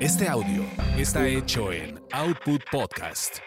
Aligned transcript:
Este 0.00 0.26
audio 0.26 0.64
está 0.96 1.26
hecho 1.26 1.70
en 1.70 2.00
Output 2.12 2.62
Podcast. 2.70 3.40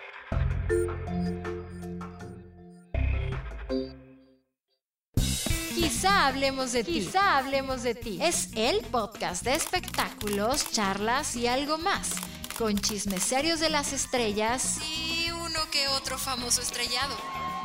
Quizá 5.74 6.28
hablemos 6.28 6.74
de 6.74 6.83
ti. 6.83 6.92
Quizá 6.92 7.38
hablemos 7.40 7.82
de 7.82 7.96
ti. 7.96 8.20
Es 8.21 8.50
el 8.55 8.82
podcast 8.91 9.44
de 9.44 9.55
espectáculos, 9.55 10.70
charlas 10.70 11.36
y 11.36 11.47
algo 11.47 11.79
más. 11.79 12.11
Con 12.59 12.77
chismes 12.77 13.23
serios 13.23 13.59
de 13.59 13.71
las 13.71 13.91
estrellas 13.91 14.77
y 14.88 15.32
uno 15.32 15.59
que 15.71 15.88
otro 15.88 16.20
famoso 16.20 16.61
estrellado. 16.61 17.16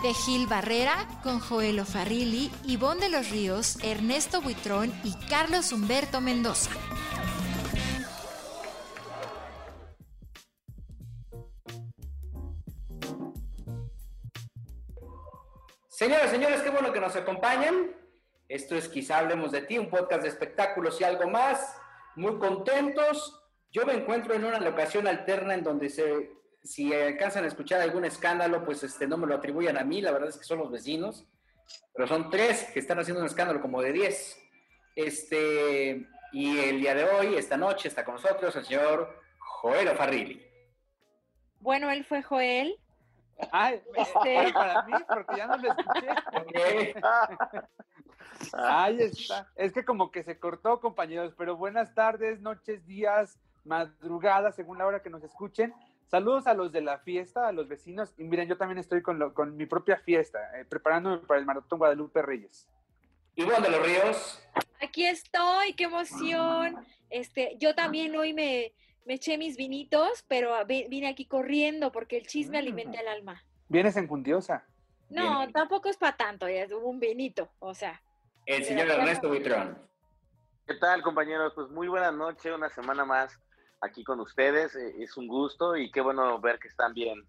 De 0.03 0.14
Gil 0.14 0.46
Barrera 0.46 1.07
con 1.23 1.39
Joel 1.39 1.85
Farrilli, 1.85 2.51
Ivonne 2.64 3.03
de 3.03 3.09
los 3.11 3.29
Ríos, 3.29 3.77
Ernesto 3.83 4.41
Buitrón 4.41 4.91
y 5.05 5.12
Carlos 5.29 5.71
Humberto 5.73 6.23
Mendoza. 6.23 6.71
Señoras, 15.96 16.31
señores, 16.31 16.61
qué 16.61 16.68
bueno 16.68 16.93
que 16.93 17.00
nos 17.00 17.17
acompañan. 17.17 17.91
Esto 18.50 18.77
es 18.77 18.87
Quizá 18.87 19.17
Hablemos 19.17 19.50
de 19.50 19.63
Ti, 19.63 19.79
un 19.79 19.89
podcast 19.89 20.25
de 20.25 20.29
espectáculos 20.29 21.00
y 21.00 21.04
algo 21.04 21.27
más. 21.31 21.75
Muy 22.17 22.39
contentos. 22.39 23.43
Yo 23.71 23.87
me 23.87 23.95
encuentro 23.95 24.35
en 24.35 24.45
una 24.45 24.61
locación 24.61 25.09
alterna 25.09 25.54
en 25.54 25.64
donde 25.64 25.89
se, 25.89 26.32
si 26.63 26.93
alcanzan 26.93 27.45
a 27.45 27.46
escuchar 27.46 27.81
algún 27.81 28.04
escándalo, 28.04 28.63
pues 28.63 28.82
este, 28.82 29.07
no 29.07 29.17
me 29.17 29.27
lo 29.27 29.37
atribuyan 29.37 29.79
a 29.79 29.85
mí, 29.85 30.03
la 30.03 30.13
verdad 30.13 30.29
es 30.29 30.37
que 30.37 30.45
son 30.45 30.59
los 30.59 30.71
vecinos. 30.71 31.25
Pero 31.95 32.06
son 32.06 32.28
tres 32.28 32.65
que 32.75 32.81
están 32.81 32.98
haciendo 32.98 33.23
un 33.23 33.27
escándalo 33.27 33.62
como 33.62 33.81
de 33.81 33.92
diez. 33.95 34.39
Este, 34.95 36.06
y 36.31 36.59
el 36.59 36.78
día 36.78 36.95
de 36.95 37.05
hoy, 37.05 37.37
esta 37.37 37.56
noche, 37.56 37.89
está 37.89 38.05
con 38.05 38.17
nosotros 38.17 38.55
el 38.55 38.67
señor 38.67 39.19
Joel 39.39 39.89
Farrilli. 39.97 40.47
Bueno, 41.61 41.91
él 41.91 42.05
fue 42.05 42.23
Joel, 42.23 42.79
Ay, 43.53 43.83
este, 43.95 44.53
para 44.53 44.83
mí, 44.83 44.92
porque 45.09 45.37
ya 45.37 45.47
no 45.47 45.56
lo 45.56 45.70
escuché. 45.70 46.95
Ahí 48.53 49.03
está. 49.03 49.51
Es 49.56 49.73
que 49.73 49.84
como 49.84 50.11
que 50.11 50.23
se 50.23 50.39
cortó, 50.39 50.81
compañeros, 50.81 51.34
pero 51.37 51.57
buenas 51.57 51.95
tardes, 51.95 52.41
noches, 52.41 52.87
días, 52.87 53.39
madrugadas, 53.64 54.55
según 54.57 54.79
la 54.79 54.87
hora 54.87 55.03
que 55.03 55.11
nos 55.11 55.23
escuchen. 55.23 55.75
Saludos 56.07 56.47
a 56.47 56.55
los 56.55 56.70
de 56.70 56.83
la 56.83 56.98
fiesta, 56.98 57.48
a 57.48 57.53
los 57.53 57.69
vecinos. 57.69 58.14
Y 58.17 58.25
miren, 58.25 58.48
yo 58.48 58.57
también 58.57 58.79
estoy 58.79 59.03
con, 59.03 59.33
con 59.33 59.57
mi 59.57 59.67
propia 59.67 59.98
fiesta, 59.98 60.39
eh, 60.59 60.64
preparándome 60.64 61.19
para 61.19 61.41
el 61.41 61.47
Maratón 61.47 61.79
Guadalupe 61.79 62.23
Reyes. 62.23 62.69
¿Y 63.34 63.45
de 63.45 63.70
los 63.70 63.87
Ríos? 63.87 64.42
Aquí 64.81 65.05
estoy, 65.05 65.75
qué 65.75 65.84
emoción. 65.84 66.77
Este, 67.11 67.57
yo 67.59 67.75
también 67.75 68.17
hoy 68.17 68.33
me, 68.33 68.73
me 69.07 69.15
eché 69.15 69.39
mis 69.39 69.57
vinitos, 69.57 70.25
pero 70.29 70.53
vine 70.67 71.09
aquí 71.09 71.27
corriendo 71.27 71.93
porque 71.93 72.19
el 72.19 72.27
chisme 72.27 72.59
mm. 72.59 72.61
alimenta 72.61 73.01
el 73.01 73.09
alma. 73.09 73.43
¿Vienes 73.69 73.97
en 73.97 74.07
Cundiosa? 74.07 74.67
No, 75.09 75.48
tampoco 75.53 75.89
es 75.89 75.97
para 75.97 76.17
tanto, 76.17 76.48
ya 76.48 76.65
es 76.65 76.73
un 76.73 76.98
vinito, 76.98 77.48
o 77.61 77.73
sea. 77.73 78.03
El 78.45 78.65
señor 78.65 78.91
Ernesto 78.91 79.29
Buitrón. 79.29 79.79
¿Qué 80.67 80.75
tal, 80.75 81.03
compañeros? 81.03 81.53
Pues 81.55 81.69
muy 81.71 81.87
buena 81.87 82.11
noche, 82.11 82.53
una 82.53 82.69
semana 82.69 83.05
más 83.05 83.41
aquí 83.81 84.03
con 84.03 84.19
ustedes. 84.19 84.75
Eh, 84.75 84.97
es 84.98 85.17
un 85.17 85.29
gusto 85.29 85.77
y 85.77 85.93
qué 85.93 86.01
bueno 86.01 86.41
ver 86.41 86.59
que 86.59 86.67
están 86.67 86.93
bien. 86.93 87.25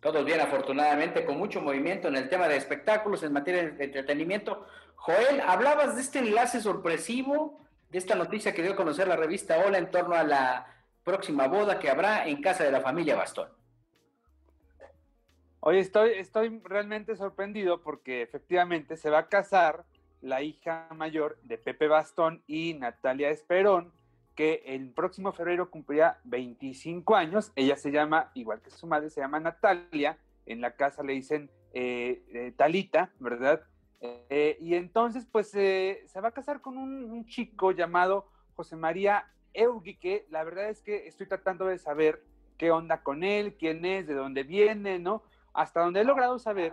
Todos 0.00 0.24
bien, 0.24 0.40
afortunadamente, 0.40 1.24
con 1.24 1.38
mucho 1.38 1.60
movimiento 1.60 2.08
en 2.08 2.16
el 2.16 2.28
tema 2.28 2.48
de 2.48 2.56
espectáculos, 2.56 3.22
en 3.22 3.32
materia 3.32 3.70
de 3.70 3.84
entretenimiento. 3.84 4.66
Joel, 4.96 5.40
hablabas 5.40 5.94
de 5.94 6.02
este 6.02 6.18
enlace 6.18 6.60
sorpresivo 6.60 7.60
de 7.90 7.98
esta 7.98 8.14
noticia 8.14 8.52
que 8.52 8.62
dio 8.62 8.72
a 8.72 8.76
conocer 8.76 9.08
la 9.08 9.16
revista 9.16 9.58
Hola 9.64 9.78
en 9.78 9.90
torno 9.90 10.14
a 10.14 10.24
la 10.24 10.66
próxima 11.04 11.46
boda 11.46 11.78
que 11.78 11.88
habrá 11.88 12.26
en 12.26 12.42
casa 12.42 12.64
de 12.64 12.72
la 12.72 12.80
familia 12.80 13.16
Bastón. 13.16 13.48
Oye, 15.60 15.80
estoy, 15.80 16.12
estoy 16.12 16.60
realmente 16.64 17.16
sorprendido 17.16 17.80
porque 17.80 18.22
efectivamente 18.22 18.96
se 18.96 19.10
va 19.10 19.18
a 19.18 19.28
casar 19.28 19.84
la 20.20 20.42
hija 20.42 20.88
mayor 20.94 21.38
de 21.42 21.58
Pepe 21.58 21.88
Bastón 21.88 22.42
y 22.46 22.74
Natalia 22.74 23.30
Esperón, 23.30 23.92
que 24.34 24.62
el 24.66 24.90
próximo 24.90 25.32
febrero 25.32 25.70
cumplirá 25.70 26.20
25 26.24 27.16
años. 27.16 27.52
Ella 27.56 27.76
se 27.76 27.90
llama, 27.90 28.30
igual 28.34 28.60
que 28.60 28.70
su 28.70 28.86
madre, 28.86 29.10
se 29.10 29.20
llama 29.20 29.40
Natalia. 29.40 30.18
En 30.44 30.60
la 30.60 30.76
casa 30.76 31.02
le 31.02 31.14
dicen 31.14 31.50
eh, 31.72 32.22
eh, 32.32 32.52
Talita, 32.56 33.10
¿verdad? 33.18 33.62
Eh, 34.28 34.56
y 34.60 34.74
entonces, 34.74 35.26
pues 35.30 35.50
se 35.50 36.20
va 36.22 36.28
a 36.28 36.32
casar 36.32 36.60
con 36.60 36.78
un, 36.78 37.26
chico 37.26 37.72
llamado 37.72 38.28
José 38.54 38.76
María 38.76 39.30
Eugui, 39.52 39.96
que 39.96 40.26
la 40.30 40.44
verdad 40.44 40.68
es 40.68 40.82
que 40.82 41.06
estoy 41.06 41.26
tratando 41.26 41.66
de 41.66 41.78
saber 41.78 42.22
qué 42.56 42.70
onda 42.70 43.02
con 43.02 43.24
él, 43.24 43.56
quién 43.58 43.84
es, 43.84 44.06
de 44.06 44.14
dónde 44.14 44.42
viene, 44.42 44.98
¿no? 44.98 45.22
Hasta 45.52 45.80
donde 45.80 46.00
he 46.00 46.04
logrado 46.04 46.38
saber, 46.38 46.72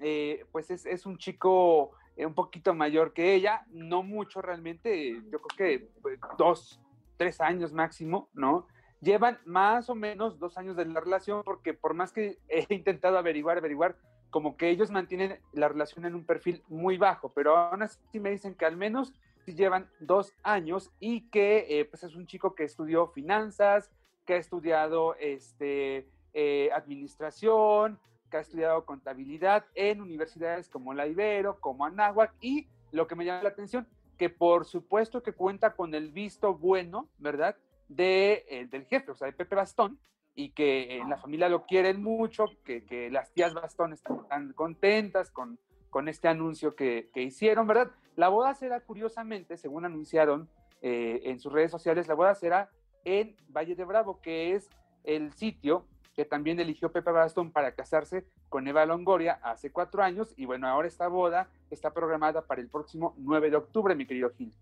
eh, 0.00 0.44
pues 0.52 0.70
es, 0.70 1.06
un 1.06 1.18
chico 1.18 1.92
eh, 2.16 2.26
un 2.26 2.34
poquito 2.34 2.74
mayor 2.74 3.12
que 3.12 3.34
ella, 3.34 3.64
no 3.70 4.02
mucho 4.02 4.42
realmente, 4.42 5.20
yo 5.30 5.40
creo 5.40 5.56
que 5.56 5.88
pues, 6.00 6.18
dos, 6.38 6.80
tres 7.16 7.40
años 7.40 7.72
máximo, 7.72 8.28
¿no? 8.32 8.66
Llevan 9.00 9.38
más 9.44 9.90
o 9.90 9.94
menos 9.94 10.38
dos 10.38 10.56
años 10.58 10.76
de 10.76 10.84
la 10.84 11.00
relación, 11.00 11.42
porque 11.44 11.74
por 11.74 11.94
más 11.94 12.12
que 12.12 12.38
he 12.48 12.66
intentado 12.74 13.18
averiguar, 13.18 13.58
averiguar, 13.58 13.96
como 14.32 14.56
que 14.56 14.70
ellos 14.70 14.90
mantienen 14.90 15.38
la 15.52 15.68
relación 15.68 16.06
en 16.06 16.14
un 16.14 16.24
perfil 16.24 16.62
muy 16.68 16.96
bajo, 16.96 17.28
pero 17.34 17.54
aún 17.54 17.82
así 17.82 18.18
me 18.18 18.30
dicen 18.30 18.54
que 18.54 18.64
al 18.64 18.78
menos 18.78 19.12
llevan 19.44 19.90
dos 20.00 20.34
años 20.42 20.90
y 21.00 21.28
que 21.28 21.66
eh, 21.68 21.84
pues 21.84 22.02
es 22.02 22.14
un 22.14 22.26
chico 22.26 22.54
que 22.54 22.64
estudió 22.64 23.08
finanzas, 23.08 23.90
que 24.24 24.32
ha 24.34 24.36
estudiado 24.38 25.16
este, 25.16 26.08
eh, 26.32 26.70
administración, 26.72 27.98
que 28.30 28.38
ha 28.38 28.40
estudiado 28.40 28.86
contabilidad 28.86 29.66
en 29.74 30.00
universidades 30.00 30.70
como 30.70 30.94
la 30.94 31.06
Ibero, 31.06 31.60
como 31.60 31.84
Anáhuac 31.84 32.32
y 32.40 32.68
lo 32.90 33.06
que 33.06 33.14
me 33.14 33.26
llama 33.26 33.42
la 33.42 33.50
atención, 33.50 33.86
que 34.16 34.30
por 34.30 34.64
supuesto 34.64 35.22
que 35.22 35.34
cuenta 35.34 35.74
con 35.74 35.94
el 35.94 36.10
visto 36.10 36.54
bueno, 36.54 37.06
¿verdad? 37.18 37.54
De, 37.86 38.46
eh, 38.48 38.66
del 38.66 38.86
jefe, 38.86 39.10
o 39.10 39.14
sea, 39.14 39.26
de 39.26 39.34
Pepe 39.34 39.56
Bastón, 39.56 39.98
y 40.34 40.50
que 40.50 40.96
en 40.96 41.10
la 41.10 41.18
familia 41.18 41.48
lo 41.48 41.64
quieren 41.64 42.02
mucho, 42.02 42.46
que, 42.64 43.08
las 43.10 43.32
tías 43.32 43.54
Bastón 43.54 43.92
están 43.92 44.52
contentas 44.54 45.30
con, 45.30 45.58
con 45.90 46.08
este 46.08 46.28
anuncio 46.28 46.74
que, 46.74 47.10
hicieron, 47.14 47.66
¿verdad? 47.66 47.90
La 48.16 48.28
boda 48.28 48.54
será, 48.54 48.80
curiosamente, 48.80 49.56
según 49.56 49.84
anunciaron 49.84 50.48
eh, 50.80 51.20
en 51.24 51.38
sus 51.38 51.52
redes 51.52 51.70
sociales, 51.70 52.08
la 52.08 52.14
boda 52.14 52.34
será 52.34 52.70
en 53.04 53.36
Valle 53.48 53.74
de 53.74 53.84
Bravo, 53.84 54.20
que 54.20 54.54
es 54.54 54.68
el 55.04 55.32
sitio 55.32 55.86
que 56.14 56.24
también 56.24 56.60
eligió 56.60 56.92
Pepe 56.92 57.10
Bastón 57.10 57.50
para 57.50 57.72
casarse 57.72 58.26
con 58.48 58.66
Eva 58.68 58.84
Longoria 58.84 59.40
hace 59.42 59.70
cuatro 59.70 60.02
años, 60.02 60.34
y 60.36 60.44
bueno, 60.44 60.68
ahora 60.68 60.88
esta 60.88 61.08
boda 61.08 61.48
está 61.70 61.92
programada 61.92 62.42
para 62.42 62.60
el 62.60 62.68
próximo 62.68 63.14
9 63.16 63.50
de 63.50 63.56
octubre, 63.56 63.94
mi 63.94 64.06
querido 64.06 64.30
Gil. 64.36 64.52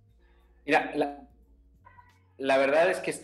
Mira, 0.64 0.92
la, 0.94 1.26
la 2.40 2.56
verdad 2.56 2.90
es 2.90 2.98
que 3.00 3.14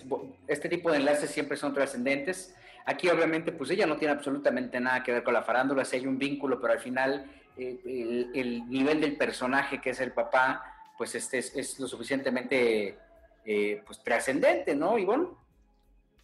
este 0.46 0.68
tipo 0.68 0.90
de 0.90 0.98
enlaces 0.98 1.30
siempre 1.30 1.56
son 1.56 1.72
trascendentes. 1.72 2.54
Aquí 2.84 3.08
obviamente 3.08 3.50
pues 3.50 3.70
ella 3.70 3.86
no 3.86 3.96
tiene 3.96 4.12
absolutamente 4.12 4.78
nada 4.78 5.02
que 5.02 5.10
ver 5.10 5.24
con 5.24 5.32
la 5.32 5.42
farándula, 5.42 5.84
si 5.86 5.96
hay 5.96 6.06
un 6.06 6.18
vínculo, 6.18 6.60
pero 6.60 6.74
al 6.74 6.80
final 6.80 7.24
eh, 7.56 8.28
el, 8.34 8.68
nivel 8.68 9.00
del 9.00 9.16
personaje 9.16 9.80
que 9.80 9.90
es 9.90 10.00
el 10.00 10.12
papá 10.12 10.62
pues 10.98 11.14
este 11.14 11.38
es, 11.38 11.80
lo 11.80 11.88
suficientemente 11.88 12.98
eh, 13.46 13.82
pues 13.86 14.02
trascendente, 14.04 14.74
¿no, 14.74 14.98
Ivonne? 14.98 15.28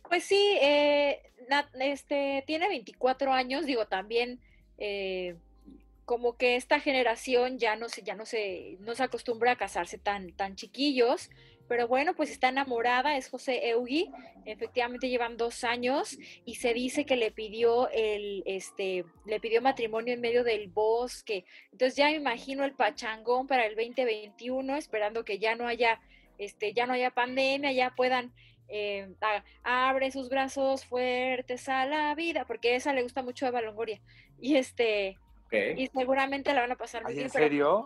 Pues 0.06 0.24
sí, 0.24 0.58
eh, 0.60 1.22
este, 1.80 2.44
tiene 2.46 2.68
24 2.68 3.32
años, 3.32 3.64
digo, 3.64 3.86
también 3.86 4.38
como 6.04 6.36
que 6.36 6.56
esta 6.56 6.80
generación 6.80 7.58
ya 7.58 7.76
no 7.76 7.88
se, 7.88 8.02
ya 8.02 8.14
no 8.14 8.26
se, 8.26 8.76
no 8.80 8.94
se 8.94 9.04
acostumbra 9.04 9.52
a 9.52 9.56
casarse 9.56 9.98
tan, 9.98 10.32
tan 10.32 10.56
chiquillos, 10.56 11.30
pero 11.68 11.88
bueno, 11.88 12.14
pues 12.14 12.30
está 12.30 12.48
enamorada, 12.48 13.16
es 13.16 13.28
José 13.28 13.68
Eugui, 13.70 14.10
efectivamente 14.44 15.08
llevan 15.08 15.36
dos 15.36 15.64
años 15.64 16.18
y 16.44 16.56
se 16.56 16.74
dice 16.74 17.04
que 17.06 17.16
le 17.16 17.30
pidió 17.30 17.88
el, 17.90 18.42
este, 18.46 19.04
le 19.26 19.40
pidió 19.40 19.62
matrimonio 19.62 20.14
en 20.14 20.20
medio 20.20 20.44
del 20.44 20.68
bosque. 20.68 21.44
Entonces 21.70 21.96
ya 21.96 22.06
me 22.06 22.16
imagino 22.16 22.64
el 22.64 22.72
pachangón 22.72 23.46
para 23.46 23.66
el 23.66 23.74
2021, 23.76 24.76
esperando 24.76 25.24
que 25.24 25.38
ya 25.38 25.54
no 25.54 25.66
haya, 25.66 26.00
este, 26.38 26.72
ya 26.72 26.86
no 26.86 26.94
haya 26.94 27.10
pandemia, 27.10 27.72
ya 27.72 27.94
puedan 27.96 28.32
eh, 28.68 29.08
abre 29.62 30.10
sus 30.10 30.28
brazos 30.28 30.84
fuertes 30.86 31.68
a 31.68 31.84
la 31.86 32.14
vida, 32.14 32.46
porque 32.46 32.74
esa 32.74 32.92
le 32.92 33.02
gusta 33.02 33.22
mucho 33.22 33.44
a 33.44 33.50
Eva 33.50 33.60
Longoria. 33.60 34.00
Y 34.40 34.56
este, 34.56 35.18
y 35.76 35.86
seguramente 35.88 36.54
la 36.54 36.62
van 36.62 36.72
a 36.72 36.76
pasar 36.76 37.02
muy 37.02 37.12
bien. 37.12 37.26
¿En 37.26 37.30
serio? 37.30 37.84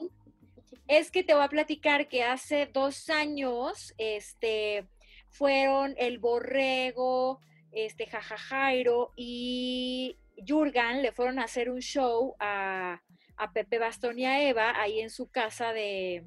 Es 0.88 1.10
que 1.10 1.22
te 1.24 1.34
voy 1.34 1.44
a 1.44 1.48
platicar 1.48 2.08
que 2.08 2.22
hace 2.22 2.66
dos 2.66 3.10
años, 3.10 3.94
este, 3.98 4.86
fueron 5.30 5.94
el 5.98 6.18
Borrego, 6.18 7.40
este, 7.72 8.06
Jajajairo 8.06 9.12
y 9.16 10.16
Jurgan 10.46 11.02
le 11.02 11.12
fueron 11.12 11.38
a 11.38 11.44
hacer 11.44 11.70
un 11.70 11.80
show 11.80 12.34
a, 12.38 13.00
Pepe 13.52 13.78
Bastón 13.78 14.18
y 14.18 14.24
a 14.24 14.42
Eva 14.48 14.80
ahí 14.80 15.00
en 15.00 15.10
su 15.10 15.30
casa 15.30 15.74
de, 15.74 16.24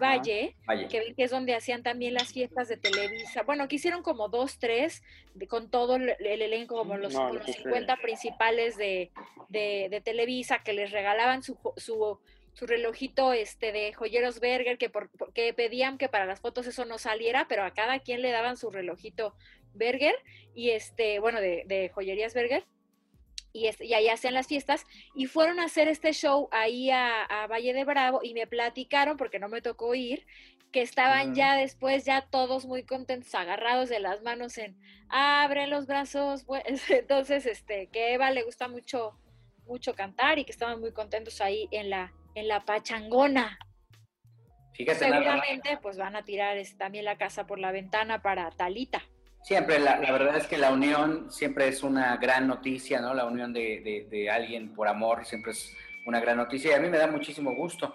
Valle, 0.00 0.54
Valle. 0.68 0.86
que 0.88 1.14
es 1.16 1.30
donde 1.30 1.54
hacían 1.54 1.82
también 1.82 2.14
las 2.14 2.32
fiestas 2.32 2.68
de 2.68 2.76
Televisa. 2.76 3.42
Bueno, 3.42 3.66
que 3.66 3.76
hicieron 3.76 4.02
como 4.02 4.28
dos, 4.28 4.58
tres, 4.60 5.02
de- 5.34 5.48
con 5.48 5.68
todo 5.68 5.96
el, 5.96 6.14
el 6.20 6.42
elenco, 6.42 6.76
como 6.76 6.96
los, 6.96 7.12
No, 7.12 7.26
no 7.26 7.34
los 7.34 7.42
puedo 7.44 7.54
50 7.58 7.96
principales 7.96 8.76
de, 8.76 9.10
de, 9.48 9.88
de 9.90 10.00
Televisa, 10.00 10.60
que 10.62 10.72
les 10.74 10.92
regalaban 10.92 11.42
su, 11.42 11.58
su, 11.76 12.20
su 12.54 12.66
relojito 12.66 13.32
este 13.32 13.72
de 13.72 13.92
joyeros 13.92 14.40
Berger, 14.40 14.78
que, 14.78 14.88
por, 14.88 15.10
que 15.32 15.52
pedían 15.52 15.98
que 15.98 16.08
para 16.08 16.26
las 16.26 16.40
fotos 16.40 16.66
eso 16.66 16.84
no 16.84 16.98
saliera, 16.98 17.46
pero 17.48 17.64
a 17.64 17.74
cada 17.74 17.98
quien 17.98 18.22
le 18.22 18.30
daban 18.30 18.56
su 18.56 18.70
relojito 18.70 19.34
Berger, 19.74 20.14
y 20.54 20.70
este, 20.70 21.18
bueno, 21.18 21.40
de, 21.40 21.64
de 21.66 21.90
joyerías 21.90 22.34
Berger. 22.34 22.64
Y, 23.52 23.66
este, 23.66 23.86
y 23.86 23.94
ahí 23.94 24.08
hacían 24.08 24.34
las 24.34 24.48
fiestas 24.48 24.84
y 25.14 25.26
fueron 25.26 25.60
a 25.60 25.66
hacer 25.66 25.86
este 25.86 26.12
show 26.12 26.48
ahí 26.50 26.90
a, 26.90 27.22
a 27.22 27.46
Valle 27.46 27.72
de 27.72 27.84
Bravo 27.84 28.20
y 28.22 28.34
me 28.34 28.48
platicaron, 28.48 29.16
porque 29.16 29.38
no 29.38 29.48
me 29.48 29.62
tocó 29.62 29.94
ir, 29.94 30.26
que 30.72 30.82
estaban 30.82 31.36
ya 31.36 31.54
después, 31.56 32.04
ya 32.04 32.22
todos 32.22 32.66
muy 32.66 32.82
contentos, 32.82 33.32
agarrados 33.36 33.88
de 33.88 34.00
las 34.00 34.22
manos 34.22 34.58
en 34.58 34.76
abre 35.08 35.68
los 35.68 35.86
brazos. 35.86 36.42
pues, 36.46 36.90
Entonces, 36.90 37.46
este, 37.46 37.86
que 37.92 38.14
Eva 38.14 38.32
le 38.32 38.42
gusta 38.42 38.66
mucho, 38.66 39.16
mucho 39.66 39.94
cantar 39.94 40.40
y 40.40 40.44
que 40.44 40.50
estaban 40.50 40.80
muy 40.80 40.92
contentos 40.92 41.40
ahí 41.40 41.68
en 41.70 41.90
la, 41.90 42.12
en 42.34 42.48
la 42.48 42.64
pachangona. 42.64 43.58
Fíjate 44.74 45.08
nada. 45.08 45.22
Seguramente, 45.22 45.78
pues 45.80 45.96
van 45.96 46.16
a 46.16 46.24
tirar 46.24 46.56
también 46.78 47.04
la 47.04 47.16
casa 47.16 47.46
por 47.46 47.58
la 47.58 47.70
ventana 47.72 48.22
para 48.22 48.50
Talita. 48.50 49.02
Siempre, 49.42 49.78
la, 49.78 49.98
la 49.98 50.10
verdad 50.10 50.36
es 50.36 50.46
que 50.46 50.56
la 50.58 50.72
unión 50.72 51.30
siempre 51.30 51.68
es 51.68 51.82
una 51.82 52.16
gran 52.16 52.46
noticia, 52.48 53.00
¿no? 53.00 53.12
La 53.14 53.26
unión 53.26 53.52
de, 53.52 53.80
de- 53.84 54.06
de 54.10 54.30
alguien 54.30 54.74
por 54.74 54.88
amor 54.88 55.24
siempre 55.26 55.52
es 55.52 55.70
una 56.06 56.18
gran 56.18 56.38
noticia 56.38 56.70
y 56.70 56.74
a 56.74 56.80
mí 56.80 56.88
me 56.88 56.98
da 56.98 57.06
muchísimo 57.06 57.54
gusto. 57.54 57.94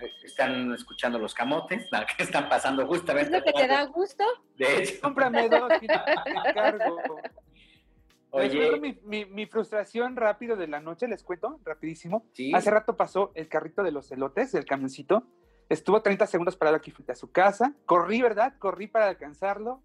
Eh, 0.00 0.08
Están 0.24 0.72
escuchando 0.72 1.18
los 1.18 1.34
camotes, 1.34 1.86
la 1.92 2.06
que 2.06 2.22
están 2.22 2.48
pasando 2.48 2.82
¿Es 2.82 2.88
justamente. 2.88 3.38
lo 3.38 3.44
que 3.44 3.52
te 3.52 3.66
da 3.66 3.84
gusto? 3.84 4.24
De 4.56 4.78
hecho, 4.82 5.00
Cómprame 5.02 5.48
dos 5.48 5.70
y 5.82 5.86
encargo. 8.42 8.42
Les 8.42 8.50
oye, 8.52 8.80
cuento 8.80 9.02
mi, 9.08 9.24
mi- 9.24 9.30
mi 9.30 9.46
frustración 9.46 10.16
rápido 10.16 10.56
de 10.56 10.66
la 10.68 10.80
noche, 10.80 11.08
les 11.08 11.22
cuento, 11.22 11.60
rapidísimo. 11.64 12.26
sí, 12.32 12.52
Hace 12.54 12.70
rato 12.70 12.96
pasó 12.96 13.32
el 13.34 13.48
carrito 13.48 13.82
de 13.82 13.92
los 13.92 14.10
elotes, 14.12 14.54
el 14.54 14.64
camioncito. 14.64 15.24
Estuvo 15.68 16.02
30 16.02 16.26
segundos 16.26 16.56
parado 16.56 16.76
aquí 16.76 16.90
frente 16.90 17.12
a 17.12 17.14
su 17.14 17.30
casa. 17.32 17.72
Corrí, 17.86 18.20
¿verdad? 18.20 18.54
Corrí 18.58 18.86
para 18.86 19.08
alcanzarlo. 19.08 19.82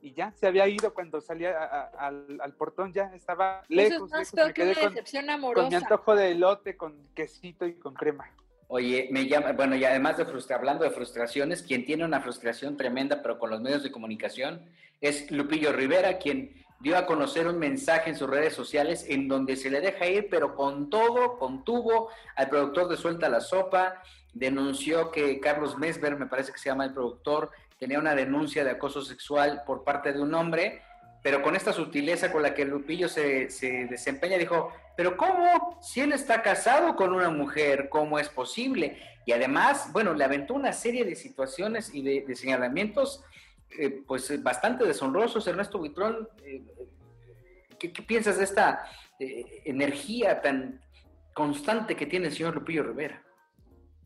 Y 0.00 0.12
ya, 0.12 0.30
se 0.32 0.46
había 0.46 0.68
ido 0.68 0.94
cuando 0.94 1.20
salía 1.20 1.58
a- 1.58 1.64
a- 1.64 2.06
al, 2.06 2.38
al 2.40 2.54
portón, 2.54 2.92
ya 2.92 3.12
estaba 3.14 3.62
Eso 3.62 3.66
lejos. 3.68 3.94
es 3.94 4.00
más 4.02 4.10
lejos. 4.20 4.32
peor 4.32 4.46
Me 4.48 4.54
que 4.54 4.60
quedé 4.62 4.70
una 4.72 4.80
con, 4.80 4.90
decepción 4.94 5.22
con 5.22 5.26
mi 5.26 5.32
amorosa. 5.34 5.76
antojo 5.78 6.14
de 6.14 6.30
elote 6.30 6.76
con 6.76 7.08
quesito 7.14 7.66
y 7.66 7.74
con 7.74 7.94
crema. 7.94 8.30
Oye, 8.68 9.08
me 9.10 9.26
llama, 9.26 9.52
bueno, 9.54 9.74
y 9.74 9.84
además 9.84 10.18
de 10.18 10.26
frustra, 10.26 10.56
hablando 10.56 10.84
de 10.84 10.90
frustraciones, 10.90 11.62
quien 11.62 11.84
tiene 11.84 12.04
una 12.04 12.20
frustración 12.20 12.76
tremenda, 12.76 13.22
pero 13.22 13.38
con 13.38 13.50
los 13.50 13.60
medios 13.60 13.82
de 13.82 13.90
comunicación, 13.90 14.66
es 15.00 15.28
Lupillo 15.32 15.72
Rivera, 15.72 16.18
quien 16.18 16.52
dio 16.80 16.96
a 16.96 17.06
conocer 17.06 17.46
un 17.46 17.58
mensaje 17.58 18.10
en 18.10 18.16
sus 18.16 18.30
redes 18.30 18.54
sociales 18.54 19.06
en 19.08 19.28
donde 19.28 19.56
se 19.56 19.70
le 19.70 19.80
deja 19.80 20.06
ir, 20.06 20.28
pero 20.30 20.54
con 20.54 20.90
todo, 20.90 21.38
contuvo 21.38 22.10
al 22.36 22.48
productor 22.48 22.88
de 22.88 22.96
Suelta 22.96 23.28
la 23.28 23.40
Sopa, 23.40 24.02
denunció 24.32 25.10
que 25.10 25.40
Carlos 25.40 25.76
Mesber, 25.76 26.16
me 26.16 26.26
parece 26.26 26.52
que 26.52 26.58
se 26.58 26.68
llama 26.68 26.84
el 26.84 26.94
productor, 26.94 27.50
tenía 27.78 27.98
una 27.98 28.14
denuncia 28.14 28.64
de 28.64 28.70
acoso 28.70 29.02
sexual 29.02 29.62
por 29.66 29.84
parte 29.84 30.12
de 30.12 30.20
un 30.20 30.34
hombre, 30.34 30.82
pero 31.22 31.42
con 31.42 31.56
esta 31.56 31.72
sutileza 31.72 32.30
con 32.30 32.42
la 32.42 32.54
que 32.54 32.64
Lupillo 32.64 33.08
se, 33.08 33.50
se 33.50 33.86
desempeña, 33.86 34.38
dijo, 34.38 34.72
pero 34.96 35.16
¿cómo? 35.16 35.78
Si 35.82 36.00
él 36.00 36.12
está 36.12 36.42
casado 36.42 36.94
con 36.94 37.12
una 37.12 37.30
mujer, 37.30 37.88
¿cómo 37.88 38.18
es 38.18 38.28
posible? 38.28 38.98
Y 39.26 39.32
además, 39.32 39.90
bueno, 39.92 40.14
le 40.14 40.24
aventó 40.24 40.54
una 40.54 40.72
serie 40.72 41.04
de 41.04 41.16
situaciones 41.16 41.92
y 41.92 42.02
de, 42.02 42.24
de 42.26 42.36
señalamientos, 42.36 43.24
eh, 43.78 44.02
pues 44.06 44.30
eh, 44.30 44.38
bastante 44.38 44.84
deshonrosos. 44.84 45.46
Ernesto 45.46 45.78
Buitrón, 45.78 46.28
eh, 46.44 46.62
¿qué, 47.78 47.92
qué 47.92 48.02
piensas 48.02 48.38
de 48.38 48.44
esta 48.44 48.84
eh, 49.18 49.62
energía 49.64 50.40
tan 50.40 50.80
constante 51.34 51.96
que 51.96 52.06
tiene 52.06 52.26
el 52.26 52.32
señor 52.32 52.54
Lupillo 52.54 52.82
Rivera? 52.82 53.22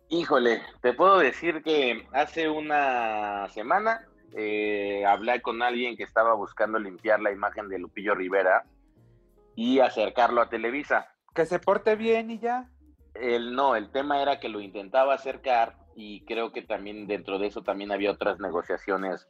Híjole, 0.09 0.61
te 0.83 0.93
puedo 0.93 1.19
decir 1.19 1.63
que 1.63 2.07
hace 2.13 2.49
una 2.49 3.49
semana 3.49 4.07
eh, 4.35 5.05
hablé 5.07 5.41
con 5.41 5.63
alguien 5.63 5.97
que 5.97 6.03
estaba 6.03 6.35
buscando 6.35 6.79
limpiar 6.79 7.21
la 7.21 7.33
imagen 7.33 7.69
de 7.69 7.79
Lupillo 7.79 8.15
Rivera 8.15 8.65
y 9.55 9.81
acercarlo 9.81 10.41
a 10.41 10.49
Televisa. 10.49 11.09
Que 11.35 11.47
se 11.47 11.59
porte 11.59 11.97
bien 11.97 12.31
y 12.31 12.39
ya. 12.39 12.69
El, 13.15 13.55
no, 13.55 13.77
el 13.77 13.91
tema 13.91 14.21
era 14.21 14.41
que 14.41 14.49
lo 14.49 14.61
intentaba 14.61 15.15
acercar 15.15 15.77
y 15.95 16.25
creo 16.25 16.53
que 16.53 16.63
también 16.63 17.07
dentro 17.07 17.39
de 17.39 17.47
eso 17.47 17.63
también 17.63 17.93
había 17.93 18.11
otras 18.11 18.39
negociaciones 18.41 19.29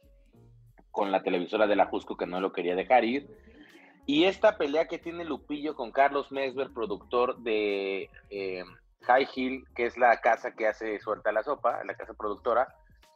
con 0.93 1.11
la 1.11 1.23
televisora 1.23 1.67
de 1.67 1.75
la 1.75 1.87
Jusco 1.87 2.15
que 2.15 2.27
no 2.27 2.39
lo 2.39 2.53
quería 2.53 2.75
dejar 2.75 3.03
ir. 3.03 3.27
Y 4.05 4.25
esta 4.25 4.57
pelea 4.57 4.87
que 4.87 4.99
tiene 4.99 5.25
Lupillo 5.25 5.75
con 5.75 5.91
Carlos 5.91 6.31
Mesver, 6.31 6.71
productor 6.71 7.39
de 7.39 8.09
eh, 8.29 8.63
High 9.01 9.27
Hill, 9.35 9.65
que 9.75 9.87
es 9.87 9.97
la 9.97 10.21
casa 10.21 10.53
que 10.53 10.67
hace 10.67 10.99
Suelta 10.99 11.31
la 11.31 11.43
Sopa, 11.43 11.83
la 11.83 11.95
casa 11.95 12.13
productora, 12.13 12.67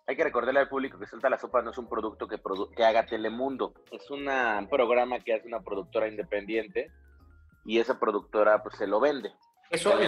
hay 0.07 0.15
que 0.15 0.23
recordarle 0.23 0.61
al 0.61 0.69
público 0.69 0.97
que 0.97 1.05
Suelta 1.05 1.29
la 1.29 1.37
Sopa 1.37 1.61
no 1.61 1.71
es 1.71 1.77
un 1.77 1.87
producto 1.87 2.27
que, 2.27 2.37
produ 2.37 2.71
que 2.71 2.83
haga 2.83 3.05
Telemundo, 3.05 3.73
es 3.91 4.09
un 4.09 4.25
programa 4.69 5.19
que 5.19 5.33
hace 5.33 5.47
una 5.47 5.59
productora 5.59 6.07
independiente 6.07 6.89
y 7.63 7.79
esa 7.79 7.99
productora 7.99 8.63
pues 8.63 8.75
se 8.77 8.87
lo 8.87 8.99
vende. 8.99 9.33
Eso, 9.69 9.99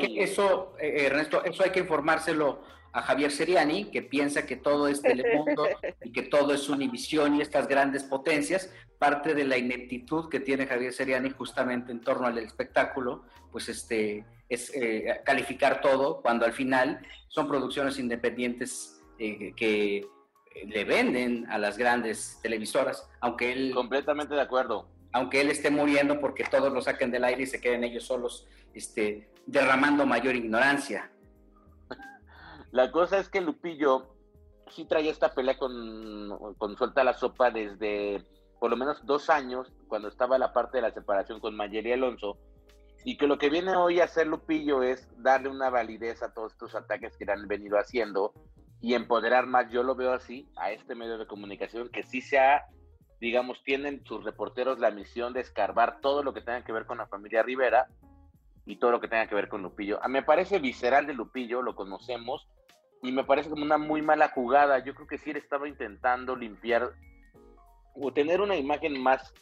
y- 0.00 0.20
eso, 0.20 0.74
eh, 0.78 1.06
Ernesto, 1.06 1.44
eso 1.44 1.62
hay 1.64 1.70
que 1.70 1.80
informárselo 1.80 2.60
a 2.92 3.02
Javier 3.02 3.30
Seriani, 3.30 3.90
que 3.90 4.02
piensa 4.02 4.46
que 4.46 4.56
todo 4.56 4.88
es 4.88 5.02
Telemundo 5.02 5.66
y 6.04 6.12
que 6.12 6.22
todo 6.22 6.54
es 6.54 6.68
Univisión 6.68 7.36
y 7.36 7.42
estas 7.42 7.68
grandes 7.68 8.04
potencias, 8.04 8.72
parte 8.98 9.34
de 9.34 9.44
la 9.44 9.58
ineptitud 9.58 10.30
que 10.30 10.40
tiene 10.40 10.66
Javier 10.66 10.92
Seriani 10.92 11.30
justamente 11.30 11.92
en 11.92 12.00
torno 12.00 12.26
al 12.26 12.38
espectáculo, 12.38 13.24
pues 13.52 13.68
este 13.68 14.24
es 14.48 14.72
eh, 14.74 15.20
calificar 15.24 15.80
todo 15.80 16.22
cuando 16.22 16.46
al 16.46 16.52
final 16.52 17.00
son 17.28 17.48
producciones 17.48 17.98
independientes 17.98 19.02
eh, 19.18 19.52
que 19.56 20.06
le 20.64 20.84
venden 20.84 21.46
a 21.50 21.58
las 21.58 21.76
grandes 21.76 22.38
televisoras, 22.42 23.06
aunque 23.20 23.52
él 23.52 23.72
Completamente 23.74 24.34
de 24.34 24.40
acuerdo. 24.40 24.88
Aunque 25.16 25.40
él 25.40 25.50
esté 25.50 25.70
muriendo 25.70 26.20
porque 26.20 26.44
todos 26.44 26.70
lo 26.70 26.82
saquen 26.82 27.10
del 27.10 27.24
aire 27.24 27.44
y 27.44 27.46
se 27.46 27.58
queden 27.58 27.84
ellos 27.84 28.04
solos, 28.04 28.46
este, 28.74 29.30
derramando 29.46 30.04
mayor 30.04 30.36
ignorancia. 30.36 31.10
La 32.70 32.92
cosa 32.92 33.18
es 33.18 33.30
que 33.30 33.40
Lupillo 33.40 34.14
sí 34.68 34.84
traía 34.84 35.10
esta 35.10 35.32
pelea 35.32 35.56
con, 35.56 36.54
con 36.58 36.76
Suelta 36.76 37.02
la 37.02 37.14
Sopa 37.14 37.50
desde 37.50 38.22
por 38.60 38.70
lo 38.70 38.76
menos 38.76 39.06
dos 39.06 39.30
años, 39.30 39.72
cuando 39.88 40.08
estaba 40.08 40.36
la 40.36 40.52
parte 40.52 40.78
de 40.78 40.82
la 40.82 40.90
separación 40.90 41.40
con 41.40 41.56
Mayeli 41.56 41.92
Alonso, 41.92 42.36
y 43.02 43.16
que 43.16 43.26
lo 43.26 43.38
que 43.38 43.48
viene 43.48 43.74
hoy 43.74 44.00
a 44.00 44.04
hacer 44.04 44.26
Lupillo 44.26 44.82
es 44.82 45.08
darle 45.16 45.48
una 45.48 45.70
validez 45.70 46.22
a 46.22 46.34
todos 46.34 46.52
estos 46.52 46.74
ataques 46.74 47.16
que 47.16 47.24
han 47.30 47.48
venido 47.48 47.78
haciendo 47.78 48.34
y 48.82 48.92
empoderar 48.92 49.46
más, 49.46 49.70
yo 49.70 49.82
lo 49.82 49.94
veo 49.94 50.12
así, 50.12 50.46
a 50.56 50.72
este 50.72 50.94
medio 50.94 51.16
de 51.16 51.26
comunicación 51.26 51.88
que 51.88 52.02
sí 52.02 52.20
se 52.20 52.38
ha, 52.38 52.66
digamos, 53.20 53.62
tienen 53.64 54.04
sus 54.04 54.24
reporteros 54.24 54.78
la 54.78 54.90
misión 54.90 55.32
de 55.32 55.40
escarbar 55.40 56.00
todo 56.00 56.22
lo 56.22 56.34
que 56.34 56.40
tenga 56.40 56.64
que 56.64 56.72
ver 56.72 56.86
con 56.86 56.98
la 56.98 57.06
familia 57.06 57.42
Rivera 57.42 57.88
y 58.66 58.76
todo 58.76 58.90
lo 58.90 59.00
que 59.00 59.08
tenga 59.08 59.26
que 59.26 59.34
ver 59.34 59.48
con 59.48 59.62
Lupillo. 59.62 60.02
A 60.02 60.08
mí 60.08 60.14
me 60.14 60.22
parece 60.22 60.58
visceral 60.58 61.06
de 61.06 61.14
Lupillo, 61.14 61.62
lo 61.62 61.74
conocemos, 61.74 62.48
y 63.02 63.12
me 63.12 63.24
parece 63.24 63.48
como 63.48 63.62
una 63.62 63.78
muy 63.78 64.02
mala 64.02 64.28
jugada. 64.28 64.80
Yo 64.80 64.94
creo 64.94 65.06
que 65.06 65.18
sí 65.18 65.30
él 65.30 65.36
estaba 65.36 65.68
intentando 65.68 66.34
limpiar 66.34 66.92
o 67.94 68.12
tener 68.12 68.40
una 68.40 68.56
imagen 68.56 69.00
más 69.00 69.32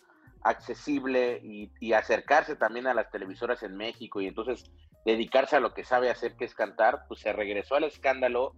accesible 0.43 1.41
y, 1.43 1.73
y, 1.81 1.95
acercarse 1.95 2.55
también 2.55 2.87
a 2.87 2.93
las 2.93 3.11
televisoras 3.11 3.63
en 3.63 3.77
México 3.79 4.21
y 4.21 4.27
entonces 4.27 4.71
dedicarse 5.07 5.57
a 5.57 5.61
lo 5.61 5.73
que 5.73 5.85
sabe 5.85 6.11
hacer, 6.11 6.37
que 6.37 6.45
es 6.45 6.55
cantar, 6.55 7.05
pues 7.09 7.21
se 7.21 7.33
regresó 7.33 7.77
al 7.77 7.85
escándalo 7.85 8.53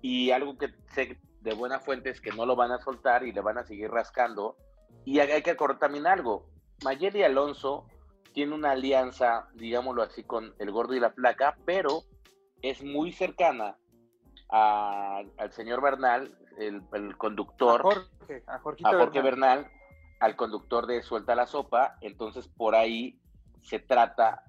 y 0.00 0.30
algo 0.30 0.56
que 0.56 0.68
sé 0.94 1.18
de 1.42 1.54
buena 1.54 1.80
fuente 1.80 2.10
es 2.10 2.20
que 2.20 2.30
no 2.30 2.46
lo 2.46 2.56
van 2.56 2.72
a 2.72 2.78
soltar 2.78 3.24
y 3.24 3.32
le 3.32 3.40
van 3.40 3.58
a 3.58 3.64
seguir 3.64 3.90
rascando. 3.90 4.56
Y 5.04 5.18
hay 5.18 5.42
que 5.42 5.50
acordar 5.50 5.78
también 5.78 6.06
algo, 6.06 6.46
Mayeli 6.84 7.22
Alonso 7.22 7.86
tiene 8.32 8.54
una 8.54 8.72
alianza, 8.72 9.48
digámoslo 9.54 10.02
así, 10.02 10.24
con 10.24 10.54
el 10.58 10.70
gordo 10.70 10.94
y 10.94 11.00
la 11.00 11.14
placa, 11.14 11.56
pero 11.64 12.02
es 12.62 12.82
muy 12.82 13.12
cercana 13.12 13.76
a, 14.48 15.22
al 15.38 15.52
señor 15.52 15.82
Bernal, 15.82 16.36
el, 16.58 16.82
el 16.92 17.16
conductor, 17.16 17.80
A 17.80 17.82
Jorge, 17.82 18.42
a, 18.46 18.54
a 18.54 18.58
Jorge 18.58 19.20
Bernal. 19.20 19.58
Bernal, 19.58 19.72
al 20.20 20.36
conductor 20.36 20.86
de 20.86 21.02
Suelta 21.02 21.34
la 21.34 21.46
Sopa, 21.46 21.96
entonces 22.00 22.48
por 22.48 22.74
ahí 22.74 23.18
se 23.62 23.80
trata, 23.80 24.44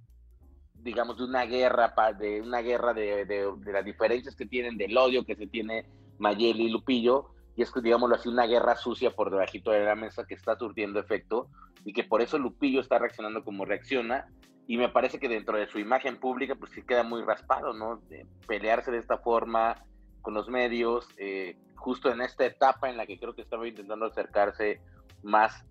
digamos, 0.76 1.18
de 1.18 1.24
una 1.24 1.46
guerra, 1.46 1.94
de 2.18 2.42
una 2.42 2.60
guerra 2.60 2.94
de, 2.94 3.26
de, 3.26 3.52
de 3.58 3.74
las 3.74 3.84
diferencias 3.84 4.36
que 4.36 4.46
tienen, 4.46 4.78
del 4.78 4.98
odio 4.98 5.26
que 5.26 5.36
se 5.36 5.48
tiene 5.48 5.88
Mayeli 6.20 6.66
y 6.66 6.70
Lupillo, 6.70 7.30
y 7.56 7.62
es, 7.62 7.72
digámoslo 7.82 8.16
así, 8.16 8.30
una 8.30 8.46
guerra 8.46 8.76
sucia 8.76 9.12
por 9.12 9.30
debajito 9.30 9.72
de 9.72 9.84
la 9.84 9.96
mesa 9.96 10.26
que 10.26 10.34
está 10.34 10.58
surtiendo 10.58 11.00
efecto, 11.00 11.48
y 11.86 11.94
que 11.94 12.04
por 12.04 12.22
eso 12.22 12.38
Lupillo 12.38 12.82
está 12.82 13.00
reaccionando 13.00 13.44
como 13.44 13.66
reacciona, 13.66 14.28
y 14.68 14.78
me 14.78 14.90
parece 14.90 15.20
que 15.20 15.28
dentro 15.28 15.58
de 15.58 15.68
su 15.68 15.80
imagen 15.80 16.18
pública, 16.18 16.56
pues 16.56 16.72
sí 16.72 16.84
queda 16.84 17.04
muy 17.04 17.22
raspado, 17.22 17.74
¿no? 17.74 17.98
De 18.10 18.26
pelearse 18.48 18.92
de 18.92 18.98
esta 18.98 19.18
forma, 19.18 19.76
con 20.22 20.34
los 20.34 20.48
medios, 20.48 21.08
eh, 21.18 21.58
justo 21.76 22.10
en 22.10 22.22
esta 22.22 22.46
etapa 22.46 22.90
en 22.90 22.98
la 22.98 23.06
que 23.06 23.20
creo 23.20 23.36
que 23.36 23.42
estaba 23.42 23.68
intentando 23.68 24.06
acercarse 24.06 24.80
más 25.22 25.66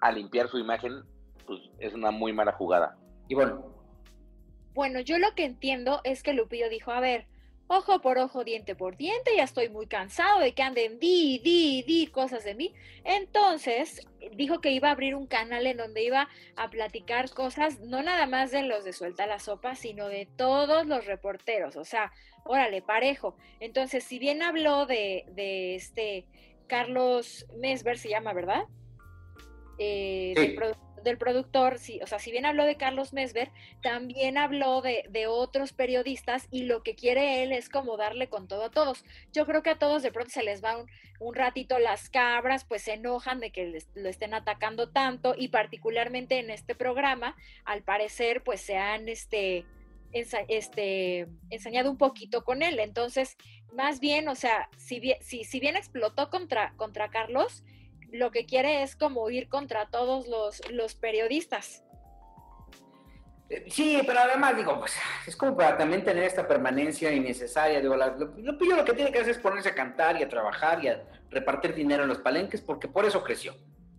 a 0.00 0.10
limpiar 0.10 0.48
su 0.48 0.58
imagen, 0.58 1.04
pues 1.46 1.60
es 1.78 1.94
una 1.94 2.10
muy 2.10 2.32
mala 2.32 2.52
jugada. 2.52 2.98
Y 3.28 3.36
bueno. 3.36 3.64
Bueno, 4.74 5.00
yo 5.00 5.18
lo 5.18 5.34
que 5.34 5.44
entiendo 5.44 6.00
es 6.04 6.22
que 6.22 6.34
Lupillo 6.34 6.68
dijo, 6.68 6.90
a 6.90 7.00
ver, 7.00 7.26
ojo 7.68 8.00
por 8.00 8.18
ojo, 8.18 8.44
diente 8.44 8.74
por 8.74 8.96
diente, 8.96 9.36
ya 9.36 9.44
estoy 9.44 9.68
muy 9.68 9.86
cansado 9.86 10.40
de 10.40 10.52
que 10.52 10.62
anden 10.62 10.98
di, 10.98 11.38
di, 11.38 11.82
di 11.82 12.06
cosas 12.06 12.44
de 12.44 12.54
mí. 12.54 12.72
Entonces, 13.04 14.06
dijo 14.36 14.60
que 14.60 14.70
iba 14.70 14.88
a 14.88 14.92
abrir 14.92 15.14
un 15.14 15.26
canal 15.26 15.66
en 15.66 15.76
donde 15.76 16.04
iba 16.04 16.28
a 16.56 16.70
platicar 16.70 17.30
cosas, 17.30 17.80
no 17.80 18.02
nada 18.02 18.26
más 18.26 18.50
de 18.50 18.62
los 18.62 18.84
de 18.84 18.92
Suelta 18.92 19.26
la 19.26 19.38
Sopa, 19.38 19.74
sino 19.74 20.08
de 20.08 20.28
todos 20.36 20.86
los 20.86 21.06
reporteros, 21.06 21.76
o 21.76 21.84
sea, 21.84 22.12
órale, 22.44 22.82
parejo. 22.82 23.36
Entonces, 23.60 24.04
si 24.04 24.18
bien 24.18 24.42
habló 24.42 24.86
de, 24.86 25.24
de 25.32 25.74
este 25.74 26.26
Carlos 26.66 27.46
Mesber, 27.56 27.98
se 27.98 28.08
llama, 28.08 28.32
¿verdad? 28.32 28.64
Eh, 29.78 30.32
del 30.36 30.54
productor, 31.18 31.78
sí, 31.78 32.00
o 32.02 32.06
sea, 32.06 32.18
si 32.18 32.32
bien 32.32 32.44
habló 32.44 32.64
de 32.64 32.76
Carlos 32.76 33.12
Mesver, 33.12 33.52
también 33.82 34.36
habló 34.36 34.82
de, 34.82 35.04
otros 35.28 35.72
periodistas 35.72 36.48
y 36.50 36.64
lo 36.64 36.82
que 36.82 36.94
quiere 36.94 37.42
él 37.42 37.52
es 37.52 37.68
como 37.68 37.96
darle 37.96 38.28
con 38.28 38.48
todo 38.48 38.64
a 38.64 38.70
todos. 38.70 39.04
Yo 39.32 39.46
creo 39.46 39.62
que 39.62 39.70
a 39.70 39.78
todos 39.78 40.02
de 40.02 40.10
pronto 40.10 40.30
se 40.30 40.42
les 40.42 40.62
va 40.62 40.84
un, 41.20 41.34
ratito 41.34 41.78
las 41.78 42.10
cabras, 42.10 42.64
pues 42.64 42.82
se 42.82 42.94
enojan 42.94 43.38
de 43.40 43.52
que 43.52 43.80
lo 43.94 44.08
estén 44.08 44.34
atacando 44.34 44.90
tanto 44.90 45.34
y 45.38 45.48
particularmente 45.48 46.38
en 46.38 46.50
este 46.50 46.74
programa, 46.74 47.36
al 47.64 47.82
parecer, 47.82 48.42
pues 48.42 48.60
se 48.60 48.76
han 48.76 49.08
este, 49.08 49.64
este, 50.12 51.28
ensañado 51.50 51.90
un 51.90 51.98
poquito 51.98 52.44
con 52.44 52.62
él. 52.62 52.80
Entonces, 52.80 53.36
más 53.72 54.00
bien, 54.00 54.28
o 54.28 54.34
sea, 54.34 54.68
si 54.76 54.98
bien, 54.98 55.18
si, 55.20 55.44
si 55.44 55.60
bien 55.60 55.76
explotó 55.76 56.30
contra, 56.30 56.74
contra 56.76 57.10
Carlos, 57.10 57.62
lo 58.12 58.30
que 58.30 58.46
quiere 58.46 58.82
es 58.82 58.96
como 58.96 59.28
ir 59.30 59.48
contra 59.48 59.86
todos 59.86 60.26
los, 60.28 60.62
los 60.70 60.94
periodistas. 60.94 61.82
Eh, 63.48 63.64
sí, 63.68 64.00
pero 64.06 64.20
además 64.20 64.56
digo, 64.56 64.78
pues 64.78 64.94
es 65.26 65.36
como 65.36 65.56
para 65.56 65.78
también 65.78 66.02
tener 66.02 66.24
esta 66.24 66.48
permanencia 66.48 67.12
innecesaria. 67.12 67.80
Digo, 67.80 67.96
lo, 67.96 68.16
lo, 68.16 68.84
que 68.84 68.92
tiene 68.92 69.12
que 69.12 69.20
hacer 69.20 69.32
es 69.32 69.38
ponerse 69.38 69.68
a 69.68 69.74
cantar 69.74 70.18
y 70.18 70.22
a 70.22 70.28
trabajar 70.28 70.82
y 70.82 70.88
a 70.88 71.04
repartir 71.30 71.74
dinero 71.74 72.02
en 72.02 72.08
los 72.08 72.18
palenques, 72.18 72.60
porque 72.60 72.88
por 72.88 73.04
eso 73.04 73.22
creció. 73.22 73.54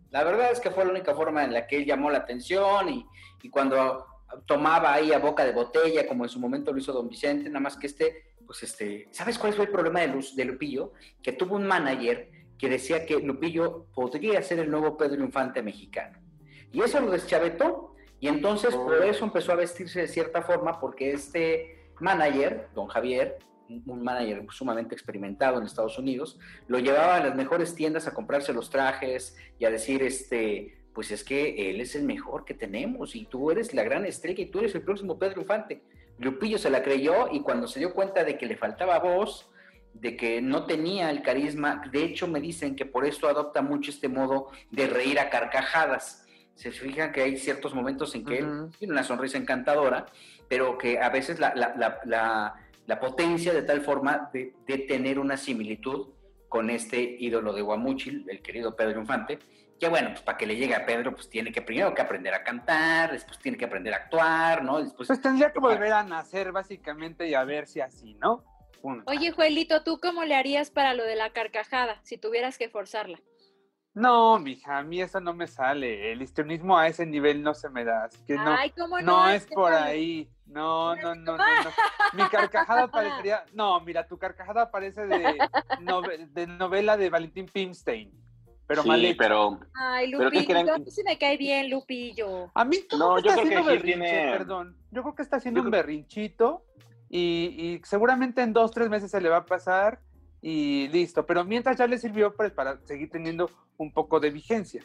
La 0.10 0.24
verdad 0.24 0.52
es 0.52 0.60
que 0.60 0.72
fue 0.72 0.86
la 0.86 0.92
única 0.92 1.14
forma 1.14 1.44
en 1.44 1.54
la 1.54 1.68
que 1.68 1.78
él 1.78 1.86
llamó 1.86 2.10
la 2.10 2.20
atención 2.20 2.90
y, 2.90 3.06
y 3.42 3.50
cuando 3.50 4.06
tomaba 4.46 4.94
ahí 4.94 5.14
a 5.14 5.20
boca 5.20 5.46
de 5.46 5.52
botella, 5.52 6.08
como 6.08 6.26
en 6.26 6.30
su 6.30 6.40
momento 6.40 6.72
lo 6.72 6.80
hizo 6.80 6.94
Don 6.94 7.10
Vicente, 7.10 7.50
nada 7.50 7.60
más 7.60 7.78
que 7.78 7.88
este, 7.88 8.34
pues 8.46 8.64
este, 8.64 9.08
¿sabes 9.12 9.38
cuál 9.38 9.54
fue 9.54 9.66
el 9.66 9.72
problema 9.72 10.02
de, 10.02 10.08
Luz, 10.08 10.36
de 10.36 10.46
Lupillo? 10.46 10.94
Que 11.22 11.34
tuvo 11.34 11.56
un 11.56 11.66
manager 11.66 12.30
que 12.58 12.70
decía 12.70 13.06
que 13.06 13.20
Lupillo 13.20 13.86
podría 13.94 14.42
ser 14.42 14.60
el 14.60 14.72
nuevo 14.72 14.98
Pedro 14.98 15.24
Infante 15.24 15.62
mexicano. 15.62 16.20
Y 16.72 16.82
eso 16.82 17.00
lo 17.00 17.12
deschavetó, 17.12 17.96
y 18.20 18.28
entonces 18.28 18.76
por 18.76 18.94
oh. 18.94 19.04
eso 19.04 19.26
empezó 19.26 19.52
a 19.52 19.56
vestirse 19.56 20.02
de 20.02 20.08
cierta 20.08 20.42
forma, 20.42 20.80
porque 20.80 21.12
este 21.12 21.92
manager, 22.00 22.70
don 22.74 22.88
Javier, 22.88 23.38
un 23.70 24.02
manager 24.02 24.46
sumamente 24.50 24.96
experimentado 24.96 25.58
en 25.58 25.66
Estados 25.66 25.98
Unidos, 26.00 26.40
lo 26.68 26.80
llevaba 26.80 27.18
a 27.18 27.24
las 27.24 27.36
mejores 27.36 27.76
tiendas 27.76 28.08
a 28.08 28.14
comprarse 28.14 28.54
los 28.54 28.70
trajes 28.70 29.36
y 29.60 29.66
a 29.66 29.70
decir, 29.70 30.04
este, 30.04 30.78
pues 30.94 31.12
es 31.12 31.24
que 31.24 31.70
él 31.70 31.82
es 31.82 31.96
el 31.96 32.04
mejor 32.04 32.46
que 32.46 32.54
tenemos 32.54 33.16
y 33.16 33.26
tú 33.26 33.52
eres 33.52 33.74
la 33.74 33.84
gran 33.84 34.06
estrella 34.06 34.42
y 34.44 34.48
tú 34.48 34.60
eres 34.60 34.74
el 34.76 34.82
próximo 34.82 35.20
Pedro 35.20 35.42
Infante. 35.42 35.82
Lupillo 36.18 36.58
se 36.58 36.70
la 36.70 36.82
creyó 36.82 37.28
y 37.32 37.42
cuando 37.42 37.68
se 37.68 37.80
dio 37.80 37.94
cuenta 37.94 38.24
de 38.24 38.38
que 38.38 38.46
le 38.46 38.58
faltaba 38.58 38.98
voz, 39.00 39.50
de 39.94 40.16
que 40.16 40.42
no 40.42 40.66
tenía 40.66 41.10
el 41.10 41.22
carisma. 41.22 41.82
De 41.92 42.04
hecho, 42.04 42.28
me 42.28 42.40
dicen 42.40 42.76
que 42.76 42.86
por 42.86 43.06
esto 43.06 43.28
adopta 43.28 43.62
mucho 43.62 43.92
este 43.92 44.10
modo 44.10 44.50
de 44.72 44.88
reír 44.88 45.20
a 45.20 45.30
carcajadas. 45.30 46.26
Se 46.56 46.72
fijan 46.72 47.12
que 47.12 47.22
hay 47.22 47.38
ciertos 47.38 47.74
momentos 47.74 48.16
en 48.16 48.26
que 48.26 48.40
él 48.40 48.70
tiene 48.78 48.94
una 48.94 49.04
sonrisa 49.04 49.38
encantadora, 49.38 50.08
pero 50.48 50.78
que 50.78 51.00
a 51.00 51.10
veces 51.10 51.40
la, 51.40 51.54
la, 51.56 53.00
potencia 53.00 53.54
de 53.54 53.62
tal 53.62 53.82
forma 53.82 54.30
de, 54.34 54.54
tener 54.88 55.20
una 55.20 55.38
similitud 55.38 56.10
con 56.50 56.70
este 56.70 57.18
ídolo 57.20 57.54
de 57.54 57.62
Guamuchil, 57.62 58.26
el 58.30 58.42
querido 58.42 58.76
Pedro 58.76 59.02
Infante, 59.02 59.40
que 59.80 59.88
bueno, 59.90 60.10
pues 60.10 60.22
para 60.22 60.38
que 60.38 60.48
le 60.48 60.56
llegue 60.56 60.74
a 60.74 60.86
Pedro, 60.86 61.14
pues 61.14 61.30
tiene 61.30 61.52
que 61.52 61.62
primero 61.62 61.94
que 61.94 62.02
aprender 62.02 62.34
a 62.34 62.44
cantar, 62.44 63.12
después 63.12 63.38
tiene 63.38 63.58
que 63.58 63.66
aprender 63.66 63.94
a 63.94 63.98
actuar, 63.98 64.64
¿no? 64.64 64.82
Después, 64.82 65.08
pues 65.08 65.22
tendría 65.22 65.52
que 65.54 65.60
volver 65.60 65.92
a 65.94 66.04
nacer 66.04 66.52
básicamente 66.52 67.28
y 67.28 67.36
a 67.36 67.44
ver 67.44 67.68
si 67.68 67.82
así, 67.82 68.16
¿no? 68.16 68.44
Oye, 69.06 69.32
Joelito, 69.32 69.84
¿tú 69.84 70.00
cómo 70.02 70.24
le 70.24 70.36
harías 70.36 70.72
para 70.72 70.94
lo 70.94 71.04
de 71.04 71.16
la 71.16 71.32
carcajada 71.32 72.00
si 72.04 72.18
tuvieras 72.18 72.58
que 72.58 72.70
forzarla? 72.70 73.20
No, 73.94 74.38
mija, 74.38 74.78
a 74.78 74.84
mí 74.84 75.02
eso 75.02 75.20
no 75.20 75.34
me 75.34 75.48
sale. 75.48 76.12
El 76.12 76.22
histrionismo 76.22 76.78
a 76.78 76.88
ese 76.88 77.06
nivel 77.06 77.42
no 77.42 77.56
se 77.56 77.68
me 77.70 77.84
da. 77.84 78.04
Así 78.04 78.20
que 78.28 78.36
no, 78.36 79.02
no, 79.02 79.30
es 79.30 79.48
por 79.48 79.74
ahí. 79.74 80.30
No, 80.46 80.96
no, 80.96 81.16
no, 81.16 81.36
no, 81.36 81.44
Mi 82.14 82.24
carcajada 82.30 82.88
parecería. 82.92 83.44
No, 83.54 83.80
mira, 83.82 84.08
tu 84.08 84.20
carcajada 84.20 84.70
parece 84.70 85.08
de, 85.08 85.38
de 86.32 86.48
novela 86.48 86.96
de 86.96 87.10
Valentín 87.10 87.48
Pimstein. 87.48 88.12
Pero 88.68 88.84
sí, 88.84 89.16
pero. 89.18 89.60
Ay, 89.74 90.12
Lupillo, 90.12 90.74
a 90.74 90.78
mí 90.78 90.92
sí 90.92 91.02
me 91.04 91.18
cae 91.18 91.38
bien, 91.38 91.70
Lupillo. 91.70 92.52
A 92.54 92.66
mí 92.66 92.78
no, 93.00 93.18
yo 93.20 93.34
creo 93.34 93.66
que 93.66 93.80
tiene... 93.80 94.30
perdón. 94.32 94.78
Yo 94.92 95.02
creo 95.02 95.16
que 95.16 95.24
está 95.24 95.38
haciendo 95.38 95.62
un 95.62 95.72
berrinchito 95.72 96.67
y, 97.10 97.80
seguramente 97.84 98.42
en 98.42 98.54
dos, 98.54 98.72
tres 98.72 98.90
meses 98.90 99.12
se 99.12 99.22
le 99.22 99.30
va 99.30 99.38
a 99.38 99.46
pasar 99.46 100.00
y 100.42 100.88
listo. 100.90 101.26
Pero 101.26 101.46
mientras 101.46 101.78
ya 101.78 101.88
le 101.88 101.98
sirvió 101.98 102.34
pues, 102.34 102.52
para 102.52 102.80
seguir 102.86 103.10
teniendo 103.10 103.50
un 103.78 103.92
poco 103.92 104.20
de 104.20 104.32
vigencia. 104.32 104.84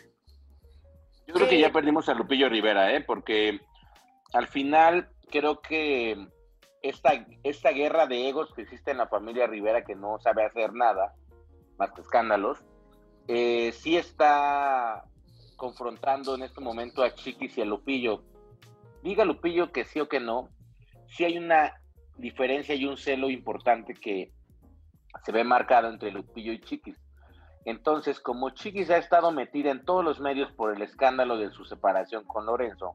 Yo 1.27 1.35
creo 1.35 1.49
que 1.49 1.61
ya 1.61 1.73
perdimos 1.73 2.09
a 2.09 2.15
Lupillo 2.15 2.49
Rivera, 2.49 2.95
¿eh? 2.95 3.01
porque 3.01 3.61
al 4.33 4.49
final 4.49 5.09
creo 5.31 5.61
que 5.61 6.29
esta, 6.83 7.27
esta 7.43 7.71
guerra 7.71 8.07
de 8.07 8.29
egos 8.29 8.53
que 8.55 8.63
existe 8.63 8.91
en 8.91 8.99
la 8.99 9.07
familia 9.07 9.47
Rivera, 9.47 9.85
que 9.85 9.95
no 9.95 10.19
sabe 10.19 10.45
hacer 10.45 10.73
nada, 10.75 11.15
más 11.79 11.93
que 11.93 12.01
escándalos, 12.01 12.59
eh, 13.29 13.73
sí 13.73 13.97
está 13.97 15.05
confrontando 15.57 16.35
en 16.35 16.43
este 16.43 16.61
momento 16.61 17.03
a 17.03 17.15
Chiquis 17.15 17.57
y 17.57 17.63
a 17.63 17.65
Lupillo. 17.65 18.25
Diga 19.03 19.25
Lupillo 19.25 19.71
que 19.71 19.85
sí 19.85 20.01
o 20.01 20.09
que 20.09 20.21
no, 20.21 20.49
sí 21.09 21.25
hay 21.25 21.39
una 21.39 21.73
diferencia 22.23 22.75
y 22.75 22.87
un 22.87 22.97
celo 22.97 23.29
importante 23.29 23.95
que 23.95 24.33
se 25.25 25.33
ve 25.33 25.45
marcado 25.45 25.89
entre 25.89 26.13
Lupillo 26.13 26.53
y 26.53 26.61
Chiquis. 26.61 26.97
Entonces, 27.65 28.21
como 28.21 28.51
Chiquis 28.51 28.91
ha 28.91 28.97
estado 28.97 29.33
metida 29.33 29.71
en 29.71 29.85
todos 29.85 30.05
los 30.05 30.21
medios 30.21 30.51
por 30.53 30.75
el 30.75 30.83
escándalo 30.83 31.37
de 31.37 31.51
su 31.51 31.65
separación 31.65 32.25
con 32.25 32.47
Lorenzo, 32.47 32.95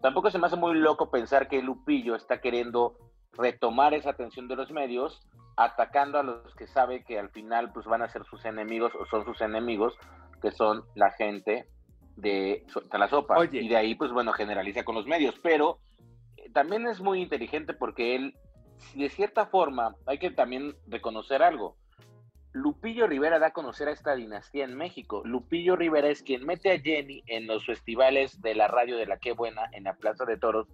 tampoco 0.00 0.30
se 0.30 0.38
me 0.38 0.46
hace 0.46 0.56
muy 0.56 0.74
loco 0.74 1.10
pensar 1.10 1.48
que 1.48 1.62
Lupillo 1.62 2.14
está 2.14 2.40
queriendo 2.40 2.96
retomar 3.32 3.94
esa 3.94 4.10
atención 4.10 4.46
de 4.46 4.56
los 4.56 4.70
medios, 4.70 5.26
atacando 5.56 6.18
a 6.18 6.22
los 6.22 6.54
que 6.54 6.66
sabe 6.66 7.04
que 7.04 7.18
al 7.18 7.30
final 7.30 7.72
pues 7.72 7.86
van 7.86 8.02
a 8.02 8.08
ser 8.08 8.24
sus 8.24 8.44
enemigos 8.44 8.92
o 8.94 9.06
son 9.06 9.24
sus 9.24 9.40
enemigos, 9.40 9.94
que 10.40 10.52
son 10.52 10.84
la 10.94 11.10
gente 11.12 11.66
de 12.16 12.64
la 12.92 13.08
sopa. 13.08 13.44
Y 13.50 13.68
de 13.68 13.76
ahí 13.76 13.94
pues 13.94 14.12
bueno, 14.12 14.32
generaliza 14.32 14.84
con 14.84 14.94
los 14.94 15.06
medios, 15.06 15.34
pero 15.42 15.78
también 16.52 16.86
es 16.86 17.00
muy 17.00 17.20
inteligente 17.20 17.74
porque 17.74 18.14
él, 18.14 18.34
de 18.94 19.08
cierta 19.08 19.46
forma, 19.46 19.94
hay 20.06 20.18
que 20.18 20.30
también 20.30 20.74
reconocer 20.86 21.42
algo. 21.42 21.76
Lupillo 22.52 23.06
Rivera 23.06 23.38
da 23.38 23.48
a 23.48 23.52
conocer 23.52 23.88
a 23.88 23.92
esta 23.92 24.14
dinastía 24.14 24.64
en 24.64 24.76
México. 24.76 25.22
Lupillo 25.24 25.76
Rivera 25.76 26.08
es 26.08 26.22
quien 26.22 26.46
mete 26.46 26.72
a 26.72 26.80
Jenny 26.80 27.22
en 27.26 27.46
los 27.46 27.64
festivales 27.66 28.40
de 28.40 28.54
la 28.54 28.68
radio 28.68 28.96
de 28.96 29.06
la 29.06 29.18
Qué 29.18 29.32
Buena 29.32 29.62
en 29.72 29.84
la 29.84 29.94
Plaza 29.94 30.24
de 30.24 30.38
Toros 30.38 30.66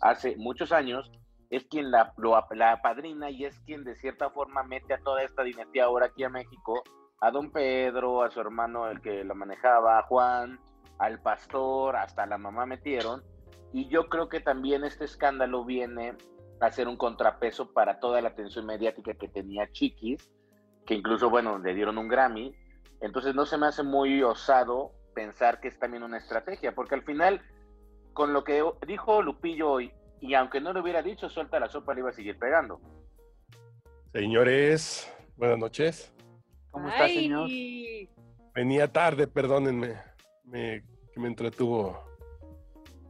hace 0.00 0.36
muchos 0.36 0.72
años. 0.72 1.10
Es 1.50 1.64
quien 1.64 1.90
la, 1.90 2.14
la 2.50 2.80
padrina 2.80 3.30
y 3.30 3.44
es 3.44 3.58
quien 3.60 3.84
de 3.84 3.96
cierta 3.96 4.30
forma 4.30 4.62
mete 4.62 4.94
a 4.94 5.00
toda 5.00 5.22
esta 5.22 5.42
dinastía 5.42 5.84
ahora 5.84 6.06
aquí 6.06 6.22
a 6.24 6.28
México. 6.28 6.82
A 7.20 7.30
don 7.30 7.50
Pedro, 7.50 8.22
a 8.22 8.30
su 8.30 8.40
hermano 8.40 8.88
el 8.88 9.00
que 9.00 9.24
lo 9.24 9.34
manejaba, 9.34 9.98
a 9.98 10.02
Juan, 10.02 10.58
al 10.98 11.20
pastor, 11.20 11.96
hasta 11.96 12.26
la 12.26 12.38
mamá 12.38 12.66
metieron 12.66 13.22
y 13.72 13.88
yo 13.88 14.08
creo 14.08 14.28
que 14.28 14.40
también 14.40 14.84
este 14.84 15.04
escándalo 15.04 15.64
viene 15.64 16.14
a 16.60 16.70
ser 16.70 16.88
un 16.88 16.96
contrapeso 16.96 17.72
para 17.72 17.98
toda 17.98 18.20
la 18.20 18.28
atención 18.28 18.66
mediática 18.66 19.14
que 19.14 19.28
tenía 19.28 19.70
Chiquis, 19.72 20.30
que 20.86 20.94
incluso, 20.94 21.30
bueno, 21.30 21.58
le 21.58 21.74
dieron 21.74 21.98
un 21.98 22.08
Grammy. 22.08 22.54
Entonces 23.00 23.34
no 23.34 23.46
se 23.46 23.56
me 23.56 23.66
hace 23.66 23.82
muy 23.82 24.22
osado 24.22 24.92
pensar 25.14 25.60
que 25.60 25.68
es 25.68 25.78
también 25.78 26.02
una 26.02 26.18
estrategia, 26.18 26.74
porque 26.74 26.94
al 26.94 27.02
final, 27.02 27.40
con 28.12 28.32
lo 28.32 28.44
que 28.44 28.62
dijo 28.86 29.22
Lupillo 29.22 29.70
hoy, 29.70 29.92
y 30.20 30.34
aunque 30.34 30.60
no 30.60 30.72
lo 30.72 30.82
hubiera 30.82 31.02
dicho, 31.02 31.28
suelta 31.28 31.58
la 31.58 31.68
sopa, 31.68 31.94
le 31.94 32.00
iba 32.00 32.10
a 32.10 32.12
seguir 32.12 32.38
pegando. 32.38 32.80
Señores, 34.12 35.12
buenas 35.36 35.58
noches. 35.58 36.14
¿Cómo 36.70 36.88
está, 36.88 37.08
señor? 37.08 37.48
Venía 38.54 38.92
tarde, 38.92 39.26
perdónenme, 39.26 39.96
me, 40.44 40.84
que 41.12 41.20
me 41.20 41.28
entretuvo 41.28 42.11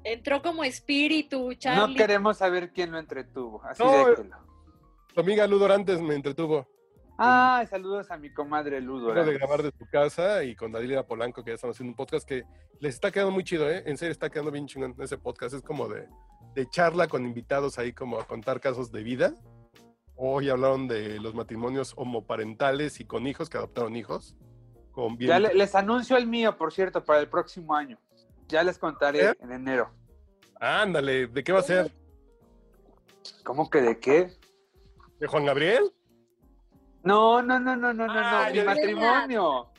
Entró 0.05 0.43
como 0.43 0.65
espíritu, 0.65 1.53
Charlie. 1.55 1.95
No 1.95 1.99
queremos 1.99 2.39
saber 2.39 2.73
quién 2.73 2.91
lo 2.93 2.99
entretuvo, 2.99 3.63
así 3.65 3.83
no, 3.83 4.07
déjelo. 4.09 4.37
Tu 5.15 5.21
amiga 5.21 5.47
Ludorantes 5.47 6.01
me 6.01 6.15
entretuvo. 6.15 6.67
Ah, 7.19 7.65
saludos 7.69 8.11
a 8.11 8.17
mi 8.17 8.33
comadre 8.33 8.81
Ludo. 8.81 9.13
De 9.13 9.35
grabar 9.35 9.63
de 9.63 9.71
tu 9.71 9.87
casa 9.87 10.43
y 10.45 10.57
con 10.57 10.73
Dalila 10.73 11.07
Polanco, 11.07 11.45
que 11.45 11.51
ya 11.51 11.55
estamos 11.55 11.77
haciendo 11.77 11.91
un 11.93 11.97
podcast 11.97 12.27
que 12.27 12.43
les 12.81 12.95
está 12.95 13.11
quedando 13.13 13.31
muy 13.31 13.45
chido, 13.45 13.71
¿eh? 13.71 13.83
En 13.87 13.97
serio, 13.97 14.11
está 14.13 14.31
quedando 14.31 14.51
bien 14.51 14.67
chingón 14.67 14.95
ese 14.99 15.19
podcast. 15.19 15.55
Es 15.55 15.63
como 15.63 15.87
de, 15.89 16.09
de 16.55 16.69
charla 16.71 17.07
con 17.07 17.25
invitados 17.25 17.79
ahí, 17.79 17.93
como 17.93 18.19
a 18.19 18.27
contar 18.27 18.61
casos 18.61 18.91
de 18.91 19.03
vida. 19.03 19.35
Hoy 20.17 20.49
hablaron 20.49 20.89
de 20.89 21.21
los 21.21 21.35
matrimonios 21.35 21.93
homoparentales 21.97 22.99
y 23.01 23.05
con 23.05 23.27
hijos 23.27 23.49
que 23.51 23.59
adoptaron 23.59 23.95
hijos. 23.95 24.35
Con 24.91 25.17
bien... 25.17 25.29
Ya 25.29 25.39
le- 25.39 25.55
les 25.55 25.75
anuncio 25.75 26.17
el 26.17 26.27
mío, 26.27 26.57
por 26.57 26.73
cierto, 26.73 27.05
para 27.05 27.21
el 27.21 27.29
próximo 27.29 27.75
año. 27.75 27.99
Ya 28.53 28.63
les 28.63 28.77
contaré 28.79 29.31
¿Eh? 29.31 29.35
en 29.41 29.51
enero. 29.51 29.91
Ándale, 30.61 31.27
¿de 31.27 31.43
qué 31.43 31.53
va 31.53 31.61
a 31.61 31.63
ser? 31.63 31.91
¿Cómo 33.45 33.71
que 33.71 33.81
de 33.81 33.99
qué? 33.99 34.31
¿De 35.19 35.27
Juan 35.27 35.47
Gabriel? 35.47 35.91
No, 37.03 37.41
no, 37.41 37.59
no, 37.59 37.75
no, 37.77 37.95
no, 37.95 38.07
no, 38.07 38.13
Ah, 38.15 38.49
no. 38.49 38.55
Mi 38.55 38.63
matrimonio. 38.63 39.71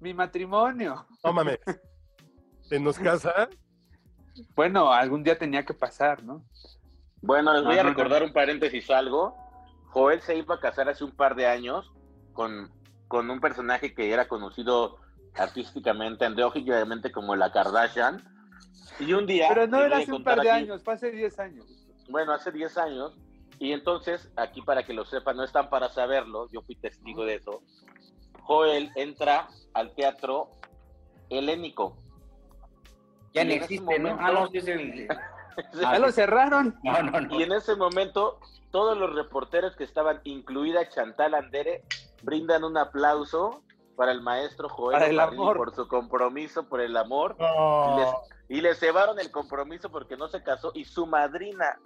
Mi 0.00 0.12
matrimonio. 0.12 1.06
No 1.24 1.32
mames. 1.32 1.58
¿Se 2.68 2.78
nos 2.78 2.98
casa? 2.98 3.48
Bueno, 4.54 4.92
algún 4.92 5.24
día 5.24 5.38
tenía 5.38 5.64
que 5.64 5.72
pasar, 5.72 6.22
¿no? 6.22 6.44
Bueno, 7.22 7.54
les 7.54 7.64
voy 7.64 7.76
No, 7.76 7.80
a 7.80 7.84
no, 7.84 7.88
recordar 7.88 8.20
no. 8.20 8.26
un 8.28 8.34
paréntesis 8.34 8.90
algo. 8.90 9.34
Joel 9.86 10.20
se 10.20 10.36
iba 10.36 10.56
a 10.56 10.60
casar 10.60 10.90
hace 10.90 11.02
un 11.02 11.12
par 11.16 11.34
de 11.34 11.46
años 11.46 11.90
con, 12.34 12.70
con 13.08 13.30
un 13.30 13.40
personaje 13.40 13.94
que 13.94 14.12
era 14.12 14.28
conocido 14.28 14.98
artísticamente, 15.38 16.24
andrógicamente 16.24 17.10
como 17.12 17.36
la 17.36 17.50
Kardashian. 17.52 18.22
Y 19.00 19.12
un 19.12 19.26
día... 19.26 19.46
Pero 19.48 19.66
no 19.66 19.80
era 19.82 19.98
hace 19.98 20.12
un 20.12 20.24
par 20.24 20.40
de 20.40 20.50
aquí- 20.50 20.64
años, 20.64 20.82
fue 20.82 20.94
hace 20.94 21.10
10 21.10 21.38
años. 21.38 21.64
Bueno, 22.08 22.32
hace 22.32 22.50
10 22.50 22.76
años. 22.78 23.16
Y 23.58 23.72
entonces, 23.72 24.30
aquí 24.36 24.62
para 24.62 24.84
que 24.84 24.92
lo 24.92 25.04
sepan, 25.04 25.36
no 25.36 25.44
están 25.44 25.68
para 25.70 25.88
saberlo, 25.88 26.48
yo 26.52 26.62
fui 26.62 26.74
testigo 26.76 27.24
de 27.24 27.36
eso. 27.36 27.62
Joel 28.42 28.90
entra 28.96 29.48
al 29.74 29.94
teatro 29.94 30.50
helénico. 31.28 31.96
Ya 33.34 33.44
no 33.44 33.52
existe, 33.52 33.98
¿no? 33.98 34.10
momento- 34.16 34.22
Ah, 34.24 34.32
no, 34.32 34.46
sí 34.48 34.58
el... 34.70 35.08
Ya 35.80 35.98
lo 35.98 36.12
cerraron. 36.12 36.78
No, 36.84 37.02
no, 37.02 37.20
no. 37.20 37.38
Y 37.38 37.42
en 37.42 37.52
ese 37.52 37.74
momento, 37.74 38.38
todos 38.70 38.96
los 38.96 39.12
reporteros 39.14 39.74
que 39.76 39.82
estaban, 39.84 40.20
incluida 40.24 40.88
Chantal 40.88 41.34
Andere, 41.34 41.82
brindan 42.22 42.62
un 42.64 42.76
aplauso 42.78 43.62
para 43.98 44.12
el 44.12 44.22
maestro 44.22 44.68
Joel 44.68 44.92
Para 44.94 45.06
el 45.10 45.18
Ofarrilli 45.18 45.42
amor. 45.42 45.56
por 45.56 45.74
su 45.74 45.88
compromiso 45.88 46.68
por 46.68 46.80
el 46.80 46.96
amor. 46.96 47.36
Y 48.48 48.60
le 48.60 48.76
cebaron 48.76 49.18
el 49.18 49.32
compromiso 49.32 49.90
porque 49.90 50.16
no 50.16 50.28
se 50.28 50.40
casó. 50.44 50.70
Y 50.72 50.84
su 50.84 51.04
madrina 51.04 51.80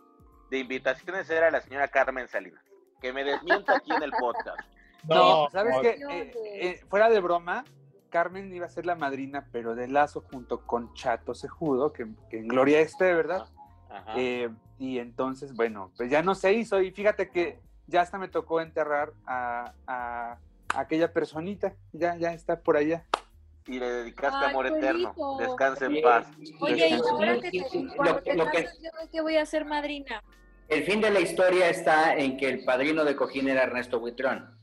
de 0.50 0.58
invitaciones 0.58 1.30
era 1.30 1.50
la 1.50 1.62
señora 1.62 1.88
Carmen 1.88 2.28
Salinas, 2.28 2.62
que 3.00 3.14
me 3.14 3.24
desmienta 3.24 3.76
aquí 3.76 3.92
en 3.92 4.02
el 4.04 4.12
podcast. 4.12 4.60
No, 5.04 5.48
¿sabes 5.50 5.74
no. 5.74 5.80
qué? 5.82 5.98
Eh, 6.10 6.32
eh, 6.44 6.84
fuera 6.88 7.10
de 7.10 7.18
broma, 7.18 7.64
Carmen 8.08 8.54
iba 8.54 8.66
a 8.66 8.68
ser 8.68 8.86
la 8.86 8.94
madrina, 8.94 9.48
pero 9.50 9.74
de 9.74 9.88
Lazo 9.88 10.20
junto 10.30 10.64
con 10.64 10.94
Chato 10.94 11.34
Sejudo, 11.34 11.92
que, 11.92 12.06
que 12.30 12.38
en 12.38 12.46
gloria 12.46 12.78
esté, 12.78 13.12
¿verdad? 13.12 13.48
Ajá. 13.90 14.12
Eh, 14.16 14.48
y 14.78 15.00
entonces, 15.00 15.56
bueno, 15.56 15.90
pues 15.96 16.08
ya 16.08 16.22
no 16.22 16.36
se 16.36 16.52
hizo. 16.52 16.80
Y 16.80 16.92
fíjate 16.92 17.30
que 17.30 17.58
ya 17.88 18.02
hasta 18.02 18.16
me 18.16 18.28
tocó 18.28 18.60
enterrar 18.60 19.12
a, 19.26 19.72
a 19.88 20.38
aquella 20.74 21.12
personita. 21.12 21.74
Ya, 21.92 22.16
ya 22.16 22.32
está 22.32 22.60
por 22.60 22.76
allá. 22.76 23.04
y 23.66 23.78
le 23.78 23.88
dedicaste 23.88 24.38
Ay, 24.44 24.50
amor 24.50 24.66
eterno. 24.66 25.14
Descanse 25.38 25.84
en 25.84 26.02
paz. 26.02 26.26
Oye, 26.60 26.88
y 26.88 26.92
ahora 26.94 27.38
que 27.38 27.50
te, 27.52 27.68
Sí, 27.68 27.86
cuando 27.94 28.14
lo- 28.14 28.22
te 28.22 28.34
lo 28.34 28.50
que- 28.50 28.64
casas, 28.64 28.78
yo 28.82 28.90
de 29.00 29.08
qué 29.10 29.20
voy 29.20 29.36
a 29.36 29.46
ser 29.46 29.64
madrina. 29.64 30.20
El 30.68 30.82
fin 30.82 31.00
de 31.00 31.10
la 31.10 31.20
historia 31.20 31.68
está 31.68 32.16
en 32.16 32.36
que 32.36 32.48
el 32.48 32.64
padrino 32.64 33.04
de 33.04 33.14
Cojín 33.14 33.48
era 33.48 33.62
Ernesto 33.62 34.00
Buitrón. 34.00 34.58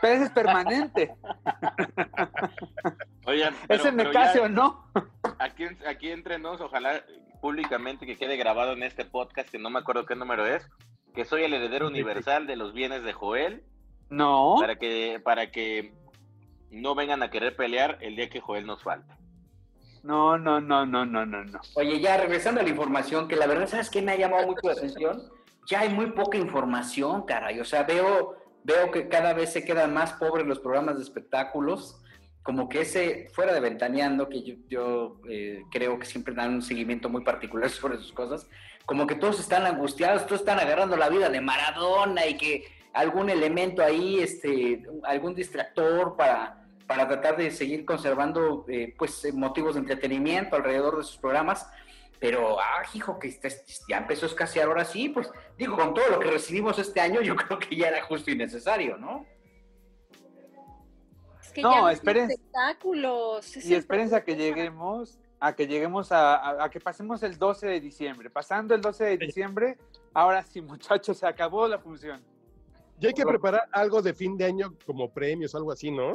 Pero 0.00 0.14
ese 0.14 0.24
es 0.24 0.30
permanente. 0.30 1.14
Oigan, 3.26 3.54
pero- 3.68 3.80
ese 3.82 3.92
me 3.92 4.04
pero 4.04 4.12
ya- 4.12 4.20
case 4.26 4.40
o 4.40 4.48
no. 4.48 4.84
aquí, 5.38 5.64
aquí 5.86 6.10
entre 6.10 6.38
nos, 6.38 6.60
ojalá 6.60 7.04
públicamente 7.40 8.06
que 8.06 8.16
quede 8.16 8.36
grabado 8.36 8.72
en 8.72 8.82
este 8.82 9.04
podcast, 9.04 9.48
que 9.50 9.58
no 9.58 9.70
me 9.70 9.78
acuerdo 9.78 10.04
qué 10.06 10.14
número 10.16 10.46
es, 10.46 10.68
que 11.14 11.24
soy 11.24 11.44
el 11.44 11.54
heredero 11.54 11.86
universal 11.86 12.46
de 12.46 12.56
los 12.56 12.72
bienes 12.72 13.02
de 13.04 13.12
Joel, 13.12 13.62
No. 14.10 14.56
para 14.58 14.76
que, 14.76 15.20
para 15.22 15.50
que 15.50 15.94
no 16.70 16.94
vengan 16.94 17.22
a 17.22 17.30
querer 17.30 17.56
pelear 17.56 17.98
el 18.00 18.16
día 18.16 18.28
que 18.28 18.40
Joel 18.40 18.66
nos 18.66 18.82
falte. 18.82 19.14
No, 20.02 20.38
no, 20.38 20.60
no, 20.60 20.86
no, 20.86 21.04
no, 21.04 21.26
no, 21.26 21.44
no. 21.44 21.60
Oye, 21.74 22.00
ya 22.00 22.16
regresando 22.16 22.60
a 22.60 22.62
la 22.62 22.70
información, 22.70 23.28
que 23.28 23.36
la 23.36 23.46
verdad, 23.46 23.68
¿sabes 23.68 23.90
qué 23.90 24.00
me 24.00 24.12
ha 24.12 24.16
llamado 24.16 24.46
mucho 24.46 24.60
la 24.64 24.72
atención? 24.72 25.22
Ya 25.66 25.80
hay 25.80 25.90
muy 25.90 26.12
poca 26.12 26.38
información, 26.38 27.24
caray. 27.26 27.60
O 27.60 27.64
sea, 27.64 27.82
veo, 27.82 28.36
veo 28.64 28.90
que 28.90 29.08
cada 29.08 29.34
vez 29.34 29.52
se 29.52 29.64
quedan 29.64 29.92
más 29.92 30.14
pobres 30.14 30.46
los 30.46 30.58
programas 30.58 30.96
de 30.96 31.02
espectáculos. 31.02 32.00
Como 32.42 32.68
que 32.68 32.80
ese, 32.80 33.28
fuera 33.34 33.52
de 33.52 33.60
ventaneando, 33.60 34.28
que 34.28 34.42
yo, 34.42 34.54
yo, 34.68 35.20
eh, 35.28 35.62
creo 35.70 35.98
que 35.98 36.06
siempre 36.06 36.34
dan 36.34 36.54
un 36.54 36.62
seguimiento 36.62 37.10
muy 37.10 37.22
particular 37.22 37.68
sobre 37.70 37.98
sus 37.98 38.12
cosas, 38.12 38.48
como 38.86 39.06
que 39.06 39.14
todos 39.14 39.38
están 39.38 39.66
angustiados, 39.66 40.24
todos 40.26 40.40
están 40.40 40.58
agarrando 40.58 40.96
la 40.96 41.10
vida 41.10 41.28
de 41.28 41.42
Maradona 41.42 42.26
y 42.26 42.38
que 42.38 42.79
algún 42.92 43.30
elemento 43.30 43.82
ahí, 43.82 44.18
este, 44.20 44.82
algún 45.04 45.34
distractor 45.34 46.16
para, 46.16 46.64
para 46.86 47.06
tratar 47.06 47.36
de 47.36 47.50
seguir 47.50 47.84
conservando 47.84 48.64
eh, 48.68 48.94
pues 48.98 49.24
eh, 49.24 49.32
motivos 49.32 49.74
de 49.74 49.80
entretenimiento 49.80 50.56
alrededor 50.56 50.98
de 50.98 51.04
sus 51.04 51.16
programas. 51.16 51.68
Pero, 52.18 52.60
ah, 52.60 52.82
hijo, 52.92 53.18
que 53.18 53.34
ya 53.88 53.96
empezó 53.98 54.26
a 54.26 54.28
escasear 54.28 54.68
ahora 54.68 54.84
sí, 54.84 55.08
pues 55.08 55.30
digo, 55.56 55.74
con 55.76 55.94
todo 55.94 56.08
lo 56.10 56.18
que 56.20 56.30
recibimos 56.30 56.78
este 56.78 57.00
año, 57.00 57.22
yo 57.22 57.34
creo 57.36 57.58
que 57.58 57.74
ya 57.76 57.88
era 57.88 58.02
justo 58.04 58.30
y 58.30 58.36
necesario, 58.36 58.98
¿no? 58.98 59.24
Es 61.42 61.52
que 61.52 61.62
No, 61.62 61.72
ya 61.88 61.92
esperen- 61.96 62.28
espectáculos. 62.30 63.56
es 63.56 63.64
Y 63.66 63.74
espérense 63.74 64.16
a 64.16 64.22
que 64.24 64.36
lleguemos, 64.36 65.18
a 65.40 65.54
que 65.54 65.66
lleguemos 65.66 66.12
a, 66.12 66.36
a- 66.36 66.64
a 66.64 66.70
que 66.70 66.80
pasemos 66.80 67.22
el 67.22 67.38
12 67.38 67.66
de 67.66 67.80
diciembre. 67.80 68.28
Pasando 68.30 68.74
el 68.74 68.80
12 68.82 69.04
de 69.04 69.16
diciembre, 69.16 69.78
ahora 70.12 70.42
sí, 70.42 70.60
muchachos, 70.62 71.16
se 71.18 71.26
acabó 71.26 71.66
la 71.68 71.78
función. 71.78 72.22
Y 73.00 73.06
hay 73.06 73.14
que 73.14 73.24
preparar 73.24 73.62
algo 73.72 74.02
de 74.02 74.12
fin 74.12 74.36
de 74.36 74.44
año 74.44 74.74
como 74.84 75.10
premios, 75.10 75.54
algo 75.54 75.72
así, 75.72 75.90
¿no? 75.90 76.12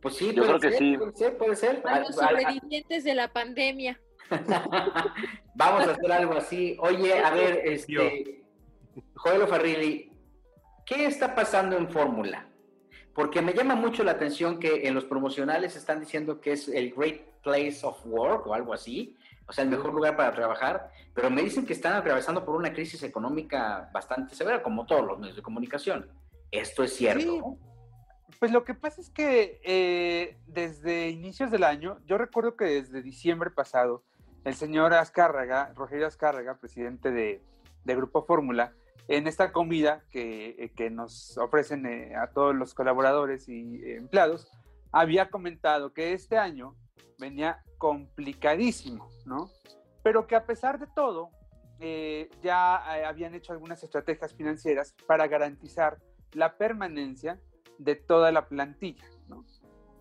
Pues 0.00 0.16
sí, 0.16 0.32
Yo 0.32 0.44
puede 0.44 0.58
creo 0.58 0.60
que 0.60 0.70
ser, 0.70 0.78
sí. 0.78 0.96
puede 0.98 1.16
ser, 1.16 1.38
puede 1.38 1.56
ser. 1.56 1.82
A 1.86 2.00
los 2.00 2.14
sobrevivientes 2.14 3.04
de 3.04 3.14
la 3.14 3.32
pandemia. 3.32 4.00
Vamos 5.54 5.86
a 5.86 5.92
hacer 5.92 6.12
algo 6.12 6.34
así. 6.34 6.76
Oye, 6.80 7.18
a 7.18 7.30
ver, 7.30 7.62
este, 7.64 8.44
Joel 9.14 9.46
Farrilli, 9.46 10.12
¿qué 10.84 11.06
está 11.06 11.34
pasando 11.34 11.76
en 11.76 11.88
Fórmula? 11.88 12.47
Porque 13.18 13.42
me 13.42 13.52
llama 13.52 13.74
mucho 13.74 14.04
la 14.04 14.12
atención 14.12 14.60
que 14.60 14.86
en 14.86 14.94
los 14.94 15.04
promocionales 15.04 15.74
están 15.74 15.98
diciendo 15.98 16.40
que 16.40 16.52
es 16.52 16.68
el 16.68 16.94
Great 16.94 17.22
Place 17.42 17.80
of 17.82 17.98
Work 18.06 18.46
o 18.46 18.54
algo 18.54 18.72
así, 18.72 19.16
o 19.48 19.52
sea, 19.52 19.64
el 19.64 19.70
mejor 19.70 19.92
lugar 19.92 20.16
para 20.16 20.32
trabajar, 20.32 20.92
pero 21.14 21.28
me 21.28 21.42
dicen 21.42 21.66
que 21.66 21.72
están 21.72 21.94
atravesando 21.94 22.44
por 22.44 22.54
una 22.54 22.72
crisis 22.72 23.02
económica 23.02 23.90
bastante 23.92 24.36
severa, 24.36 24.62
como 24.62 24.86
todos 24.86 25.04
los 25.04 25.18
medios 25.18 25.34
de 25.34 25.42
comunicación. 25.42 26.08
Esto 26.52 26.84
es 26.84 26.94
cierto. 26.94 27.58
Pues 28.38 28.52
lo 28.52 28.62
que 28.62 28.74
pasa 28.74 29.00
es 29.00 29.10
que 29.10 29.60
eh, 29.64 30.38
desde 30.46 31.08
inicios 31.08 31.50
del 31.50 31.64
año, 31.64 31.98
yo 32.06 32.18
recuerdo 32.18 32.54
que 32.54 32.66
desde 32.66 33.02
diciembre 33.02 33.50
pasado, 33.50 34.04
el 34.44 34.54
señor 34.54 34.94
Azcárraga, 34.94 35.72
Rogelio 35.74 36.06
Azcárraga, 36.06 36.58
presidente 36.58 37.10
de, 37.10 37.42
de 37.82 37.96
Grupo 37.96 38.24
Fórmula, 38.24 38.74
en 39.06 39.26
esta 39.26 39.52
comida 39.52 40.04
que, 40.10 40.56
eh, 40.58 40.72
que 40.74 40.90
nos 40.90 41.38
ofrecen 41.38 41.86
eh, 41.86 42.14
a 42.16 42.30
todos 42.30 42.54
los 42.54 42.74
colaboradores 42.74 43.48
y 43.48 43.76
eh, 43.76 43.96
empleados, 43.96 44.50
había 44.92 45.30
comentado 45.30 45.92
que 45.92 46.12
este 46.12 46.36
año 46.36 46.74
venía 47.18 47.62
complicadísimo, 47.78 49.08
¿no? 49.24 49.50
Pero 50.02 50.26
que 50.26 50.36
a 50.36 50.46
pesar 50.46 50.78
de 50.78 50.86
todo, 50.86 51.30
ya 52.42 52.76
habían 53.08 53.36
hecho 53.36 53.52
algunas 53.52 53.84
estrategias 53.84 54.34
financieras 54.34 54.96
para 55.06 55.28
garantizar 55.28 55.98
la 56.32 56.56
permanencia 56.56 57.40
de 57.78 57.94
toda 57.94 58.32
la 58.32 58.48
plantilla. 58.48 59.04
¿no? 59.28 59.44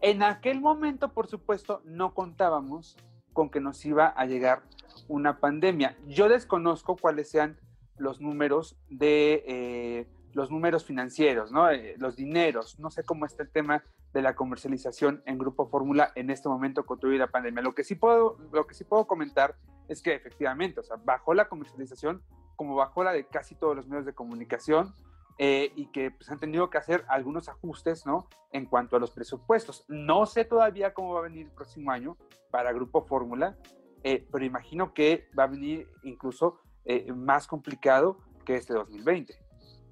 En 0.01 0.23
aquel 0.23 0.61
momento, 0.61 1.13
por 1.13 1.27
supuesto, 1.27 1.81
no 1.85 2.13
contábamos 2.13 2.97
con 3.33 3.49
que 3.49 3.59
nos 3.59 3.85
iba 3.85 4.07
a 4.07 4.25
llegar 4.25 4.63
una 5.07 5.39
pandemia. 5.39 5.97
Yo 6.07 6.29
desconozco 6.29 6.97
cuáles 6.97 7.29
sean 7.29 7.59
los 7.97 8.21
números 8.21 8.77
de 8.89 9.43
eh, 9.47 10.07
los 10.33 10.51
números 10.51 10.85
financieros, 10.85 11.51
¿no? 11.51 11.69
Eh, 11.69 11.95
los 11.97 12.15
dineros. 12.15 12.79
No 12.79 12.89
sé 12.91 13.03
cómo 13.03 13.25
está 13.25 13.43
el 13.43 13.49
tema 13.49 13.83
de 14.13 14.21
la 14.21 14.35
comercialización 14.35 15.23
en 15.25 15.37
Grupo 15.37 15.67
Fórmula 15.67 16.11
en 16.15 16.29
este 16.29 16.49
momento 16.49 16.85
con 16.85 16.99
toda 16.99 17.13
la 17.13 17.27
pandemia. 17.27 17.61
Lo 17.63 17.73
que 17.73 17.83
sí 17.83 17.95
puedo, 17.95 18.37
lo 18.51 18.67
que 18.67 18.73
sí 18.73 18.83
puedo 18.83 19.05
comentar 19.07 19.55
es 19.87 20.01
que 20.01 20.13
efectivamente, 20.13 20.79
o 20.79 20.83
sea, 20.83 20.97
bajó 20.97 21.33
la 21.33 21.47
comercialización 21.47 22.21
como 22.57 22.75
bajó 22.75 23.03
la 23.03 23.13
de 23.13 23.25
casi 23.25 23.55
todos 23.55 23.75
los 23.75 23.87
medios 23.87 24.05
de 24.05 24.13
comunicación 24.13 24.93
eh, 25.37 25.71
y 25.75 25.85
que 25.91 26.11
pues, 26.11 26.29
han 26.29 26.39
tenido 26.39 26.69
que 26.69 26.79
hacer 26.79 27.05
algunos 27.07 27.47
ajustes, 27.47 28.05
¿no? 28.05 28.27
En 28.51 28.65
cuanto 28.65 28.97
a 28.97 28.99
los 28.99 29.11
presupuestos. 29.11 29.85
No 29.87 30.25
sé 30.25 30.43
todavía 30.43 30.93
cómo 30.93 31.13
va 31.13 31.19
a 31.19 31.23
venir 31.23 31.45
el 31.45 31.51
próximo 31.51 31.91
año 31.91 32.17
para 32.49 32.73
Grupo 32.73 33.05
Fórmula, 33.05 33.55
eh, 34.03 34.27
pero 34.31 34.43
imagino 34.43 34.93
que 34.93 35.29
va 35.37 35.43
a 35.43 35.47
venir 35.47 35.87
incluso 36.03 36.59
eh, 36.87 37.11
más 37.13 37.47
complicado 37.47 38.19
que 38.45 38.55
este 38.55 38.73
2020. 38.73 39.33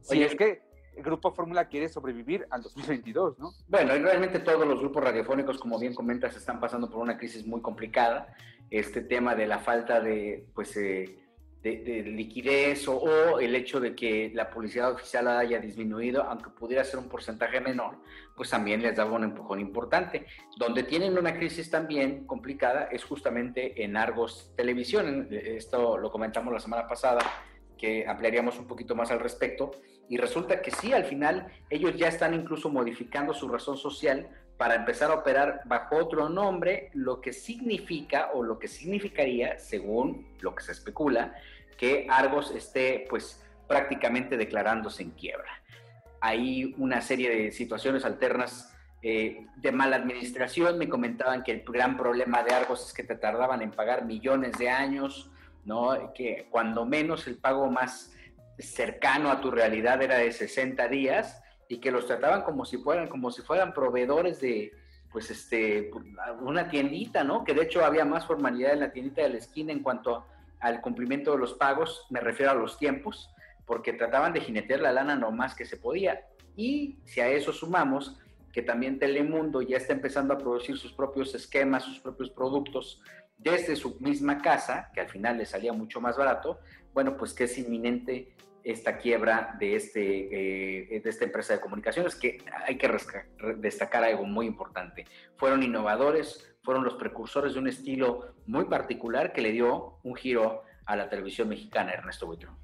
Si 0.01 0.15
Oye, 0.15 0.25
es 0.25 0.36
que 0.36 0.62
el 0.95 1.03
Grupo 1.03 1.31
Fórmula 1.31 1.67
quiere 1.67 1.89
sobrevivir 1.89 2.47
al 2.49 2.62
2022, 2.62 3.38
¿no? 3.38 3.51
Bueno, 3.67 3.95
y 3.95 3.99
realmente 3.99 4.39
todos 4.39 4.65
los 4.65 4.79
grupos 4.79 5.03
radiofónicos, 5.03 5.58
como 5.58 5.77
bien 5.77 5.93
comentas, 5.93 6.36
están 6.38 6.60
pasando 6.60 6.89
por 6.89 7.01
una 7.01 7.17
crisis 7.17 7.45
muy 7.45 7.62
complicada. 7.62 8.34
Este 8.69 9.01
tema 9.01 9.36
de 9.36 9.45
la 9.45 9.60
falta 9.60 9.99
de, 9.99 10.47
pues, 10.55 10.75
eh, 10.77 11.19
de, 11.65 11.78
de, 11.78 12.04
liquidez 12.04 12.88
o, 12.88 12.95
o, 12.95 13.39
el 13.39 13.56
hecho 13.56 13.80
de 13.80 13.95
que 13.95 14.32
la 14.36 14.51
publicidad 14.51 14.91
oficial 14.91 15.28
haya 15.28 15.58
disminuido, 15.58 16.21
aunque 16.21 16.51
pudiera 16.51 16.84
ser 16.84 16.99
un 16.99 17.10
porcentaje 17.10 17.60
menor, 17.60 17.95
pues 18.36 18.51
también 18.51 18.84
les 18.84 18.95
daba 18.95 19.13
un 19.13 19.23
empujón 19.23 19.60
importante. 19.60 20.28
Donde 20.58 20.84
tienen 20.84 21.17
una 21.17 21.34
crisis 21.34 21.71
también 21.71 22.28
complicada 22.28 22.89
es 22.91 23.04
justamente 23.04 23.84
en 23.84 23.97
Argos 23.97 24.54
Televisión. 24.56 25.28
Esto 25.32 25.97
lo 25.97 26.12
comentamos 26.12 26.54
la 26.54 26.60
semana 26.60 26.88
pasada, 26.88 27.21
que 27.75 28.06
ampliaríamos 28.08 28.60
un 28.60 28.67
poquito 28.67 28.93
más 28.93 29.10
al 29.10 29.19
respecto. 29.19 29.71
Y 30.08 30.17
resulta 30.17 30.62
que 30.62 30.69
sí, 30.69 30.93
al 30.93 31.06
final 31.06 31.47
ellos 31.71 31.95
ya 31.97 32.10
están 32.10 32.36
incluso 32.36 32.69
modificando 32.69 33.34
su 33.34 33.47
razón 33.47 33.78
social 33.78 34.30
para 34.58 34.75
empezar 34.75 35.12
a 35.12 35.15
operar 35.15 35.62
bajo 35.65 35.97
otro 35.97 36.30
nombre, 36.30 36.89
lo 36.93 37.19
que 37.19 37.34
significa 37.34 38.30
o 38.34 38.43
lo 38.43 38.58
que 38.58 38.67
significaría, 38.67 39.60
según 39.60 40.28
lo 40.39 40.56
que 40.56 40.63
se 40.63 40.71
especula, 40.71 41.36
que 41.78 42.08
Argos 42.10 42.52
esté 42.52 43.06
pues 43.10 43.44
prácticamente 43.68 44.38
declarándose 44.38 45.04
en 45.04 45.12
quiebra. 45.12 45.62
Hay 46.22 46.74
una 46.78 47.02
serie 47.02 47.30
de 47.30 47.52
situaciones 47.52 48.06
alternas 48.06 48.74
eh, 49.02 49.46
de 49.58 49.72
mala 49.72 49.98
administración. 49.98 50.78
Me 50.78 50.90
comentaban 50.90 51.44
que 51.44 51.52
el 51.52 51.64
gran 51.64 51.98
problema 51.98 52.44
de 52.44 52.54
Argos 52.54 52.88
es 52.88 52.94
que 52.94 53.04
te 53.04 53.16
tardaban 53.16 53.62
en 53.62 53.72
pagar 53.72 54.06
millones 54.06 54.58
de 54.58 54.70
años, 54.70 55.30
¿no? 55.64 56.14
Que 56.14 56.48
cuando 56.50 56.86
menos 56.86 57.28
el 57.28 57.38
pago 57.38 57.70
más 57.70 58.12
cercano 58.58 59.30
a 59.30 59.42
tu 59.42 59.52
realidad 59.52 60.02
era 60.02 60.18
de 60.18 60.32
60 60.32 60.88
días 60.88 61.42
y 61.68 61.80
que 61.80 61.92
los 61.92 62.08
trataban 62.08 62.44
como 62.44 62.66
si 62.66 62.78
fueran, 62.78 63.08
como 63.08 63.32
si 63.32 63.42
fueran 63.42 63.74
proveedores 63.74 64.40
de, 64.40 64.72
pues, 65.12 65.30
este, 65.30 65.92
una 66.42 66.70
tiendita, 66.70 67.24
¿no? 67.24 67.44
Que 67.44 67.54
de 67.54 67.64
hecho 67.64 67.84
había 67.84 68.06
más 68.06 68.26
formalidad 68.26 68.74
en 68.74 68.80
la 68.80 68.92
tiendita 68.92 69.24
de 69.24 69.30
la 69.30 69.38
esquina 69.38 69.72
en 69.72 69.84
cuanto 69.84 70.26
al 70.65 70.82
cumplimiento 70.82 71.32
de 71.32 71.38
los 71.38 71.54
pagos, 71.54 72.08
me 72.10 72.19
refiero 72.19 72.51
a 72.51 72.56
los 72.56 72.80
tiempos, 72.80 73.30
porque 73.67 73.93
trataban 73.93 74.34
de 74.34 74.41
jinetear 74.41 74.80
la 74.80 74.91
lana 74.91 75.15
lo 75.15 75.32
más 75.32 75.54
que 75.54 75.63
se 75.63 75.78
podía. 75.78 76.25
Y 76.56 76.97
si 77.06 77.21
a 77.21 77.30
eso 77.30 77.54
sumamos 77.54 78.19
que 78.51 78.63
también 78.63 78.97
Telemundo 78.97 79.62
ya 79.62 79.78
está 79.78 79.93
empezando 79.93 80.34
a 80.34 80.39
producir 80.39 80.75
sus 80.78 80.91
propios 80.91 81.36
esquemas, 81.36 81.84
sus 81.84 81.99
propios 81.99 82.32
productos 82.32 82.99
desde 83.38 83.75
su 83.75 83.99
misma 83.99 84.41
casa, 84.41 84.89
que 84.91 85.01
al 85.01 85.10
final 85.10 85.38
le 85.38 85.45
salía 85.45 85.71
mucho 85.71 86.01
más 86.01 86.17
barato, 86.17 86.60
bueno, 86.93 87.15
pues 87.15 87.34
que 87.34 87.43
es 87.43 87.58
inminente 87.60 88.34
esta 88.63 88.97
quiebra 88.97 89.56
de, 89.60 89.75
este, 89.75 90.95
eh, 90.95 90.99
de 90.99 91.10
esta 91.10 91.25
empresa 91.25 91.54
de 91.54 91.60
comunicaciones, 91.60 92.15
que 92.15 92.39
hay 92.65 92.78
que 92.78 92.89
destacar 93.58 94.04
algo 94.04 94.23
muy 94.23 94.47
importante. 94.47 95.06
Fueron 95.36 95.62
innovadores, 95.62 96.55
fueron 96.65 96.84
los 96.84 96.95
precursores 96.95 97.54
de 97.54 97.60
un 97.60 97.67
estilo 97.67 98.34
muy 98.47 98.65
particular 98.65 99.32
que 99.32 99.41
le 99.41 99.51
dio 99.51 99.99
un 100.04 100.15
giro 100.15 100.63
a 100.86 100.95
la 100.95 101.08
televisión 101.08 101.47
mexicana, 101.47 101.91
Ernesto 101.91 102.25
Buitrón. 102.25 102.58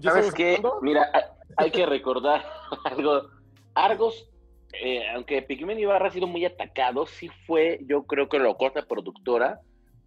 ¿Sabes 0.00 0.32
qué? 0.32 0.62
Mira, 0.80 1.10
hay 1.56 1.70
que 1.70 1.84
recordar 1.84 2.44
algo. 2.84 3.28
Argos, 3.74 4.30
eh, 4.72 5.08
aunque 5.14 5.42
Pigmenio 5.42 5.88
Ibarra 5.88 6.08
ha 6.08 6.10
sido 6.10 6.26
muy 6.26 6.44
atacado, 6.44 7.06
sí 7.06 7.28
fue, 7.46 7.80
yo 7.86 8.04
creo 8.04 8.28
que 8.28 8.38
la 8.38 8.54
corta 8.54 8.82
productora 8.82 9.60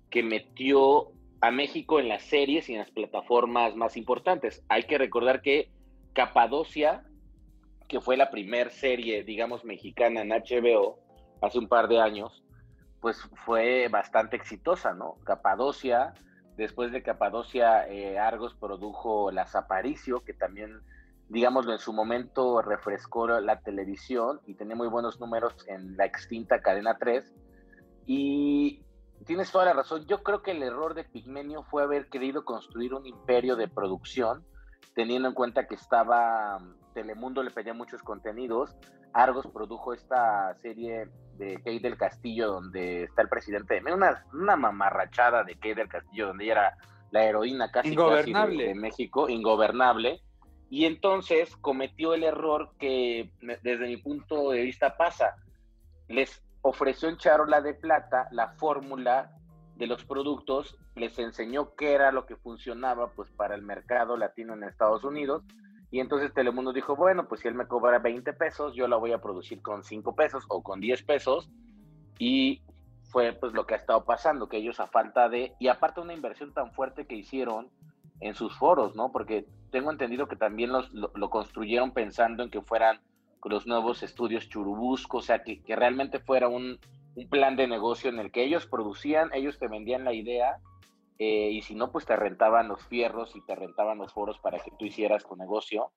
que 0.10 0.24
metió 0.24 1.12
a 1.42 1.52
México 1.52 2.00
en 2.00 2.08
las 2.08 2.24
series 2.24 2.70
y 2.70 2.74
en 2.74 2.80
las 2.80 2.92
plataformas 2.92 3.76
más 3.76 3.98
importantes. 3.98 4.64
Hay 4.70 4.84
que 4.84 4.98
recordar 4.98 5.42
que 5.42 5.70
Capadocia, 6.14 7.04
que 7.90 8.00
fue 8.00 8.16
la 8.16 8.30
primer 8.30 8.72
serie, 8.72 9.24
digamos, 9.24 9.66
mexicana 9.66 10.22
en 10.22 10.30
HBO 10.30 11.05
hace 11.42 11.60
un 11.60 11.68
par 11.68 11.88
de 11.88 12.00
años, 12.00 12.44
pues 13.02 13.22
fue 13.46 13.88
bastante 13.90 14.36
exitosa, 14.36 14.94
¿no? 14.94 15.18
Capadocia, 15.24 16.14
después 16.58 16.92
de 16.92 17.04
Capadocia, 17.04 17.88
eh, 17.88 18.18
Argos 18.18 18.56
produjo 18.56 19.32
Las 19.32 19.56
Aparicio, 19.56 20.24
que 20.24 20.34
también, 20.34 20.82
digámoslo, 21.30 21.74
en 21.74 21.80
su 21.80 21.94
momento 21.94 22.62
refrescó 22.62 23.28
la 23.28 23.60
televisión 23.60 24.42
y 24.46 24.56
tenía 24.56 24.76
muy 24.76 24.88
buenos 24.88 25.20
números 25.20 25.54
en 25.68 25.98
la 25.98 26.06
extinta 26.06 26.62
Cadena 26.62 26.98
3. 26.98 27.34
Y 28.06 28.84
tienes 29.26 29.52
toda 29.52 29.66
la 29.66 29.74
razón. 29.74 30.06
Yo 30.06 30.24
creo 30.24 30.42
que 30.42 30.52
el 30.52 30.64
error 30.64 30.94
de 30.94 31.04
Pigmenio 31.04 31.64
fue 31.64 31.84
haber 31.84 32.08
querido 32.10 32.46
construir 32.46 32.94
un 32.94 33.06
imperio 33.06 33.56
de 33.56 33.68
producción, 33.68 34.46
teniendo 34.94 35.28
en 35.28 35.34
cuenta 35.34 35.68
que 35.68 35.76
estaba 35.76 36.60
Telemundo 36.94 37.44
le 37.44 37.52
pedía 37.52 37.74
muchos 37.74 38.02
contenidos. 38.02 38.76
Argos 39.14 39.48
produjo 39.48 39.94
esta 39.94 40.56
serie 40.62 41.10
de 41.38 41.56
Kate 41.58 41.80
del 41.80 41.98
Castillo, 41.98 42.48
donde 42.48 43.04
está 43.04 43.22
el 43.22 43.30
presidente 43.30 43.80
de 43.80 43.94
una, 43.94 44.26
una 44.34 44.56
mamarrachada 44.56 45.44
de 45.44 45.56
Kate 45.56 45.76
del 45.76 45.90
Castillo, 45.90 46.28
donde 46.28 46.46
ella 46.46 46.54
era 46.54 46.78
la 47.12 47.24
heroína 47.24 47.72
casi, 47.72 47.96
casi 47.96 48.34
de, 48.34 48.64
de 48.68 48.76
México, 48.76 49.30
ingobernable. 49.30 50.22
Y 50.70 50.86
entonces 50.86 51.56
cometió 51.58 52.14
el 52.14 52.24
error 52.24 52.72
que 52.80 53.32
desde 53.42 53.88
mi 53.88 53.98
punto 53.98 54.52
de 54.52 54.64
vista 54.64 54.98
pasa. 54.98 55.36
Les 56.08 56.44
ofreció 56.62 57.10
en 57.10 57.18
charola 57.18 57.62
de 57.62 57.74
plata 57.74 58.28
la 58.32 58.50
fórmula 58.54 59.32
de 59.76 59.88
los 59.88 60.04
productos, 60.06 60.78
les 60.96 61.18
enseñó 61.20 61.76
qué 61.76 61.94
era 61.94 62.12
lo 62.12 62.26
que 62.26 62.36
funcionaba 62.36 63.12
pues 63.12 63.30
para 63.32 63.56
el 63.56 63.62
mercado 63.62 64.18
latino 64.18 64.54
en 64.54 64.64
Estados 64.64 65.04
Unidos 65.04 65.44
y 65.92 66.00
entonces 66.00 66.34
Telemundo 66.34 66.74
dijo, 66.74 66.96
bueno, 66.96 67.28
pues 67.28 67.42
si 67.42 67.48
él 67.48 67.56
me 67.56 67.68
cobra 67.68 68.00
20 68.00 68.34
pesos, 68.34 68.74
yo 68.76 68.88
la 68.88 68.98
voy 68.98 69.12
a 69.12 69.22
producir 69.22 69.62
con 69.62 69.84
5 69.84 70.16
pesos 70.16 70.44
o 70.50 70.62
con 70.64 70.80
10 70.80 71.04
pesos 71.04 71.50
y 72.20 72.62
fue 73.04 73.34
pues 73.34 73.54
lo 73.54 73.66
que 73.66 73.76
ha 73.76 73.78
estado 73.78 74.04
pasando, 74.06 74.50
que 74.50 74.58
ellos 74.58 74.80
a 74.80 74.88
falta 74.88 75.30
de, 75.30 75.54
y 75.60 75.68
aparte 75.68 76.02
una 76.02 76.14
inversión 76.14 76.54
tan 76.54 76.72
fuerte 76.72 77.06
que 77.06 77.16
hicieron 77.16 77.70
en 78.20 78.36
sus 78.36 78.58
foros, 78.58 78.96
¿no? 78.96 79.12
Porque 79.12 79.46
tengo 79.72 79.92
entendido 79.92 80.28
que 80.28 80.36
también 80.36 80.72
los, 80.72 80.92
lo, 80.92 81.12
lo 81.16 81.30
construyeron 81.30 81.92
pensando 81.92 82.44
en 82.44 82.50
que 82.50 82.62
fueran 82.62 83.00
los 83.46 83.68
nuevos 83.68 84.04
estudios 84.04 84.50
Churubusco, 84.50 85.18
o 85.18 85.22
sea, 85.22 85.44
que, 85.44 85.62
que 85.62 85.76
realmente 85.76 86.20
fuera 86.20 86.48
un, 86.48 86.80
un, 87.16 87.30
plan 87.30 87.56
de 87.56 87.68
negocio 87.68 88.10
en 88.10 88.20
el 88.20 88.32
que 88.32 88.44
ellos 88.44 88.66
producían, 88.66 89.30
ellos 89.34 89.60
te 89.60 89.68
vendían 89.68 90.04
la 90.04 90.14
idea, 90.14 90.58
eh, 91.18 91.50
y 91.52 91.62
si 91.62 91.76
no, 91.76 91.92
pues 91.92 92.06
te 92.06 92.16
rentaban 92.16 92.68
los 92.68 92.82
fierros 92.84 93.36
y 93.36 93.42
te 93.42 93.56
rentaban 93.56 93.98
los 93.98 94.14
foros 94.14 94.38
para 94.40 94.60
que 94.60 94.72
tú 94.78 94.86
hicieras 94.86 95.24
tu 95.24 95.36
negocio. 95.36 95.92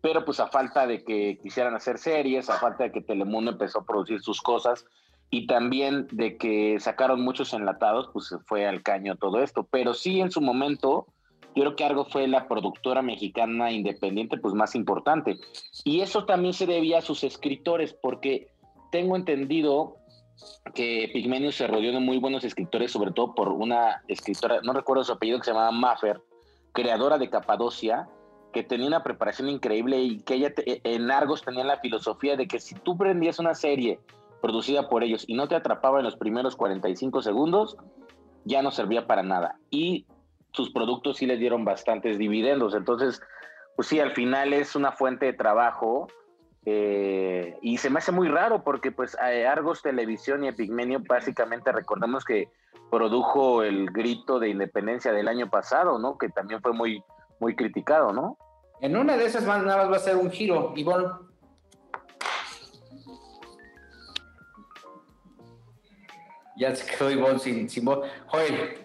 Pero 0.00 0.24
pues 0.24 0.40
a 0.40 0.48
falta 0.48 0.86
de 0.86 1.02
que 1.02 1.38
quisieran 1.42 1.74
hacer 1.74 1.98
series, 1.98 2.50
a 2.50 2.58
falta 2.58 2.84
de 2.84 2.92
que 2.92 3.00
Telemundo 3.00 3.52
empezó 3.52 3.80
a 3.80 3.84
producir 3.84 4.20
sus 4.20 4.42
cosas 4.42 4.84
y 5.30 5.46
también 5.46 6.06
de 6.10 6.36
que 6.36 6.78
sacaron 6.78 7.22
muchos 7.22 7.54
enlatados, 7.54 8.10
pues 8.12 8.26
se 8.26 8.38
fue 8.40 8.66
al 8.66 8.82
caño 8.82 9.16
todo 9.16 9.42
esto. 9.42 9.66
Pero 9.70 9.94
sí 9.94 10.20
en 10.20 10.30
su 10.30 10.40
momento, 10.40 11.06
yo 11.54 11.62
creo 11.62 11.76
que 11.76 11.84
Argo 11.84 12.04
fue 12.04 12.28
la 12.28 12.48
productora 12.48 13.00
mexicana 13.00 13.72
independiente 13.72 14.36
pues 14.36 14.54
más 14.54 14.74
importante. 14.74 15.38
Y 15.84 16.00
eso 16.00 16.24
también 16.26 16.52
se 16.52 16.66
debía 16.66 16.98
a 16.98 17.02
sus 17.02 17.24
escritores, 17.24 17.94
porque 17.94 18.48
tengo 18.92 19.16
entendido 19.16 19.96
que 20.74 21.10
Pigmenio 21.12 21.52
se 21.52 21.66
rodeó 21.66 21.92
de 21.92 22.00
muy 22.00 22.18
buenos 22.18 22.44
escritores, 22.44 22.92
sobre 22.92 23.12
todo 23.12 23.34
por 23.34 23.48
una 23.48 24.02
escritora, 24.08 24.60
no 24.62 24.72
recuerdo 24.72 25.04
su 25.04 25.12
apellido, 25.12 25.38
que 25.38 25.44
se 25.44 25.52
llamaba 25.52 25.70
Maffer, 25.70 26.20
creadora 26.72 27.18
de 27.18 27.30
Capadocia, 27.30 28.08
que 28.52 28.62
tenía 28.62 28.86
una 28.86 29.02
preparación 29.02 29.48
increíble 29.48 29.98
y 29.98 30.20
que 30.20 30.34
ella 30.34 30.54
te, 30.54 30.80
en 30.84 31.10
Argos 31.10 31.42
tenía 31.42 31.64
la 31.64 31.78
filosofía 31.80 32.36
de 32.36 32.46
que 32.46 32.60
si 32.60 32.74
tú 32.74 32.96
prendías 32.96 33.38
una 33.38 33.54
serie 33.54 34.00
producida 34.40 34.88
por 34.88 35.02
ellos 35.02 35.24
y 35.26 35.34
no 35.34 35.48
te 35.48 35.56
atrapaba 35.56 35.98
en 35.98 36.04
los 36.04 36.16
primeros 36.16 36.54
45 36.54 37.22
segundos, 37.22 37.76
ya 38.44 38.62
no 38.62 38.70
servía 38.70 39.06
para 39.06 39.22
nada. 39.22 39.58
Y 39.70 40.06
sus 40.52 40.70
productos 40.70 41.16
sí 41.16 41.26
le 41.26 41.36
dieron 41.36 41.64
bastantes 41.64 42.18
dividendos. 42.18 42.74
Entonces, 42.74 43.20
pues 43.74 43.88
sí, 43.88 44.00
al 44.00 44.12
final 44.12 44.52
es 44.52 44.76
una 44.76 44.92
fuente 44.92 45.26
de 45.26 45.32
trabajo. 45.32 46.06
Eh, 46.66 47.58
y 47.60 47.76
se 47.78 47.90
me 47.90 47.98
hace 47.98 48.10
muy 48.10 48.28
raro 48.28 48.64
porque 48.64 48.90
pues 48.90 49.16
a 49.18 49.26
Argos 49.50 49.82
Televisión 49.82 50.44
y 50.44 50.48
Epigmenio 50.48 51.00
básicamente 51.06 51.72
recordemos 51.72 52.24
que 52.24 52.48
produjo 52.90 53.62
el 53.62 53.90
grito 53.90 54.38
de 54.38 54.48
independencia 54.48 55.12
del 55.12 55.28
año 55.28 55.50
pasado, 55.50 55.98
¿no? 55.98 56.16
Que 56.16 56.28
también 56.28 56.62
fue 56.62 56.72
muy, 56.72 57.02
muy 57.40 57.54
criticado, 57.54 58.12
¿no? 58.12 58.38
En 58.80 58.96
una 58.96 59.16
de 59.16 59.26
esas 59.26 59.44
más 59.44 59.62
nada 59.62 59.78
más 59.78 59.92
va 59.92 59.96
a 59.96 60.00
ser 60.00 60.16
un 60.16 60.30
giro, 60.30 60.72
Ivonne. 60.76 61.08
Ya 66.56 66.74
se 66.74 66.86
quedó 66.86 67.10
Ivonne 67.10 67.38
sin, 67.38 67.68
sin 67.68 67.84
voz. 67.84 68.08
Joel, 68.28 68.84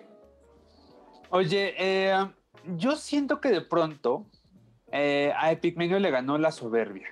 Oye, 1.31 1.75
eh, 1.77 2.27
yo 2.65 2.95
siento 2.95 3.39
que 3.39 3.49
de 3.49 3.61
pronto 3.61 4.25
eh, 4.91 5.31
a 5.37 5.51
Epigmenio 5.51 5.99
le 5.99 6.09
ganó 6.09 6.39
la 6.39 6.51
soberbia. 6.51 7.07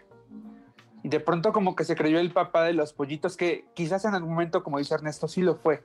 De 1.08 1.20
pronto 1.22 1.54
como 1.54 1.76
que 1.76 1.86
se 1.86 1.96
creyó 1.96 2.20
el 2.20 2.32
papá 2.32 2.63
de 2.63 2.74
los 2.74 2.91
pollitos, 2.91 3.38
que 3.38 3.65
quizás 3.74 4.04
en 4.04 4.13
algún 4.13 4.32
momento, 4.32 4.63
como 4.63 4.78
dice 4.78 4.93
Ernesto, 4.93 5.28
sí 5.28 5.41
lo 5.41 5.56
fue. 5.56 5.84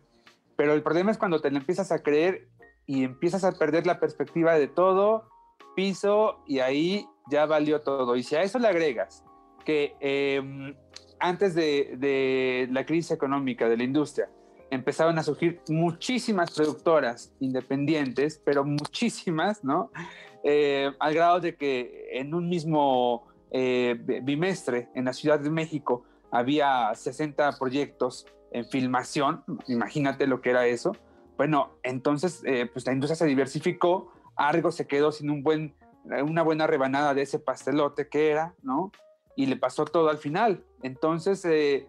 Pero 0.57 0.73
el 0.75 0.83
problema 0.83 1.11
es 1.11 1.19
cuando 1.19 1.41
te 1.41 1.51
lo 1.51 1.59
empiezas 1.59 1.93
a 1.93 2.03
creer 2.03 2.49
y 2.87 3.05
empiezas 3.05 3.45
a 3.45 3.53
perder 3.53 3.87
la 3.87 4.01
perspectiva 4.01 4.55
de 4.55 4.67
todo 4.67 5.29
piso 5.77 6.43
y 6.47 6.59
ahí 6.59 7.07
ya 7.31 7.47
valió 7.47 7.81
todo. 7.81 8.17
Y 8.17 8.23
si 8.25 8.35
a 8.35 8.43
eso 8.43 8.59
le 8.59 8.69
agregas 8.69 9.25
que 9.65 9.95
em, 10.01 10.75
antes 11.21 11.55
de, 11.55 12.69
la 12.71 12.85
crisis 12.85 13.13
económica 13.13 13.69
de 13.69 13.77
la 13.77 13.85
industria 13.85 14.29
empezaban 14.71 15.19
a 15.19 15.23
surgir 15.23 15.61
muchísimas 15.69 16.51
productoras 16.53 17.33
independientes, 17.41 18.41
pero 18.45 18.65
muchísimas, 18.65 19.63
¿no? 19.63 19.93
Eh, 20.43 20.91
al 20.99 21.15
grado 21.15 21.41
de 21.41 21.55
que 21.55 22.09
en 22.13 22.35
un 22.35 22.49
mismo 22.49 23.32
eh, 23.55 23.97
bimestre 24.23 24.89
en 24.95 25.05
la 25.05 25.13
Ciudad 25.13 25.39
de 25.39 25.51
México 25.51 26.05
había 26.31 26.91
60 26.95 27.59
proyectos 27.59 28.27
en 28.51 28.65
filmación, 28.65 29.45
imagínate 29.67 30.27
lo 30.27 30.41
que 30.41 30.51
era 30.51 30.67
eso. 30.67 30.97
Bueno, 31.37 31.77
entonces 31.83 32.43
eh, 32.47 32.69
pues 32.73 32.87
la 32.87 32.93
industria 32.95 33.17
se 33.17 33.27
diversificó, 33.27 34.11
Argo 34.37 34.73
se 34.73 34.87
quedó 34.87 35.13
sin 35.13 35.29
un 35.29 35.43
buen, 35.43 35.75
una 36.05 36.43
buena 36.43 36.67
rebanada 36.67 37.13
de 37.13 37.23
ese 37.23 37.39
pastelote 37.39 38.09
que 38.09 38.31
era, 38.31 38.55
¿no? 38.63 38.91
Y 39.37 39.47
le 39.47 39.57
pasó 39.57 39.85
todo 39.85 40.09
al 40.09 40.19
final. 40.19 40.65
Entonces, 40.83 41.45
eh, 41.45 41.89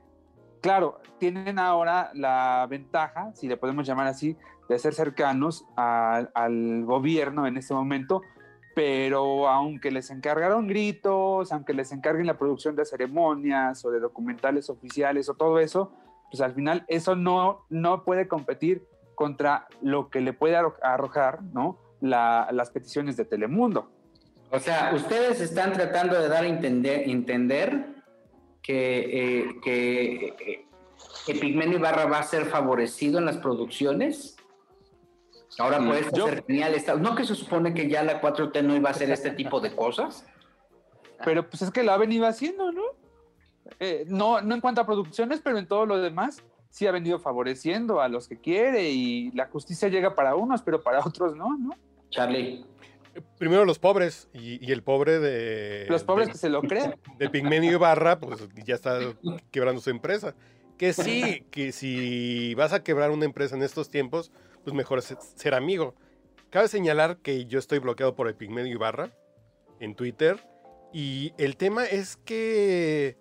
claro, 0.62 1.00
tienen 1.18 1.60
ahora 1.60 2.12
la 2.14 2.68
ventaja, 2.70 3.32
si 3.36 3.48
le 3.48 3.56
podemos 3.56 3.88
llamar 3.88 4.08
así, 4.08 4.38
de 4.68 4.80
ser 4.80 4.94
cercanos 4.94 5.66
al 5.76 6.84
gobierno 6.86 7.48
en 7.48 7.58
ese 7.58 7.74
momento, 7.74 8.22
pero 8.76 9.48
aunque 9.48 9.92
les 9.92 10.10
encargaron 10.10 10.68
gritos, 10.68 11.52
aunque 11.52 11.74
les 11.74 11.92
encarguen 11.92 12.28
la 12.28 12.38
producción 12.38 12.76
de 12.76 12.86
ceremonias 12.86 13.84
o 13.86 13.92
de 13.92 14.00
documentales 14.00 14.70
oficiales 14.70 15.30
o 15.30 15.36
todo 15.36 15.60
eso, 15.60 15.92
pues 16.32 16.42
al 16.42 16.54
final 16.54 16.84
eso 16.88 17.16
no, 17.16 17.66
no 17.70 18.04
puede 18.04 18.28
competir 18.28 18.88
contra 19.16 19.68
lo 19.82 20.10
que 20.10 20.22
le 20.22 20.34
puede 20.34 20.56
arrojar, 20.56 21.44
¿no? 21.54 21.80
las 22.02 22.70
peticiones 22.72 23.16
de 23.16 23.24
Telemundo. 23.24 23.90
O 24.52 24.60
sea, 24.60 24.92
ustedes 24.94 25.40
están 25.40 25.72
tratando 25.72 26.20
de 26.20 26.28
dar 26.28 26.44
a 26.44 26.48
entender, 26.48 27.10
entender 27.10 27.88
que, 28.62 29.40
eh, 29.40 29.56
que 29.64 30.26
eh, 30.26 30.66
Epigmenio 31.28 31.78
Ibarra 31.78 32.06
va 32.06 32.20
a 32.20 32.24
ser 32.24 32.46
favorecido 32.46 33.20
en 33.20 33.26
las 33.26 33.38
producciones. 33.38 34.33
Ahora 35.60 35.80
mm, 35.80 35.88
puede 35.88 36.10
ser 36.10 36.44
genial. 36.46 36.76
¿No 37.00 37.16
que 37.16 37.26
se 37.26 37.36
supone 37.36 37.74
que 37.74 37.90
ya 37.90 38.04
la 38.04 38.22
4T 38.22 38.64
no 38.64 38.76
iba 38.76 38.90
a 38.90 38.92
hacer 38.92 39.12
este 39.12 39.32
tipo 39.32 39.60
de 39.60 39.76
cosas? 39.76 40.26
Pero 41.24 41.50
pues 41.50 41.62
es 41.62 41.72
que 41.72 41.84
la 41.84 41.94
ha 41.94 41.98
venido 41.98 42.26
haciendo, 42.26 42.72
¿no? 42.72 42.84
Eh, 43.80 44.06
no, 44.08 44.42
no 44.42 44.56
en 44.56 44.62
cuanto 44.62 44.82
a 44.82 44.86
producciones, 44.86 45.42
pero 45.42 45.58
en 45.58 45.68
todo 45.68 45.86
lo 45.86 45.98
demás 45.98 46.44
sí 46.70 46.88
ha 46.88 46.92
venido 46.92 47.20
favoreciendo 47.20 48.02
a 48.02 48.08
los 48.08 48.28
que 48.28 48.40
quiere 48.40 48.90
y 48.90 49.32
la 49.32 49.48
justicia 49.48 49.90
llega 49.90 50.16
para 50.16 50.36
unos, 50.36 50.62
pero 50.64 50.82
para 50.82 51.00
otros 51.06 51.36
no, 51.36 51.58
¿no? 51.58 51.76
Charlie. 52.10 52.66
Primero 53.38 53.64
los 53.64 53.78
pobres 53.78 54.28
y, 54.34 54.72
el 54.72 54.82
pobre 54.82 55.20
de... 55.20 55.86
Los 55.88 56.04
pobres 56.04 56.30
que 56.30 56.38
se 56.38 56.50
lo 56.50 56.64
creen. 56.64 56.96
De 57.20 57.30
Pigmenio 57.30 57.74
Ibarra, 57.74 58.20
pues 58.20 58.48
ya 58.66 58.74
está 58.74 59.00
quebrando 59.52 59.82
su 59.82 59.92
empresa. 59.92 60.34
Que 60.80 60.94
sí, 60.94 61.46
que 61.52 61.72
si 61.72 62.56
vas 62.56 62.74
a 62.74 62.84
quebrar 62.84 63.12
una 63.12 63.26
empresa 63.26 63.56
en 63.56 63.62
estos 63.62 63.90
tiempos, 63.90 64.32
pues 64.64 64.76
mejor 64.76 65.02
ser 65.02 65.54
amigo. 65.54 65.96
Cabe 66.50 66.68
señalar 66.68 67.18
que 67.18 67.46
yo 67.46 67.60
estoy 67.60 67.80
bloqueado 67.80 68.16
por 68.16 68.28
el 68.28 68.36
Pigmenio 68.36 68.72
Ibarra 68.74 69.12
en 69.80 69.96
Twitter. 69.96 70.48
Y 70.94 71.34
el 71.38 71.58
tema 71.58 71.86
es 71.86 72.18
que 72.18 73.18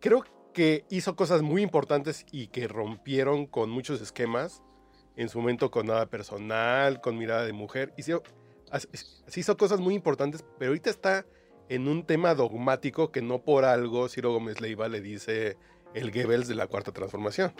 creo 0.00 0.24
que 0.54 0.84
hizo 0.88 1.14
cosas 1.16 1.42
muy 1.42 1.62
importantes 1.62 2.24
y 2.32 2.48
que 2.48 2.66
rompieron 2.66 3.46
con 3.46 3.70
muchos 3.70 4.00
esquemas 4.00 4.62
en 5.16 5.28
su 5.28 5.38
momento 5.38 5.70
con 5.70 5.86
nada 5.86 6.06
personal, 6.06 7.00
con 7.00 7.18
mirada 7.18 7.44
de 7.44 7.52
mujer. 7.52 7.92
Hizo, 7.96 8.22
hizo 9.34 9.56
cosas 9.56 9.80
muy 9.80 9.94
importantes, 9.94 10.44
pero 10.58 10.70
ahorita 10.70 10.90
está 10.90 11.26
en 11.68 11.88
un 11.88 12.04
tema 12.04 12.34
dogmático 12.34 13.12
que 13.12 13.22
no 13.22 13.42
por 13.42 13.64
algo 13.64 14.08
Ciro 14.08 14.32
Gómez 14.32 14.60
Leiva 14.60 14.88
le 14.88 15.00
dice 15.00 15.56
el 15.94 16.10
Goebbels 16.10 16.48
de 16.48 16.54
la 16.54 16.66
cuarta 16.66 16.92
transformación. 16.92 17.52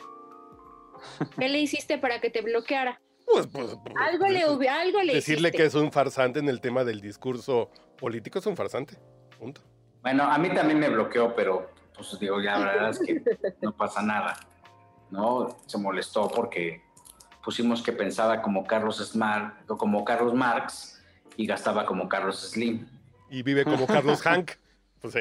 ¿Qué 1.39 1.49
le 1.49 1.61
hiciste 1.61 1.99
para 1.99 2.21
que 2.21 2.31
te 2.31 2.43
bloqueara? 2.43 3.01
Pues, 3.33 3.47
pues, 3.47 3.77
pues 3.83 3.95
algo, 3.97 4.27
le, 4.27 4.43
algo 4.69 5.03
le 5.03 5.15
Decirle 5.15 5.53
que 5.53 5.65
es 5.65 5.75
un 5.75 5.93
farsante 5.93 6.41
en 6.41 6.49
el 6.49 6.61
tema 6.61 6.85
del 6.85 7.01
discurso 7.01 7.71
político 7.99 8.39
es 8.39 8.47
un 8.47 8.57
farsante. 8.57 8.97
Punto. 9.39 9.63
Bueno, 10.03 10.25
a 10.25 10.39
mí 10.39 10.53
también 10.53 10.79
me 10.79 10.89
bloqueó, 10.89 11.35
pero 11.35 11.71
pues 11.95 12.19
digo, 12.19 12.41
ya 12.41 12.59
la 12.59 12.67
verdad 12.67 12.91
es 12.91 12.99
que 12.99 13.23
no 13.61 13.77
pasa 13.77 14.03
nada. 14.03 14.39
¿No? 15.11 15.59
Se 15.67 15.79
molestó 15.79 16.29
porque 16.29 16.83
pusimos 17.45 17.83
que 17.83 17.93
pensaba 17.93 18.43
como 18.43 18.65
Carlos 18.65 18.99
Smart 18.99 19.71
o 19.71 19.77
como 19.77 20.05
Carlos 20.05 20.35
Marx 20.35 21.03
y 21.37 21.47
gastaba 21.47 21.87
como 21.87 22.09
Carlos 22.09 22.51
Slim. 22.51 22.87
Y 23.29 23.43
vive 23.43 23.65
como 23.65 23.87
Carlos 23.87 24.23
Hank. 24.27 24.53
Pues 25.01 25.15
sí. 25.15 25.21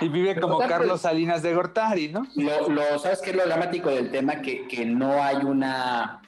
Y 0.00 0.08
vive 0.08 0.40
como 0.40 0.58
Carlos 0.58 1.02
Salinas 1.02 1.42
de 1.42 1.54
Gortari, 1.54 2.08
¿no? 2.08 2.26
Lo, 2.34 2.98
¿Sabes 2.98 3.20
qué 3.20 3.30
es 3.30 3.36
lo 3.36 3.44
dramático 3.44 3.90
del 3.90 4.10
tema? 4.10 4.42
Que, 4.42 4.66
que 4.66 4.84
no 4.84 5.22
hay 5.22 5.36
una 5.36 6.22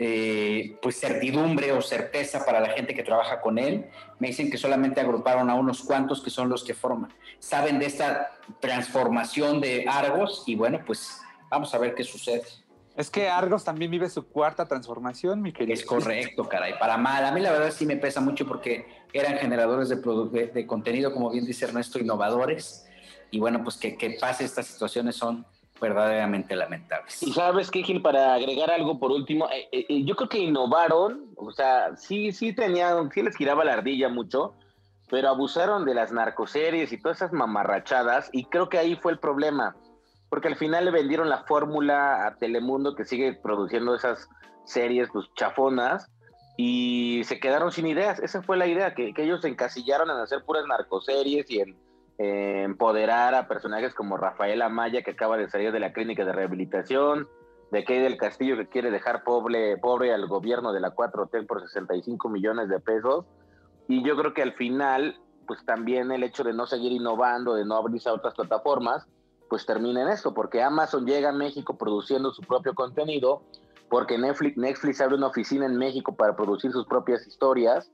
eh, 0.00 0.78
pues 0.80 1.00
certidumbre 1.00 1.72
o 1.72 1.82
certeza 1.82 2.44
para 2.44 2.60
la 2.60 2.68
gente 2.70 2.94
que 2.94 3.02
trabaja 3.02 3.40
con 3.40 3.58
él. 3.58 3.86
Me 4.20 4.28
dicen 4.28 4.48
que 4.48 4.56
solamente 4.56 5.00
agruparon 5.00 5.50
a 5.50 5.54
unos 5.54 5.82
cuantos 5.82 6.22
que 6.22 6.30
son 6.30 6.48
los 6.48 6.62
que 6.62 6.72
forman. 6.72 7.12
Saben 7.40 7.80
de 7.80 7.86
esta 7.86 8.30
transformación 8.60 9.60
de 9.60 9.86
Argos 9.88 10.44
y 10.46 10.54
bueno, 10.54 10.80
pues 10.86 11.20
vamos 11.50 11.74
a 11.74 11.78
ver 11.78 11.96
qué 11.96 12.04
sucede. 12.04 12.44
Es 12.96 13.10
que 13.10 13.28
Argos 13.28 13.64
también 13.64 13.90
vive 13.90 14.08
su 14.08 14.26
cuarta 14.28 14.66
transformación, 14.66 15.42
mi 15.42 15.52
querido. 15.52 15.74
Es 15.74 15.84
correcto, 15.84 16.48
caray. 16.48 16.78
Para 16.78 16.96
mal. 16.96 17.24
A 17.24 17.32
mí 17.32 17.40
la 17.40 17.50
verdad 17.50 17.72
sí 17.72 17.84
me 17.84 17.96
pesa 17.96 18.20
mucho 18.20 18.46
porque 18.46 18.86
eran 19.12 19.38
generadores 19.38 19.88
de, 19.88 19.96
de, 20.52 20.66
contenido, 20.66 21.12
como 21.12 21.30
bien 21.30 21.44
dice 21.44 21.64
Ernesto, 21.64 21.98
innovadores. 21.98 22.86
Y 23.30 23.38
bueno, 23.38 23.62
pues 23.62 23.76
que, 23.76 23.96
que 23.96 24.16
pase 24.20 24.44
estas 24.44 24.66
situaciones 24.66 25.16
son 25.16 25.44
verdaderamente 25.80 26.56
lamentables. 26.56 27.22
Y 27.22 27.32
sabes 27.32 27.70
qué, 27.70 27.82
Gil, 27.82 28.02
para 28.02 28.34
agregar 28.34 28.70
algo 28.70 28.98
por 28.98 29.12
último, 29.12 29.48
eh, 29.50 29.68
eh, 29.70 29.86
eh, 29.88 30.04
yo 30.04 30.16
creo 30.16 30.28
que 30.28 30.38
innovaron, 30.38 31.30
o 31.36 31.52
sea, 31.52 31.96
sí, 31.96 32.32
sí 32.32 32.52
tenían, 32.52 33.10
sí 33.12 33.22
les 33.22 33.36
giraba 33.36 33.64
la 33.64 33.74
ardilla 33.74 34.08
mucho, 34.08 34.54
pero 35.08 35.28
abusaron 35.28 35.84
de 35.84 35.94
las 35.94 36.10
narcoseries 36.10 36.92
y 36.92 37.00
todas 37.00 37.18
esas 37.18 37.32
mamarrachadas, 37.32 38.28
y 38.32 38.44
creo 38.46 38.68
que 38.68 38.78
ahí 38.78 38.96
fue 38.96 39.12
el 39.12 39.18
problema 39.18 39.76
porque 40.28 40.48
al 40.48 40.56
final 40.56 40.84
le 40.84 40.90
vendieron 40.90 41.28
la 41.28 41.44
fórmula 41.44 42.26
a 42.26 42.36
Telemundo 42.36 42.94
que 42.94 43.04
sigue 43.04 43.32
produciendo 43.32 43.94
esas 43.94 44.28
series 44.64 45.08
pues 45.12 45.26
chafonas 45.34 46.10
y 46.60 47.22
se 47.22 47.38
quedaron 47.38 47.70
sin 47.70 47.86
ideas. 47.86 48.18
Esa 48.18 48.42
fue 48.42 48.56
la 48.56 48.66
idea, 48.66 48.92
que, 48.92 49.14
ellos 49.16 49.40
se 49.42 49.48
encasillaron 49.48 50.10
en 50.10 50.16
hacer 50.16 50.42
puras 50.44 50.66
narcoseries 50.66 51.48
y 51.48 51.60
en 51.60 51.76
empoderar 52.18 53.36
a 53.36 53.46
personajes 53.46 53.94
como 53.94 54.16
Rafael 54.16 54.60
Amaya, 54.60 55.02
que 55.02 55.12
acaba 55.12 55.36
de 55.36 55.48
salir 55.48 55.70
de 55.70 55.78
la 55.78 55.92
clínica 55.92 56.24
de 56.24 56.32
rehabilitación, 56.32 57.28
de 57.70 57.84
Kay 57.84 58.00
del 58.00 58.16
Castillo, 58.16 58.56
que 58.56 58.66
quiere 58.66 58.90
dejar 58.90 59.22
pobre, 59.22 59.76
pobre 59.76 60.12
al 60.12 60.26
gobierno 60.26 60.72
de 60.72 60.80
la 60.80 60.96
4T 60.96 61.46
por 61.46 61.62
65 61.62 62.28
millones 62.28 62.68
de 62.68 62.80
pesos. 62.80 63.24
Y 63.86 64.02
yo 64.02 64.16
creo 64.16 64.34
que 64.34 64.42
al 64.42 64.54
final, 64.54 65.20
pues 65.46 65.64
también 65.64 66.10
el 66.10 66.24
hecho 66.24 66.42
de 66.42 66.54
no 66.54 66.66
seguir 66.66 66.90
innovando, 66.90 67.54
de 67.54 67.64
no 67.64 67.76
abrirse 67.76 68.08
a 68.08 68.14
otras 68.14 68.34
plataformas, 68.34 69.06
pues 69.48 69.64
termina 69.64 70.02
en 70.02 70.08
esto, 70.08 70.34
porque 70.34 70.60
Amazon 70.60 71.06
llega 71.06 71.28
a 71.28 71.32
México 71.32 71.78
produciendo 71.78 72.32
su 72.32 72.42
propio 72.42 72.74
contenido, 72.74 73.42
porque 73.90 74.18
Netflix, 74.18 74.56
Netflix 74.56 75.00
abre 75.00 75.16
una 75.16 75.28
oficina 75.28 75.66
en 75.66 75.76
México 75.76 76.14
para 76.14 76.36
producir 76.36 76.72
sus 76.72 76.86
propias 76.86 77.26
historias, 77.26 77.90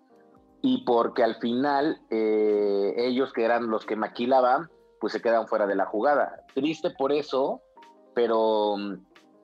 y 0.67 0.79
porque 0.87 1.23
al 1.23 1.35
final 1.35 2.01
eh, 2.09 2.95
ellos 2.97 3.35
que 3.35 3.45
eran 3.45 3.69
los 3.69 3.85
que 3.85 3.97
maquilaban, 3.97 4.71
pues 4.99 5.13
se 5.13 5.21
quedan 5.21 5.47
fuera 5.47 5.67
de 5.67 5.75
la 5.75 5.85
jugada. 5.85 6.41
Triste 6.55 6.89
por 6.89 7.13
eso, 7.13 7.61
pero 8.15 8.75
mm, 8.79 8.95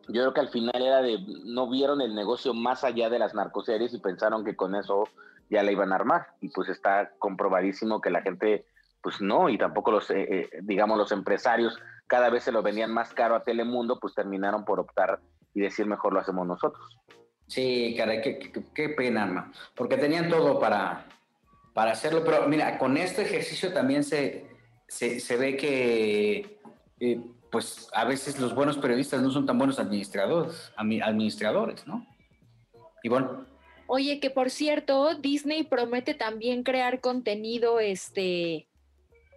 yo 0.08 0.22
creo 0.22 0.32
que 0.32 0.40
al 0.40 0.48
final 0.48 0.80
era 0.80 1.02
de, 1.02 1.18
no 1.44 1.68
vieron 1.68 2.00
el 2.00 2.14
negocio 2.14 2.54
más 2.54 2.84
allá 2.84 3.10
de 3.10 3.18
las 3.18 3.34
narcoseries 3.34 3.92
y 3.92 3.98
pensaron 3.98 4.46
que 4.46 4.56
con 4.56 4.74
eso 4.74 5.04
ya 5.50 5.62
la 5.62 5.72
iban 5.72 5.92
a 5.92 5.96
armar. 5.96 6.28
Y 6.40 6.48
pues 6.48 6.70
está 6.70 7.10
comprobadísimo 7.18 8.00
que 8.00 8.08
la 8.08 8.22
gente, 8.22 8.64
pues 9.02 9.20
no, 9.20 9.50
y 9.50 9.58
tampoco 9.58 9.90
los, 9.90 10.10
eh, 10.10 10.26
eh, 10.26 10.48
digamos, 10.62 10.96
los 10.96 11.12
empresarios 11.12 11.78
cada 12.06 12.30
vez 12.30 12.44
se 12.44 12.52
lo 12.52 12.62
vendían 12.62 12.94
más 12.94 13.12
caro 13.12 13.34
a 13.34 13.44
Telemundo, 13.44 14.00
pues 14.00 14.14
terminaron 14.14 14.64
por 14.64 14.80
optar 14.80 15.20
y 15.54 15.60
decir 15.60 15.86
mejor 15.86 16.12
lo 16.12 16.20
hacemos 16.20 16.46
nosotros. 16.46 16.98
Sí, 17.46 17.94
caray, 17.96 18.22
qué, 18.22 18.88
pena, 18.90 19.52
porque 19.74 19.96
tenían 19.96 20.28
todo 20.28 20.60
para, 20.60 21.06
para 21.74 21.92
hacerlo, 21.92 22.22
pero 22.24 22.46
mira, 22.46 22.78
con 22.78 22.96
este 22.96 23.22
ejercicio 23.22 23.72
también 23.72 24.04
se, 24.04 24.46
se, 24.86 25.36
ve 25.36 25.56
que 25.56 26.60
eh, 27.00 27.20
pues 27.50 27.88
a 27.92 28.04
veces 28.04 28.38
los 28.38 28.54
buenos 28.54 28.78
periodistas 28.78 29.20
no 29.20 29.32
son 29.32 29.46
tan 29.46 29.58
buenos 29.58 29.80
administradores, 29.80 30.72
administradores, 30.76 31.86
¿no? 31.86 32.06
Y 33.02 33.08
bueno. 33.08 33.46
Oye, 33.88 34.20
que 34.20 34.30
por 34.30 34.50
cierto, 34.50 35.16
Disney 35.16 35.64
promete 35.64 36.14
también 36.14 36.62
crear 36.62 37.00
contenido 37.00 37.80
este 37.80 38.68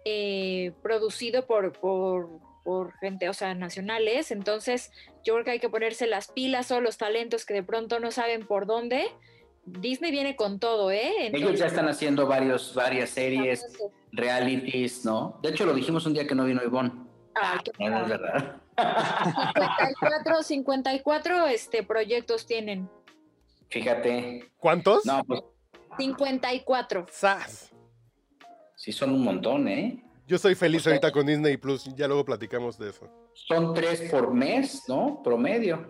eh, 0.04 0.72
producido 0.82 1.46
por, 1.46 1.72
por 1.72 2.28
por 2.64 2.94
gente, 2.98 3.28
o 3.28 3.34
sea, 3.34 3.54
nacionales. 3.54 4.30
Entonces, 4.30 4.90
yo 5.22 5.34
creo 5.34 5.44
que 5.44 5.50
hay 5.52 5.60
que 5.60 5.68
ponerse 5.68 6.06
las 6.06 6.28
pilas 6.28 6.70
o 6.70 6.80
los 6.80 6.98
talentos 6.98 7.44
que 7.46 7.54
de 7.54 7.62
pronto 7.62 8.00
no 8.00 8.10
saben 8.10 8.46
por 8.46 8.66
dónde 8.66 9.06
Disney 9.66 10.10
viene 10.10 10.36
con 10.36 10.58
todo, 10.58 10.90
¿eh? 10.90 11.30
Ellos 11.32 11.58
ya 11.58 11.66
están 11.66 11.88
haciendo 11.88 12.26
varios, 12.26 12.74
varias 12.74 13.10
series, 13.10 13.64
realities, 14.12 15.04
¿no? 15.04 15.38
De 15.42 15.50
hecho, 15.50 15.64
lo 15.64 15.74
dijimos 15.74 16.04
un 16.06 16.14
día 16.14 16.26
que 16.26 16.34
no 16.34 16.44
vino 16.44 16.62
Ivonne. 16.62 16.92
Ay, 17.34 17.58
qué 17.64 17.88
No, 17.88 18.02
es 18.02 18.08
verdad. 18.08 18.56
54, 18.76 20.42
54 20.42 21.46
este, 21.46 21.82
proyectos 21.82 22.46
tienen. 22.46 22.88
Fíjate. 23.68 24.50
¿Cuántos? 24.58 25.06
No, 25.06 25.22
pues 25.24 25.42
54. 25.98 27.06
¡Sas! 27.10 27.70
sí 28.76 28.92
son 28.92 29.12
un 29.12 29.24
montón, 29.24 29.66
¿eh? 29.68 30.04
Yo 30.26 30.38
soy 30.38 30.54
feliz 30.54 30.80
O 30.80 30.84
sea- 30.84 30.92
ahorita 30.94 31.12
con 31.12 31.26
Disney 31.26 31.56
Plus, 31.56 31.84
ya 31.94 32.06
luego 32.06 32.24
platicamos 32.24 32.78
de 32.78 32.90
eso. 32.90 33.08
Son 33.34 33.74
tres 33.74 34.10
por 34.10 34.32
mes, 34.32 34.84
¿no? 34.88 35.20
Promedio. 35.22 35.86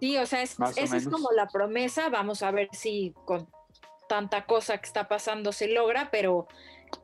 Sí, 0.00 0.16
o 0.18 0.26
sea, 0.26 0.42
es- 0.42 0.58
o 0.60 0.64
esa 0.64 0.96
es 0.96 1.08
como 1.08 1.30
la 1.32 1.48
promesa. 1.48 2.08
Vamos 2.10 2.42
a 2.42 2.50
ver 2.50 2.68
si 2.72 3.12
con 3.24 3.48
tanta 4.08 4.46
cosa 4.46 4.78
que 4.78 4.86
está 4.86 5.08
pasando 5.08 5.52
se 5.52 5.68
logra, 5.68 6.10
pero 6.12 6.46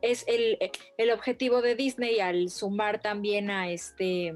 es 0.01 0.23
el, 0.27 0.57
el 0.97 1.11
objetivo 1.11 1.61
de 1.61 1.75
Disney 1.75 2.19
al 2.21 2.49
sumar 2.49 3.01
también 3.01 3.49
a 3.51 3.69
este 3.69 4.33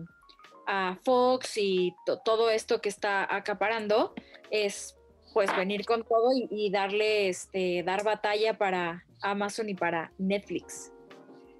a 0.69 0.97
Fox 1.05 1.53
y 1.57 1.95
to- 2.05 2.19
todo 2.25 2.49
esto 2.49 2.81
que 2.81 2.89
está 2.89 3.33
acaparando 3.33 4.13
es 4.51 4.97
pues 5.33 5.55
venir 5.55 5.85
con 5.85 6.03
todo 6.03 6.31
y, 6.35 6.47
y 6.51 6.71
darle 6.71 7.29
este 7.29 7.83
dar 7.83 8.03
batalla 8.03 8.57
para 8.57 9.05
Amazon 9.21 9.69
y 9.69 9.75
para 9.75 10.11
Netflix. 10.17 10.91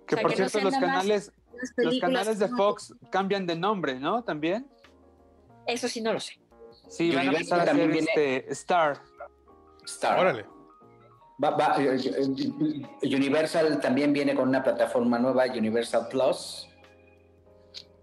Que 0.08 0.15
sea, 0.15 0.22
por 0.22 0.32
que 0.32 0.38
cierto, 0.38 0.62
los 0.62 0.74
canales, 0.74 1.32
los 1.78 2.00
canales 2.00 2.39
de 2.39 2.50
no, 2.50 2.58
Fox 2.58 2.93
cambian 3.10 3.46
de 3.46 3.56
nombre, 3.56 4.00
¿no? 4.00 4.24
También. 4.24 4.67
Eso 5.67 5.88
sí 5.88 6.02
no 6.02 6.13
lo 6.13 6.20
sé. 6.20 6.39
Sí, 6.88 7.10
van 7.13 7.28
a 7.28 7.30
Universal 7.32 7.60
empezar 7.60 7.60
a 7.60 7.62
hacer 7.63 7.67
también 7.67 7.91
viene- 7.91 8.08
este 8.39 8.52
Star. 8.54 9.02
Star. 9.86 10.20
Órale. 10.20 10.46
Va- 11.43 11.52
va, 11.52 11.76
eh, 11.80 11.98
eh, 13.02 13.15
Universal 13.15 13.80
también 13.82 14.12
viene 14.13 14.34
con 14.34 14.48
una 14.50 14.63
plataforma 14.63 15.20
nueva, 15.20 15.46
Universal 15.46 16.08
Plus. 16.10 16.67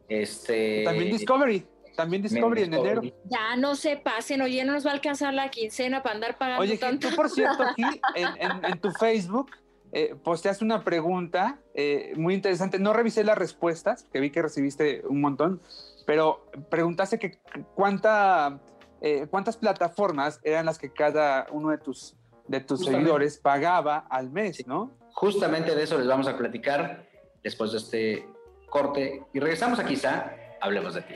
Este. 0.08 0.84
También 0.84 1.10
Discovery. 1.10 1.66
También 1.96 2.22
Discovery 2.22 2.62
en 2.64 2.74
enero. 2.74 3.02
Ya 3.24 3.56
no 3.56 3.76
se 3.76 3.96
pasen, 3.96 4.42
oye, 4.42 4.64
no 4.64 4.72
nos 4.72 4.84
va 4.84 4.90
a 4.90 4.94
alcanzar 4.94 5.32
la 5.32 5.48
quincena 5.50 6.02
para 6.02 6.16
andar 6.16 6.36
pagando 6.38 6.60
Oye, 6.62 6.76
tanto. 6.76 7.08
tú 7.08 7.16
por 7.16 7.30
cierto 7.30 7.62
aquí 7.70 7.82
en, 8.16 8.28
en- 8.38 8.64
en 8.64 8.80
tu 8.80 8.90
Facebook 8.92 9.50
eh, 9.96 10.16
posteaste 10.24 10.64
una 10.64 10.82
pregunta 10.82 11.60
eh, 11.72 12.14
muy 12.16 12.34
interesante. 12.34 12.80
No 12.80 12.92
revisé 12.92 13.22
las 13.22 13.38
respuestas, 13.38 14.08
que 14.12 14.18
vi 14.18 14.30
que 14.30 14.42
recibiste 14.42 15.04
un 15.08 15.20
montón, 15.20 15.60
pero 16.04 16.44
preguntaste 16.68 17.20
que 17.20 17.38
cuánta, 17.76 18.58
eh, 19.00 19.28
cuántas 19.30 19.56
plataformas 19.56 20.40
eran 20.42 20.66
las 20.66 20.78
que 20.78 20.92
cada 20.92 21.46
uno 21.52 21.70
de 21.70 21.78
tus, 21.78 22.16
de 22.48 22.58
tus 22.58 22.80
Justamente. 22.80 23.04
seguidores 23.04 23.38
pagaba 23.38 23.98
al 24.10 24.30
mes, 24.30 24.66
¿no? 24.66 24.90
Justamente 25.12 25.76
de 25.76 25.84
eso 25.84 25.96
les 25.96 26.08
vamos 26.08 26.26
a 26.26 26.36
platicar 26.36 27.06
después 27.44 27.70
de 27.70 27.78
este 27.78 28.28
corte. 28.68 29.22
Y 29.32 29.38
regresamos 29.38 29.78
a 29.78 29.84
quizá 29.86 30.34
hablemos 30.60 30.94
de 30.94 31.02
ti. 31.02 31.14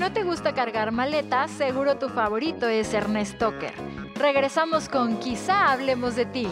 No 0.00 0.14
te 0.14 0.22
gusta 0.22 0.54
cargar 0.54 0.92
maletas, 0.92 1.50
seguro 1.50 1.98
tu 1.98 2.08
favorito 2.08 2.66
es 2.66 2.94
Ernest 2.94 3.36
Toker. 3.36 3.74
Regresamos 4.14 4.88
con 4.88 5.18
Quizá 5.18 5.70
hablemos 5.70 6.16
de 6.16 6.24
ti. 6.24 6.48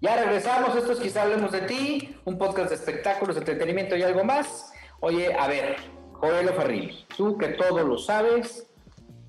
Ya 0.00 0.16
regresamos, 0.16 0.74
esto 0.74 0.92
es 0.92 1.00
quizá 1.00 1.24
hablemos 1.24 1.52
de 1.52 1.60
ti, 1.60 2.16
un 2.24 2.38
podcast 2.38 2.70
de 2.70 2.76
espectáculos, 2.76 3.36
entretenimiento 3.36 3.94
y 3.94 4.02
algo 4.02 4.24
más. 4.24 4.72
Oye, 5.00 5.34
a 5.34 5.46
ver, 5.46 5.76
Joel 6.14 6.48
Ferril, 6.48 7.04
tú 7.14 7.36
que 7.36 7.48
todo 7.48 7.84
lo 7.84 7.98
sabes, 7.98 8.66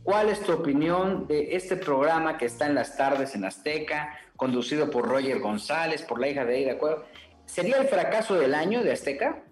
¿cuál 0.04 0.30
es 0.30 0.40
tu 0.40 0.54
opinión 0.54 1.28
de 1.28 1.58
este 1.58 1.76
programa 1.76 2.38
que 2.38 2.46
está 2.46 2.68
en 2.68 2.76
las 2.76 2.96
tardes 2.96 3.36
en 3.36 3.44
Azteca, 3.44 4.18
conducido 4.42 4.90
por 4.90 5.08
Roger 5.08 5.40
González, 5.40 6.02
por 6.02 6.20
la 6.20 6.28
hija 6.28 6.44
de 6.46 6.56
Aida 6.56 6.80
Cueva? 6.80 7.04
¿Sería 7.46 7.78
el 7.78 7.88
fracaso 7.88 8.34
del 8.34 8.56
año 8.56 8.82
de 8.82 8.92
Azteca? 8.92 9.44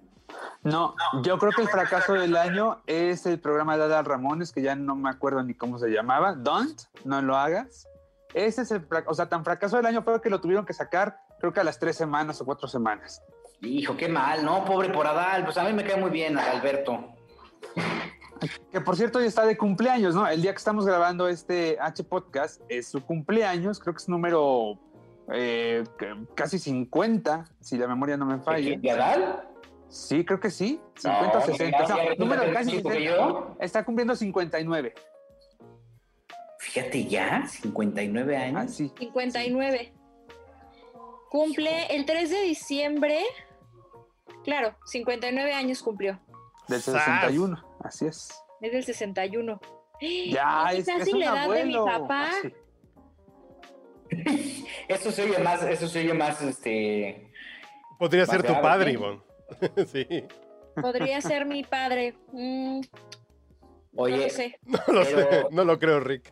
No, 0.64 0.96
yo 1.22 1.38
creo 1.38 1.52
que 1.52 1.62
el 1.62 1.68
fracaso 1.68 2.14
del 2.14 2.36
año 2.36 2.82
es 2.88 3.28
el 3.28 3.40
programa 3.40 3.78
de 3.78 3.84
Adal 3.84 4.06
Ramones, 4.06 4.52
que 4.52 4.64
ya 4.64 4.76
no 4.76 4.96
me 4.96 5.12
acuerdo 5.12 5.44
ni 5.44 5.54
cómo 5.54 5.78
se 5.78 5.90
llamaba. 5.90 6.34
Don't, 6.34 6.82
no 7.06 7.22
lo 7.22 7.38
hagas. 7.38 7.88
Ese 8.34 8.64
es 8.64 8.72
el 8.72 8.82
fracaso, 8.82 9.12
o 9.12 9.14
sea, 9.14 9.30
tan 9.30 9.46
fracaso 9.46 9.78
del 9.78 9.86
año 9.86 10.02
fue 10.02 10.20
que 10.24 10.32
lo 10.32 10.42
tuvieron 10.42 10.66
que 10.66 10.74
sacar, 10.74 11.20
creo 11.40 11.54
que 11.54 11.60
a 11.60 11.64
las 11.64 11.78
tres 11.78 11.96
semanas 11.96 12.42
o 12.42 12.46
cuatro 12.46 12.68
semanas. 12.68 13.22
Hijo, 13.62 13.96
qué 13.96 14.10
mal, 14.10 14.44
¿no? 14.44 14.66
Pobre 14.66 14.90
por 14.90 15.06
Adal, 15.06 15.44
pues 15.46 15.56
a 15.60 15.66
mí 15.66 15.72
me 15.72 15.84
cae 15.84 15.98
muy 15.98 16.10
bien 16.10 16.36
Alberto. 16.40 17.14
Que 18.72 18.82
por 18.82 18.96
cierto, 18.96 19.20
hoy 19.20 19.26
está 19.26 19.46
de 19.46 19.58
cumpleaños, 19.58 20.16
¿no? 20.16 20.28
El 20.28 20.42
día 20.42 20.52
que 20.52 20.58
estamos 20.58 20.86
grabando 20.86 21.28
este 21.28 21.78
H 21.80 22.04
podcast 22.04 22.62
es 22.70 22.88
su 22.88 23.02
cumpleaños, 23.04 23.80
creo 23.80 23.94
que 23.94 24.00
es 24.00 24.08
número 24.10 24.80
eh, 25.32 25.84
casi 26.36 26.58
50, 26.60 27.46
si 27.60 27.78
la 27.78 27.88
memoria 27.88 28.18
no 28.18 28.26
me 28.26 28.40
falla. 28.40 28.78
¿De 28.78 28.92
Adal? 28.92 29.48
Sí, 29.90 30.24
creo 30.24 30.40
que 30.40 30.52
sí, 30.52 30.80
50 30.98 31.34
No, 31.40 31.46
60. 31.46 31.78
ya, 31.86 31.88
No, 31.88 32.04
ya, 32.04 32.16
número 32.18 32.54
casi 32.54 32.72
ya, 32.72 32.78
ya, 32.78 32.90
60. 32.90 33.00
yo. 33.00 33.58
Está 33.60 33.84
cumpliendo 33.84 34.16
59. 34.16 34.94
Fíjate 36.60 37.06
ya, 37.06 37.48
59 37.48 38.38
años. 38.38 38.62
Así. 38.62 38.92
59. 38.98 39.94
Cumple 41.30 41.88
el 41.96 42.06
3 42.06 42.30
de 42.30 42.42
diciembre. 42.44 43.22
Claro, 44.44 44.76
59 44.86 45.54
años 45.54 45.82
cumplió. 45.82 46.20
Del 46.68 46.82
¡Sas! 46.82 47.04
61, 47.04 47.64
así 47.84 48.06
es. 48.08 48.30
Es 48.62 48.72
del 48.72 48.84
61. 48.84 49.60
Ya, 50.32 50.72
es, 50.74 50.86
casi 50.86 51.02
es 51.10 51.14
un 51.14 51.20
la 51.20 51.26
edad 51.26 51.50
de 51.50 51.66
mi 51.66 51.76
abuelo. 51.76 52.08
Sí. 52.42 52.54
Eso 54.88 55.12
se 55.12 55.24
oye 55.24 55.38
más, 55.40 55.62
eso 55.64 55.88
se 55.88 56.00
oye 56.00 56.14
más, 56.16 56.42
este... 56.42 57.32
Podría 58.00 58.24
Más 58.24 58.30
ser 58.32 58.44
tu 58.44 58.54
padre. 58.62 58.94
Ivonne. 58.94 59.22
sí. 59.92 60.08
Podría 60.82 61.22
ser 61.22 61.46
mi 61.46 61.64
padre. 61.64 62.16
Mm, 62.32 62.80
no 62.80 64.02
Oye, 64.04 64.18
lo 64.24 64.30
sé. 64.30 64.60
No 64.66 64.94
lo 64.94 65.06
sé, 65.06 65.46
no 65.52 65.64
lo 65.66 65.78
creo, 65.78 66.00
Rick. 66.00 66.32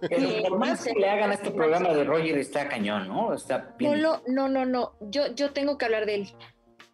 pero 0.00 0.16
Eh, 0.28 0.44
por 0.48 0.58
más 0.58 0.70
no 0.70 0.76
sé. 0.76 0.92
que 0.94 1.00
le 1.00 1.08
hagan 1.10 1.30
a 1.30 1.34
este 1.34 1.50
programa 1.50 1.94
de 1.94 2.04
Roger 2.04 2.36
está 2.38 2.68
cañón, 2.68 3.08
¿no? 3.08 3.32
Está 3.34 3.74
bien. 3.78 3.92
No, 3.92 3.96
lo- 3.98 4.22
no, 4.28 4.48
no, 4.48 4.66
no. 4.66 4.92
Yo, 5.00 5.32
yo 5.34 5.52
tengo 5.52 5.78
que 5.78 5.86
hablar 5.86 6.04
de 6.06 6.14
él. 6.16 6.28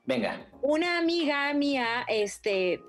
Venga. 0.04 0.46
Una 0.62 0.98
amiga 0.98 1.52
mía 1.52 2.04
este, 2.08 2.80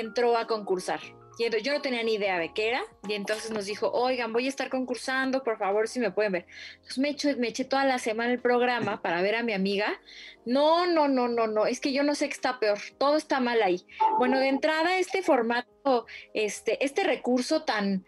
entró 0.00 0.36
a 0.36 0.46
concursar. 0.46 1.00
Y 1.36 1.44
entonces 1.44 1.66
yo 1.66 1.72
no 1.72 1.82
tenía 1.82 2.02
ni 2.02 2.14
idea 2.14 2.38
de 2.38 2.52
qué 2.52 2.68
era. 2.68 2.82
Y 3.08 3.14
entonces 3.14 3.50
nos 3.50 3.66
dijo, 3.66 3.90
oigan, 3.90 4.32
voy 4.32 4.46
a 4.46 4.48
estar 4.48 4.70
concursando, 4.70 5.42
por 5.42 5.58
favor, 5.58 5.88
si 5.88 5.98
me 5.98 6.10
pueden 6.10 6.32
ver. 6.32 6.46
Entonces 6.76 6.98
me 6.98 7.10
eché, 7.10 7.36
me 7.36 7.48
eché 7.48 7.64
toda 7.64 7.84
la 7.84 7.98
semana 7.98 8.32
el 8.32 8.40
programa 8.40 9.02
para 9.02 9.20
ver 9.22 9.34
a 9.34 9.42
mi 9.42 9.52
amiga. 9.52 10.00
No, 10.44 10.86
no, 10.86 11.08
no, 11.08 11.28
no, 11.28 11.46
no. 11.46 11.66
Es 11.66 11.80
que 11.80 11.92
yo 11.92 12.02
no 12.02 12.14
sé 12.14 12.28
qué 12.28 12.34
está 12.34 12.60
peor. 12.60 12.78
Todo 12.98 13.16
está 13.16 13.40
mal 13.40 13.62
ahí. 13.62 13.84
Bueno, 14.18 14.38
de 14.38 14.48
entrada, 14.48 14.98
este 14.98 15.22
formato, 15.22 16.06
este, 16.32 16.84
este 16.84 17.02
recurso 17.02 17.62
tan... 17.62 18.04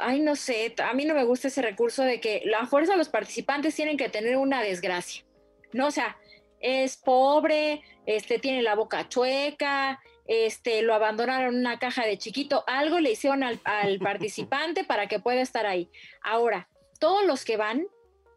Ay, 0.00 0.20
no 0.20 0.36
sé, 0.36 0.74
a 0.78 0.92
mí 0.94 1.04
no 1.06 1.14
me 1.14 1.24
gusta 1.24 1.48
ese 1.48 1.60
recurso 1.60 2.04
de 2.04 2.20
que 2.20 2.42
la 2.44 2.66
fuerza 2.66 2.94
los 2.96 3.08
participantes 3.08 3.74
tienen 3.74 3.96
que 3.96 4.08
tener 4.08 4.36
una 4.36 4.62
desgracia. 4.62 5.24
No, 5.72 5.88
o 5.88 5.90
sea, 5.90 6.16
es 6.60 6.96
pobre, 6.96 7.82
este, 8.06 8.38
tiene 8.38 8.62
la 8.62 8.76
boca 8.76 9.08
chueca, 9.08 10.00
este, 10.28 10.82
lo 10.82 10.94
abandonaron 10.94 11.54
en 11.54 11.60
una 11.60 11.78
caja 11.78 12.04
de 12.06 12.18
chiquito, 12.18 12.62
algo 12.66 13.00
le 13.00 13.10
hicieron 13.10 13.42
al, 13.42 13.60
al 13.64 13.98
participante 13.98 14.84
para 14.84 15.08
que 15.08 15.18
pueda 15.18 15.40
estar 15.40 15.66
ahí. 15.66 15.90
Ahora, 16.22 16.68
todos 17.00 17.24
los 17.24 17.44
que 17.44 17.56
van, 17.56 17.86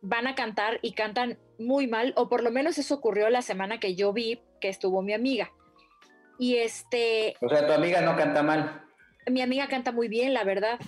van 0.01 0.25
a 0.25 0.34
cantar 0.34 0.80
y 0.82 0.93
cantan 0.93 1.38
muy 1.59 1.86
mal, 1.86 2.13
o 2.15 2.28
por 2.30 2.43
lo 2.43 2.49
menos 2.49 2.78
eso 2.78 2.95
ocurrió 2.95 3.30
la 3.30 3.41
semana 3.43 3.80
que 3.80 3.93
yo 3.93 4.13
vi 4.13 4.41
que 4.59 4.70
estuvo 4.70 5.01
mi 5.01 5.13
amiga. 5.13 5.51
Y 6.39 6.57
este, 6.57 7.36
O 7.41 7.49
sea, 7.49 7.68
tu 7.68 7.74
amiga 7.74 8.01
no 8.01 8.15
canta 8.15 8.41
mal. 8.41 8.84
mi 9.28 9.41
amiga 9.41 9.68
canta 9.68 9.91
muy 9.91 10.07
bien, 10.07 10.34
la 10.34 10.43
verdad. 10.43 10.80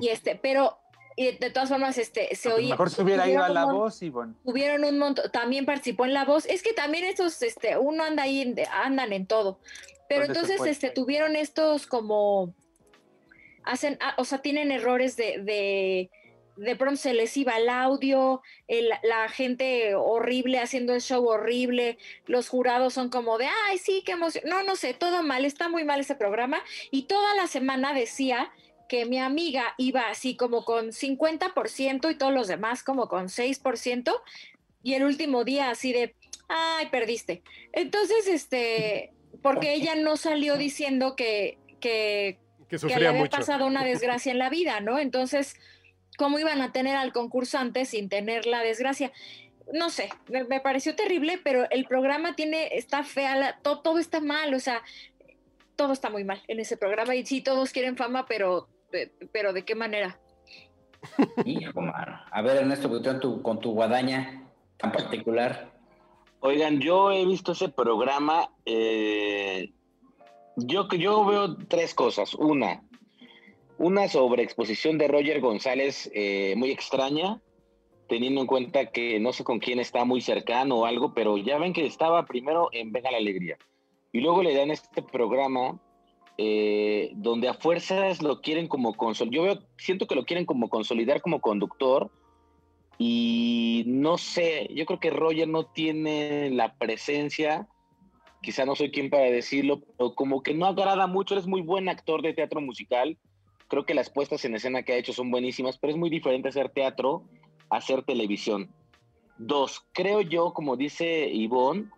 Y 0.00 0.08
este, 0.08 0.34
pero 0.34 0.78
y 1.18 1.32
de 1.38 1.50
todas 1.50 1.70
formas, 1.70 1.96
este, 1.96 2.34
se 2.36 2.52
oía. 2.52 2.70
Mejor 2.70 2.90
se 2.90 3.02
hubiera 3.02 3.28
ido 3.28 3.42
a 3.42 3.48
la 3.48 3.64
voz, 3.64 4.02
Ivonne. 4.02 4.34
Tuvieron 4.44 4.84
un 4.84 4.98
montón, 4.98 5.30
también 5.30 5.64
participó 5.64 6.04
en 6.04 6.12
La 6.12 6.26
Voz. 6.26 6.44
Es 6.44 6.62
que 6.62 6.74
también 6.74 7.04
estos, 7.04 7.40
este, 7.40 7.78
uno 7.78 8.04
anda 8.04 8.24
ahí, 8.24 8.54
andan 8.70 9.14
en 9.14 9.26
todo. 9.26 9.58
Pero 10.08 10.22
¿Dónde 10.26 10.34
se 10.34 10.40
entonces, 10.52 10.72
este, 10.72 10.90
tuvieron 10.90 11.36
estos 11.36 11.86
como, 11.86 12.54
hacen, 13.64 13.98
ah, 14.00 14.14
o 14.18 14.24
sea, 14.24 14.38
tienen 14.38 14.70
errores 14.70 15.16
de, 15.16 15.38
de, 15.42 16.10
de 16.56 16.76
pronto 16.76 16.96
se 16.96 17.12
les 17.12 17.36
iba 17.36 17.56
el 17.56 17.68
audio, 17.68 18.40
el- 18.68 18.90
la 19.02 19.28
gente 19.28 19.94
horrible 19.94 20.58
haciendo 20.58 20.94
el 20.94 21.00
show 21.02 21.26
horrible, 21.26 21.98
los 22.26 22.48
jurados 22.48 22.94
son 22.94 23.10
como 23.10 23.36
de, 23.38 23.46
ay, 23.68 23.78
sí, 23.78 24.02
qué 24.06 24.12
emoción. 24.12 24.44
No, 24.48 24.62
no 24.62 24.76
sé, 24.76 24.94
todo 24.94 25.22
mal, 25.22 25.44
está 25.44 25.68
muy 25.68 25.84
mal 25.84 26.00
ese 26.00 26.14
programa. 26.14 26.62
Y 26.90 27.02
toda 27.02 27.34
la 27.34 27.46
semana 27.46 27.92
decía 27.92 28.50
que 28.88 29.04
mi 29.04 29.18
amiga 29.18 29.74
iba 29.78 30.08
así 30.08 30.36
como 30.36 30.64
con 30.64 30.92
50% 30.92 32.10
y 32.10 32.16
todos 32.16 32.32
los 32.32 32.46
demás 32.46 32.84
como 32.84 33.08
con 33.08 33.28
6%, 33.28 34.22
y 34.82 34.94
el 34.94 35.02
último 35.02 35.42
día 35.42 35.70
así 35.70 35.92
de, 35.92 36.14
ay, 36.48 36.86
perdiste. 36.90 37.42
Entonces, 37.72 38.28
este, 38.28 39.12
porque 39.54 39.74
ella 39.74 39.94
no 39.94 40.16
salió 40.16 40.56
diciendo 40.56 41.14
que, 41.16 41.58
que, 41.80 42.38
Que 42.60 42.66
que 42.68 42.78
sufría 42.78 42.98
le 42.98 43.08
había 43.08 43.20
mucho. 43.20 43.36
pasado 43.38 43.66
una 43.66 43.84
desgracia 43.84 44.32
en 44.32 44.38
la 44.38 44.50
vida, 44.50 44.80
¿no? 44.80 44.98
Entonces, 44.98 45.54
¿cómo 46.18 46.38
iban 46.38 46.60
a 46.62 46.72
tener 46.72 46.96
al 46.96 47.12
concursante 47.12 47.84
sin 47.84 48.08
tener 48.08 48.46
la 48.46 48.60
desgracia? 48.62 49.12
No 49.72 49.90
sé, 49.90 50.08
me, 50.28 50.44
me 50.44 50.60
pareció 50.60 50.94
terrible, 50.96 51.38
pero 51.42 51.68
el 51.70 51.86
programa 51.86 52.34
tiene, 52.34 52.76
está 52.76 53.02
fea, 53.04 53.36
la- 53.36 53.58
todo 53.62 53.98
está 53.98 54.20
mal, 54.20 54.54
o 54.54 54.60
sea, 54.60 54.82
todo 55.76 55.92
está 55.92 56.08
muy 56.10 56.24
mal 56.24 56.42
en 56.48 56.60
ese 56.60 56.76
programa 56.76 57.14
y 57.14 57.26
sí, 57.26 57.40
todos 57.40 57.72
quieren 57.72 57.96
fama, 57.96 58.26
pero, 58.26 58.68
pero 59.32 59.52
¿de 59.52 59.64
qué 59.64 59.74
manera? 59.74 60.18
Hijo, 61.44 61.80
mano. 61.80 62.20
A 62.30 62.42
ver, 62.42 62.56
Ernesto, 62.58 62.88
con 62.88 63.20
tu, 63.20 63.42
con 63.42 63.60
tu 63.60 63.72
guadaña 63.72 64.42
tan 64.76 64.90
particular. 64.92 65.75
Oigan, 66.46 66.78
yo 66.78 67.10
he 67.10 67.26
visto 67.26 67.52
ese 67.52 67.68
programa. 67.68 68.52
eh, 68.64 69.72
yo, 70.54 70.86
yo 70.90 71.24
veo 71.24 71.56
tres 71.66 71.92
cosas. 71.92 72.34
Una, 72.34 72.84
una 73.78 74.06
sobreexposición 74.06 74.96
de 74.96 75.08
Roger 75.08 75.40
González 75.40 76.08
eh, 76.14 76.54
muy 76.56 76.70
extraña, 76.70 77.42
teniendo 78.08 78.42
en 78.42 78.46
cuenta 78.46 78.92
que 78.92 79.18
no 79.18 79.32
sé 79.32 79.42
con 79.42 79.58
quién 79.58 79.80
está 79.80 80.04
muy 80.04 80.20
cercano 80.20 80.76
o 80.76 80.86
algo, 80.86 81.14
pero 81.14 81.36
ya 81.36 81.58
ven 81.58 81.72
que 81.72 81.84
estaba 81.84 82.24
primero 82.26 82.68
en 82.70 82.92
Venga 82.92 83.10
la 83.10 83.18
Alegría. 83.18 83.58
Y 84.12 84.20
luego 84.20 84.44
le 84.44 84.54
dan 84.54 84.70
este 84.70 85.02
programa 85.02 85.80
eh, 86.38 87.10
donde 87.16 87.48
a 87.48 87.54
fuerzas 87.54 88.22
lo 88.22 88.40
quieren 88.40 88.68
como 88.68 88.94
consolidar. 88.94 89.34
Yo 89.34 89.42
veo, 89.42 89.58
siento 89.78 90.06
que 90.06 90.14
lo 90.14 90.24
quieren 90.24 90.46
como 90.46 90.68
consolidar 90.68 91.20
como 91.22 91.40
conductor. 91.40 92.08
Y 92.98 93.84
no 93.86 94.16
sé, 94.16 94.68
yo 94.74 94.86
creo 94.86 95.00
que 95.00 95.10
Roger 95.10 95.48
no 95.48 95.66
tiene 95.66 96.50
la 96.50 96.74
presencia, 96.74 97.68
quizá 98.42 98.64
no 98.64 98.74
soy 98.74 98.90
quien 98.90 99.10
para 99.10 99.24
decirlo, 99.24 99.80
pero 99.80 100.14
como 100.14 100.42
que 100.42 100.54
no 100.54 100.66
agrada 100.66 101.06
mucho, 101.06 101.36
es 101.36 101.46
muy 101.46 101.60
buen 101.60 101.88
actor 101.88 102.22
de 102.22 102.32
teatro 102.32 102.60
musical, 102.60 103.18
creo 103.68 103.84
que 103.84 103.94
las 103.94 104.08
puestas 104.08 104.44
en 104.44 104.54
escena 104.54 104.82
que 104.82 104.94
ha 104.94 104.96
hecho 104.96 105.12
son 105.12 105.30
buenísimas, 105.30 105.78
pero 105.78 105.92
es 105.92 105.98
muy 105.98 106.08
diferente 106.08 106.48
hacer 106.48 106.70
teatro 106.70 107.24
a 107.68 107.76
hacer 107.76 108.02
televisión. 108.02 108.72
Dos, 109.36 109.84
creo 109.92 110.22
yo, 110.22 110.54
como 110.54 110.76
dice 110.76 111.28
Ivonne, 111.28 111.90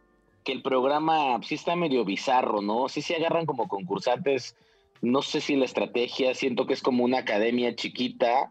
que 0.43 0.53
el 0.53 0.63
programa 0.63 1.41
sí 1.43 1.55
está 1.55 1.77
medio 1.77 2.05
bizarro, 2.05 2.63
¿no? 2.63 2.89
Sí 2.89 3.03
se 3.03 3.15
agarran 3.15 3.47
como 3.47 3.69
concursantes, 3.69 4.57
no 5.01 5.23
sé 5.23 5.41
si 5.41 5.55
la 5.55 5.67
estrategia, 5.67 6.35
siento 6.35 6.67
que 6.67 6.73
es 6.73 6.83
como 6.83 7.05
una 7.05 7.19
academia 7.19 7.77
chiquita 7.77 8.51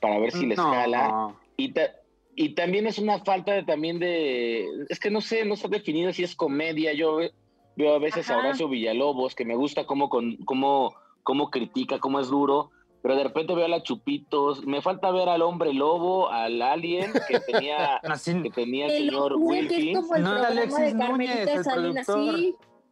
para 0.00 0.18
ver 0.18 0.30
si 0.30 0.46
les 0.46 0.58
No. 0.58 0.70
jala. 0.70 1.34
Y, 1.60 1.72
ta- 1.72 1.90
y 2.36 2.54
también 2.54 2.86
es 2.86 2.98
una 3.00 3.18
falta 3.24 3.52
de, 3.52 3.64
también 3.64 3.98
de, 3.98 4.64
es 4.88 5.00
que 5.00 5.10
no 5.10 5.20
sé, 5.20 5.44
no 5.44 5.54
está 5.54 5.66
definido 5.66 6.12
si 6.12 6.22
es 6.22 6.36
comedia. 6.36 6.92
Yo 6.92 7.16
ve- 7.16 7.32
veo 7.76 7.96
a 7.96 7.98
veces 7.98 8.30
a. 8.30 8.38
Horacio 8.38 8.68
Villalobos, 8.68 9.34
que 9.34 9.44
me 9.44 9.56
gusta 9.56 9.84
cómo, 9.84 10.08
con, 10.08 10.36
cómo, 10.44 10.94
cómo 11.24 11.50
critica, 11.50 11.98
cómo 11.98 12.20
es 12.20 12.28
duro, 12.28 12.70
pero 13.02 13.16
de 13.16 13.24
repente 13.24 13.56
veo 13.56 13.64
a 13.64 13.68
la 13.68 13.82
Chupitos. 13.82 14.64
Me 14.64 14.80
falta 14.82 15.10
ver 15.10 15.28
al 15.28 15.42
hombre 15.42 15.72
lobo, 15.74 16.30
al 16.30 16.62
alien 16.62 17.12
que 17.26 17.40
tenía, 17.40 17.96
Así- 18.04 18.40
que 18.40 18.50
tenía 18.50 18.86
el 18.86 18.92
señor 19.08 19.34
Wilkins. 19.36 19.98
como 19.98 20.14
el 20.14 20.22
No, 20.22 20.30
Alexis 20.30 20.78
de 20.78 20.94
Núñez, 20.94 21.48
el 21.48 21.62
productor. 21.64 22.34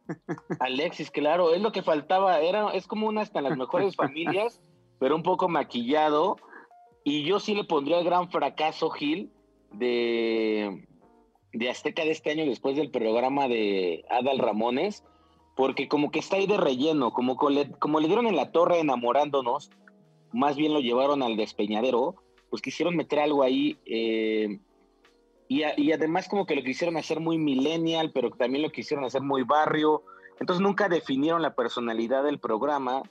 Alexis, 0.59 1.09
claro, 1.09 1.53
es 1.53 1.61
lo 1.61 1.71
que 1.71 1.83
faltaba. 1.83 2.39
Era, 2.41 2.71
es 2.71 2.85
como 2.85 3.07
una 3.07 3.21
hasta 3.21 3.41
las 3.41 3.57
mejores 3.57 3.95
familias, 3.95 4.61
pero 4.99 5.15
un 5.15 5.23
poco 5.23 5.47
maquillado. 5.47 6.35
Y 7.09 7.23
yo 7.23 7.39
sí 7.39 7.55
le 7.55 7.63
pondría 7.63 7.99
el 7.99 8.03
gran 8.03 8.29
fracaso, 8.29 8.89
Gil, 8.89 9.29
de, 9.71 10.85
de 11.53 11.69
Azteca 11.69 12.03
de 12.03 12.11
este 12.11 12.31
año 12.31 12.45
después 12.45 12.75
del 12.75 12.91
programa 12.91 13.47
de 13.47 14.03
Adal 14.09 14.39
Ramones, 14.39 15.05
porque 15.55 15.87
como 15.87 16.11
que 16.11 16.19
está 16.19 16.35
ahí 16.35 16.47
de 16.47 16.57
relleno, 16.57 17.11
como, 17.13 17.37
co- 17.37 17.49
le, 17.49 17.71
como 17.79 18.01
le 18.01 18.07
dieron 18.07 18.27
en 18.27 18.35
la 18.35 18.51
torre 18.51 18.79
enamorándonos, 18.81 19.69
más 20.33 20.57
bien 20.57 20.73
lo 20.73 20.81
llevaron 20.81 21.23
al 21.23 21.37
despeñadero, 21.37 22.15
pues 22.49 22.61
quisieron 22.61 22.97
meter 22.97 23.19
algo 23.19 23.41
ahí. 23.41 23.77
eh, 23.85 24.59
y, 25.47 25.63
a- 25.63 25.79
y 25.79 25.93
además 25.93 26.27
como 26.27 26.45
que 26.45 26.57
lo 26.57 26.61
quisieron 26.61 26.97
hacer 26.97 27.21
muy 27.21 27.37
millennial, 27.37 28.11
pero 28.13 28.31
también 28.31 28.63
lo 28.63 28.69
quisieron 28.69 29.05
hacer 29.05 29.21
muy 29.21 29.43
barrio. 29.43 30.03
Entonces 30.41 30.61
nunca 30.61 30.89
definieron 30.89 31.41
la 31.41 31.55
personalidad 31.55 32.25
del 32.25 32.37
programa. 32.37 33.01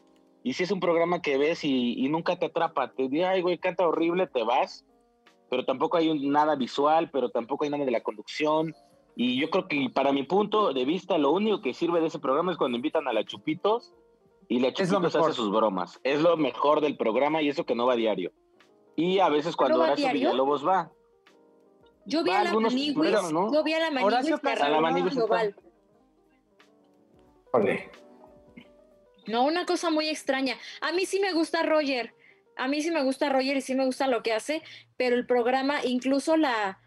Y 0.46 0.52
si 0.52 0.62
es 0.62 0.70
un 0.70 0.78
programa 0.78 1.20
que 1.22 1.38
ves 1.38 1.64
y, 1.64 1.94
y 1.98 2.08
nunca 2.08 2.38
te 2.38 2.46
atrapa, 2.46 2.92
te 2.92 3.08
dice, 3.08 3.24
ay, 3.24 3.42
güey, 3.42 3.58
canta 3.58 3.84
horrible, 3.84 4.28
te 4.28 4.44
vas. 4.44 4.84
Pero 5.50 5.64
tampoco 5.64 5.96
hay 5.96 6.08
un- 6.08 6.30
nada 6.30 6.54
visual, 6.54 7.10
pero 7.10 7.30
tampoco 7.30 7.64
hay 7.64 7.70
nada 7.70 7.84
de 7.84 7.90
la 7.90 8.00
conducción. 8.00 8.72
Y 9.16 9.40
yo 9.40 9.50
creo 9.50 9.66
que 9.66 9.90
para 9.92 10.12
mi 10.12 10.22
punto 10.22 10.72
de 10.72 10.84
vista, 10.84 11.18
lo 11.18 11.32
único 11.32 11.60
que 11.62 11.74
sirve 11.74 12.00
de 12.00 12.06
ese 12.06 12.20
programa 12.20 12.52
es 12.52 12.58
cuando 12.58 12.76
invitan 12.76 13.08
a 13.08 13.12
la 13.12 13.24
Chupitos 13.24 13.92
y 14.46 14.60
la 14.60 14.72
Chupitos 14.72 15.16
hace 15.16 15.32
sus 15.32 15.50
bromas. 15.50 15.98
Es 16.04 16.22
lo 16.22 16.36
mejor 16.36 16.80
del 16.80 16.96
programa 16.96 17.42
y 17.42 17.48
eso 17.48 17.64
que 17.64 17.74
no 17.74 17.84
va 17.86 17.94
a 17.94 17.96
diario. 17.96 18.30
Y 18.94 19.18
a 19.18 19.28
veces 19.28 19.56
cuando 19.56 19.78
¿No 19.78 19.80
va 19.80 19.86
a 19.86 19.88
Horacio 19.88 20.04
diario? 20.04 20.28
Villalobos 20.28 20.64
va. 20.64 20.92
Yo 22.04 22.22
vi 22.22 22.30
Va 22.30 22.38
a 22.38 22.44
la 22.44 22.50
algunos 22.50 22.72
Maniguis, 22.72 23.32
¿no? 23.32 23.52
yo 23.52 23.64
vi 23.64 23.72
a 23.72 23.80
la 23.80 23.90
Maniguis 23.90 24.14
Horacio 24.14 24.40
A 24.64 24.68
la 24.68 24.80
Maniguis 24.80 25.16
está. 25.16 25.54
No, 29.26 29.44
una 29.44 29.66
cosa 29.66 29.90
muy 29.90 30.08
extraña. 30.08 30.56
A 30.80 30.92
mí 30.92 31.06
sí 31.06 31.20
me 31.20 31.32
gusta 31.32 31.62
Roger. 31.62 32.14
A 32.56 32.68
mí 32.68 32.82
sí 32.82 32.90
me 32.90 33.02
gusta 33.02 33.28
Roger 33.28 33.56
y 33.56 33.60
sí 33.60 33.74
me 33.74 33.84
gusta 33.84 34.06
lo 34.06 34.22
que 34.22 34.32
hace, 34.32 34.62
pero 34.96 35.14
el 35.16 35.26
programa, 35.26 35.84
incluso 35.84 36.36
la, 36.36 36.78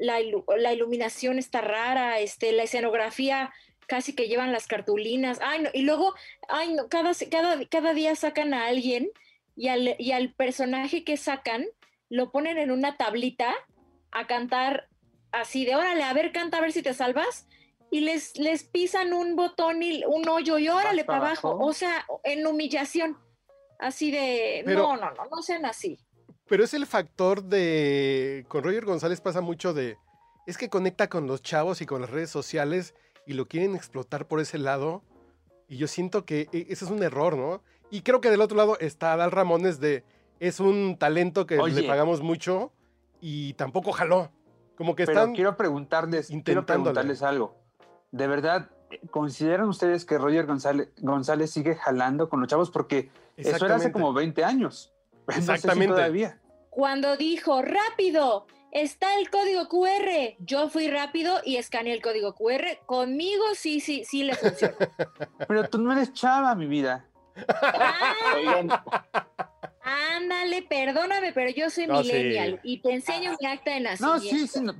la 0.00 0.72
iluminación 0.72 1.38
está 1.38 1.60
rara, 1.60 2.18
este, 2.18 2.50
la 2.52 2.64
escenografía 2.64 3.52
casi 3.86 4.14
que 4.14 4.28
llevan 4.28 4.52
las 4.52 4.66
cartulinas. 4.66 5.38
Ay, 5.42 5.62
no, 5.62 5.70
y 5.72 5.82
luego, 5.82 6.14
ay, 6.48 6.74
no, 6.74 6.88
cada, 6.88 7.12
cada, 7.30 7.64
cada 7.66 7.94
día 7.94 8.14
sacan 8.16 8.52
a 8.52 8.66
alguien 8.66 9.10
y 9.54 9.68
al, 9.68 9.96
y 9.98 10.12
al 10.12 10.32
personaje 10.32 11.04
que 11.04 11.16
sacan 11.16 11.66
lo 12.08 12.30
ponen 12.30 12.58
en 12.58 12.70
una 12.70 12.96
tablita 12.96 13.54
a 14.12 14.26
cantar 14.26 14.88
así 15.32 15.64
de, 15.64 15.74
órale, 15.74 16.02
a 16.02 16.12
ver, 16.12 16.32
canta, 16.32 16.58
a 16.58 16.60
ver 16.60 16.72
si 16.72 16.82
te 16.82 16.94
salvas. 16.94 17.46
Y 17.90 18.00
les, 18.00 18.36
les 18.38 18.64
pisan 18.64 19.12
un 19.12 19.36
botón 19.36 19.82
y 19.82 20.02
un 20.06 20.28
hoyo 20.28 20.58
y 20.58 20.68
órale 20.68 21.04
para 21.04 21.18
abajo. 21.18 21.48
abajo? 21.52 21.64
O 21.66 21.72
sea, 21.72 22.04
en 22.24 22.46
humillación. 22.46 23.16
Así 23.78 24.10
de, 24.10 24.62
Pero- 24.64 24.82
no, 24.82 24.96
no, 24.96 25.10
no, 25.12 25.24
no 25.30 25.42
sean 25.42 25.64
así. 25.66 25.98
Pero 26.48 26.64
es 26.64 26.74
el 26.74 26.86
factor 26.86 27.42
de. 27.44 28.44
Con 28.48 28.62
Roger 28.64 28.84
González 28.84 29.20
pasa 29.20 29.40
mucho 29.40 29.74
de. 29.74 29.96
Es 30.46 30.56
que 30.58 30.68
conecta 30.68 31.08
con 31.08 31.26
los 31.26 31.42
chavos 31.42 31.80
y 31.80 31.86
con 31.86 32.00
las 32.00 32.10
redes 32.10 32.30
sociales 32.30 32.94
y 33.26 33.32
lo 33.34 33.46
quieren 33.46 33.74
explotar 33.74 34.26
por 34.28 34.40
ese 34.40 34.58
lado. 34.58 35.02
Y 35.68 35.76
yo 35.78 35.88
siento 35.88 36.24
que 36.24 36.48
e- 36.52 36.66
ese 36.70 36.84
es 36.84 36.90
un 36.90 37.02
error, 37.02 37.36
¿no? 37.36 37.62
Y 37.90 38.02
creo 38.02 38.20
que 38.20 38.30
del 38.30 38.40
otro 38.40 38.56
lado 38.56 38.78
está 38.78 39.12
Adal 39.12 39.32
Ramones 39.32 39.80
de. 39.80 40.04
Es 40.38 40.60
un 40.60 40.96
talento 40.98 41.46
que 41.46 41.58
Oye. 41.58 41.82
le 41.82 41.88
pagamos 41.88 42.20
mucho 42.20 42.72
y 43.20 43.54
tampoco 43.54 43.90
jaló. 43.92 44.30
Como 44.76 44.94
que 44.94 45.06
Pero 45.06 45.18
están. 45.20 45.34
quiero 45.34 45.56
preguntarles, 45.56 46.28
quiero 46.44 46.64
preguntarles 46.66 47.22
algo. 47.22 47.56
¿De 48.16 48.26
verdad 48.26 48.70
consideran 49.10 49.68
ustedes 49.68 50.04
que 50.06 50.16
Roger 50.16 50.46
González, 50.46 50.88
González 50.98 51.50
sigue 51.50 51.74
jalando 51.74 52.28
con 52.28 52.40
los 52.40 52.48
chavos? 52.48 52.70
Porque 52.70 53.10
eso 53.36 53.66
era 53.66 53.76
hace 53.76 53.92
como 53.92 54.12
20 54.14 54.42
años. 54.44 54.92
No 55.26 55.34
sé 55.34 55.42
si 55.42 55.50
Exactamente. 55.52 55.94
todavía. 55.94 56.38
Cuando 56.70 57.16
dijo, 57.16 57.60
rápido, 57.62 58.46
está 58.72 59.18
el 59.18 59.28
código 59.28 59.68
QR. 59.68 60.34
Yo 60.38 60.68
fui 60.70 60.88
rápido 60.88 61.40
y 61.44 61.56
escaneé 61.56 61.92
el 61.94 62.00
código 62.02 62.34
QR. 62.34 62.78
Conmigo 62.86 63.44
sí, 63.54 63.80
sí, 63.80 64.04
sí 64.06 64.22
le 64.24 64.34
funciona. 64.34 64.76
Pero 65.48 65.68
tú 65.68 65.78
no 65.78 65.92
eres 65.92 66.12
chava, 66.14 66.54
mi 66.54 66.66
vida. 66.66 67.04
Ah, 67.48 68.14
ándale, 70.16 70.62
perdóname, 70.62 71.32
pero 71.34 71.50
yo 71.50 71.68
soy 71.68 71.86
No, 71.86 72.02
sí. 72.02 72.12
millennial 72.12 72.60
y 72.62 72.80
te 72.80 72.92
enseño 72.94 73.36
mi 73.40 73.46
acta 73.46 73.72
de 73.72 73.80
No, 73.80 73.90
nacimiento. 73.90 74.28
sí, 74.30 74.46
sí. 74.48 74.60
no. 74.62 74.74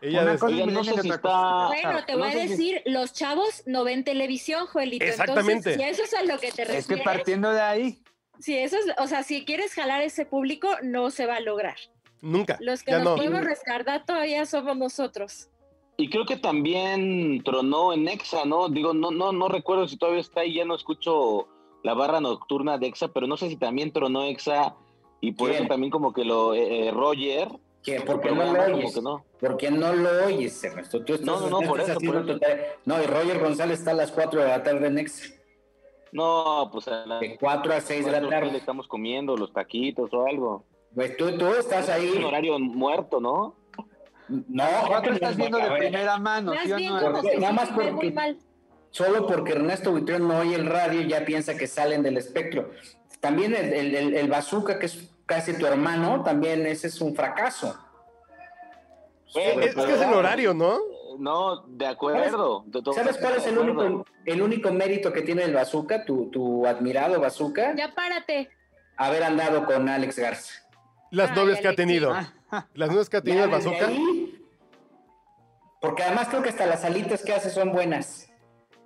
Bueno, 0.00 0.20
Ella 0.20 0.22
Una 0.22 0.38
cosa- 0.38 0.66
no 0.66 0.84
sé 0.84 0.92
si 1.02 1.08
está... 1.08 1.20
cosa. 1.20 1.66
Bueno, 1.68 2.04
te 2.06 2.12
no 2.12 2.18
voy 2.18 2.28
a 2.28 2.32
si- 2.32 2.48
decir, 2.48 2.82
los 2.86 3.12
chavos 3.12 3.62
no 3.66 3.84
ven 3.84 4.04
televisión, 4.04 4.66
Joelito. 4.66 5.04
Exactamente. 5.04 5.72
Entonces, 5.72 5.76
si 5.76 5.82
eso 5.82 6.02
es 6.04 6.14
a 6.14 6.22
lo 6.22 6.38
que 6.40 6.52
te 6.52 6.62
es 6.62 6.68
refieres, 6.68 6.86
que 6.86 6.96
partiendo 6.98 7.50
de 7.52 7.60
ahí, 7.60 8.02
si 8.38 8.56
eso 8.56 8.76
es, 8.78 8.86
o 8.98 9.06
sea, 9.06 9.22
si 9.22 9.44
quieres 9.44 9.74
jalar 9.74 10.00
ese 10.02 10.24
público, 10.24 10.68
no 10.82 11.10
se 11.10 11.26
va 11.26 11.36
a 11.36 11.40
lograr. 11.40 11.76
Nunca. 12.22 12.56
Los 12.60 12.82
que 12.82 12.92
ya 12.92 12.98
nos 12.98 13.04
no. 13.10 13.16
podemos 13.16 13.42
rescatar 13.42 14.04
todavía 14.06 14.44
somos 14.46 14.76
nosotros. 14.76 15.48
Y 15.98 16.08
creo 16.08 16.24
que 16.24 16.36
también 16.38 17.42
tronó 17.44 17.92
en 17.92 18.08
Exa, 18.08 18.46
¿no? 18.46 18.70
Digo, 18.70 18.94
no, 18.94 19.10
no, 19.10 19.32
no 19.32 19.48
recuerdo 19.48 19.86
si 19.86 19.98
todavía 19.98 20.22
está 20.22 20.40
ahí, 20.40 20.54
ya 20.54 20.64
no 20.64 20.74
escucho 20.74 21.46
la 21.82 21.92
barra 21.92 22.20
nocturna 22.22 22.78
de 22.78 22.86
Exa, 22.86 23.08
pero 23.08 23.26
no 23.26 23.36
sé 23.36 23.48
si 23.50 23.56
también 23.56 23.92
tronó 23.92 24.24
Exa 24.24 24.74
y 25.20 25.32
por 25.32 25.50
eso 25.50 25.66
también 25.66 25.90
como 25.90 26.14
que 26.14 26.24
lo 26.24 26.54
eh, 26.54 26.88
eh, 26.88 26.90
Roger. 26.90 27.48
¿Qué? 27.82 28.00
¿Por 28.02 28.20
qué 28.20 28.30
no 28.30 28.52
lo 28.52 28.62
oyes? 28.76 28.94
que 28.94 29.00
no. 29.00 29.24
¿Por 29.40 29.56
qué 29.56 29.70
no 29.70 29.92
lo 29.94 30.26
oyes, 30.26 30.62
Ernesto? 30.64 31.02
Tú 31.04 31.14
estás, 31.14 31.26
No, 31.26 31.40
no, 31.48 31.60
no, 31.60 31.68
por 31.68 31.80
eso, 31.80 31.92
haciendo 31.92 32.18
por 32.20 32.28
eso. 32.30 32.34
tu 32.34 32.38
tarea. 32.40 32.74
No, 32.84 33.02
y 33.02 33.06
Roger 33.06 33.38
González 33.38 33.78
está 33.78 33.92
a 33.92 33.94
las 33.94 34.10
4 34.12 34.42
de 34.42 34.48
la 34.48 34.62
tarde 34.62 34.86
en 34.86 34.98
Ex. 34.98 35.34
No, 36.12 36.68
pues 36.72 36.88
a 36.88 37.06
las 37.06 37.20
De 37.20 37.36
4 37.38 37.72
a 37.72 37.80
6 37.80 38.04
de 38.04 38.10
la 38.10 38.18
cuatro, 38.18 38.28
¿qué 38.28 38.34
le 38.36 38.46
tarde. 38.48 38.58
estamos 38.58 38.86
comiendo 38.88 39.36
los 39.36 39.52
taquitos 39.52 40.12
o 40.12 40.26
algo. 40.26 40.64
Pues 40.94 41.16
tú, 41.16 41.36
tú 41.38 41.46
estás 41.54 41.88
Es 41.88 42.10
un 42.12 42.18
ahí. 42.18 42.24
horario 42.24 42.58
muerto, 42.58 43.20
¿no? 43.20 43.54
No, 44.28 44.64
estás 45.12 45.36
viendo 45.36 45.58
de 45.58 45.70
primera 45.70 46.18
mano, 46.18 46.52
¿sí 46.64 46.72
o 46.72 46.78
no? 47.00 47.12
Porque- 47.12 47.36
nada 47.38 47.52
más 47.52 47.68
porque-. 47.70 48.36
Solo 48.90 49.26
porque 49.26 49.52
Ernesto 49.52 49.92
Buitrón 49.92 50.26
no 50.28 50.38
oye 50.40 50.56
el 50.56 50.66
radio 50.66 51.00
ya 51.02 51.24
piensa 51.24 51.56
que 51.56 51.66
salen 51.68 52.02
del 52.02 52.16
espectro. 52.16 52.70
También 53.20 53.54
el, 53.54 53.72
el, 53.72 53.94
el- 53.94 54.14
el 54.16 54.28
bazooka, 54.28 54.78
que 54.80 54.86
es 54.86 55.09
casi 55.30 55.56
tu 55.56 55.64
hermano, 55.64 56.22
también 56.24 56.66
ese 56.66 56.88
es 56.88 57.00
un 57.00 57.14
fracaso. 57.14 57.78
Bueno, 59.32 59.60
Es, 59.62 59.76
es 59.76 59.86
que 59.86 59.94
es 59.94 60.00
el 60.02 60.12
horario, 60.12 60.52
¿no? 60.52 60.78
No, 61.20 61.62
de 61.68 61.86
acuerdo. 61.86 62.64
De- 62.66 62.82
¿Sabes 62.92 63.16
cuál 63.18 63.36
es 63.36 63.46
el 63.46 63.56
único, 63.58 64.04
el 64.24 64.42
único 64.42 64.72
mérito 64.72 65.12
que 65.12 65.22
tiene 65.22 65.44
el 65.44 65.54
bazooka, 65.54 66.04
tu, 66.04 66.30
tu 66.30 66.66
admirado 66.66 67.20
bazooka? 67.20 67.74
Ya 67.76 67.94
párate. 67.94 68.50
Haber 68.96 69.22
andado 69.22 69.64
con 69.66 69.88
Alex 69.88 70.18
Garza. 70.18 70.52
Las 71.12 71.34
novias 71.36 71.60
que 71.60 71.68
ha 71.68 71.76
tenido. 71.76 72.12
Las 72.74 72.88
novias 72.90 73.08
que 73.08 73.18
ha 73.18 73.22
tenido 73.22 73.44
el 73.44 73.50
Ya 73.50 73.56
bazooka. 73.56 73.86
ahí, 73.86 74.44
porque 75.80 76.02
además 76.02 76.26
creo 76.28 76.42
que 76.42 76.48
hasta 76.48 76.66
las 76.66 76.84
alitas 76.84 77.22
que 77.22 77.32
hace 77.32 77.50
son 77.50 77.70
buenas. 77.72 78.28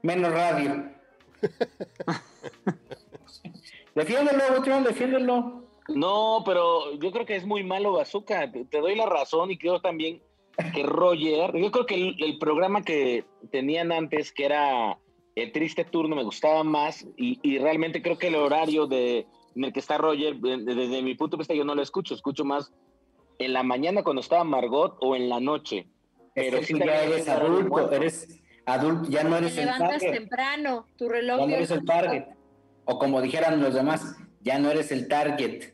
Menos 0.03 0.31
radio. 0.33 0.91
defiéndelo, 3.95 4.43
Buitrón, 4.51 4.85
defiéndelo. 4.85 5.64
No, 5.89 6.43
pero 6.47 6.93
yo 6.99 7.11
creo 7.13 7.27
que 7.27 7.37
es 7.37 7.45
muy 7.47 7.63
malo 7.65 7.93
Bazooka. 7.93 8.51
Te, 8.51 8.65
te 8.65 8.81
doy 8.81 8.95
la 8.95 9.07
razón 9.07 9.51
y 9.51 9.59
creo 9.59 9.81
también 9.81 10.23
que 10.73 10.83
Roger, 10.85 11.57
yo 11.57 11.71
creo 11.71 11.85
que 11.87 11.95
el, 11.95 12.17
el 12.23 12.39
programa 12.39 12.83
que 12.83 13.25
tenían 13.51 13.93
antes, 13.93 14.33
que 14.33 14.45
era 14.47 14.99
el 15.35 15.53
triste 15.53 15.85
turno, 15.85 16.15
me 16.17 16.23
gustaba 16.23 16.63
más 16.65 17.07
y, 17.17 17.39
y 17.43 17.59
realmente 17.59 18.01
creo 18.03 18.17
que 18.19 18.29
el 18.29 18.37
horario 18.37 18.87
de, 18.87 19.27
en 19.57 19.65
el 19.65 19.73
que 19.73 19.81
está 19.81 19.99
Roger, 19.99 20.37
de- 20.37 20.59
de- 20.59 20.75
desde 20.75 21.03
mi 21.03 21.15
punto 21.17 21.37
de 21.37 21.41
vista 21.41 21.55
yo 21.55 21.65
no 21.65 21.75
lo 21.75 21.83
escucho, 21.83 22.15
escucho 22.15 22.45
más 22.45 22.73
en 23.39 23.53
la 23.53 23.63
mañana 23.65 24.05
cuando 24.05 24.21
estaba 24.21 24.45
Margot 24.45 24.97
o 25.01 25.17
en 25.17 25.29
la 25.29 25.41
noche. 25.41 25.89
Es 26.37 26.45
Pero 26.47 26.59
que 26.61 26.65
sí 26.67 26.73
tú 26.75 26.79
ya 26.79 27.03
eres 27.03 27.23
es 27.23 27.29
adulto, 27.29 27.93
eres 27.93 28.41
adulto, 28.65 29.11
ya 29.11 29.25
no 29.25 29.31
Te 29.31 29.39
eres 29.39 29.59
el 29.59 29.65
levantas 29.67 29.91
target. 30.01 30.13
temprano. 30.13 30.87
Tu 30.97 31.09
reloj 31.09 31.41
Ya 31.41 31.47
no 31.47 31.55
eres 31.57 31.71
el 31.73 31.85
target. 31.85 32.25
O 32.85 32.99
como 32.99 33.21
dijeran 33.21 33.61
los 33.61 33.75
demás, 33.75 34.17
ya 34.45 34.59
no 34.61 34.71
eres 34.71 34.93
el 34.93 35.09
target. 35.09 35.73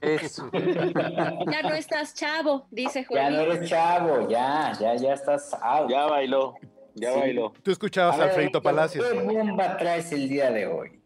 Eso. 0.00 0.48
Ya 0.52 1.62
no 1.62 1.74
estás 1.74 2.14
chavo, 2.14 2.66
dice 2.70 3.04
Ya 3.10 3.30
no 3.30 3.40
eres 3.40 3.68
chavo, 3.68 4.28
ya, 4.28 4.72
ya, 4.78 4.94
ya 4.94 5.12
estás 5.14 5.52
out. 5.60 5.90
Ya 5.90 6.06
bailó, 6.06 6.54
ya 6.94 7.14
Sí. 7.14 7.18
bailó. 7.20 7.52
Tú 7.64 7.72
escuchabas 7.72 8.20
a 8.20 8.24
Alfredito 8.24 8.62
Palacios. 8.62 9.04
¿Qué 9.04 9.18
bomba 9.18 9.76
traes 9.78 10.12
el 10.12 10.28
día 10.28 10.52
de 10.52 10.66
hoy? 10.68 11.00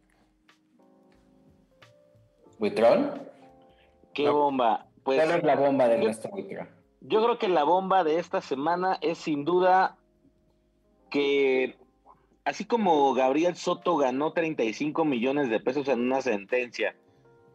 ¿Buitrón? 2.58 3.22
Qué 4.14 4.24
No. 4.24 4.34
bomba. 4.34 4.86
Pues 5.04 5.22
¿Cuál 5.22 5.38
es 5.38 5.44
la 5.44 5.56
bomba 5.56 5.88
de 5.88 5.98
yo- 5.98 6.04
nuestro 6.04 6.30
Buitrón? 6.30 6.68
Yo 7.00 7.22
creo 7.22 7.38
que 7.38 7.48
la 7.48 7.62
bomba 7.64 8.02
de 8.04 8.18
esta 8.18 8.40
semana 8.40 8.98
es 9.00 9.18
sin 9.18 9.44
duda 9.44 9.96
que 11.10 11.78
así 12.46 12.64
como 12.64 13.12
Gabriel 13.12 13.56
Soto 13.56 13.96
ganó 13.98 14.32
35 14.32 15.04
millones 15.04 15.50
de 15.50 15.60
pesos 15.60 15.88
en 15.88 16.00
una 16.00 16.22
sentencia 16.22 16.96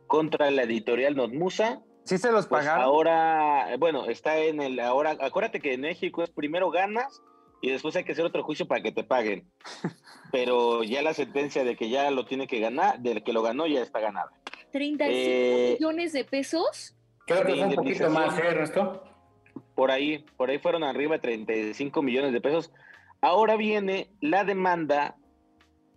contra 0.06 0.52
la 0.52 0.64
editorial 0.64 1.16
Notmusa, 1.16 1.82
¿Sí 2.04 2.18
se 2.18 2.32
los 2.32 2.48
pues 2.48 2.66
pagaron? 2.66 2.84
ahora, 2.84 3.76
bueno, 3.80 4.06
está 4.08 4.38
en 4.38 4.62
el 4.62 4.80
ahora, 4.80 5.18
acuérdate 5.22 5.60
que 5.60 5.74
en 5.74 5.82
México 5.82 6.22
es 6.24 6.30
primero 6.30 6.70
ganas 6.70 7.22
y 7.62 7.70
después 7.70 7.96
hay 7.96 8.04
que 8.04 8.12
hacer 8.12 8.26
otro 8.26 8.44
juicio 8.44 8.68
para 8.68 8.82
que 8.82 8.92
te 8.92 9.04
paguen. 9.04 9.48
Pero 10.32 10.84
ya 10.84 11.02
la 11.02 11.14
sentencia 11.14 11.64
de 11.64 11.76
que 11.76 11.90
ya 11.90 12.10
lo 12.12 12.26
tiene 12.26 12.48
que 12.48 12.60
ganar, 12.60 13.00
del 13.00 13.24
que 13.24 13.34
lo 13.34 13.42
ganó 13.42 13.68
ya 13.68 13.82
está 13.82 14.00
ganada. 14.00 14.32
35 14.72 15.10
Eh, 15.10 15.78
millones 15.80 16.12
de 16.14 16.26
pesos. 16.26 16.96
Creo 17.28 17.44
que 17.46 17.54
fue 17.56 17.66
un 17.66 17.76
poquito 17.76 18.10
más, 18.10 18.38
¿eh, 18.40 18.44
Ernesto? 18.48 19.04
Por 19.76 19.92
ahí, 19.92 20.26
por 20.38 20.50
ahí 20.50 20.58
fueron 20.60 20.84
arriba 20.84 21.16
de 21.16 21.20
35 21.20 22.02
millones 22.02 22.34
de 22.34 22.42
pesos. 22.42 22.72
Ahora 23.22 23.56
viene 23.56 24.10
la 24.20 24.44
demanda 24.44 25.16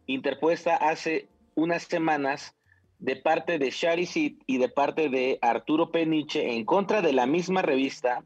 interpuesta 0.07 0.77
hace 0.77 1.29
unas 1.55 1.85
semanas 1.85 2.55
de 2.99 3.17
parte 3.17 3.59
de 3.59 3.71
Sharisit 3.71 4.43
y 4.47 4.59
de 4.59 4.69
parte 4.69 5.09
de 5.09 5.39
Arturo 5.41 5.91
Peniche 5.91 6.55
en 6.55 6.67
contra 6.67 7.01
de 7.01 7.15
la 7.15 7.27
misma 7.27 7.63
revista, 7.63 8.25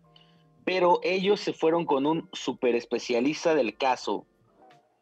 pero 0.65 0.99
ellos 1.05 1.41
se 1.41 1.53
fueron 1.53 1.87
con 1.87 2.07
un 2.07 2.29
super 2.33 2.75
especialista 2.75 3.55
del 3.55 3.77
caso, 3.77 4.27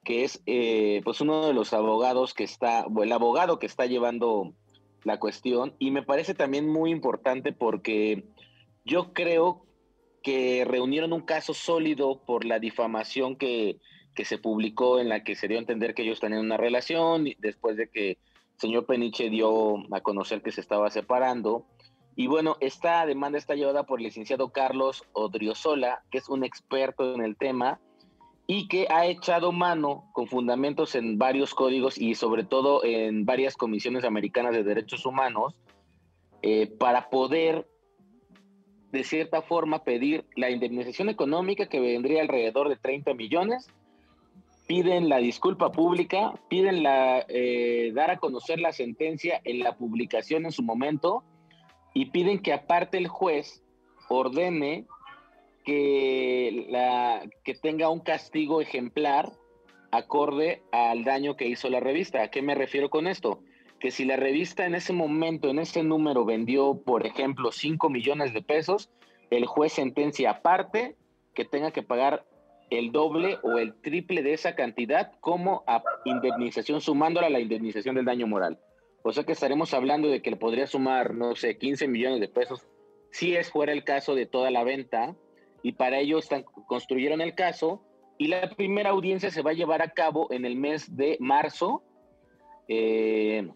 que 0.05 0.25
es 0.25 0.43
eh, 0.45 1.01
pues 1.03 1.23
uno 1.23 1.47
de 1.47 1.55
los 1.55 1.73
abogados 1.73 2.35
que 2.35 2.45
está, 2.45 2.85
o 2.87 3.03
el 3.03 3.13
abogado 3.13 3.59
que 3.59 3.67
está 3.67 3.87
llevando 3.87 4.53
la 5.05 5.19
cuestión, 5.19 5.75
y 5.79 5.91
me 5.91 6.03
parece 6.03 6.35
también 6.35 6.69
muy 6.69 6.91
importante 6.91 7.53
porque 7.53 8.25
yo 8.85 9.15
creo 9.15 9.67
que 10.27 10.65
reunieron 10.65 11.13
un 11.13 11.21
caso 11.21 11.55
sólido 11.55 12.21
por 12.27 12.45
la 12.45 12.59
difamación 12.59 13.37
que, 13.37 13.79
que 14.13 14.25
se 14.25 14.39
publicó 14.39 14.99
en 14.99 15.09
la 15.09 15.23
que 15.23 15.37
se 15.37 15.47
dio 15.47 15.57
a 15.57 15.61
entender 15.61 15.95
que 15.95 16.03
ellos 16.03 16.19
tenían 16.19 16.41
una 16.41 16.57
relación 16.57 17.29
después 17.39 17.77
de 17.77 17.89
que 17.89 18.11
el 18.11 18.19
señor 18.57 18.87
Peniche 18.87 19.31
dio 19.31 19.77
a 19.95 20.01
conocer 20.01 20.43
que 20.43 20.51
se 20.51 20.61
estaba 20.61 20.91
separando. 20.91 21.65
Y 22.17 22.27
bueno, 22.27 22.57
esta 22.59 23.07
demanda 23.07 23.39
está 23.39 23.55
llevada 23.55 23.85
por 23.85 24.01
el 24.01 24.07
licenciado 24.07 24.49
Carlos 24.49 25.05
Odriozola, 25.13 26.03
que 26.11 26.19
es 26.19 26.29
un 26.29 26.43
experto 26.43 27.15
en 27.15 27.23
el 27.23 27.37
tema 27.37 27.79
y 28.49 28.67
que 28.67 28.89
ha 28.91 29.07
echado 29.07 29.53
mano 29.53 30.11
con 30.13 30.27
fundamentos 30.27 30.97
en 30.97 31.19
varios 31.19 31.55
códigos 31.55 31.99
y 31.99 32.17
sobre 32.17 32.43
todo 32.43 32.83
en 32.83 33.27
varias 33.27 33.55
comisiones 33.55 34.03
americanas 34.03 34.55
de 34.55 34.65
derechos 34.65 35.07
humanos 35.07 35.55
eh, 36.43 36.67
para 36.67 37.11
poder 37.11 37.69
de 38.97 39.05
cierta 39.05 39.43
forma 39.43 39.85
pedir 39.85 40.25
la 40.37 40.51
indemnización 40.51 41.11
económica 41.11 41.69
que 41.69 41.81
vendría 41.81 42.23
alrededor 42.23 42.71
de 42.71 42.77
30 42.77 43.13
millones, 43.13 43.69
piden 44.67 45.11
la 45.11 45.19
disculpa 45.19 45.71
pública, 45.71 46.33
piden 46.49 46.83
la, 46.83 47.25
eh, 47.29 47.93
dar 47.95 48.11
a 48.11 48.17
conocer 48.17 48.59
la 48.59 48.73
sentencia 48.73 49.41
en 49.45 49.61
la 49.61 49.77
publicación 49.77 50.47
en 50.47 50.53
su 50.53 50.63
momento 50.63 51.23
y 51.93 52.07
piden 52.07 52.41
que 52.41 52.55
aparte 52.55 52.97
el 52.97 53.09
juez 53.09 53.63
ordene 54.09 54.87
que, 55.65 56.67
la, 56.71 57.23
que 57.45 57.55
tenga 57.55 57.91
un 57.91 58.01
castigo 58.01 58.63
ejemplar 58.63 59.31
acorde 59.91 60.63
al 60.73 61.05
daño 61.05 61.37
que 61.37 61.47
hizo 61.47 61.69
la 61.69 61.81
revista. 61.81 62.23
¿A 62.23 62.29
qué 62.29 62.41
me 62.41 62.55
refiero 62.55 62.89
con 62.89 63.07
esto? 63.07 63.41
Que 63.87 63.93
si 63.93 64.05
la 64.05 64.17
revista 64.17 64.67
en 64.67 64.75
ese 64.75 64.93
momento, 64.93 65.49
en 65.49 65.61
ese 65.61 65.85
número, 65.85 66.25
vendió, 66.25 66.83
por 66.85 67.07
ejemplo, 67.07 67.53
5 67.53 67.89
millones 67.89 68.35
de 68.35 68.43
pesos, 68.43 68.91
el 69.31 69.47
juez 69.47 69.75
sentencia 69.75 70.31
aparte 70.31 70.97
que 71.37 71.45
tenga 71.45 71.71
que 71.71 71.85
pagar 71.85 72.27
el 72.71 72.91
doble 72.91 73.39
o 73.45 73.59
el 73.59 73.75
triple 73.75 74.25
de 74.25 74.33
esa 74.33 74.57
cantidad 74.57 75.13
como 75.21 75.63
indemnización, 76.05 76.81
sumándola 76.81 77.29
a 77.29 77.31
la 77.31 77.39
indemnización 77.39 77.95
del 77.95 78.07
daño 78.07 78.27
moral. 78.27 78.59
O 79.05 79.13
sea 79.13 79.23
que 79.23 79.31
estaremos 79.31 79.73
hablando 79.73 80.09
de 80.09 80.21
que 80.21 80.33
le 80.33 80.37
podría 80.37 80.67
sumar, 80.67 81.15
no 81.15 81.37
sé, 81.37 81.57
15 81.57 81.87
millones 81.87 82.19
de 82.19 82.27
pesos, 82.27 82.67
si 83.13 83.37
es 83.37 83.53
fuera 83.53 83.71
el 83.71 83.85
caso 83.85 84.17
de 84.17 84.27
toda 84.27 84.51
la 84.51 84.65
venta, 84.65 85.15
y 85.63 85.75
para 85.75 86.01
ello 86.01 86.19
construyeron 86.67 87.21
el 87.21 87.37
caso, 87.37 87.85
y 88.19 88.27
la 88.27 88.51
primera 88.51 88.91
audiencia 88.91 89.31
se 89.31 89.43
va 89.43 89.53
a 89.53 89.55
llevar 89.55 89.81
a 89.81 89.91
cabo 89.91 90.27
en 90.33 90.45
el 90.45 90.57
mes 90.57 90.97
de 90.97 91.17
marzo, 91.21 91.85
eh, 92.67 93.49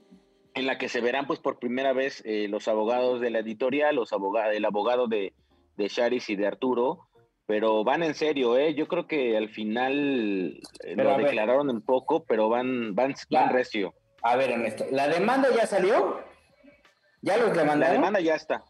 en 0.61 0.67
la 0.67 0.79
que 0.79 0.89
se 0.89 1.01
verán 1.01 1.27
pues 1.27 1.41
por 1.41 1.59
primera 1.59 1.93
vez 1.93 2.23
eh, 2.25 2.47
los 2.49 2.69
abogados 2.69 3.21
de 3.21 3.31
la 3.31 3.41
editorial, 3.41 3.97
los 3.97 4.13
abogados, 4.13 4.55
el 4.55 4.65
abogado 4.65 5.09
de, 5.09 5.33
de 5.77 5.89
Charis 5.89 6.31
y 6.31 6.37
de 6.37 6.47
Arturo, 6.47 7.09
pero 7.47 7.83
van 7.83 8.03
en 8.05 8.15
serio, 8.15 8.57
¿eh? 8.57 8.75
Yo 8.75 8.87
creo 8.87 9.09
que 9.09 9.37
al 9.37 9.49
final 9.49 10.61
eh, 10.85 10.95
lo 10.97 11.11
a 11.11 11.17
ver. 11.17 11.27
declararon 11.27 11.69
un 11.69 11.83
poco, 11.83 12.25
pero 12.25 12.49
van, 12.49 12.95
van, 12.95 13.15
van 13.31 13.53
recio. 13.53 13.93
A 14.23 14.37
ver, 14.37 14.51
Ernesto, 14.53 14.85
¿la 14.93 15.09
demanda 15.09 15.49
ya 15.55 15.67
salió? 15.67 16.21
¿Ya 17.23 17.37
los 17.39 17.49
La 17.49 17.63
demandaron? 17.63 17.95
demanda 17.97 18.21
ya 18.21 18.37
está, 18.37 18.63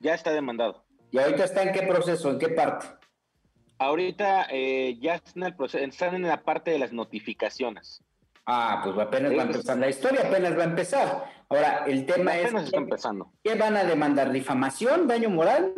ya 0.00 0.14
está 0.14 0.32
demandado. 0.32 0.84
¿Y 1.12 1.18
ahorita 1.18 1.44
está 1.44 1.62
en 1.62 1.72
qué 1.72 1.82
proceso, 1.82 2.30
en 2.30 2.38
qué 2.38 2.48
parte? 2.48 2.86
Ahorita 3.78 4.46
eh, 4.50 4.98
ya 5.00 5.14
están 5.16 5.42
en, 5.42 5.46
el 5.48 5.56
proceso, 5.56 5.84
están 5.84 6.14
en 6.14 6.22
la 6.22 6.42
parte 6.42 6.70
de 6.70 6.78
las 6.78 6.92
notificaciones. 6.92 8.02
Ah, 8.46 8.80
pues 8.84 8.98
apenas 8.98 9.32
va 9.36 9.42
a 9.42 9.46
empezar. 9.46 9.78
La 9.78 9.88
historia 9.88 10.20
apenas 10.26 10.56
va 10.58 10.62
a 10.62 10.66
empezar. 10.66 11.24
Ahora, 11.48 11.84
el 11.86 12.04
tema 12.04 12.32
Apenas 12.32 12.54
es, 12.62 12.64
está 12.66 12.76
empezando. 12.78 13.32
¿qué 13.42 13.54
van 13.54 13.76
a 13.76 13.84
demandar? 13.84 14.30
¿Difamación? 14.32 15.06
¿Daño 15.08 15.30
moral? 15.30 15.72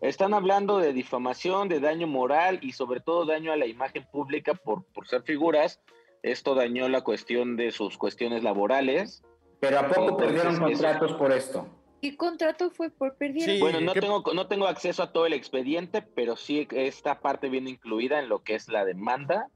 Están 0.00 0.32
hablando 0.34 0.78
de 0.78 0.92
difamación, 0.92 1.68
de 1.68 1.78
daño 1.80 2.06
moral 2.06 2.58
y 2.62 2.72
sobre 2.72 3.00
todo 3.00 3.26
daño 3.26 3.52
a 3.52 3.56
la 3.56 3.66
imagen 3.66 4.06
pública 4.10 4.54
por, 4.54 4.84
por 4.86 5.06
ser 5.06 5.22
figuras. 5.22 5.80
Esto 6.22 6.54
dañó 6.54 6.88
la 6.88 7.02
cuestión 7.02 7.56
de 7.56 7.70
sus 7.70 7.98
cuestiones 7.98 8.42
laborales. 8.42 9.22
Pero 9.60 9.78
¿a 9.78 9.88
poco 9.88 10.00
Entonces, 10.10 10.26
perdieron 10.26 10.52
eso- 10.54 10.62
contratos 10.62 11.12
por 11.14 11.32
esto? 11.32 11.66
¿Qué 12.00 12.16
contrato 12.16 12.70
fue 12.70 12.88
por 12.90 13.14
perdieron? 13.18 13.54
Sí. 13.56 13.60
Bueno, 13.60 13.80
no 13.82 13.92
¿qué- 13.92 14.00
tengo, 14.00 14.22
no 14.34 14.46
tengo 14.48 14.66
acceso 14.66 15.02
a 15.02 15.12
todo 15.12 15.26
el 15.26 15.34
expediente, 15.34 16.00
pero 16.00 16.34
sí 16.34 16.66
esta 16.72 17.20
parte 17.20 17.50
viene 17.50 17.68
incluida 17.68 18.20
en 18.20 18.30
lo 18.30 18.42
que 18.42 18.54
es 18.54 18.68
la 18.68 18.86
demanda. 18.86 19.48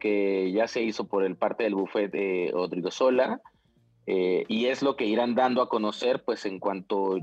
Que 0.00 0.50
ya 0.50 0.66
se 0.66 0.82
hizo 0.82 1.06
por 1.06 1.24
el 1.24 1.36
parte 1.36 1.62
del 1.62 1.76
bufete 1.76 2.18
de 2.18 2.52
Odrigozola, 2.54 3.40
eh, 4.06 4.44
y 4.48 4.66
es 4.66 4.82
lo 4.82 4.96
que 4.96 5.04
irán 5.04 5.36
dando 5.36 5.62
a 5.62 5.68
conocer, 5.68 6.24
pues 6.24 6.44
en 6.46 6.58
cuanto, 6.58 7.18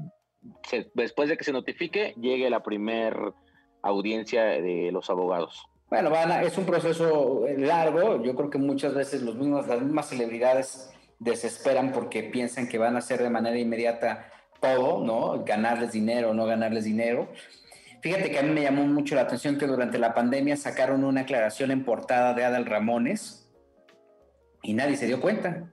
después 0.94 1.28
de 1.28 1.36
que 1.36 1.44
se 1.44 1.52
notifique, 1.52 2.14
llegue 2.16 2.50
la 2.50 2.64
primer 2.64 3.34
audiencia 3.82 4.44
de 4.44 4.90
los 4.94 5.10
abogados. 5.10 5.68
Bueno, 5.90 6.12
es 6.42 6.58
un 6.58 6.66
proceso 6.66 7.46
largo. 7.58 8.22
Yo 8.22 8.36
creo 8.36 8.50
que 8.50 8.58
muchas 8.58 8.94
veces 8.94 9.22
los 9.22 9.36
mismos, 9.36 9.68
las 9.68 9.82
mismas 9.82 10.10
celebridades 10.10 10.92
desesperan 11.20 11.92
porque 11.94 12.24
piensan 12.24 12.68
que 12.68 12.78
van 12.78 12.96
a 12.96 13.00
hacer 13.00 13.24
de 13.24 13.30
manera 13.30 13.58
inmediata 13.58 14.30
todo, 14.60 15.04
¿no? 15.04 15.44
Ganarles 15.46 15.94
dinero 15.94 16.32
o 16.32 16.34
no 16.34 16.46
ganarles 16.46 16.84
dinero. 16.84 17.30
Fíjate 18.02 18.30
que 18.30 18.39
a 18.39 18.43
mí 18.43 18.52
me 18.52 18.62
llamó 18.62 18.86
mucho 18.86 19.16
la 19.16 19.22
atención 19.22 19.58
que 19.58 19.68
durante 19.68 19.98
la 19.98 20.14
pandemia 20.14 20.56
sacaron 20.56 21.04
una 21.04 21.22
aclaración 21.22 21.72
en 21.72 21.84
portada 21.84 22.34
de 22.34 22.45
Adal 22.45 22.66
Ramones 22.66 23.52
y 24.62 24.74
nadie 24.74 24.98
se 24.98 25.08
dio 25.08 25.20
cuenta, 25.20 25.70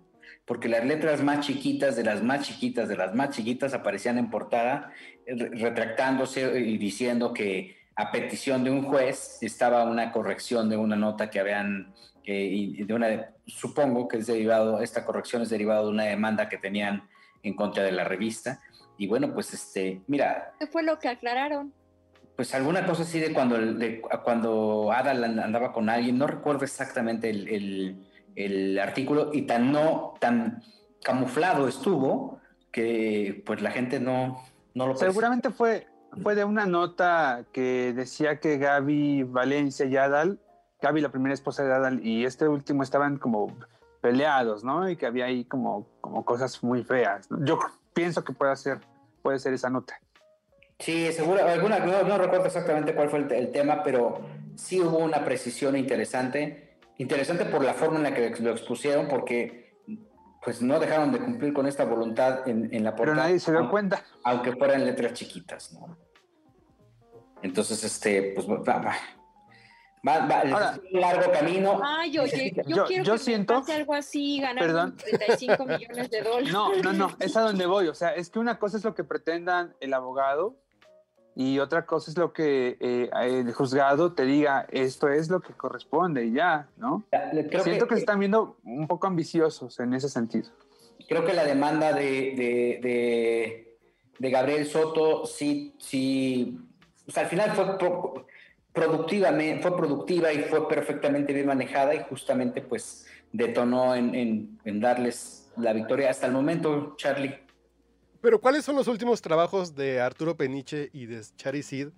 porque 0.46 0.68
las 0.68 0.84
letras 0.84 1.22
más 1.22 1.46
chiquitas 1.46 1.96
de 1.96 2.04
las 2.04 2.22
más 2.22 2.46
chiquitas 2.46 2.88
de 2.88 2.96
las 2.96 3.14
más 3.14 3.30
chiquitas 3.30 3.74
aparecían 3.74 4.18
en 4.18 4.30
portada 4.30 4.92
retractándose 5.26 6.58
y 6.60 6.78
diciendo 6.78 7.32
que 7.32 7.76
a 7.96 8.10
petición 8.10 8.64
de 8.64 8.70
un 8.70 8.82
juez 8.82 9.38
estaba 9.42 9.84
una 9.84 10.10
corrección 10.10 10.68
de 10.68 10.76
una 10.76 10.96
nota 10.96 11.30
que 11.30 11.40
habían, 11.40 11.94
de 12.24 12.86
una, 12.90 13.32
supongo 13.46 14.08
que 14.08 14.18
es 14.18 14.26
derivado, 14.26 14.80
esta 14.80 15.04
corrección 15.04 15.42
es 15.42 15.50
derivada 15.50 15.82
de 15.82 15.88
una 15.88 16.04
demanda 16.04 16.48
que 16.48 16.58
tenían 16.58 17.08
en 17.42 17.54
contra 17.54 17.84
de 17.84 17.92
la 17.92 18.04
revista. 18.04 18.60
Y 18.96 19.06
bueno, 19.06 19.32
pues 19.32 19.52
este, 19.54 20.02
mira. 20.06 20.54
¿Qué 20.58 20.66
fue 20.66 20.82
lo 20.82 20.98
que 20.98 21.08
aclararon? 21.08 21.72
Pues 22.36 22.52
alguna 22.54 22.84
cosa 22.84 23.02
así 23.02 23.20
de 23.20 23.32
cuando, 23.32 23.56
de, 23.58 24.00
cuando 24.24 24.90
Adal 24.92 25.38
andaba 25.38 25.72
con 25.72 25.88
alguien, 25.88 26.18
no 26.18 26.26
recuerdo 26.26 26.64
exactamente 26.64 27.30
el, 27.30 28.06
el, 28.34 28.78
artículo, 28.78 29.30
y 29.32 29.42
tan 29.42 29.70
no, 29.70 30.14
tan 30.18 30.62
camuflado 31.02 31.68
estuvo 31.68 32.40
que 32.72 33.42
pues 33.46 33.62
la 33.62 33.70
gente 33.70 34.00
no, 34.00 34.42
no 34.74 34.88
lo 34.88 34.96
Seguramente 34.96 35.50
fue, 35.50 35.86
fue 36.22 36.34
de 36.34 36.42
una 36.44 36.66
nota 36.66 37.44
que 37.52 37.92
decía 37.94 38.40
que 38.40 38.58
Gaby 38.58 39.22
Valencia 39.22 39.86
y 39.86 39.96
Adal, 39.96 40.40
Gaby 40.82 41.00
la 41.02 41.10
primera 41.10 41.34
esposa 41.34 41.62
de 41.62 41.72
Adal 41.72 42.04
y 42.04 42.24
este 42.24 42.48
último 42.48 42.82
estaban 42.82 43.18
como 43.18 43.56
peleados, 44.00 44.64
¿no? 44.64 44.90
Y 44.90 44.96
que 44.96 45.06
había 45.06 45.26
ahí 45.26 45.44
como, 45.44 45.86
como 46.00 46.24
cosas 46.24 46.62
muy 46.64 46.82
feas. 46.82 47.28
Yo 47.44 47.58
pienso 47.94 48.24
que 48.24 48.32
puede 48.32 48.54
ser, 48.56 48.80
puede 49.22 49.38
ser 49.38 49.54
esa 49.54 49.70
nota. 49.70 49.98
Sí, 50.78 51.12
seguro, 51.12 51.44
alguna, 51.46 51.78
no, 51.78 52.18
recuerdo 52.18 52.46
exactamente 52.46 52.94
cuál 52.94 53.08
fue 53.08 53.20
el, 53.20 53.52
tema, 53.52 53.82
pero 53.82 54.20
sí 54.56 54.80
hubo 54.80 54.98
una 54.98 55.24
precisión 55.24 55.76
interesante, 55.76 56.78
interesante 56.98 57.44
por 57.44 57.64
la 57.64 57.74
forma 57.74 57.96
en 57.98 58.02
la 58.02 58.14
que 58.14 58.34
lo 58.40 58.50
expusieron, 58.50 59.06
porque 59.08 59.64
pues 60.44 60.60
no 60.60 60.78
dejaron 60.78 61.10
de 61.12 61.20
cumplir 61.20 61.54
con 61.54 61.66
esta 61.66 61.84
voluntad 61.84 62.46
en, 62.46 62.68
en 62.74 62.84
la 62.84 62.90
portada. 62.90 63.16
Pero 63.16 63.28
nadie 63.28 63.40
se 63.40 63.50
dio 63.52 63.70
cuenta. 63.70 64.04
Aunque 64.24 64.52
fueran 64.52 64.84
letras 64.84 65.14
chiquitas, 65.14 65.72
¿no? 65.72 65.96
Entonces, 67.42 67.82
este, 67.84 68.32
pues 68.34 68.46
va, 68.46 68.56
va, 70.06 70.42
va, 70.44 70.78
un 70.92 71.00
largo 71.00 71.32
camino. 71.32 71.80
Ay, 71.82 72.18
oye, 72.18 72.52
yo, 72.66 72.76
yo 72.76 72.84
quiero 72.84 73.12
que 73.12 73.18
siento, 73.18 73.54
pase 73.54 73.74
algo 73.74 73.94
así, 73.94 74.40
ganar 74.40 74.64
perdón. 74.64 74.96
35 74.96 75.64
millones 75.64 76.10
de 76.10 76.22
dólares. 76.22 76.52
No, 76.52 76.74
no, 76.76 76.92
no, 76.92 77.16
es 77.20 77.36
a 77.36 77.42
donde 77.42 77.66
voy. 77.66 77.88
O 77.88 77.94
sea, 77.94 78.14
es 78.14 78.28
que 78.28 78.38
una 78.38 78.58
cosa 78.58 78.76
es 78.76 78.84
lo 78.84 78.94
que 78.94 79.04
pretendan 79.04 79.74
el 79.80 79.94
abogado 79.94 80.63
y 81.36 81.58
otra 81.58 81.84
cosa 81.84 82.10
es 82.10 82.16
lo 82.16 82.32
que 82.32 82.76
eh, 82.80 83.10
el 83.22 83.52
juzgado 83.52 84.12
te 84.12 84.24
diga, 84.24 84.66
esto 84.70 85.08
es 85.08 85.28
lo 85.28 85.40
que 85.40 85.52
corresponde 85.52 86.26
y 86.26 86.32
ya, 86.32 86.68
¿no? 86.76 87.04
Siento 87.62 87.88
que, 87.88 87.94
se 87.94 88.00
están 88.00 88.20
viendo 88.20 88.56
un 88.64 88.86
poco 88.86 89.06
ambiciosos 89.06 89.80
en 89.80 89.94
ese 89.94 90.08
sentido. 90.08 90.48
Creo 91.08 91.24
que 91.24 91.34
la 91.34 91.44
demanda 91.44 91.92
de, 91.92 92.34
de, 92.36 92.78
de, 92.82 93.78
de 94.18 94.30
Gabriel 94.30 94.66
Soto 94.66 95.26
sí, 95.26 95.74
sí 95.78 96.58
al 97.14 97.26
final 97.26 97.52
fue 97.52 97.78
productivamente, 98.72 99.62
fue 99.62 99.76
productiva 99.76 100.32
y 100.32 100.40
fue 100.40 100.68
perfectamente 100.68 101.32
bien 101.32 101.46
manejada 101.46 101.94
y 101.94 102.02
justamente 102.08 102.62
pues 102.62 103.06
detonó 103.32 103.94
en, 103.94 104.58
darles 104.64 105.50
la 105.56 105.72
victoria 105.72 106.10
hasta 106.10 106.26
el 106.26 106.32
momento, 106.32 106.94
Charlie. 106.96 107.38
Pero 108.24 108.40
¿cuáles 108.40 108.64
son 108.64 108.74
los 108.74 108.88
últimos 108.88 109.20
trabajos 109.20 109.74
de 109.74 110.00
Arturo 110.00 110.34
Peniche 110.34 110.88
y 110.94 111.04
de 111.04 111.20
Chari 111.36 111.62
Sid 111.62 111.88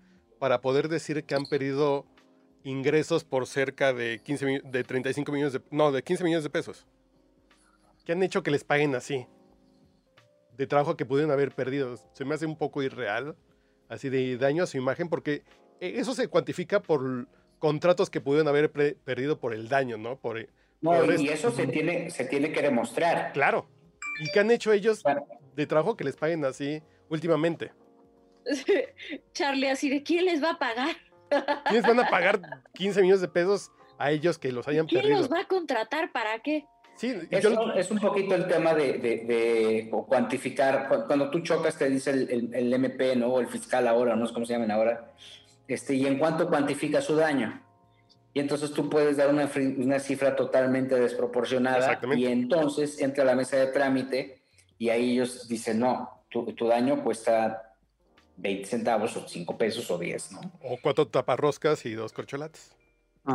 para 0.41 0.61
poder 0.61 0.89
decir 0.89 1.23
que 1.23 1.37
han 1.37 1.47
perdido 1.47 2.05
ingresos 2.65 3.23
por 3.23 3.47
cerca 3.47 3.93
de 3.93 4.21
15 4.25 4.63
de 4.65 4.83
35 4.83 5.31
millones 5.31 5.53
de 5.53 5.63
no, 5.71 5.93
de 5.93 6.03
15 6.03 6.25
millones 6.25 6.43
de 6.43 6.51
pesos? 6.51 6.85
¿Qué 8.05 8.11
han 8.11 8.25
hecho 8.25 8.43
que 8.43 8.51
les 8.51 8.65
paguen 8.65 8.97
así? 8.97 9.25
De 10.57 10.67
trabajo 10.67 10.97
que 10.97 11.07
pudieron 11.07 11.31
haber 11.31 11.53
perdido. 11.53 11.97
Se 12.13 12.25
me 12.25 12.35
hace 12.35 12.45
un 12.45 12.59
poco 12.59 12.83
irreal 12.83 13.37
así 13.89 14.09
de 14.09 14.37
daño 14.37 14.65
a 14.65 14.67
su 14.67 14.79
imagen, 14.79 15.09
porque 15.09 15.45
eh, 15.79 15.93
eso 15.95 16.13
se 16.13 16.27
cuantifica 16.27 16.83
por 16.83 17.29
contratos 17.61 18.11
que 18.11 18.21
pudieron 18.21 18.49
haber 18.49 18.73
perdido 18.73 19.39
por 19.39 19.55
el 19.55 19.69
daño, 19.69 19.97
¿no? 19.97 20.19
Por, 20.19 20.41
eh, 20.41 20.49
no, 20.81 21.05
y 21.05 21.29
eso 21.29 21.53
se 21.53 21.69
tiene, 21.69 22.11
se 22.11 22.25
tiene 22.25 22.51
que 22.51 22.63
demostrar. 22.63 23.33
Claro. 23.33 23.69
¿Y 24.19 24.29
qué 24.33 24.41
han 24.41 24.51
hecho 24.51 24.73
ellos 24.73 25.05
de 25.57 25.67
trabajo 25.67 25.97
que 25.97 26.05
les 26.05 26.17
paguen 26.17 26.45
así 26.45 26.83
últimamente? 27.09 27.73
Charlie, 29.33 29.69
así 29.69 29.89
de 29.89 30.03
quién 30.03 30.27
les 30.27 30.43
va 30.43 30.51
a 30.51 30.59
pagar. 30.59 30.97
¿Quiénes 31.65 31.83
van 31.83 31.99
a 32.01 32.09
pagar 32.09 32.41
15 32.75 33.03
millones 33.03 33.21
de 33.21 33.29
pesos 33.29 33.73
a 33.99 34.13
ellos 34.13 34.39
que 34.39 34.53
los 34.53 34.69
hayan 34.69 34.87
perdido? 34.87 35.03
¿Quién 35.03 35.19
los 35.19 35.33
va 35.33 35.41
a 35.41 35.49
contratar 35.49 36.13
para 36.13 36.39
qué? 36.41 36.67
Sí, 36.97 37.15
es 37.31 37.91
un 37.91 37.99
poquito 37.99 38.35
el 38.35 38.47
tema 38.47 38.73
de, 38.75 39.91
cuantificar. 40.09 40.89
Cuando 41.07 41.31
tú 41.31 41.41
chocas, 41.41 41.77
te 41.77 41.91
dice 41.91 42.11
el, 42.11 42.73
MP, 42.73 43.17
¿no? 43.17 43.29
O 43.29 43.41
el 43.41 43.49
fiscal 43.49 43.87
ahora, 43.87 44.17
no 44.17 44.27
sé 44.27 44.33
cómo 44.33 44.47
se 44.47 44.55
llaman 44.55 44.71
ahora. 44.71 45.13
Este, 45.69 45.95
y 45.95 46.07
en 46.07 46.19
cuánto 46.19 46.49
cuantifica 46.49 47.03
su 47.03 47.17
daño. 47.17 47.63
Y 48.33 48.41
entonces 48.41 48.73
tú 48.73 48.89
puedes 48.89 49.19
dar 49.19 49.29
una, 49.29 49.51
una 49.77 49.99
cifra 49.99 50.37
totalmente 50.37 50.99
desproporcionada. 50.99 52.01
Y 52.17 52.27
entonces 52.27 52.99
entra 53.01 53.25
a 53.25 53.27
la 53.27 53.35
mesa 53.35 53.59
de 53.59 53.67
trámite 53.67 54.46
y 54.79 54.91
ahí 54.91 55.13
ellos 55.13 55.49
dicen, 55.49 55.81
no, 55.81 56.23
tu, 56.29 56.53
tu 56.53 56.67
daño 56.67 57.03
cuesta 57.03 57.75
20 58.37 58.67
centavos 58.67 59.17
o 59.17 59.27
5 59.27 59.57
pesos 59.57 59.91
o 59.91 59.99
10, 59.99 60.33
¿no? 60.33 60.41
O 60.63 60.79
cuatro 60.83 61.07
taparroscas 61.07 61.87
y 61.87 61.95
dos 61.95 62.13
corcholates. 62.13 62.73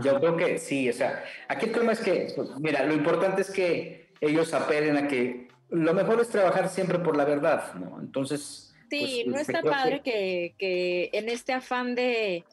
Yo 0.03 0.19
creo 0.19 0.37
que 0.37 0.57
sí, 0.57 0.89
o 0.89 0.93
sea, 0.93 1.25
aquí 1.49 1.65
el 1.65 1.73
tema 1.73 1.91
es 1.91 1.99
que, 1.99 2.31
pues, 2.33 2.49
mira, 2.59 2.85
lo 2.85 2.93
importante 2.93 3.41
es 3.41 3.51
que 3.51 4.13
ellos 4.21 4.53
apelen 4.53 4.95
a 4.95 5.07
que 5.07 5.49
lo 5.69 5.93
mejor 5.93 6.21
es 6.21 6.29
trabajar 6.29 6.69
siempre 6.69 6.99
por 6.99 7.17
la 7.17 7.25
verdad, 7.25 7.73
¿no? 7.73 7.99
Entonces... 7.99 8.73
Sí, 8.89 9.23
pues, 9.25 9.27
no 9.27 9.37
está 9.37 9.61
padre 9.61 10.01
que... 10.01 10.55
Que, 10.57 11.09
en 11.11 11.27
este 11.27 11.51
afán 11.51 11.95
de, 11.95 12.45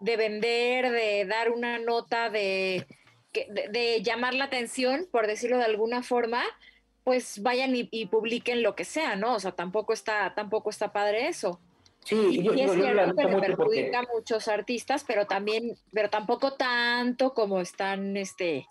de 0.00 0.16
vender, 0.16 0.90
de 0.90 1.24
dar 1.24 1.50
una 1.50 1.78
nota, 1.78 2.30
de, 2.30 2.86
de, 3.32 4.02
llamar 4.02 4.34
la 4.34 4.44
atención, 4.44 5.06
por 5.10 5.26
decirlo 5.28 5.58
de 5.58 5.64
alguna 5.64 6.02
forma, 6.02 6.42
pues 7.04 7.42
vayan 7.42 7.74
y, 7.74 7.88
y, 7.90 8.06
publiquen 8.06 8.62
lo 8.62 8.74
que 8.74 8.84
sea, 8.84 9.16
¿no? 9.16 9.34
O 9.34 9.40
sea, 9.40 9.52
tampoco 9.52 9.92
está, 9.92 10.34
tampoco 10.34 10.70
está 10.70 10.92
padre 10.92 11.28
eso. 11.28 11.60
Sí, 12.04 12.42
yo, 12.42 12.52
es 12.52 12.72
cierto 12.72 13.14
que 13.14 13.24
le 13.24 13.40
perjudica 13.40 14.00
a 14.00 14.02
muchos 14.12 14.48
artistas, 14.48 15.04
pero 15.06 15.26
también, 15.26 15.76
pero 15.92 16.10
tampoco 16.10 16.54
tanto 16.54 17.32
como 17.32 17.60
están 17.60 18.16
este 18.16 18.66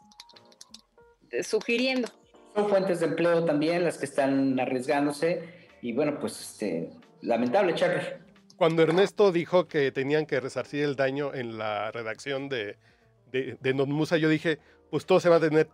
sugiriendo. 1.43 2.09
Son 2.53 2.67
fuentes 2.67 2.99
de 2.99 3.05
empleo 3.05 3.45
también 3.45 3.85
las 3.85 3.97
que 3.97 4.05
están 4.05 4.59
arriesgándose 4.59 5.61
y 5.81 5.93
bueno, 5.93 6.19
pues 6.19 6.39
este 6.41 6.89
lamentable, 7.21 7.73
Charlie. 7.73 8.01
Cuando 8.57 8.83
Ernesto 8.83 9.31
dijo 9.31 9.67
que 9.67 9.91
tenían 9.91 10.25
que 10.25 10.39
resarcir 10.39 10.83
el 10.83 10.95
daño 10.95 11.33
en 11.33 11.57
la 11.57 11.91
redacción 11.91 12.49
de, 12.49 12.77
de, 13.31 13.57
de 13.59 13.73
Musa, 13.73 14.17
yo 14.17 14.27
dije, 14.27 14.59
pues 14.89 15.05
todos 15.05 15.23
se 15.23 15.29
van 15.29 15.41
a 15.41 15.47
tener, 15.47 15.69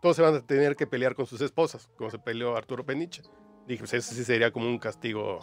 todos 0.00 0.16
se 0.16 0.22
van 0.22 0.34
a 0.34 0.40
tener 0.40 0.76
que 0.76 0.86
pelear 0.86 1.14
con 1.14 1.26
sus 1.26 1.40
esposas, 1.40 1.88
como 1.96 2.10
se 2.10 2.18
peleó 2.18 2.56
Arturo 2.56 2.84
Peniche. 2.84 3.22
Dije, 3.66 3.80
pues 3.80 3.94
eso 3.94 4.14
sí 4.14 4.24
sería 4.24 4.50
como 4.52 4.66
un 4.66 4.78
castigo 4.78 5.40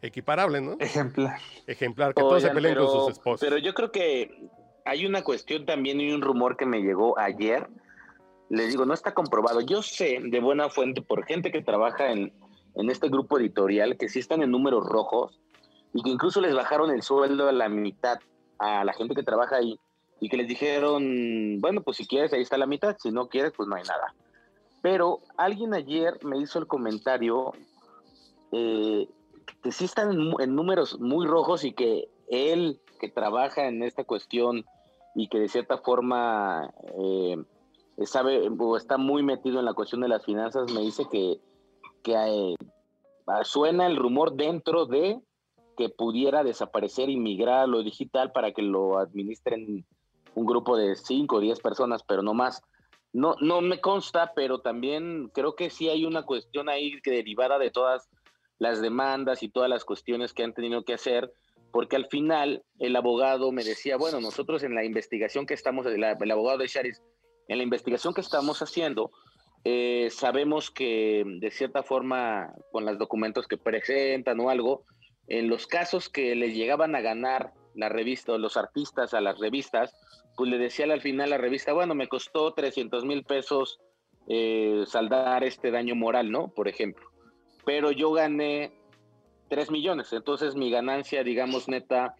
equiparable, 0.00 0.60
¿no? 0.60 0.76
Ejemplar. 0.78 1.38
Ejemplar, 1.66 2.14
que 2.14 2.22
todos 2.22 2.42
se 2.42 2.50
peleen 2.50 2.76
con 2.76 2.88
sus 2.88 3.10
esposos. 3.12 3.40
Pero 3.40 3.58
yo 3.58 3.74
creo 3.74 3.92
que 3.92 4.48
hay 4.84 5.06
una 5.06 5.22
cuestión 5.22 5.66
también 5.66 6.00
y 6.00 6.12
un 6.12 6.22
rumor 6.22 6.56
que 6.56 6.66
me 6.66 6.80
llegó 6.80 7.18
ayer. 7.18 7.68
Les 8.48 8.70
digo, 8.70 8.86
no 8.86 8.94
está 8.94 9.12
comprobado. 9.12 9.60
Yo 9.60 9.82
sé 9.82 10.20
de 10.22 10.40
buena 10.40 10.70
fuente 10.70 11.02
por 11.02 11.26
gente 11.26 11.50
que 11.50 11.62
trabaja 11.62 12.12
en, 12.12 12.32
en 12.76 12.90
este 12.90 13.08
grupo 13.08 13.38
editorial 13.38 13.96
que 13.98 14.08
sí 14.08 14.20
están 14.20 14.42
en 14.42 14.50
números 14.50 14.86
rojos 14.86 15.40
y 15.92 16.02
que 16.02 16.10
incluso 16.10 16.40
les 16.40 16.54
bajaron 16.54 16.90
el 16.90 17.02
sueldo 17.02 17.48
a 17.48 17.52
la 17.52 17.68
mitad 17.68 18.18
a 18.58 18.84
la 18.84 18.92
gente 18.92 19.14
que 19.14 19.22
trabaja 19.22 19.56
ahí 19.56 19.78
y 20.20 20.28
que 20.28 20.36
les 20.36 20.48
dijeron, 20.48 21.60
bueno, 21.60 21.82
pues 21.82 21.98
si 21.98 22.06
quieres 22.06 22.32
ahí 22.32 22.42
está 22.42 22.56
la 22.56 22.66
mitad, 22.66 22.96
si 22.98 23.10
no 23.10 23.28
quieres 23.28 23.52
pues 23.56 23.68
no 23.68 23.76
hay 23.76 23.84
nada. 23.84 24.14
Pero 24.82 25.20
alguien 25.36 25.74
ayer 25.74 26.18
me 26.24 26.38
hizo 26.38 26.58
el 26.58 26.66
comentario 26.66 27.52
eh, 28.52 29.08
que 29.62 29.72
sí 29.72 29.84
están 29.84 30.12
en, 30.38 30.54
números 30.54 30.98
muy 31.00 31.26
rojos 31.26 31.64
y 31.64 31.72
que 31.72 32.08
él, 32.28 32.80
que 33.00 33.08
trabaja 33.08 33.68
en 33.68 33.82
esta 33.82 34.04
cuestión 34.04 34.64
y 35.14 35.28
que 35.28 35.38
de 35.38 35.48
cierta 35.48 35.78
forma 35.78 36.70
eh, 36.98 37.36
sabe 38.04 38.48
o 38.58 38.76
está 38.76 38.96
muy 38.96 39.22
metido 39.22 39.58
en 39.58 39.64
la 39.64 39.74
cuestión 39.74 40.00
de 40.02 40.08
las 40.08 40.24
finanzas, 40.24 40.72
me 40.72 40.80
dice 40.80 41.04
que, 41.10 41.40
que 42.02 42.14
eh, 42.14 42.54
suena 43.44 43.86
el 43.86 43.96
rumor 43.96 44.34
dentro 44.34 44.86
de 44.86 45.20
que 45.76 45.88
pudiera 45.88 46.42
desaparecer 46.42 47.10
y 47.10 47.16
migrar 47.16 47.64
a 47.64 47.66
lo 47.66 47.82
digital 47.82 48.32
para 48.32 48.52
que 48.52 48.62
lo 48.62 48.98
administren 48.98 49.84
un 50.36 50.44
grupo 50.44 50.76
de 50.76 50.94
5 50.94 51.36
o 51.36 51.40
10 51.40 51.60
personas, 51.60 52.02
pero 52.06 52.22
no 52.22 52.34
más. 52.34 52.62
No, 53.12 53.34
no 53.40 53.62
me 53.62 53.80
consta, 53.80 54.32
pero 54.36 54.60
también 54.60 55.30
creo 55.32 55.56
que 55.56 55.70
sí 55.70 55.88
hay 55.88 56.04
una 56.04 56.24
cuestión 56.24 56.68
ahí 56.68 57.00
que 57.00 57.10
derivada 57.10 57.58
de 57.58 57.70
todas 57.70 58.10
las 58.58 58.82
demandas 58.82 59.42
y 59.42 59.48
todas 59.48 59.70
las 59.70 59.84
cuestiones 59.84 60.34
que 60.34 60.44
han 60.44 60.52
tenido 60.52 60.84
que 60.84 60.92
hacer, 60.92 61.32
porque 61.72 61.96
al 61.96 62.06
final 62.06 62.62
el 62.78 62.96
abogado 62.96 63.50
me 63.50 63.64
decía, 63.64 63.96
bueno, 63.96 64.20
nosotros 64.20 64.62
en 64.62 64.74
la 64.74 64.84
investigación 64.84 65.46
que 65.46 65.54
estamos, 65.54 65.86
el, 65.86 66.04
abogado 66.04 66.58
de 66.58 66.68
Charis, 66.68 67.02
en 67.48 67.56
la 67.56 67.64
investigación 67.64 68.12
que 68.12 68.20
estamos 68.20 68.60
haciendo, 68.60 69.10
eh, 69.64 70.08
sabemos 70.10 70.70
que 70.70 71.24
de 71.40 71.50
cierta 71.50 71.82
forma, 71.82 72.52
con 72.72 72.84
los 72.84 72.98
documentos 72.98 73.46
que 73.46 73.56
presentan 73.56 74.38
o 74.40 74.50
algo, 74.50 74.84
en 75.28 75.48
los 75.48 75.66
casos 75.66 76.10
que 76.10 76.34
les 76.34 76.54
llegaban 76.54 76.94
a 76.94 77.00
ganar 77.00 77.54
la 77.74 77.88
revista 77.88 78.32
o 78.32 78.38
los 78.38 78.58
artistas 78.58 79.14
a 79.14 79.20
las 79.22 79.38
revistas, 79.38 79.94
pues 80.36 80.50
le 80.50 80.58
decía 80.58 80.84
al 80.84 81.00
final 81.00 81.30
la 81.30 81.38
revista, 81.38 81.72
bueno, 81.72 81.94
me 81.94 82.08
costó 82.08 82.52
300 82.52 83.04
mil 83.04 83.24
pesos 83.24 83.78
eh, 84.28 84.84
saldar 84.86 85.44
este 85.44 85.70
daño 85.70 85.94
moral, 85.94 86.30
¿no? 86.30 86.48
Por 86.48 86.68
ejemplo. 86.68 87.08
Pero 87.64 87.90
yo 87.90 88.12
gané 88.12 88.72
3 89.48 89.70
millones, 89.70 90.12
entonces 90.12 90.54
mi 90.54 90.70
ganancia, 90.70 91.22
digamos, 91.24 91.68
neta, 91.68 92.14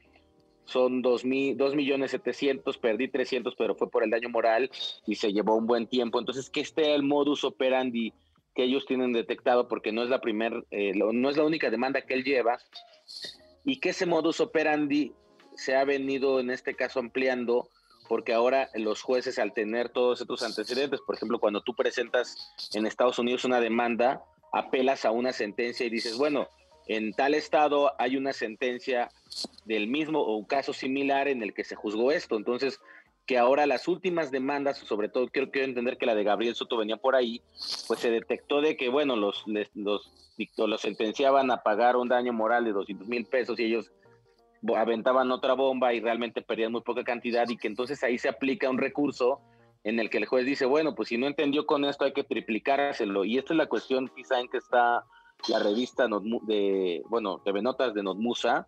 son 0.64 1.00
2, 1.00 1.24
millones 1.24 2.10
700, 2.10 2.78
perdí 2.78 3.08
300, 3.08 3.54
pero 3.56 3.76
fue 3.76 3.88
por 3.88 4.02
el 4.02 4.10
daño 4.10 4.28
moral 4.28 4.70
y 5.06 5.14
se 5.14 5.32
llevó 5.32 5.54
un 5.54 5.66
buen 5.66 5.86
tiempo. 5.86 6.18
Entonces, 6.18 6.50
que 6.50 6.60
este 6.60 6.94
el 6.94 7.04
modus 7.04 7.44
operandi 7.44 8.12
que 8.54 8.64
ellos 8.64 8.86
tienen 8.86 9.12
detectado, 9.12 9.68
porque 9.68 9.92
no 9.92 10.02
es 10.02 10.08
la 10.08 10.20
primer, 10.20 10.64
eh, 10.70 10.92
no 10.94 11.28
es 11.28 11.36
la 11.36 11.44
única 11.44 11.70
demanda 11.70 12.00
que 12.00 12.14
él 12.14 12.24
lleva, 12.24 12.58
y 13.64 13.80
que 13.80 13.90
ese 13.90 14.06
modus 14.06 14.40
operandi 14.40 15.12
se 15.54 15.76
ha 15.76 15.84
venido 15.84 16.40
en 16.40 16.50
este 16.50 16.74
caso 16.74 16.98
ampliando 16.98 17.68
porque 18.08 18.32
ahora 18.32 18.70
los 18.74 19.02
jueces 19.02 19.38
al 19.38 19.52
tener 19.52 19.88
todos 19.90 20.20
estos 20.20 20.42
antecedentes, 20.42 21.00
por 21.00 21.14
ejemplo, 21.14 21.38
cuando 21.38 21.60
tú 21.60 21.74
presentas 21.74 22.54
en 22.74 22.86
Estados 22.86 23.18
Unidos 23.18 23.44
una 23.44 23.60
demanda, 23.60 24.24
apelas 24.52 25.04
a 25.04 25.10
una 25.10 25.32
sentencia 25.32 25.86
y 25.86 25.90
dices, 25.90 26.16
bueno, 26.16 26.48
en 26.86 27.12
tal 27.12 27.34
estado 27.34 27.92
hay 27.98 28.16
una 28.16 28.32
sentencia 28.32 29.10
del 29.64 29.88
mismo 29.88 30.20
o 30.20 30.36
un 30.36 30.44
caso 30.44 30.72
similar 30.72 31.28
en 31.28 31.42
el 31.42 31.52
que 31.52 31.64
se 31.64 31.74
juzgó 31.74 32.12
esto. 32.12 32.36
Entonces, 32.36 32.80
que 33.26 33.38
ahora 33.38 33.66
las 33.66 33.88
últimas 33.88 34.30
demandas, 34.30 34.78
sobre 34.78 35.08
todo 35.08 35.28
quiero, 35.28 35.50
quiero 35.50 35.66
entender 35.66 35.98
que 35.98 36.06
la 36.06 36.14
de 36.14 36.22
Gabriel 36.22 36.54
Soto 36.54 36.76
venía 36.76 36.96
por 36.96 37.16
ahí, 37.16 37.42
pues 37.88 38.00
se 38.00 38.10
detectó 38.10 38.60
de 38.60 38.76
que, 38.76 38.88
bueno, 38.88 39.16
los, 39.16 39.44
los, 39.74 40.12
los 40.56 40.80
sentenciaban 40.80 41.50
a 41.50 41.62
pagar 41.62 41.96
un 41.96 42.08
daño 42.08 42.32
moral 42.32 42.64
de 42.64 42.72
200 42.72 43.08
mil 43.08 43.26
pesos 43.26 43.58
y 43.58 43.64
ellos 43.64 43.90
aventaban 44.74 45.30
otra 45.30 45.54
bomba 45.54 45.92
y 45.92 46.00
realmente 46.00 46.42
perdían 46.42 46.72
muy 46.72 46.80
poca 46.80 47.04
cantidad 47.04 47.48
y 47.48 47.56
que 47.56 47.68
entonces 47.68 48.02
ahí 48.02 48.18
se 48.18 48.28
aplica 48.28 48.70
un 48.70 48.78
recurso 48.78 49.40
en 49.84 50.00
el 50.00 50.10
que 50.10 50.18
el 50.18 50.26
juez 50.26 50.44
dice, 50.44 50.66
bueno, 50.66 50.94
pues 50.94 51.10
si 51.10 51.18
no 51.18 51.26
entendió 51.26 51.64
con 51.64 51.84
esto 51.84 52.04
hay 52.04 52.12
que 52.12 52.24
triplicárselo. 52.24 53.24
Y 53.24 53.38
esta 53.38 53.52
es 53.52 53.58
la 53.58 53.66
cuestión 53.66 54.10
quizá 54.16 54.40
en 54.40 54.48
que 54.48 54.56
está 54.56 55.04
la 55.48 55.58
revista 55.60 56.08
de, 56.42 57.02
bueno, 57.08 57.38
TV 57.44 57.62
Notas 57.62 57.94
de 57.94 58.02
Notmusa, 58.02 58.66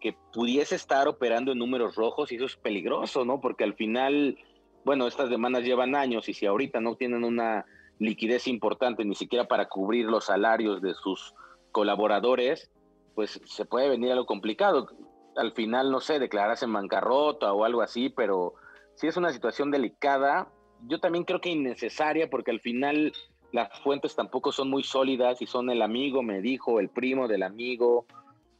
que 0.00 0.16
pudiese 0.32 0.76
estar 0.76 1.08
operando 1.08 1.52
en 1.52 1.58
números 1.58 1.94
rojos 1.96 2.32
y 2.32 2.36
eso 2.36 2.46
es 2.46 2.56
peligroso, 2.56 3.24
¿no? 3.24 3.40
Porque 3.40 3.64
al 3.64 3.74
final, 3.74 4.38
bueno, 4.84 5.06
estas 5.06 5.28
demandas 5.28 5.64
llevan 5.64 5.94
años 5.94 6.28
y 6.28 6.32
si 6.32 6.46
ahorita 6.46 6.80
no 6.80 6.96
tienen 6.96 7.24
una 7.24 7.66
liquidez 7.98 8.46
importante 8.46 9.04
ni 9.04 9.14
siquiera 9.14 9.48
para 9.48 9.68
cubrir 9.68 10.06
los 10.06 10.26
salarios 10.26 10.80
de 10.80 10.94
sus 10.94 11.34
colaboradores, 11.70 12.70
pues 13.14 13.40
se 13.44 13.64
puede 13.66 13.90
venir 13.90 14.12
algo 14.12 14.26
complicado 14.26 14.88
al 15.36 15.52
final, 15.52 15.90
no 15.90 16.00
sé, 16.00 16.18
declararse 16.18 16.64
en 16.64 16.72
bancarrota 16.72 17.52
o 17.52 17.64
algo 17.64 17.82
así, 17.82 18.08
pero 18.08 18.54
sí 18.94 19.06
es 19.06 19.16
una 19.16 19.32
situación 19.32 19.70
delicada. 19.70 20.48
Yo 20.86 20.98
también 20.98 21.24
creo 21.24 21.40
que 21.40 21.50
innecesaria 21.50 22.28
porque 22.28 22.50
al 22.50 22.60
final 22.60 23.12
las 23.52 23.78
fuentes 23.80 24.14
tampoco 24.14 24.52
son 24.52 24.70
muy 24.70 24.82
sólidas 24.82 25.40
y 25.40 25.46
son 25.46 25.70
el 25.70 25.82
amigo, 25.82 26.22
me 26.22 26.40
dijo, 26.40 26.80
el 26.80 26.88
primo 26.88 27.28
del 27.28 27.42
amigo. 27.42 28.06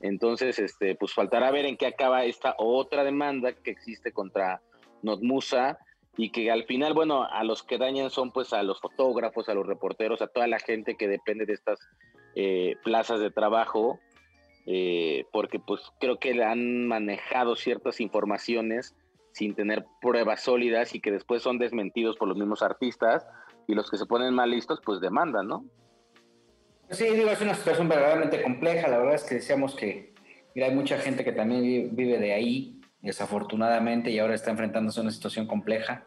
Entonces, 0.00 0.58
este, 0.58 0.94
pues 0.94 1.12
faltará 1.14 1.50
ver 1.50 1.64
en 1.64 1.76
qué 1.76 1.86
acaba 1.86 2.24
esta 2.24 2.54
otra 2.58 3.04
demanda 3.04 3.52
que 3.52 3.70
existe 3.70 4.12
contra 4.12 4.60
Notmusa 5.02 5.78
y 6.16 6.30
que 6.30 6.50
al 6.50 6.64
final, 6.64 6.94
bueno, 6.94 7.24
a 7.24 7.44
los 7.44 7.62
que 7.62 7.78
dañan 7.78 8.10
son 8.10 8.32
pues 8.32 8.52
a 8.52 8.62
los 8.62 8.80
fotógrafos, 8.80 9.48
a 9.48 9.54
los 9.54 9.66
reporteros, 9.66 10.22
a 10.22 10.28
toda 10.28 10.46
la 10.46 10.58
gente 10.58 10.96
que 10.96 11.08
depende 11.08 11.44
de 11.46 11.54
estas 11.54 11.78
eh, 12.34 12.76
plazas 12.84 13.20
de 13.20 13.30
trabajo 13.30 13.98
eh, 14.66 15.24
porque 15.32 15.58
pues 15.58 15.80
creo 16.00 16.18
que 16.18 16.42
han 16.42 16.86
manejado 16.86 17.54
ciertas 17.56 18.00
informaciones 18.00 18.96
sin 19.32 19.54
tener 19.54 19.86
pruebas 20.00 20.42
sólidas 20.42 20.94
y 20.94 21.00
que 21.00 21.12
después 21.12 21.42
son 21.42 21.58
desmentidos 21.58 22.16
por 22.16 22.26
los 22.26 22.36
mismos 22.36 22.62
artistas 22.62 23.26
y 23.68 23.74
los 23.74 23.90
que 23.90 23.98
se 23.98 24.06
ponen 24.06 24.34
mal 24.34 24.50
listos 24.50 24.80
pues 24.84 25.00
demandan, 25.00 25.46
¿no? 25.46 25.64
Sí, 26.90 27.04
digo, 27.04 27.30
es 27.30 27.40
una 27.40 27.54
situación 27.54 27.88
verdaderamente 27.88 28.42
compleja, 28.42 28.88
la 28.88 28.98
verdad 28.98 29.14
es 29.14 29.24
que 29.24 29.36
decíamos 29.36 29.74
que 29.74 30.14
hay 30.56 30.74
mucha 30.74 30.98
gente 30.98 31.24
que 31.24 31.32
también 31.32 31.94
vive 31.94 32.18
de 32.18 32.32
ahí, 32.32 32.80
desafortunadamente, 33.02 34.10
y 34.10 34.18
ahora 34.18 34.34
está 34.34 34.50
enfrentándose 34.50 35.00
a 35.00 35.02
una 35.02 35.10
situación 35.10 35.46
compleja, 35.46 36.06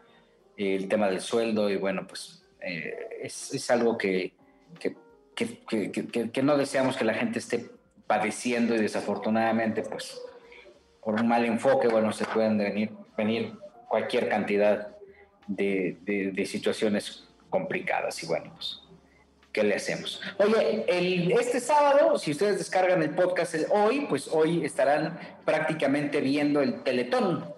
el 0.58 0.88
tema 0.88 1.10
del 1.10 1.22
sueldo 1.22 1.70
y 1.70 1.78
bueno, 1.78 2.06
pues 2.08 2.44
eh, 2.62 3.20
es, 3.22 3.72
algo 3.72 3.98
que, 3.98 4.34
que, 5.36 6.44
no 6.44 6.58
deseamos 6.58 6.98
que 6.98 7.06
la 7.06 7.14
gente 7.14 7.40
esté 7.40 7.70
padeciendo 8.10 8.74
y 8.74 8.80
desafortunadamente, 8.80 9.84
pues, 9.84 10.20
por 11.00 11.14
un 11.22 11.28
mal 11.28 11.46
enfoque, 11.46 11.88
bueno, 11.88 12.12
se 12.12 12.26
pueden 12.26 12.58
venir, 12.58 12.90
venir 13.16 13.54
cualquier 13.88 14.28
cantidad 14.28 14.98
de, 15.46 15.96
de, 16.02 16.46
situaciones 16.48 17.28
complicadas 17.52 18.24
y 18.24 18.26
bueno, 18.26 18.52
pues, 18.56 18.82
¿qué 19.52 19.64
le 19.64 19.76
hacemos? 19.76 20.20
Oye, 20.40 20.86
el, 20.88 21.32
este 21.34 21.60
sábado, 21.60 22.18
si 22.18 22.32
ustedes 22.32 22.58
descargan 22.58 23.04
el 23.04 23.12
podcast 23.12 23.56
hoy, 23.70 24.08
pues 24.10 24.28
hoy 24.28 24.66
estarán 24.66 25.20
prácticamente 25.46 26.20
viendo 26.20 26.64
el 26.64 26.82
Teletón, 26.82 27.54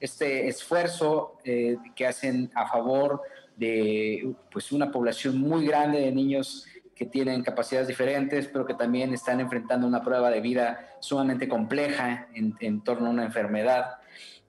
este 0.00 0.48
esfuerzo 0.48 1.38
eh, 1.44 1.76
que 1.94 2.08
hacen 2.08 2.50
a 2.56 2.66
favor 2.66 3.22
de 3.54 4.34
pues, 4.50 4.72
una 4.72 4.90
población 4.90 5.38
muy 5.38 5.64
grande 5.64 6.00
de 6.00 6.10
niños 6.10 6.66
que 7.02 7.08
tienen 7.10 7.42
capacidades 7.42 7.88
diferentes, 7.88 8.46
pero 8.46 8.64
que 8.64 8.74
también 8.74 9.12
están 9.12 9.40
enfrentando 9.40 9.88
una 9.88 10.04
prueba 10.04 10.30
de 10.30 10.40
vida 10.40 10.94
sumamente 11.00 11.48
compleja 11.48 12.28
en, 12.32 12.80
torno 12.84 13.08
a 13.08 13.10
una 13.10 13.24
enfermedad. 13.24 13.96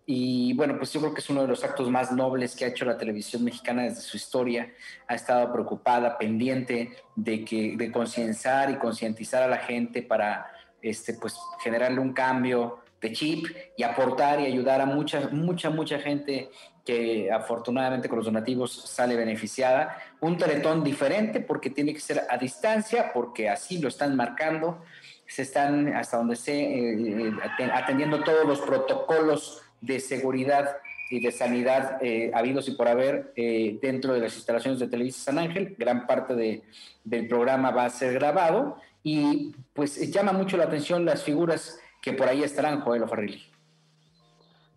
Y 0.06 0.54
bueno, 0.54 0.78
pues 0.78 0.94
yo 0.94 1.00
creo 1.00 1.16
que 1.16 1.22
es 1.22 1.30
uno 1.32 1.42
de 1.42 1.48
los 1.48 1.64
actos 1.64 1.90
más 1.90 2.12
nobles 2.12 2.56
que 2.56 2.66
ha 2.66 2.68
hecho 2.68 2.86
la 2.86 2.96
televisión 2.96 3.44
mexicana 3.44 3.84
desde 3.84 4.02
su 4.02 4.18
historia. 4.18 4.72
Ha 5.08 5.16
estado 5.16 5.52
preocupada, 5.52 6.16
pendiente 6.16 6.92
de, 7.16 7.44
que, 7.44 7.76
de 7.76 7.92
concienciar 7.92 8.70
y 8.70 8.76
concientizar 8.76 9.42
a 9.42 9.48
la 9.48 9.58
gente 9.58 10.04
para 10.04 10.46
este, 10.80 11.16
pues, 11.16 11.36
generarle 11.64 12.02
un 12.02 12.14
cambio 12.14 12.84
de 13.02 13.14
chip 13.14 13.48
y 13.76 13.82
aportar 13.82 14.40
y 14.42 14.46
ayudar 14.46 14.80
a 14.80 14.86
mucha, 14.86 15.30
mucha, 15.32 15.72
mucha 15.72 15.98
gente 15.98 16.52
que 16.86 17.32
afortunadamente 17.32 18.10
con 18.10 18.18
los 18.18 18.26
donativos 18.26 18.72
sale 18.74 19.16
beneficiada. 19.16 19.98
Un 20.24 20.38
teletón 20.38 20.84
diferente 20.84 21.42
porque 21.42 21.70
tiene 21.70 21.94
que 21.94 22.00
ser 22.00 22.22
a 22.30 22.38
distancia, 22.38 23.12
porque 23.14 23.50
así 23.50 23.80
lo 23.80 23.90
están 23.90 24.16
marcando. 24.16 24.82
Se 25.28 25.42
están, 25.42 25.94
hasta 25.94 26.18
donde 26.18 26.38
sé, 26.38 26.54
eh, 26.54 27.28
eh, 27.60 27.70
atendiendo 27.74 28.24
todos 28.24 28.48
los 28.48 28.62
protocolos 28.62 29.62
de 29.82 30.00
seguridad 30.00 30.78
y 31.10 31.20
de 31.20 31.32
sanidad 31.32 31.98
eh, 32.02 32.32
habidos 32.34 32.70
y 32.70 32.72
por 32.72 32.88
haber 32.88 33.34
dentro 33.36 34.14
de 34.14 34.22
las 34.22 34.36
instalaciones 34.36 34.80
de 34.80 34.88
Televisa 34.88 35.26
San 35.26 35.40
Ángel. 35.40 35.76
Gran 35.78 36.08
parte 36.08 36.36
de, 36.36 36.64
del 37.04 37.28
programa 37.28 37.72
va 37.72 37.86
a 37.86 37.90
ser 37.90 38.14
grabado 38.14 38.78
y 39.04 39.54
pues 39.74 40.10
llama 40.10 40.32
mucho 40.32 40.56
la 40.56 40.64
atención 40.64 41.04
las 41.04 41.24
figuras 41.24 41.80
que 42.02 42.14
por 42.14 42.30
ahí 42.30 42.44
estarán, 42.44 42.80
Joel 42.80 43.08
Farrilli. 43.10 43.44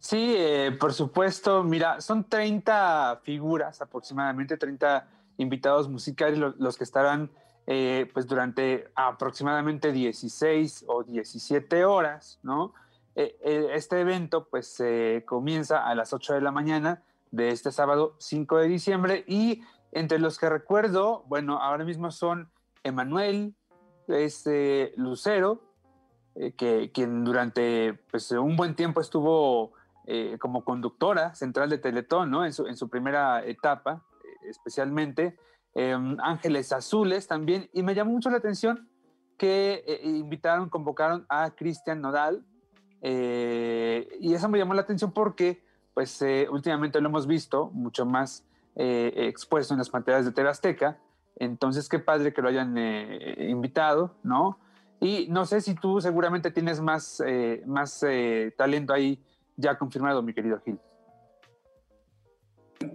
Sí, 0.01 0.35
eh, 0.37 0.77
por 0.79 0.93
supuesto. 0.93 1.65
Mira, 1.65 2.01
son 2.01 2.29
30 2.29 3.21
figuras, 3.25 3.81
aproximadamente 3.81 4.57
30 4.57 5.05
invitados 5.39 5.89
musicales 5.89 6.39
los, 6.39 6.77
que 6.77 6.85
estarán 6.85 7.31
eh, 7.67 8.09
pues 8.13 8.27
durante 8.27 8.89
aproximadamente 8.95 9.93
16 9.93 10.85
o 10.89 11.03
17 11.03 11.85
horas, 11.85 12.39
¿no? 12.43 12.75
Eh, 13.15 13.71
este 13.73 14.01
evento 14.01 14.47
pues 14.49 14.83
comienza 15.25 15.87
a 15.87 15.95
las 15.95 16.13
8 16.13 16.35
de 16.35 16.41
la 16.43 16.51
mañana 16.51 17.03
de 17.31 17.49
este 17.49 17.73
sábado 17.73 18.15
5 18.19 18.59
de 18.59 18.69
diciembre 18.69 19.25
y 19.27 19.63
entre 19.93 20.19
los 20.19 20.39
que 20.39 20.51
recuerdo, 20.51 21.25
bueno, 21.27 21.59
ahora 21.63 21.85
mismo 21.85 22.11
son 22.11 22.51
Emanuel, 22.85 23.55
este, 24.09 24.93
Lucero, 24.97 25.63
que 26.59 26.91
quien 26.93 27.25
durante 27.25 27.95
pues, 28.11 28.31
un 28.33 28.57
buen 28.57 28.77
tiempo 28.77 29.01
estuvo 29.01 29.73
eh, 30.09 30.39
como 30.39 30.65
conductora 30.65 31.35
central 31.35 31.69
de 31.69 31.79
Teletón, 31.79 32.31
¿no? 32.31 32.45
En 32.45 32.53
su, 32.53 32.69
en 32.69 32.77
su 32.77 32.89
primera 32.89 33.45
etapa, 33.45 34.05
especialmente, 34.49 35.39
em, 35.75 36.17
Ángeles 36.21 36.73
Azules 36.73 37.27
también, 37.27 37.69
y 37.73 37.83
me 37.83 37.95
llamó 37.95 38.13
mucho 38.13 38.31
la 38.31 38.39
atención 38.39 38.89
que 39.37 39.85
eh, 39.87 40.01
invitaron, 40.05 40.69
convocaron 40.69 41.27
a 41.29 41.51
Cristian 41.51 42.01
Nodal, 42.01 42.45
eh, 43.03 44.09
y 44.21 44.35
eso 44.35 44.49
me 44.49 44.59
llamó 44.59 44.75
la 44.75 44.83
atención 44.83 45.13
porque, 45.13 45.63
pues, 45.95 46.21
eh, 46.23 46.49
últimamente 46.51 47.01
lo 47.01 47.09
hemos 47.09 47.27
visto 47.27 47.71
mucho 47.73 48.07
más 48.07 48.45
expuesto 48.79 49.73
en 49.73 49.79
las 49.79 49.89
pantallas 49.89 50.27
de 50.27 50.33
TV 50.33 50.51
Azteca, 50.51 50.99
entonces 51.37 51.89
qué 51.89 51.99
padre 51.99 52.35
que 52.35 52.43
lo 52.43 52.49
hayan 52.51 52.77
invitado, 53.39 54.17
¿no? 54.23 54.59
Y 55.01 55.29
no 55.31 55.47
sé 55.47 55.63
si 55.63 55.75
tú 55.75 55.99
seguramente 56.03 56.51
tienes 56.51 56.83
más, 56.83 57.23
más 57.65 58.05
talento 58.59 58.93
ahí 58.93 59.19
ya 59.57 59.79
confirmado, 59.79 60.23
mi 60.23 60.35
querido 60.35 60.61
Gil. 60.61 60.79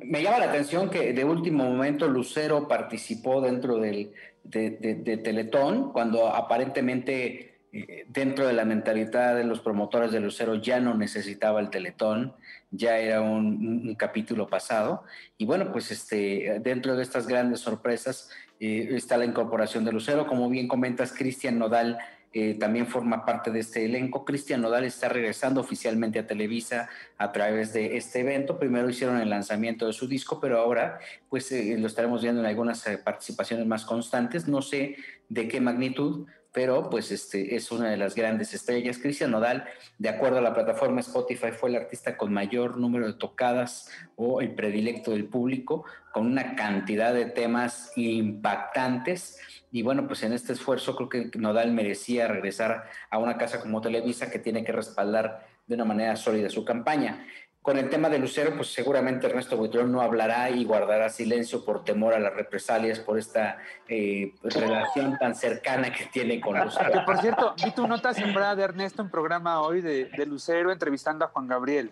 Me 0.03 0.23
llama 0.23 0.39
la 0.39 0.45
atención 0.45 0.89
que 0.89 1.13
de 1.13 1.23
último 1.23 1.63
momento 1.63 2.07
Lucero 2.07 2.67
participó 2.67 3.41
dentro 3.41 3.77
del, 3.77 4.11
de, 4.43 5.17
Teletón, 5.23 5.91
cuando 5.91 6.27
aparentemente 6.27 7.59
eh, 7.73 8.05
dentro 8.09 8.47
de 8.47 8.53
la 8.53 8.65
mentalidad 8.65 9.35
de 9.35 9.43
los 9.43 9.61
promotores 9.61 10.11
de 10.11 10.19
Lucero 10.19 10.55
ya 10.55 10.79
no 10.79 10.95
necesitaba 10.95 11.59
el 11.59 11.69
Teletón, 11.69 12.33
ya 12.71 12.97
era 12.97 13.21
un, 13.21 13.95
capítulo 13.95 14.47
pasado. 14.47 15.03
Y 15.37 15.45
bueno, 15.45 15.71
pues 15.71 15.91
este, 15.91 16.59
dentro 16.61 16.95
de 16.95 17.03
estas 17.03 17.27
grandes 17.27 17.59
sorpresas 17.59 18.29
eh, 18.59 18.89
está 18.91 19.17
la 19.17 19.25
incorporación 19.25 19.85
de 19.85 19.91
Lucero. 19.91 20.27
Como 20.27 20.49
bien 20.49 20.67
comentas, 20.67 21.13
Cristian 21.13 21.59
Nodal 21.59 21.97
eh, 22.33 22.53
también 22.53 22.87
forma 22.87 23.25
parte 23.25 23.51
de 23.51 23.59
este 23.59 23.83
elenco. 23.83 24.23
Cristian 24.23 24.61
Nodal 24.61 24.85
está 24.85 25.09
regresando 25.09 25.59
oficialmente 25.59 26.17
a 26.17 26.27
Televisa 26.27 26.87
a 27.17 27.31
través 27.31 27.73
de 27.73 27.97
este 27.97 28.21
evento. 28.21 28.57
Primero 28.57 28.89
hicieron 28.89 29.19
el 29.19 29.29
lanzamiento 29.29 29.85
de 29.85 29.93
su 29.93 30.07
disco, 30.07 30.39
pero 30.39 30.57
ahora 30.57 30.99
pues 31.29 31.51
eh, 31.51 31.75
lo 31.77 31.87
estaremos 31.87 32.21
viendo 32.21 32.39
en 32.39 32.47
algunas 32.47 32.87
eh, 32.87 32.97
participaciones 32.97 33.65
más 33.65 33.83
constantes. 33.83 34.47
No 34.47 34.61
sé 34.61 34.95
de 35.27 35.49
qué 35.49 35.59
magnitud, 35.59 36.25
pero 36.53 36.89
pues 36.89 37.11
este 37.11 37.55
es 37.55 37.71
una 37.71 37.89
de 37.89 37.97
las 37.97 38.15
grandes 38.15 38.53
estrellas. 38.53 38.97
Cristian 38.97 39.31
Nodal, 39.31 39.65
de 39.97 40.09
acuerdo 40.09 40.37
a 40.37 40.41
la 40.41 40.53
plataforma 40.53 40.99
Spotify, 41.01 41.51
fue 41.51 41.69
el 41.69 41.75
artista 41.75 42.17
con 42.17 42.33
mayor 42.33 42.77
número 42.77 43.07
de 43.07 43.13
tocadas 43.13 43.89
o 44.15 44.41
el 44.41 44.53
predilecto 44.53 45.11
del 45.11 45.25
público, 45.25 45.85
con 46.13 46.27
una 46.27 46.55
cantidad 46.55 47.13
de 47.13 47.25
temas 47.25 47.91
impactantes. 47.95 49.37
Y 49.71 49.83
bueno, 49.83 50.05
pues 50.05 50.21
en 50.23 50.33
este 50.33 50.53
esfuerzo 50.53 50.95
creo 50.95 51.09
que 51.09 51.31
Nodal 51.37 51.71
merecía 51.71 52.27
regresar 52.27 52.89
a 53.09 53.17
una 53.17 53.37
casa 53.37 53.61
como 53.61 53.81
Televisa 53.81 54.29
que 54.29 54.39
tiene 54.39 54.65
que 54.65 54.73
respaldar 54.73 55.47
de 55.65 55.75
una 55.75 55.85
manera 55.85 56.15
sólida 56.17 56.49
su 56.49 56.65
campaña. 56.65 57.25
Con 57.61 57.77
el 57.77 57.89
tema 57.89 58.09
de 58.09 58.17
Lucero, 58.17 58.55
pues 58.55 58.73
seguramente 58.73 59.27
Ernesto 59.27 59.55
Buitrón 59.55 59.91
no 59.91 60.01
hablará 60.01 60.49
y 60.49 60.65
guardará 60.65 61.09
silencio 61.09 61.63
por 61.63 61.83
temor 61.83 62.13
a 62.15 62.19
las 62.19 62.33
represalias 62.33 62.99
por 62.99 63.19
esta 63.19 63.59
eh, 63.87 64.33
relación 64.41 65.17
tan 65.19 65.35
cercana 65.35 65.93
que 65.93 66.05
tiene 66.07 66.41
con 66.41 66.59
Lucero. 66.59 66.91
Que 66.91 66.99
por 67.01 67.19
cierto, 67.19 67.53
vi 67.63 67.71
tu 67.71 67.87
nota 67.87 68.13
sembrada 68.13 68.55
de 68.55 68.63
Ernesto 68.63 69.03
en 69.03 69.11
programa 69.11 69.61
hoy 69.61 69.81
de, 69.81 70.05
de 70.05 70.25
Lucero 70.25 70.71
entrevistando 70.71 71.23
a 71.23 71.27
Juan 71.27 71.47
Gabriel. 71.47 71.91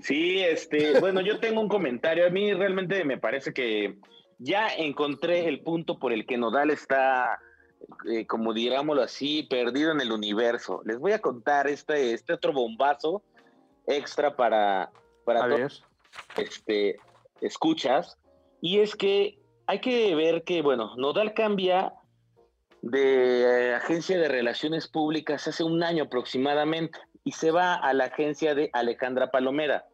Sí, 0.00 0.40
este, 0.40 1.00
bueno, 1.00 1.20
yo 1.20 1.40
tengo 1.40 1.60
un 1.60 1.68
comentario. 1.68 2.26
A 2.26 2.30
mí 2.30 2.52
realmente 2.54 3.04
me 3.04 3.18
parece 3.18 3.52
que 3.52 3.98
ya 4.38 4.68
encontré 4.68 5.48
el 5.48 5.60
punto 5.60 5.98
por 5.98 6.12
el 6.12 6.26
que 6.26 6.36
Nodal 6.36 6.70
está, 6.70 7.40
eh, 8.10 8.26
como 8.26 8.52
digámoslo 8.52 9.02
así, 9.02 9.44
perdido 9.44 9.92
en 9.92 10.00
el 10.00 10.12
universo. 10.12 10.82
Les 10.84 10.98
voy 10.98 11.12
a 11.12 11.20
contar 11.20 11.68
este, 11.68 12.12
este 12.12 12.32
otro 12.32 12.52
bombazo 12.52 13.22
extra 13.86 14.36
para, 14.36 14.90
para 15.24 15.48
todos, 15.48 15.84
este, 16.36 16.96
escuchas. 17.40 18.18
Y 18.60 18.80
es 18.80 18.96
que 18.96 19.38
hay 19.66 19.80
que 19.80 20.14
ver 20.14 20.44
que, 20.44 20.62
bueno, 20.62 20.94
Nodal 20.96 21.34
cambia 21.34 21.94
de 22.82 23.74
agencia 23.74 24.18
de 24.18 24.28
relaciones 24.28 24.86
públicas 24.86 25.48
hace 25.48 25.64
un 25.64 25.82
año 25.82 26.04
aproximadamente 26.04 26.98
y 27.24 27.32
se 27.32 27.50
va 27.50 27.74
a 27.74 27.92
la 27.92 28.04
agencia 28.04 28.54
de 28.54 28.70
Alejandra 28.72 29.30
Palomera. 29.30 29.86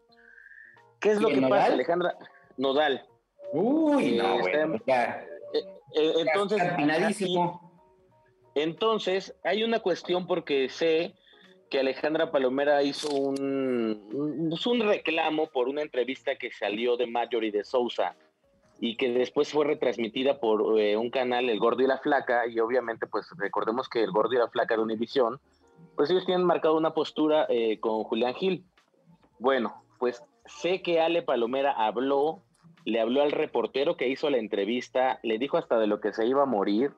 ¿Qué 1.00 1.12
es 1.12 1.20
lo 1.20 1.28
que 1.28 1.40
pasa, 1.40 1.72
Alejandra? 1.72 2.16
Nodal. 2.58 3.06
Uy, 3.52 4.16
no, 4.16 4.38
entonces, 5.94 6.62
entonces, 8.54 9.34
hay 9.44 9.62
una 9.62 9.80
cuestión 9.80 10.26
porque 10.26 10.68
sé 10.68 11.14
que 11.70 11.80
Alejandra 11.80 12.30
Palomera 12.30 12.82
hizo 12.82 13.08
un, 13.14 14.08
un, 14.12 14.80
reclamo 14.80 15.46
por 15.46 15.68
una 15.68 15.82
entrevista 15.82 16.36
que 16.36 16.50
salió 16.50 16.96
de 16.96 17.06
Marjorie 17.06 17.50
de 17.50 17.64
Sousa 17.64 18.14
y 18.78 18.96
que 18.96 19.10
después 19.10 19.50
fue 19.50 19.64
retransmitida 19.64 20.38
por 20.38 20.78
eh, 20.78 20.96
un 20.96 21.10
canal, 21.10 21.48
El 21.48 21.58
Gordo 21.58 21.82
y 21.82 21.86
la 21.86 21.98
Flaca, 21.98 22.46
y 22.46 22.58
obviamente 22.58 23.06
pues 23.06 23.26
recordemos 23.38 23.88
que 23.88 24.02
El 24.02 24.10
Gordo 24.10 24.34
y 24.34 24.38
la 24.38 24.48
Flaca 24.48 24.76
de 24.76 24.82
Univisión, 24.82 25.40
pues 25.96 26.10
ellos 26.10 26.26
tienen 26.26 26.44
marcado 26.44 26.76
una 26.76 26.92
postura 26.92 27.46
eh, 27.48 27.78
con 27.80 28.04
Julián 28.04 28.34
Gil. 28.34 28.64
Bueno, 29.38 29.82
pues 29.98 30.22
sé 30.46 30.82
que 30.82 31.00
Ale 31.00 31.22
Palomera 31.22 31.72
habló, 31.72 32.42
le 32.84 33.00
habló 33.00 33.22
al 33.22 33.32
reportero 33.32 33.96
que 33.96 34.08
hizo 34.08 34.30
la 34.30 34.38
entrevista, 34.38 35.20
le 35.22 35.38
dijo 35.38 35.56
hasta 35.56 35.78
de 35.78 35.86
lo 35.86 36.00
que 36.00 36.12
se 36.12 36.26
iba 36.26 36.42
a 36.42 36.46
morir, 36.46 36.92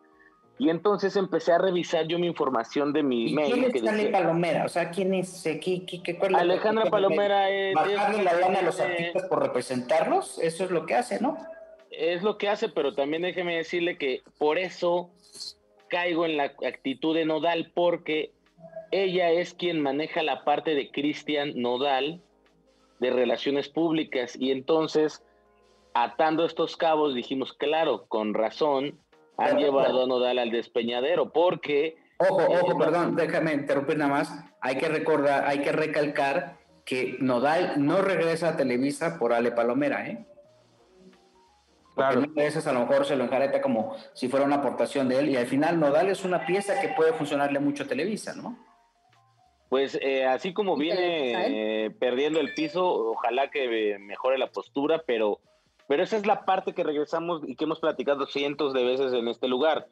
y 0.56 0.70
entonces 0.70 1.16
empecé 1.16 1.52
a 1.52 1.58
revisar 1.58 2.06
yo 2.06 2.18
mi 2.18 2.28
información 2.28 2.92
de 2.92 3.02
mi 3.02 3.30
¿Y 3.30 3.34
mail. 3.34 3.52
¿Quién 3.72 3.76
es 3.76 3.92
Ale 3.92 4.06
Palomera? 4.10 4.64
O 4.64 4.68
sea, 4.68 4.90
¿quién 4.90 5.12
es? 5.12 5.42
¿Qué, 5.42 5.84
qué, 5.84 6.00
qué, 6.02 6.16
cuál 6.16 6.36
Alejandra 6.36 6.84
Palomera 6.86 7.50
es... 7.50 7.74
¿Bajarle 7.74 8.22
la 8.22 8.34
lana 8.34 8.60
a 8.60 8.62
los 8.62 8.78
artistas 8.78 9.24
por 9.24 9.42
representarlos? 9.42 10.38
Eso 10.38 10.64
es 10.64 10.70
lo 10.70 10.86
que 10.86 10.94
hace, 10.94 11.20
¿no? 11.20 11.36
Es 11.90 12.22
lo 12.22 12.38
que 12.38 12.48
hace, 12.48 12.68
pero 12.68 12.94
también 12.94 13.22
déjeme 13.22 13.56
decirle 13.56 13.98
que 13.98 14.22
por 14.38 14.58
eso 14.58 15.10
caigo 15.88 16.24
en 16.24 16.36
la 16.36 16.52
actitud 16.66 17.16
de 17.16 17.24
Nodal, 17.24 17.72
porque 17.74 18.32
ella 18.92 19.30
es 19.30 19.54
quien 19.54 19.80
maneja 19.80 20.22
la 20.22 20.44
parte 20.44 20.76
de 20.76 20.90
Cristian 20.92 21.52
Nodal 21.56 22.20
de 23.00 23.10
relaciones 23.10 23.68
públicas 23.68 24.36
y 24.38 24.52
entonces 24.52 25.24
atando 25.94 26.44
estos 26.44 26.76
cabos 26.76 27.14
dijimos, 27.14 27.52
claro, 27.52 28.06
con 28.08 28.34
razón, 28.34 28.98
han 29.38 29.58
llevado 29.58 30.04
a 30.04 30.06
Nodal 30.06 30.38
al 30.38 30.50
despeñadero, 30.50 31.32
porque... 31.32 31.96
Ojo, 32.18 32.42
ojo, 32.46 32.78
perdón, 32.78 33.16
déjame 33.16 33.54
interrumpir 33.54 33.96
nada 33.96 34.10
más. 34.10 34.44
Hay 34.60 34.76
que 34.76 34.88
recordar, 34.88 35.46
hay 35.46 35.60
que 35.60 35.72
recalcar 35.72 36.58
que 36.84 37.16
Nodal 37.20 37.74
no 37.84 38.02
regresa 38.02 38.50
a 38.50 38.56
Televisa 38.56 39.18
por 39.18 39.32
Ale 39.32 39.52
Palomera, 39.52 40.06
¿eh? 40.06 40.26
Porque 41.94 42.14
claro. 42.14 42.32
veces 42.34 42.66
a 42.66 42.72
lo 42.72 42.80
mejor 42.80 43.04
se 43.04 43.14
lo 43.14 43.24
enjareta 43.24 43.62
como 43.62 43.96
si 44.14 44.28
fuera 44.28 44.44
una 44.44 44.56
aportación 44.56 45.08
de 45.08 45.20
él 45.20 45.28
y 45.28 45.36
al 45.36 45.46
final 45.46 45.78
Nodal 45.78 46.08
es 46.10 46.24
una 46.24 46.44
pieza 46.44 46.80
que 46.80 46.88
puede 46.88 47.12
funcionarle 47.12 47.60
mucho 47.60 47.84
a 47.84 47.86
Televisa, 47.86 48.34
¿no? 48.34 48.58
Pues 49.68 49.98
eh, 50.00 50.24
así 50.24 50.52
como 50.52 50.76
viene 50.76 51.84
eh, 51.86 51.90
perdiendo 51.90 52.40
el 52.40 52.52
piso, 52.54 52.84
ojalá 52.84 53.50
que 53.50 53.96
mejore 53.98 54.38
la 54.38 54.50
postura, 54.50 55.02
pero 55.06 55.40
pero 55.88 56.02
esa 56.02 56.16
es 56.16 56.26
la 56.26 56.44
parte 56.44 56.72
que 56.72 56.84
regresamos 56.84 57.42
y 57.46 57.56
que 57.56 57.64
hemos 57.64 57.80
platicado 57.80 58.26
cientos 58.26 58.72
de 58.72 58.84
veces 58.84 59.12
en 59.12 59.28
este 59.28 59.48
lugar. 59.48 59.86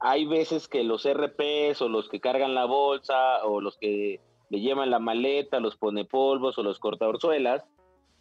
Hay 0.00 0.26
veces 0.26 0.68
que 0.68 0.84
los 0.84 1.08
RPs 1.08 1.82
o 1.82 1.88
los 1.88 2.08
que 2.08 2.20
cargan 2.20 2.54
la 2.54 2.66
bolsa 2.66 3.44
o 3.44 3.60
los 3.60 3.76
que 3.78 4.20
le 4.50 4.60
llevan 4.60 4.90
la 4.90 4.98
maleta, 4.98 5.60
los 5.60 5.76
pone 5.76 6.04
polvos 6.04 6.58
o 6.58 6.62
los 6.62 6.78
cortaorzuelas, 6.78 7.64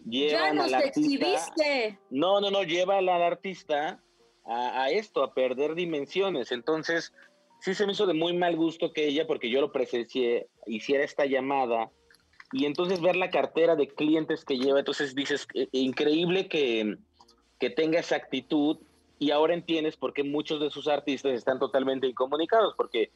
llevan 0.06 0.58
ya 0.58 0.64
nos 0.64 0.74
al 0.74 0.84
exhibiste. 0.84 2.00
No, 2.10 2.42
no, 2.42 2.50
no, 2.50 2.64
lleva 2.64 2.98
al 2.98 3.10
artista 3.10 4.02
a, 4.46 4.84
a, 4.84 4.90
esto, 4.90 5.24
a 5.24 5.34
perder 5.34 5.76
dimensiones. 5.76 6.52
Entonces, 6.52 7.14
sí 7.60 7.74
se 7.74 7.86
me 7.86 7.92
hizo 7.92 8.06
de 8.06 8.14
muy 8.14 8.36
mal 8.36 8.56
gusto 8.56 8.94
que 8.94 9.08
ella, 9.08 9.28
porque 9.28 9.50
yo 9.50 9.62
lo 9.62 9.72
presencié, 9.72 10.48
hiciera 10.66 11.04
esta 11.04 11.26
llamada 11.26 11.92
y 12.52 12.66
entonces 12.66 13.02
ver 13.02 13.16
la 13.16 13.30
cartera 13.30 13.76
de 13.76 13.88
clientes 13.88 14.46
que 14.46 14.58
lleva, 14.58 14.80
entonces 14.80 15.16
dices, 15.16 15.48
eh, 15.54 15.68
increíble 15.72 16.48
que 16.48 16.98
que 17.60 17.70
tenga 17.70 18.00
esa 18.00 18.16
actitud 18.16 18.78
y 19.20 19.32
ahora 19.32 19.54
entiendes 19.54 19.98
por 19.98 20.14
qué 20.14 20.24
muchos 20.24 20.60
de 20.62 20.70
sus 20.70 20.88
artistas 20.88 21.34
están 21.34 21.60
totalmente 21.60 22.08
incomunicados, 22.08 22.74
porque 22.76 23.10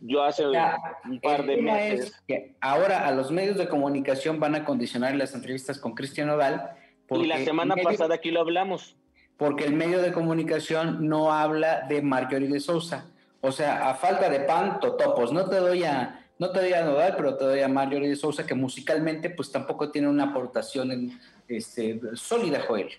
yo 0.00 0.22
hace 0.22 0.46
un 0.46 1.20
par 1.20 1.44
de 1.44 1.56
meses... 1.56 2.22
que 2.26 2.54
ahora 2.60 3.06
a 3.06 3.12
los 3.12 3.30
medios 3.30 3.56
de 3.56 3.68
comunicación 3.68 4.40
van 4.40 4.54
a 4.54 4.64
condicionar 4.64 5.14
las 5.14 5.34
entrevistas 5.34 5.78
con 5.78 5.94
Cristian 5.94 6.30
Odal. 6.30 6.70
Y 7.10 7.26
la 7.26 7.38
semana 7.44 7.76
pasada 7.76 8.14
aquí 8.14 8.30
lo 8.30 8.40
hablamos. 8.40 8.96
Porque 9.36 9.64
el 9.64 9.74
medio 9.74 10.00
de 10.00 10.12
comunicación 10.12 11.08
no 11.08 11.32
habla 11.32 11.82
de 11.82 12.02
Marjorie 12.02 12.48
de 12.48 12.60
Sousa. 12.60 13.06
O 13.42 13.52
sea, 13.52 13.90
a 13.90 13.94
falta 13.94 14.28
de 14.30 14.40
pan, 14.40 14.80
totopos. 14.80 15.32
No 15.32 15.48
te 15.48 15.56
doy 15.56 15.84
a, 15.84 16.26
no 16.38 16.50
te 16.50 16.60
doy 16.60 16.72
a 16.72 16.84
Nodal, 16.84 17.14
pero 17.16 17.36
te 17.36 17.44
doy 17.44 17.60
a 17.60 17.68
Marjorie 17.68 18.08
de 18.08 18.16
Sousa, 18.16 18.46
que 18.46 18.54
musicalmente 18.54 19.30
pues 19.30 19.52
tampoco 19.52 19.90
tiene 19.90 20.08
una 20.08 20.24
aportación 20.24 20.90
en, 20.90 21.20
este, 21.48 22.00
sólida, 22.14 22.64
Joel. 22.66 22.90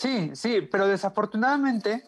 Sí, 0.00 0.30
sí, 0.32 0.62
pero 0.62 0.86
desafortunadamente 0.86 2.02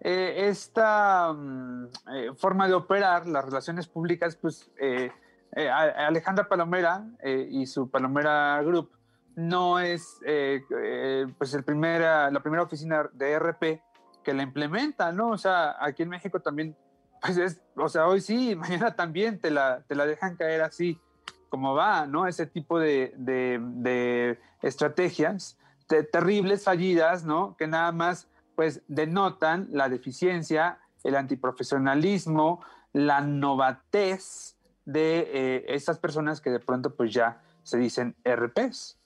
eh, 0.00 0.48
esta 0.48 1.32
mm, 1.32 1.86
eh, 2.12 2.32
forma 2.36 2.66
de 2.66 2.74
operar 2.74 3.28
las 3.28 3.44
relaciones 3.44 3.86
públicas, 3.86 4.34
pues 4.34 4.68
eh, 4.80 5.12
Alejandra 5.54 6.48
Palomera 6.48 7.06
y 7.22 7.64
su 7.66 7.88
Palomera 7.88 8.60
Group, 8.62 8.90
no 9.36 9.78
es 9.78 10.18
eh, 10.26 10.60
eh, 10.82 11.26
pues 11.38 11.54
el 11.54 11.62
primera, 11.62 12.28
la 12.32 12.40
primera 12.40 12.64
oficina 12.64 13.08
de 13.12 13.38
RP 13.38 13.80
que 14.24 14.34
la 14.34 14.42
implementa, 14.42 15.12
¿no? 15.12 15.28
O 15.28 15.38
sea, 15.38 15.76
aquí 15.78 16.02
en 16.02 16.08
México 16.08 16.40
también, 16.40 16.76
pues 17.20 17.36
es, 17.36 17.62
o 17.76 17.88
sea, 17.88 18.08
hoy 18.08 18.20
sí, 18.20 18.56
mañana 18.56 18.96
también 18.96 19.38
te 19.38 19.52
la, 19.52 19.84
te 19.86 19.94
la 19.94 20.04
dejan 20.04 20.34
caer 20.34 20.62
así 20.62 21.00
como 21.48 21.76
va, 21.76 22.06
¿no? 22.06 22.26
Ese 22.26 22.44
tipo 22.44 22.80
de, 22.80 23.14
de 23.16 24.36
estrategias 24.62 25.56
terribles, 25.86 26.64
fallidas, 26.64 27.24
¿no? 27.24 27.56
Que 27.56 27.66
nada 27.66 27.92
más, 27.92 28.28
pues, 28.54 28.82
denotan 28.88 29.68
la 29.70 29.88
deficiencia, 29.88 30.78
el 31.04 31.16
antiprofesionalismo, 31.16 32.62
la 32.92 33.20
novatez 33.20 34.56
de 34.84 35.18
eh, 35.32 35.64
estas 35.68 35.98
personas 35.98 36.40
que 36.40 36.50
de 36.50 36.60
pronto, 36.60 36.94
pues, 36.94 37.12
ya 37.12 37.40
se 37.62 37.78
dicen 37.78 38.16
RPs. 38.24 38.98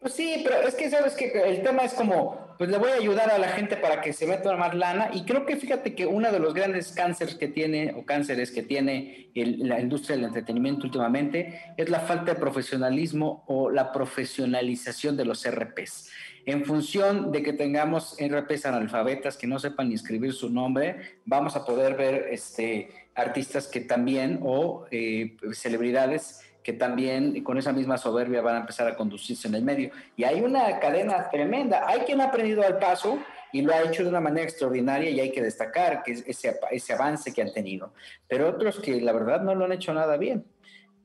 Pues 0.00 0.14
sí, 0.14 0.42
pero 0.44 0.60
es 0.60 0.76
que 0.76 0.88
sabes 0.90 1.14
que 1.14 1.26
el 1.26 1.62
tema 1.62 1.82
es 1.82 1.92
como, 1.92 2.54
pues 2.56 2.70
le 2.70 2.78
voy 2.78 2.92
a 2.92 2.94
ayudar 2.94 3.32
a 3.32 3.38
la 3.38 3.48
gente 3.48 3.76
para 3.76 4.00
que 4.00 4.12
se 4.12 4.28
meta 4.28 4.56
más 4.56 4.72
lana 4.72 5.10
y 5.12 5.24
creo 5.24 5.44
que 5.44 5.56
fíjate 5.56 5.96
que 5.96 6.06
uno 6.06 6.30
de 6.30 6.38
los 6.38 6.54
grandes 6.54 6.92
cánceres 6.92 7.34
que 7.34 7.48
tiene 7.48 7.94
o 7.96 8.06
cánceres 8.06 8.52
que 8.52 8.62
tiene 8.62 9.30
la 9.34 9.80
industria 9.80 10.14
del 10.14 10.26
entretenimiento 10.26 10.86
últimamente 10.86 11.74
es 11.76 11.88
la 11.88 11.98
falta 11.98 12.34
de 12.34 12.40
profesionalismo 12.40 13.44
o 13.48 13.70
la 13.70 13.90
profesionalización 13.90 15.16
de 15.16 15.24
los 15.24 15.44
RPs. 15.48 16.10
En 16.46 16.64
función 16.64 17.32
de 17.32 17.42
que 17.42 17.52
tengamos 17.52 18.16
RPs 18.20 18.66
analfabetas 18.66 19.36
que 19.36 19.48
no 19.48 19.58
sepan 19.58 19.88
ni 19.88 19.96
escribir 19.96 20.32
su 20.32 20.48
nombre, 20.48 21.18
vamos 21.24 21.56
a 21.56 21.64
poder 21.64 21.96
ver 21.96 22.28
este, 22.30 22.88
artistas 23.16 23.66
que 23.66 23.80
también 23.80 24.38
o 24.42 24.86
eh, 24.92 25.36
celebridades 25.52 26.40
que 26.68 26.74
también 26.74 27.42
con 27.44 27.56
esa 27.56 27.72
misma 27.72 27.96
soberbia 27.96 28.42
van 28.42 28.56
a 28.56 28.58
empezar 28.58 28.86
a 28.86 28.94
conducirse 28.94 29.48
en 29.48 29.54
el 29.54 29.62
medio. 29.62 29.90
Y 30.18 30.24
hay 30.24 30.42
una 30.42 30.78
cadena 30.78 31.30
tremenda. 31.30 31.88
Hay 31.88 32.00
quien 32.00 32.20
ha 32.20 32.24
aprendido 32.24 32.62
al 32.62 32.78
paso 32.78 33.20
y 33.52 33.62
lo 33.62 33.72
ha 33.72 33.80
hecho 33.80 34.02
de 34.02 34.10
una 34.10 34.20
manera 34.20 34.44
extraordinaria 34.44 35.08
y 35.08 35.18
hay 35.18 35.32
que 35.32 35.40
destacar 35.40 36.02
que 36.02 36.12
ese, 36.12 36.60
ese 36.70 36.92
avance 36.92 37.32
que 37.32 37.40
han 37.40 37.54
tenido. 37.54 37.94
Pero 38.28 38.50
otros 38.50 38.80
que 38.80 39.00
la 39.00 39.12
verdad 39.12 39.40
no 39.40 39.54
lo 39.54 39.64
han 39.64 39.72
hecho 39.72 39.94
nada 39.94 40.18
bien. 40.18 40.44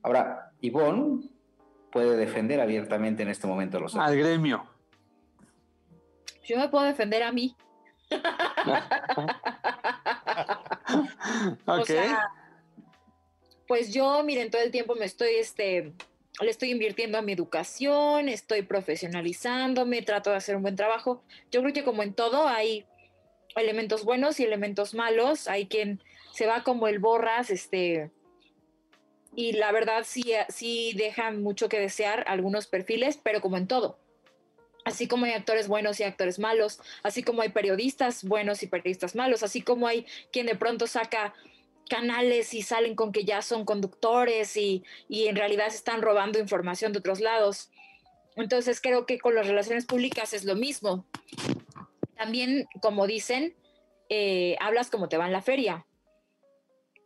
Ahora, 0.02 0.52
Ivonne 0.60 1.30
puede 1.90 2.14
defender 2.18 2.60
abiertamente 2.60 3.22
en 3.22 3.30
este 3.30 3.46
momento 3.46 3.80
los 3.80 3.96
Al 3.96 4.18
gremio. 4.18 4.66
Yo 6.44 6.58
me 6.58 6.68
puedo 6.68 6.84
defender 6.84 7.22
a 7.22 7.32
mí. 7.32 7.56
ok 11.66 11.90
pues 13.66 13.92
yo, 13.92 14.22
miren, 14.22 14.50
todo 14.50 14.62
el 14.62 14.70
tiempo 14.70 14.94
me 14.94 15.06
estoy, 15.06 15.34
este, 15.36 15.92
le 16.40 16.50
estoy 16.50 16.70
invirtiendo 16.70 17.18
a 17.18 17.22
mi 17.22 17.32
educación, 17.32 18.28
estoy 18.28 18.62
profesionalizándome, 18.62 20.02
trato 20.02 20.30
de 20.30 20.36
hacer 20.36 20.56
un 20.56 20.62
buen 20.62 20.76
trabajo. 20.76 21.22
Yo 21.50 21.60
creo 21.62 21.72
que 21.72 21.84
como 21.84 22.02
en 22.02 22.14
todo 22.14 22.48
hay 22.48 22.84
elementos 23.56 24.04
buenos 24.04 24.40
y 24.40 24.44
elementos 24.44 24.94
malos, 24.94 25.48
hay 25.48 25.66
quien 25.66 26.02
se 26.32 26.46
va 26.46 26.64
como 26.64 26.88
el 26.88 26.98
borras, 26.98 27.50
este, 27.50 28.10
y 29.36 29.52
la 29.52 29.72
verdad 29.72 30.04
sí, 30.04 30.32
sí 30.48 30.92
dejan 30.96 31.42
mucho 31.42 31.68
que 31.68 31.78
desear 31.78 32.24
algunos 32.26 32.66
perfiles, 32.66 33.18
pero 33.22 33.40
como 33.40 33.56
en 33.56 33.66
todo. 33.66 33.98
Así 34.84 35.08
como 35.08 35.24
hay 35.24 35.32
actores 35.32 35.66
buenos 35.66 35.98
y 35.98 36.02
actores 36.02 36.38
malos, 36.38 36.80
así 37.02 37.22
como 37.22 37.40
hay 37.40 37.48
periodistas 37.48 38.22
buenos 38.22 38.62
y 38.62 38.66
periodistas 38.66 39.14
malos, 39.14 39.42
así 39.42 39.62
como 39.62 39.86
hay 39.86 40.06
quien 40.30 40.46
de 40.46 40.56
pronto 40.56 40.86
saca 40.86 41.34
canales 41.88 42.54
y 42.54 42.62
salen 42.62 42.94
con 42.94 43.12
que 43.12 43.24
ya 43.24 43.42
son 43.42 43.64
conductores 43.64 44.56
y, 44.56 44.84
en 45.08 45.36
realidad 45.36 45.68
están 45.68 46.02
robando 46.02 46.38
información 46.38 46.92
de 46.92 46.98
otros 46.98 47.20
lados. 47.20 47.70
Entonces 48.36 48.80
creo 48.80 49.06
que 49.06 49.18
con 49.18 49.34
las 49.34 49.46
relaciones 49.46 49.86
públicas 49.86 50.32
es 50.32 50.44
lo 50.44 50.56
mismo. 50.56 51.06
También, 52.16 52.66
como 52.80 53.06
dicen, 53.06 53.54
eh, 54.08 54.56
hablas 54.60 54.90
como 54.90 55.08
te 55.08 55.16
va 55.16 55.26
en 55.26 55.32
la 55.32 55.42
feria. 55.42 55.86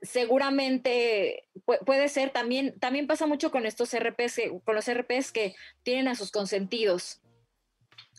Seguramente 0.01 1.49
puede 1.85 2.09
ser 2.09 2.31
también, 2.31 2.79
también 2.79 3.07
pasa 3.07 3.26
mucho 3.26 3.51
con 3.51 3.66
estos 3.66 3.93
RPs, 3.93 4.41
con 4.64 4.74
los 4.74 4.89
RPs 4.89 5.33
que 5.33 5.55
tienen 5.83 6.09
a 6.09 6.14
sus 6.14 6.31
consentidos. 6.31 7.20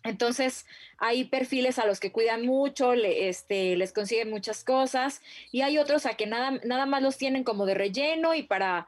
Entonces, 0.03 0.65
hay 0.97 1.25
perfiles 1.25 1.77
a 1.77 1.85
los 1.85 1.99
que 1.99 2.11
cuidan 2.11 2.45
mucho, 2.45 2.93
este, 2.93 3.75
les 3.75 3.91
consiguen 3.91 4.29
muchas 4.29 4.63
cosas, 4.63 5.21
y 5.51 5.61
hay 5.61 5.77
otros 5.77 6.05
a 6.05 6.15
que 6.15 6.25
nada, 6.25 6.59
nada 6.63 6.85
más 6.85 7.01
los 7.01 7.17
tienen 7.17 7.43
como 7.43 7.65
de 7.65 7.73
relleno 7.73 8.33
y 8.33 8.43
para 8.43 8.87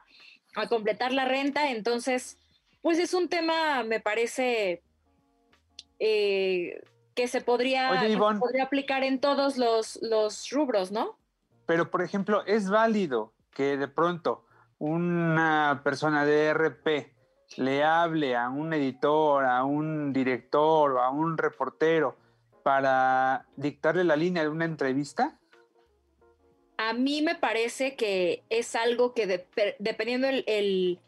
completar 0.68 1.12
la 1.12 1.26
renta. 1.26 1.70
Entonces, 1.70 2.38
pues 2.80 2.98
es 2.98 3.14
un 3.14 3.28
tema, 3.28 3.82
me 3.82 4.00
parece, 4.00 4.82
eh, 5.98 6.82
que 7.14 7.28
se 7.28 7.42
podría, 7.42 7.90
podría 8.40 8.64
aplicar 8.64 9.04
en 9.04 9.20
todos 9.20 9.58
los, 9.58 9.98
los 10.02 10.50
rubros, 10.50 10.90
¿no? 10.92 11.18
Pero, 11.66 11.90
por 11.90 12.02
ejemplo, 12.02 12.44
es 12.46 12.70
válido 12.70 13.32
que 13.52 13.76
de 13.76 13.88
pronto 13.88 14.46
una 14.78 15.82
persona 15.84 16.24
de 16.24 16.52
RP 16.52 17.11
le 17.56 17.82
hable 17.82 18.36
a 18.36 18.48
un 18.48 18.72
editor, 18.72 19.44
a 19.44 19.64
un 19.64 20.12
director 20.12 20.98
a 20.98 21.10
un 21.10 21.36
reportero 21.38 22.16
para 22.62 23.46
dictarle 23.56 24.04
la 24.04 24.16
línea 24.16 24.42
de 24.42 24.48
una 24.48 24.64
entrevista? 24.64 25.38
A 26.76 26.92
mí 26.92 27.22
me 27.22 27.34
parece 27.34 27.96
que 27.96 28.42
es 28.50 28.74
algo 28.74 29.14
que 29.14 29.46
dependiendo 29.78 30.28
el, 30.28 30.98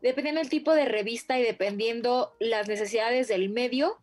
dependiendo 0.00 0.40
el 0.40 0.48
tipo 0.48 0.74
de 0.74 0.86
revista 0.86 1.38
y 1.38 1.42
dependiendo 1.42 2.34
las 2.40 2.68
necesidades 2.68 3.28
del 3.28 3.48
medio, 3.50 3.98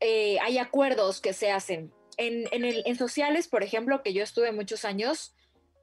eh, 0.00 0.38
hay 0.40 0.58
acuerdos 0.58 1.20
que 1.20 1.32
se 1.32 1.50
hacen. 1.50 1.92
En, 2.16 2.48
en 2.50 2.96
sociales, 2.96 3.46
por 3.46 3.62
ejemplo, 3.62 4.02
que 4.02 4.12
yo 4.12 4.24
estuve 4.24 4.50
muchos 4.50 4.84
años, 4.84 5.36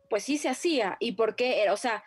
pues 0.10 0.24
sí 0.24 0.38
se 0.38 0.49
hacía. 0.49 0.97
¿Y 0.99 1.14
por 1.14 1.36
qué? 1.36 1.66
O 1.70 1.78
sea, 1.78 2.03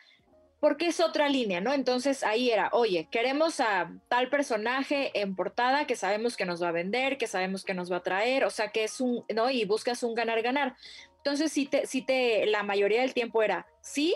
porque 0.60 0.88
es 0.88 1.00
otra 1.00 1.28
línea, 1.28 1.60
¿no? 1.60 1.72
Entonces 1.72 2.24
ahí 2.24 2.50
era, 2.50 2.70
oye, 2.72 3.08
queremos 3.10 3.60
a 3.60 3.92
tal 4.08 4.28
personaje 4.28 5.10
en 5.14 5.36
portada 5.36 5.86
que 5.86 5.94
sabemos 5.94 6.36
que 6.36 6.46
nos 6.46 6.62
va 6.62 6.68
a 6.68 6.72
vender, 6.72 7.16
que 7.16 7.26
sabemos 7.26 7.64
que 7.64 7.74
nos 7.74 7.92
va 7.92 7.98
a 7.98 8.02
traer, 8.02 8.44
o 8.44 8.50
sea, 8.50 8.70
que 8.72 8.84
es 8.84 9.00
un, 9.00 9.24
¿no? 9.34 9.50
Y 9.50 9.64
buscas 9.64 10.02
un 10.02 10.14
ganar-ganar. 10.14 10.76
Entonces 11.18 11.52
sí 11.52 11.66
te, 11.66 11.86
sí 11.86 12.02
te, 12.02 12.46
la 12.46 12.62
mayoría 12.62 13.02
del 13.02 13.14
tiempo 13.14 13.42
era, 13.42 13.66
sí, 13.80 14.14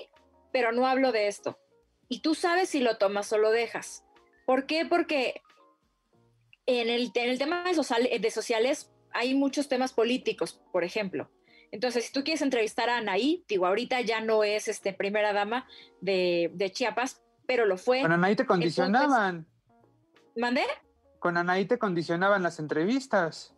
pero 0.53 0.73
no 0.73 0.87
hablo 0.87 1.13
de 1.13 1.29
esto. 1.29 1.59
Y 2.09 2.21
tú 2.21 2.35
sabes 2.35 2.69
si 2.69 2.81
lo 2.81 2.99
tomas 2.99 3.33
o 3.33 3.39
lo 3.39 3.51
dejas. 3.51 4.05
¿Por 4.45 4.67
qué? 4.67 4.85
Porque 4.85 5.41
en 6.67 6.91
el, 6.91 7.13
tema 7.13 7.65
de 7.65 8.31
sociales 8.31 8.91
hay 9.13 9.35
muchos 9.35 9.69
temas 9.69 9.93
políticos, 9.93 10.61
por 10.73 10.85
ejemplo. 10.85 11.31
Entonces, 11.73 12.05
si 12.05 12.13
tú 12.13 12.23
quieres 12.23 12.43
entrevistar 12.43 12.91
a 12.91 12.99
Anaí, 12.99 13.45
digo, 13.49 13.67
ahorita 13.67 14.01
ya 14.03 14.21
no 14.21 14.45
es 14.45 14.69
este, 14.69 14.93
primera 14.93 15.33
dama 15.33 15.67
de, 16.03 16.71
Chiapas, 16.73 17.23
pero 17.47 17.65
lo 17.65 17.79
fue. 17.79 18.03
Con 18.03 18.13
Anaí 18.13 18.37
te 18.37 18.45
condicionaban. 18.45 19.47
¿Mandé? 20.37 20.65
Con 21.19 21.39
Anaí 21.39 21.65
te 21.65 21.79
condicionaban 21.79 22.43
las 22.43 22.59
entrevistas. 22.59 23.55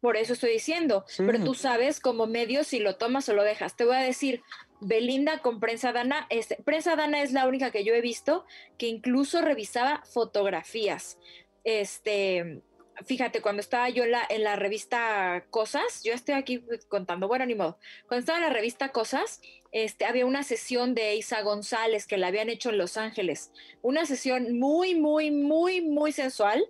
Por 0.00 0.18
eso 0.18 0.34
estoy 0.34 0.50
diciendo. 0.52 1.06
Pero 1.16 1.42
tú 1.42 1.54
sabes 1.54 2.00
como 2.00 2.26
medio 2.26 2.64
si 2.64 2.80
lo 2.80 2.96
tomas 2.96 3.26
o 3.30 3.34
lo 3.34 3.42
dejas. 3.42 3.74
Te 3.74 3.86
voy 3.86 3.96
a 3.96 4.02
decir, 4.02 4.42
Belinda 4.80 5.38
con 5.38 5.58
Prensa 5.58 5.92
Dana, 5.92 6.26
este, 6.28 6.56
Prensa 6.62 6.96
Dana 6.96 7.22
es 7.22 7.32
la 7.32 7.48
única 7.48 7.70
que 7.70 7.84
yo 7.84 7.94
he 7.94 8.02
visto 8.02 8.44
que 8.76 8.88
incluso 8.88 9.40
revisaba 9.40 10.02
fotografías. 10.04 11.18
Este, 11.64 12.62
fíjate, 13.04 13.40
cuando 13.40 13.60
estaba 13.60 13.88
yo 13.88 14.04
en 14.04 14.12
la, 14.12 14.22
en 14.28 14.44
la 14.44 14.56
revista 14.56 15.44
Cosas, 15.50 16.02
yo 16.02 16.12
estoy 16.12 16.34
aquí 16.34 16.62
contando, 16.88 17.28
bueno, 17.28 17.46
ni 17.46 17.54
modo, 17.54 17.78
cuando 18.06 18.20
estaba 18.20 18.38
en 18.38 18.44
la 18.44 18.50
revista 18.50 18.90
Cosas, 18.90 19.40
este, 19.72 20.04
había 20.04 20.26
una 20.26 20.42
sesión 20.42 20.94
de 20.94 21.16
Isa 21.16 21.42
González 21.42 22.06
que 22.06 22.16
la 22.16 22.28
habían 22.28 22.48
hecho 22.48 22.70
en 22.70 22.78
Los 22.78 22.96
Ángeles, 22.96 23.50
una 23.82 24.06
sesión 24.06 24.58
muy, 24.58 24.94
muy, 24.94 25.30
muy, 25.30 25.80
muy 25.80 26.12
sensual, 26.12 26.64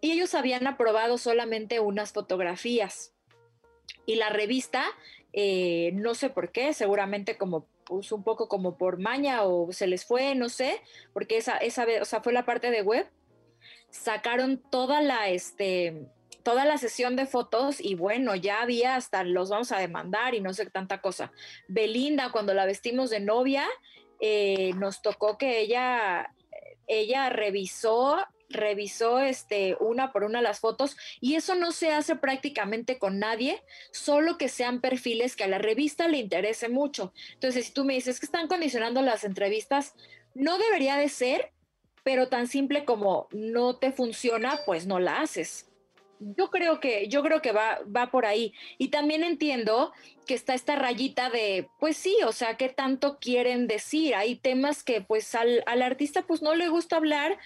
y 0.00 0.12
ellos 0.12 0.34
habían 0.34 0.66
aprobado 0.66 1.18
solamente 1.18 1.80
unas 1.80 2.12
fotografías. 2.12 3.12
Y 4.06 4.14
la 4.14 4.30
revista, 4.30 4.84
eh, 5.32 5.90
no 5.94 6.14
sé 6.14 6.30
por 6.30 6.52
qué, 6.52 6.72
seguramente 6.72 7.36
como 7.36 7.66
pues, 7.84 8.10
un 8.12 8.22
poco 8.22 8.48
como 8.48 8.78
por 8.78 8.98
maña 8.98 9.42
o 9.42 9.72
se 9.72 9.86
les 9.86 10.04
fue, 10.04 10.34
no 10.34 10.48
sé, 10.48 10.80
porque 11.12 11.36
esa, 11.36 11.58
esa, 11.58 11.86
o 12.00 12.04
sea, 12.04 12.22
fue 12.22 12.32
la 12.32 12.46
parte 12.46 12.70
de 12.70 12.82
web, 12.82 13.06
sacaron 13.90 14.58
toda 14.70 15.00
la, 15.00 15.28
este, 15.28 16.06
toda 16.42 16.64
la 16.64 16.78
sesión 16.78 17.16
de 17.16 17.26
fotos 17.26 17.80
y 17.80 17.94
bueno, 17.94 18.34
ya 18.34 18.62
había 18.62 18.96
hasta 18.96 19.24
los 19.24 19.50
vamos 19.50 19.72
a 19.72 19.78
demandar 19.78 20.34
y 20.34 20.40
no 20.40 20.52
sé 20.54 20.66
tanta 20.66 21.00
cosa. 21.00 21.32
Belinda, 21.68 22.32
cuando 22.32 22.54
la 22.54 22.66
vestimos 22.66 23.10
de 23.10 23.20
novia, 23.20 23.66
eh, 24.20 24.72
nos 24.76 25.02
tocó 25.02 25.38
que 25.38 25.60
ella, 25.60 26.34
ella 26.86 27.30
revisó 27.30 28.18
revisó 28.50 29.20
este 29.20 29.76
una 29.80 30.12
por 30.12 30.24
una 30.24 30.42
las 30.42 30.58
fotos 30.58 30.96
y 31.20 31.36
eso 31.36 31.54
no 31.54 31.70
se 31.72 31.92
hace 31.92 32.16
prácticamente 32.16 32.98
con 32.98 33.18
nadie, 33.18 33.62
solo 33.92 34.36
que 34.36 34.48
sean 34.48 34.80
perfiles 34.80 35.36
que 35.36 35.44
a 35.44 35.48
la 35.48 35.58
revista 35.58 36.08
le 36.08 36.18
interese 36.18 36.68
mucho. 36.68 37.12
Entonces, 37.34 37.66
si 37.66 37.72
tú 37.72 37.84
me 37.84 37.94
dices 37.94 38.18
que 38.18 38.26
están 38.26 38.48
condicionando 38.48 39.02
las 39.02 39.24
entrevistas, 39.24 39.94
no 40.34 40.58
debería 40.58 40.96
de 40.96 41.08
ser, 41.08 41.52
pero 42.10 42.26
tan 42.26 42.48
simple 42.48 42.84
como 42.84 43.28
no 43.30 43.76
te 43.76 43.92
funciona, 43.92 44.58
pues 44.66 44.84
no 44.84 44.98
la 44.98 45.20
haces. 45.20 45.68
Yo 46.18 46.50
creo 46.50 46.80
que, 46.80 47.06
yo 47.06 47.22
creo 47.22 47.40
que 47.40 47.52
va, 47.52 47.78
va 47.96 48.10
por 48.10 48.26
ahí. 48.26 48.52
Y 48.78 48.88
también 48.88 49.22
entiendo 49.22 49.92
que 50.26 50.34
está 50.34 50.54
esta 50.54 50.74
rayita 50.74 51.30
de, 51.30 51.68
pues 51.78 51.96
sí, 51.96 52.16
o 52.26 52.32
sea, 52.32 52.56
¿qué 52.56 52.68
tanto 52.68 53.18
quieren 53.20 53.68
decir? 53.68 54.16
Hay 54.16 54.34
temas 54.34 54.82
que 54.82 55.02
pues 55.02 55.36
al, 55.36 55.62
al 55.66 55.82
artista 55.82 56.22
pues 56.22 56.42
no 56.42 56.56
le 56.56 56.68
gusta 56.68 56.96
hablar 56.96 57.38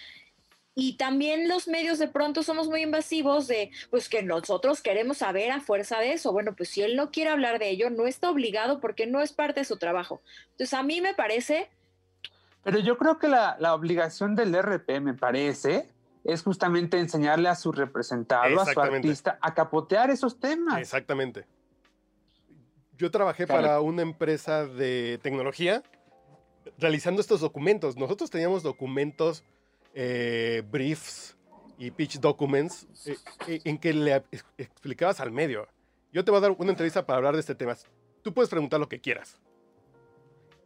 y 0.75 0.97
también 0.97 1.47
los 1.47 1.69
medios 1.69 1.99
de 1.99 2.09
pronto 2.09 2.43
somos 2.43 2.69
muy 2.69 2.81
invasivos 2.81 3.47
de, 3.47 3.71
pues 3.91 4.09
que 4.09 4.23
nosotros 4.23 4.81
queremos 4.81 5.19
saber 5.19 5.51
a 5.51 5.61
fuerza 5.61 5.99
de 5.99 6.15
eso. 6.15 6.33
Bueno, 6.33 6.57
pues 6.57 6.71
si 6.71 6.81
él 6.81 6.97
no 6.97 7.11
quiere 7.11 7.29
hablar 7.29 7.59
de 7.59 7.69
ello, 7.69 7.91
no 7.91 8.07
está 8.07 8.31
obligado 8.31 8.81
porque 8.81 9.07
no 9.07 9.21
es 9.21 9.35
parte 9.35 9.61
de 9.61 9.67
su 9.67 9.77
trabajo. 9.77 10.23
Entonces 10.53 10.73
a 10.73 10.83
mí 10.83 11.03
me 11.03 11.13
parece... 11.13 11.69
Pero 12.65 12.79
yo 12.79 12.97
creo 12.99 13.19
que 13.19 13.29
la, 13.29 13.57
la 13.61 13.75
obligación 13.75 14.35
del 14.35 14.55
RP, 14.61 15.01
me 15.01 15.15
parece, 15.15 15.95
es 16.25 16.43
justamente 16.43 16.99
enseñarle 16.99 17.49
a 17.49 17.55
su 17.55 17.71
representado, 17.71 18.61
a 18.61 18.65
su 18.65 18.81
artista, 18.81 19.39
a 19.41 19.55
capotear 19.55 20.11
esos 20.11 20.41
temas. 20.41 20.81
Exactamente. 20.81 21.47
Yo 22.97 23.11
trabajé 23.11 23.47
para 23.47 23.81
una 23.81 24.03
empresa 24.03 24.67
de 24.67 25.19
tecnología 25.23 25.83
realizando 26.79 27.21
estos 27.21 27.41
documentos. 27.41 27.97
Nosotros 27.97 28.31
teníamos 28.31 28.63
documentos 28.63 29.45
eh, 29.93 30.63
briefs 30.71 31.37
y 31.77 31.91
pitch 31.91 32.21
documents 32.21 32.87
eh, 33.07 33.17
eh, 33.49 33.61
en 33.65 33.79
que 33.79 33.93
le 33.93 34.25
explicabas 34.57 35.21
al 35.21 35.31
medio. 35.31 35.69
Yo 36.13 36.25
te 36.25 36.31
voy 36.31 36.39
a 36.39 36.41
dar 36.43 36.53
una 36.53 36.71
entrevista 36.71 37.05
para 37.05 37.19
hablar 37.19 37.35
de 37.35 37.41
este 37.41 37.55
tema. 37.55 37.77
Tú 38.23 38.33
puedes 38.33 38.49
preguntar 38.49 38.81
lo 38.81 38.89
que 38.89 39.01
quieras. 39.01 39.39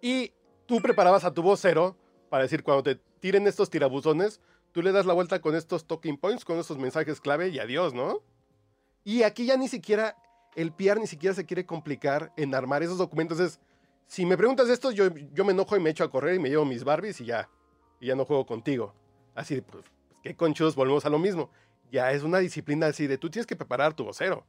Y 0.01 0.32
tú 0.69 0.81
preparabas 0.83 1.25
a 1.25 1.33
tu 1.33 1.43
vocero 1.43 1.97
para 2.29 2.45
decir, 2.45 2.62
cuando 2.62 2.83
te 2.83 2.97
tiren 3.21 3.47
estos 3.47 3.71
tirabuzones, 3.71 4.39
tú 4.71 4.83
le 4.83 4.93
das 4.93 5.07
la 5.07 5.14
vuelta 5.14 5.41
con 5.41 5.57
estos 5.57 5.87
talking 5.87 6.19
points, 6.19 6.45
con 6.45 6.59
estos 6.59 6.79
mensajes 6.79 7.21
clave 7.21 7.49
y 7.49 7.59
adiós, 7.59 7.95
¿no? 7.95 8.23
Y 9.03 9.23
aquí 9.23 9.47
ya 9.47 9.57
ni 9.57 9.66
siquiera, 9.66 10.14
el 10.55 10.73
PR 10.73 11.01
ni 11.01 11.07
siquiera 11.07 11.35
se 11.35 11.47
quiere 11.47 11.64
complicar 11.64 12.35
en 12.37 12.55
armar 12.55 12.83
esos 12.83 12.99
documentos. 12.99 13.41
Es, 13.41 13.59
si 14.07 14.27
me 14.27 14.37
preguntas 14.37 14.69
esto, 14.69 14.91
yo, 14.91 15.09
yo 15.33 15.45
me 15.47 15.53
enojo 15.53 15.75
y 15.75 15.81
me 15.81 15.89
echo 15.89 16.05
a 16.05 16.11
correr 16.11 16.35
y 16.35 16.39
me 16.39 16.51
llevo 16.51 16.66
mis 16.66 16.85
Barbies 16.85 17.19
y 17.23 17.25
ya, 17.25 17.49
y 17.99 18.09
ya 18.09 18.14
no 18.14 18.27
juego 18.27 18.45
contigo. 18.45 18.95
Así 19.35 19.55
de, 19.55 19.62
pues, 19.62 19.85
qué 20.23 20.37
conchos, 20.37 20.77
volvemos 20.77 21.07
a 21.07 21.11
lo 21.11 21.19
mismo. 21.19 21.49
Ya 21.91 22.12
es 22.12 22.23
una 22.23 22.41
disciplina 22.41 22.89
así 22.89 23.07
de, 23.07 23.16
tú 23.16 23.31
tienes 23.31 23.47
que 23.47 23.57
preparar 23.57 23.95
tu 23.95 24.05
vocero. 24.05 24.45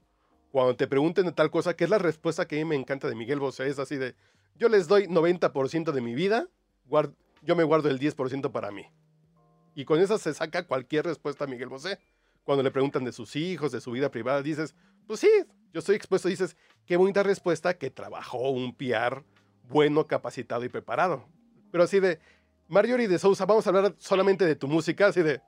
Cuando 0.51 0.75
te 0.75 0.85
pregunten 0.85 1.27
de 1.27 1.31
tal 1.31 1.49
cosa, 1.49 1.77
que 1.77 1.85
es 1.85 1.89
la 1.89 1.99
respuesta 1.99 2.45
que 2.45 2.57
a 2.57 2.59
mí 2.59 2.65
me 2.65 2.75
encanta 2.75 3.07
de 3.07 3.15
Miguel 3.15 3.39
Bosé, 3.39 3.69
es 3.69 3.79
así 3.79 3.95
de, 3.95 4.15
yo 4.55 4.69
les 4.69 4.87
doy 4.87 5.07
90% 5.07 5.91
de 5.91 6.01
mi 6.01 6.15
vida, 6.15 6.47
yo 7.41 7.55
me 7.55 7.63
guardo 7.63 7.89
el 7.89 7.99
10% 7.99 8.51
para 8.51 8.71
mí. 8.71 8.85
Y 9.75 9.85
con 9.85 9.99
eso 9.99 10.17
se 10.17 10.33
saca 10.33 10.67
cualquier 10.67 11.05
respuesta 11.05 11.45
a 11.45 11.47
Miguel 11.47 11.69
Bosé. 11.69 11.99
Cuando 12.43 12.63
le 12.63 12.71
preguntan 12.71 13.03
de 13.03 13.11
sus 13.11 13.35
hijos, 13.35 13.71
de 13.71 13.79
su 13.79 13.91
vida 13.91 14.09
privada, 14.09 14.41
dices, 14.41 14.75
pues 15.07 15.19
sí, 15.19 15.29
yo 15.71 15.79
estoy 15.79 15.95
expuesto. 15.95 16.27
Dices, 16.27 16.57
qué 16.85 16.97
bonita 16.97 17.23
respuesta 17.23 17.77
que 17.77 17.91
trabajó 17.91 18.49
un 18.49 18.75
PR 18.75 19.23
bueno, 19.69 20.07
capacitado 20.07 20.65
y 20.65 20.69
preparado. 20.69 21.25
Pero 21.71 21.83
así 21.83 21.99
de, 21.99 22.19
Marjorie 22.67 23.07
de 23.07 23.19
Sousa, 23.19 23.45
vamos 23.45 23.65
a 23.65 23.69
hablar 23.69 23.95
solamente 23.99 24.45
de 24.45 24.55
tu 24.55 24.67
música, 24.67 25.07
así 25.07 25.21
de. 25.21 25.41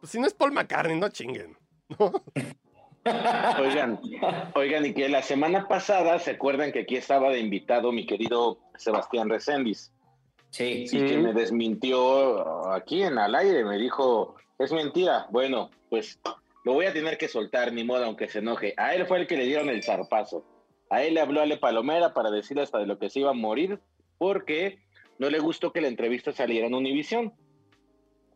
Pues 0.00 0.12
si 0.12 0.20
no 0.20 0.26
es 0.26 0.34
Paul 0.34 0.52
McCartney, 0.52 0.98
no 0.98 1.08
chinguen. 1.08 1.56
Oigan, 3.04 4.00
oigan, 4.54 4.86
y 4.86 4.92
que 4.92 5.08
la 5.08 5.22
semana 5.22 5.66
pasada 5.66 6.18
se 6.18 6.32
acuerdan 6.32 6.72
que 6.72 6.80
aquí 6.80 6.96
estaba 6.96 7.30
de 7.30 7.40
invitado 7.40 7.92
mi 7.92 8.06
querido 8.06 8.58
Sebastián 8.76 9.28
Recendis. 9.28 9.92
Sí. 10.50 10.84
Y 10.90 11.04
que 11.06 11.18
me 11.18 11.32
desmintió 11.32 12.70
aquí 12.72 13.02
en 13.02 13.18
al 13.18 13.34
aire, 13.34 13.64
me 13.64 13.78
dijo, 13.78 14.36
es 14.58 14.72
mentira. 14.72 15.26
Bueno, 15.30 15.70
pues 15.90 16.18
lo 16.64 16.72
voy 16.74 16.86
a 16.86 16.92
tener 16.92 17.18
que 17.18 17.28
soltar, 17.28 17.72
ni 17.72 17.84
modo, 17.84 18.04
aunque 18.04 18.28
se 18.28 18.40
enoje. 18.40 18.74
A 18.76 18.94
él 18.94 19.06
fue 19.06 19.18
el 19.18 19.26
que 19.26 19.36
le 19.36 19.46
dieron 19.46 19.68
el 19.68 19.82
zarpazo. 19.82 20.44
A 20.90 21.02
él 21.02 21.14
le 21.14 21.20
habló 21.20 21.40
a 21.40 21.46
Le 21.46 21.58
Palomera 21.58 22.14
para 22.14 22.30
decirle 22.30 22.62
hasta 22.62 22.78
de 22.78 22.86
lo 22.86 22.98
que 22.98 23.10
se 23.10 23.20
iba 23.20 23.30
a 23.30 23.34
morir, 23.34 23.80
porque 24.16 24.78
no 25.18 25.28
le 25.30 25.38
gustó 25.38 25.72
que 25.72 25.80
la 25.80 25.88
entrevista 25.88 26.32
saliera 26.32 26.66
en 26.66 26.74
Univisión. 26.74 27.32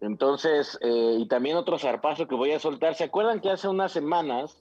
Entonces, 0.03 0.77
eh, 0.83 1.17
y 1.21 1.27
también 1.27 1.57
otro 1.57 1.79
zarpazo 1.79 2.27
que 2.27 2.35
voy 2.35 2.51
a 2.51 2.59
soltar. 2.59 2.97
¿Se 2.97 3.05
acuerdan 3.05 3.41
que 3.41 3.51
hace 3.51 3.69
unas 3.69 3.93
semanas 3.93 4.61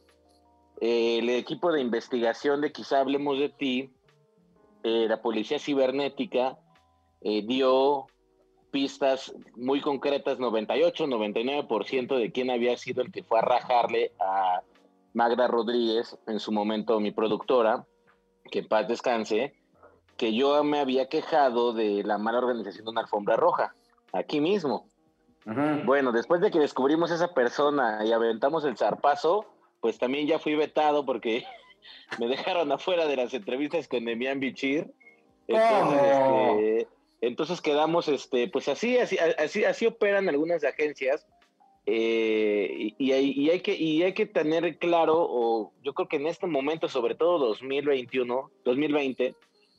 eh, 0.80 1.18
el 1.18 1.30
equipo 1.32 1.72
de 1.72 1.82
investigación 1.82 2.62
de 2.62 2.72
Quizá 2.72 3.00
Hablemos 3.00 3.39
de 3.39 3.50
Ti, 3.50 3.89
eh, 4.84 5.08
la 5.10 5.22
Policía 5.22 5.58
Cibernética, 5.58 6.58
dio 7.22 8.08
pistas 8.72 9.34
muy 9.56 9.82
concretas, 9.82 10.39
98, 10.39 11.06
99% 11.06 12.18
de 12.18 12.32
quién 12.32 12.50
había 12.50 12.76
sido 12.78 13.04
el 13.04 13.12
que 13.12 13.24
fue 13.24 13.38
a 13.38 13.44
rajarle 13.44 14.12
a 14.20 14.62
Magda 15.14 15.48
Rodríguez, 15.48 16.18
en 16.26 16.39
su 16.39 16.52
momento 16.52 17.00
mi 17.00 17.12
productora, 17.12 17.86
que 18.50 18.64
paz 18.64 18.88
descanse, 18.88 19.54
que 20.18 20.34
yo 20.34 20.64
me 20.64 20.80
había 20.80 21.10
quejado 21.10 21.74
de 21.74 22.04
la 22.04 22.18
mala 22.18 22.39
organización 22.39 22.86
de 22.86 22.92
una 22.92 23.02
alfombra 23.02 23.36
roja, 23.36 23.76
aquí 24.14 24.42
mismo. 24.42 24.91
Bueno, 25.46 26.12
después 26.12 26.39
de 26.42 26.52
que 26.52 26.60
descubrimos 26.60 27.12
esa 27.12 27.34
persona 27.34 28.06
y 28.06 28.12
aventamos 28.12 28.64
el 28.66 28.78
zarpazo, 28.78 29.48
pues 29.80 29.98
también 29.98 30.28
ya 30.28 30.39
fui 30.39 30.56
vetado 30.56 31.06
porque 31.06 31.44
me 32.20 32.28
dejaron 32.28 32.72
afuera 32.72 33.06
de 33.08 33.16
las 33.16 33.34
entrevistas 33.34 33.88
con 33.88 34.06
Demian 34.06 34.39
Bichir. 34.39 34.92
Entonces, 35.48 36.02
este, 36.02 36.88
entonces 37.22 37.62
quedamos, 37.62 38.08
este, 38.08 38.48
pues 38.48 38.68
así, 38.68 38.98
así, 38.98 39.18
así, 39.18 39.66
así 39.66 39.86
operan 39.86 40.30
algunas 40.30 40.64
agencias. 40.64 41.26
Eh, 41.88 42.94
y, 42.98 43.12
hay, 43.12 43.32
y, 43.36 43.50
hay 43.50 43.62
que, 43.62 43.76
y 43.76 44.04
hay 44.04 44.14
que 44.14 44.28
tener 44.28 44.78
claro, 44.78 45.16
o 45.18 45.74
yo 45.84 45.94
creo 45.94 46.08
que 46.08 46.18
en 46.18 46.28
este 46.28 46.46
momento, 46.46 46.88
sobre 46.88 47.16
todo 47.16 47.39
2021, 47.39 48.52
2020, 48.64 49.36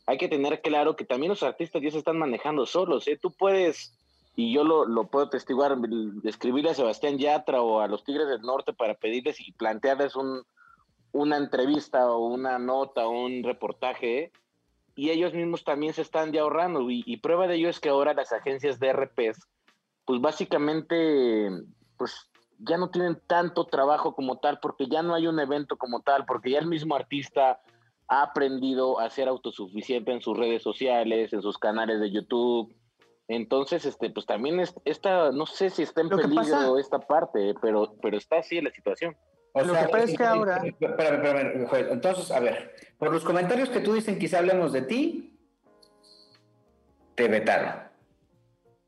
hay 0.07 0.19
que 0.19 0.29
tener 0.29 0.61
claro 0.61 0.97
que 0.97 1.05
también 1.05 1.31
los 1.31 1.45
artistas 1.45 1.81
ya 1.81 1.91
se 1.91 1.99
están 1.99 2.19
manejando 2.19 2.67
solos. 2.67 3.07
¿eh? 3.07 3.17
Tú 3.21 3.31
puedes, 3.31 3.97
y 4.35 4.53
yo 4.53 4.65
lo, 4.65 4.87
lo 4.87 5.09
puedo 5.09 5.29
testiguar, 5.29 5.77
escribirle 6.25 6.71
a 6.71 6.75
Sebastián 6.75 7.19
Yatra 7.19 7.61
o 7.61 7.81
a 7.81 7.89
los 7.89 8.05
Tigres 8.05 8.29
del 8.29 8.43
Norte 8.43 8.73
para 8.73 8.95
pedirles 8.95 9.41
y 9.41 9.53
plantearles 9.53 10.17
un, 10.17 10.43
una 11.13 11.37
entrevista 11.37 12.11
o 12.11 12.27
una 12.27 12.59
nota 12.59 13.07
o 13.07 13.11
un 13.11 13.43
reportaje, 13.43 14.33
y 14.95 15.11
ellos 15.11 15.33
mismos 15.33 15.65
también 15.65 15.95
se 15.95 16.03
están 16.03 16.33
ya 16.33 16.43
ahorrando. 16.43 16.91
Y, 16.91 17.17
prueba 17.19 17.47
de 17.47 17.57
ello 17.57 17.69
es 17.69 17.81
que 17.81 17.89
ahora 17.89 18.15
las 18.15 18.33
agencias 18.33 18.79
de 18.79 18.93
RPs, 18.93 19.49
pues 20.05 20.21
básicamente, 20.21 21.49
pues 21.97 22.31
ya 22.59 22.77
no 22.77 22.91
tienen 22.91 23.21
tanto 23.27 23.65
trabajo 23.67 24.15
como 24.15 24.39
tal, 24.39 24.59
porque 24.61 24.87
ya 24.89 25.03
no 25.03 25.15
hay 25.15 25.27
un 25.27 25.41
evento 25.41 25.77
como 25.77 26.01
tal, 26.01 26.27
porque 26.27 26.51
ya 26.51 26.59
el 26.59 26.67
mismo 26.67 26.95
artista 26.95 27.61
ha 28.09 28.23
aprendido 28.23 28.99
a 28.99 29.09
ser 29.09 29.29
autosuficiente 29.29 30.13
en 30.13 30.21
sus 30.21 30.37
redes 30.37 30.63
sociales, 30.63 31.33
en 31.33 31.41
sus 31.41 31.57
canales 31.57 32.01
de 32.01 32.11
YouTube. 32.11 32.75
Entonces, 33.29 33.85
este, 33.87 34.11
pues 34.11 34.27
también 34.27 34.61
es, 34.61 34.75
esta, 34.85 35.31
no 35.33 35.47
sé 35.47 35.71
si 35.71 35.83
está 35.83 36.01
en 36.03 36.09
peligro 36.09 36.79
esta 36.79 36.99
parte, 36.99 37.55
pero, 37.63 37.95
pero 38.03 38.17
está 38.17 38.39
así 38.39 38.61
la 38.61 38.71
situación. 38.71 39.17
O 39.53 39.63
Lo 39.63 39.75
sea, 39.75 39.87
que 39.87 39.93
pasa 39.93 40.05
es 40.05 40.17
que 40.17 40.25
ahora. 40.25 40.63
Espérame, 40.65 41.25
espérame, 41.25 41.93
Entonces, 41.93 42.31
a 42.31 42.41
ver, 42.41 42.75
por 42.99 43.13
los 43.13 43.25
comentarios 43.25 43.69
que 43.69 43.81
tú 43.81 43.95
dices, 43.95 44.19
quizá 44.19 44.39
hablemos 44.39 44.73
de 44.73 44.83
ti, 44.83 45.39
te 47.15 47.29
vetaron. 47.29 47.91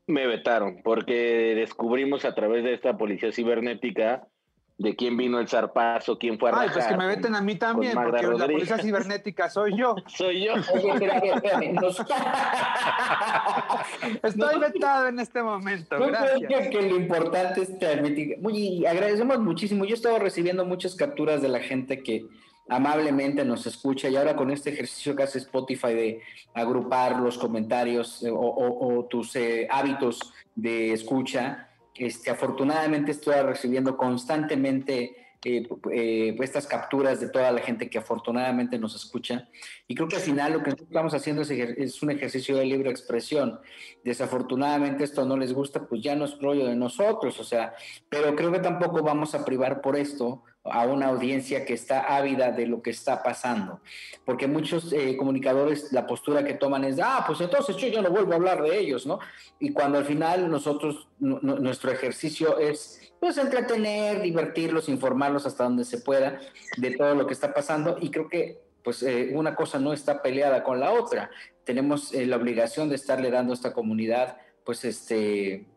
Me 0.07 0.27
vetaron, 0.27 0.81
porque 0.83 1.55
descubrimos 1.55 2.25
a 2.25 2.35
través 2.35 2.63
de 2.63 2.73
esta 2.73 2.97
policía 2.97 3.31
cibernética 3.31 4.27
de 4.77 4.95
quién 4.95 5.15
vino 5.15 5.39
el 5.39 5.47
zarpazo, 5.47 6.19
quién 6.19 6.37
fue 6.37 6.51
a 6.51 6.59
Ay, 6.59 6.69
pues 6.73 6.85
que 6.85 6.97
me 6.97 7.07
veten 7.07 7.33
a 7.33 7.39
mí 7.41 7.55
también, 7.55 7.93
porque 7.93 8.27
la 8.27 8.47
policía 8.47 8.77
cibernética 8.79 9.49
soy 9.49 9.77
yo. 9.77 9.95
soy 10.07 10.43
yo. 10.45 10.53
Estoy 14.23 14.59
vetado 14.59 15.07
en 15.07 15.19
este 15.19 15.41
momento, 15.41 15.97
no 15.97 16.07
gracias. 16.07 16.67
que 16.69 16.81
lo 16.81 16.97
importante 16.97 17.61
es 17.61 17.79
transmitir. 17.79 18.37
Muy, 18.41 18.85
agradecemos 18.85 19.39
muchísimo. 19.39 19.85
Yo 19.85 19.91
he 19.91 19.95
estado 19.95 20.19
recibiendo 20.19 20.65
muchas 20.65 20.95
capturas 20.95 21.41
de 21.41 21.47
la 21.47 21.61
gente 21.61 22.03
que 22.03 22.25
amablemente 22.67 23.45
nos 23.45 23.67
escucha 23.67 24.09
y 24.09 24.15
ahora 24.15 24.35
con 24.35 24.49
este 24.51 24.71
ejercicio 24.71 25.15
que 25.15 25.23
hace 25.23 25.37
Spotify 25.37 25.93
de 25.93 26.21
agrupar 26.53 27.19
los 27.19 27.37
comentarios 27.37 28.23
eh, 28.23 28.31
o, 28.31 29.07
tus 29.09 29.35
eh, 29.35 29.67
hábitos 29.69 30.33
de 30.55 30.93
escucha, 30.93 31.69
este, 31.95 32.29
afortunadamente 32.29 33.11
estoy 33.11 33.35
recibiendo 33.41 33.95
constantemente 33.97 35.25
eh, 35.47 35.67
eh, 35.91 36.35
estas 36.39 36.65
capturas 36.65 37.19
de 37.19 37.29
toda 37.29 37.51
la 37.51 37.61
gente 37.61 37.87
que 37.87 37.99
afortunadamente 37.99 38.79
nos 38.79 38.95
escucha. 38.95 39.47
Y 39.87 39.93
creo 39.93 40.07
que 40.07 40.15
al 40.15 40.23
final 40.23 40.53
lo 40.53 40.63
que 40.63 40.71
estamos 40.71 41.13
haciendo 41.13 41.43
es, 41.43 42.01
un 42.01 42.09
ejercicio 42.09 42.57
de 42.57 42.65
libre 42.65 42.89
expresión. 42.89 43.59
Desafortunadamente 44.03 45.03
esto 45.03 45.23
no 45.23 45.37
les 45.37 45.53
gusta, 45.53 45.87
pues 45.87 46.01
ya 46.01 46.15
no 46.15 46.25
es 46.25 46.41
rollo 46.41 46.65
de 46.65 46.75
nosotros, 46.75 47.39
o 47.39 47.43
sea, 47.43 47.75
pero 48.09 48.35
creo 48.35 48.51
que 48.51 48.57
tampoco 48.57 49.03
vamos 49.03 49.35
a 49.35 49.45
privar 49.45 49.81
por 49.81 49.95
esto 49.95 50.43
a 50.65 50.85
una 50.85 51.07
audiencia 51.07 51.63
que 51.63 51.73
está 51.73 52.15
ávida 52.15 52.51
de 52.51 52.65
lo 52.65 52.81
que 52.81 52.89
está 52.89 53.21
pasando. 53.21 53.81
Porque 54.25 54.47
muchos 54.47 54.91
eh, 54.93 55.15
comunicadores 55.15 55.91
la 55.91 56.07
postura 56.07 56.43
que 56.43 56.55
toman 56.55 56.83
es, 56.83 56.99
ah, 57.01 57.23
pues 57.25 57.39
entonces 57.41 57.77
yo 57.77 58.01
no 58.01 58.09
vuelvo 58.09 58.33
a 58.33 58.35
hablar 58.35 58.61
de 58.63 58.77
ellos, 58.77 59.05
¿no? 59.05 59.19
Y 59.59 59.73
cuando 59.73 59.99
al 59.99 60.05
final 60.05 60.49
nosotros, 60.49 61.07
nuestro 61.19 61.91
ejercicio 61.91 62.57
es, 62.57 63.13
pues, 63.19 63.37
entretener, 63.37 64.21
divertirlos, 64.21 64.89
informarlos 64.89 65.45
hasta 65.45 65.63
donde 65.63 65.85
se 65.85 65.99
pueda 65.99 66.39
de 66.77 66.91
todo 66.97 67.13
lo 67.13 67.27
que 67.27 67.33
está 67.33 67.53
pasando. 67.53 67.97
Y 68.01 68.09
creo 68.09 68.27
que, 68.27 68.59
pues, 68.83 69.03
eh, 69.03 69.31
una 69.33 69.55
cosa 69.55 69.79
no 69.79 69.93
está 69.93 70.21
peleada 70.21 70.63
con 70.63 70.79
la 70.79 70.91
otra. 70.91 71.29
Tenemos 71.63 72.11
eh, 72.13 72.25
la 72.25 72.37
obligación 72.37 72.89
de 72.89 72.95
estarle 72.95 73.29
dando 73.29 73.53
a 73.53 73.55
esta 73.55 73.73
comunidad, 73.73 74.37
pues, 74.63 74.83
este 74.83 75.67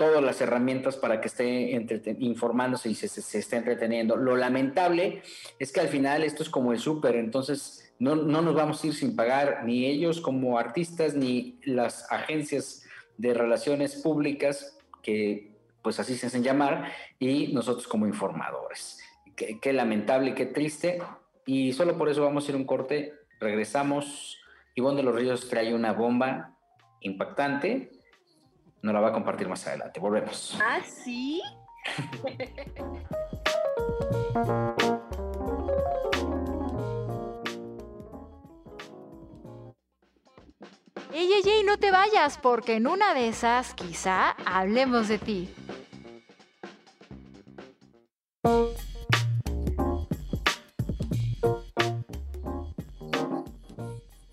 todas 0.00 0.24
las 0.24 0.40
herramientas 0.40 0.96
para 0.96 1.20
que 1.20 1.28
esté 1.28 1.72
informándose 2.20 2.88
y 2.88 2.94
se, 2.94 3.38
esté 3.38 3.56
entreteniendo. 3.56 4.16
Lo 4.16 4.34
lamentable 4.34 5.22
es 5.58 5.72
que 5.72 5.80
al 5.80 5.88
final 5.88 6.22
esto 6.22 6.42
es 6.42 6.48
como 6.48 6.72
el 6.72 6.78
súper, 6.78 7.16
entonces 7.16 7.92
no, 7.98 8.16
no, 8.16 8.40
nos 8.40 8.54
vamos 8.54 8.82
a 8.82 8.86
ir 8.86 8.94
sin 8.94 9.14
pagar 9.14 9.62
ni 9.66 9.84
ellos 9.84 10.22
como 10.22 10.58
artistas 10.58 11.14
ni 11.14 11.60
las 11.64 12.10
agencias 12.10 12.82
de 13.18 13.34
relaciones 13.34 13.96
públicas 13.96 14.78
que 15.02 15.50
pues 15.82 16.00
así 16.00 16.16
se 16.16 16.28
hacen 16.28 16.42
llamar 16.42 16.90
y 17.18 17.48
nosotros 17.48 17.86
como 17.86 18.06
informadores. 18.06 19.00
Qué, 19.36 19.60
qué 19.60 19.74
lamentable, 19.74 20.34
qué 20.34 20.46
triste 20.46 21.02
y 21.44 21.74
solo 21.74 21.98
por 21.98 22.08
eso 22.08 22.22
vamos 22.22 22.48
a 22.48 22.52
ir 22.52 22.56
un 22.56 22.64
corte, 22.64 23.12
regresamos. 23.38 24.38
Ivonne 24.74 24.96
de 24.96 25.02
los 25.02 25.14
Ríos 25.14 25.50
trae 25.50 25.74
una 25.74 25.92
bomba 25.92 26.56
impactante 27.02 27.99
nos 28.82 28.94
la 28.94 29.00
va 29.00 29.08
a 29.08 29.12
compartir 29.12 29.48
más 29.48 29.66
adelante. 29.66 30.00
Volvemos. 30.00 30.58
¿Ah, 30.60 30.80
sí? 30.84 31.42
Ey, 41.12 41.32
ey, 41.32 41.42
ey, 41.44 41.64
no 41.64 41.76
te 41.76 41.90
vayas, 41.90 42.38
porque 42.38 42.76
en 42.76 42.86
una 42.86 43.14
de 43.14 43.28
esas 43.28 43.74
quizá 43.74 44.30
hablemos 44.46 45.08
de 45.08 45.18
ti. 45.18 45.54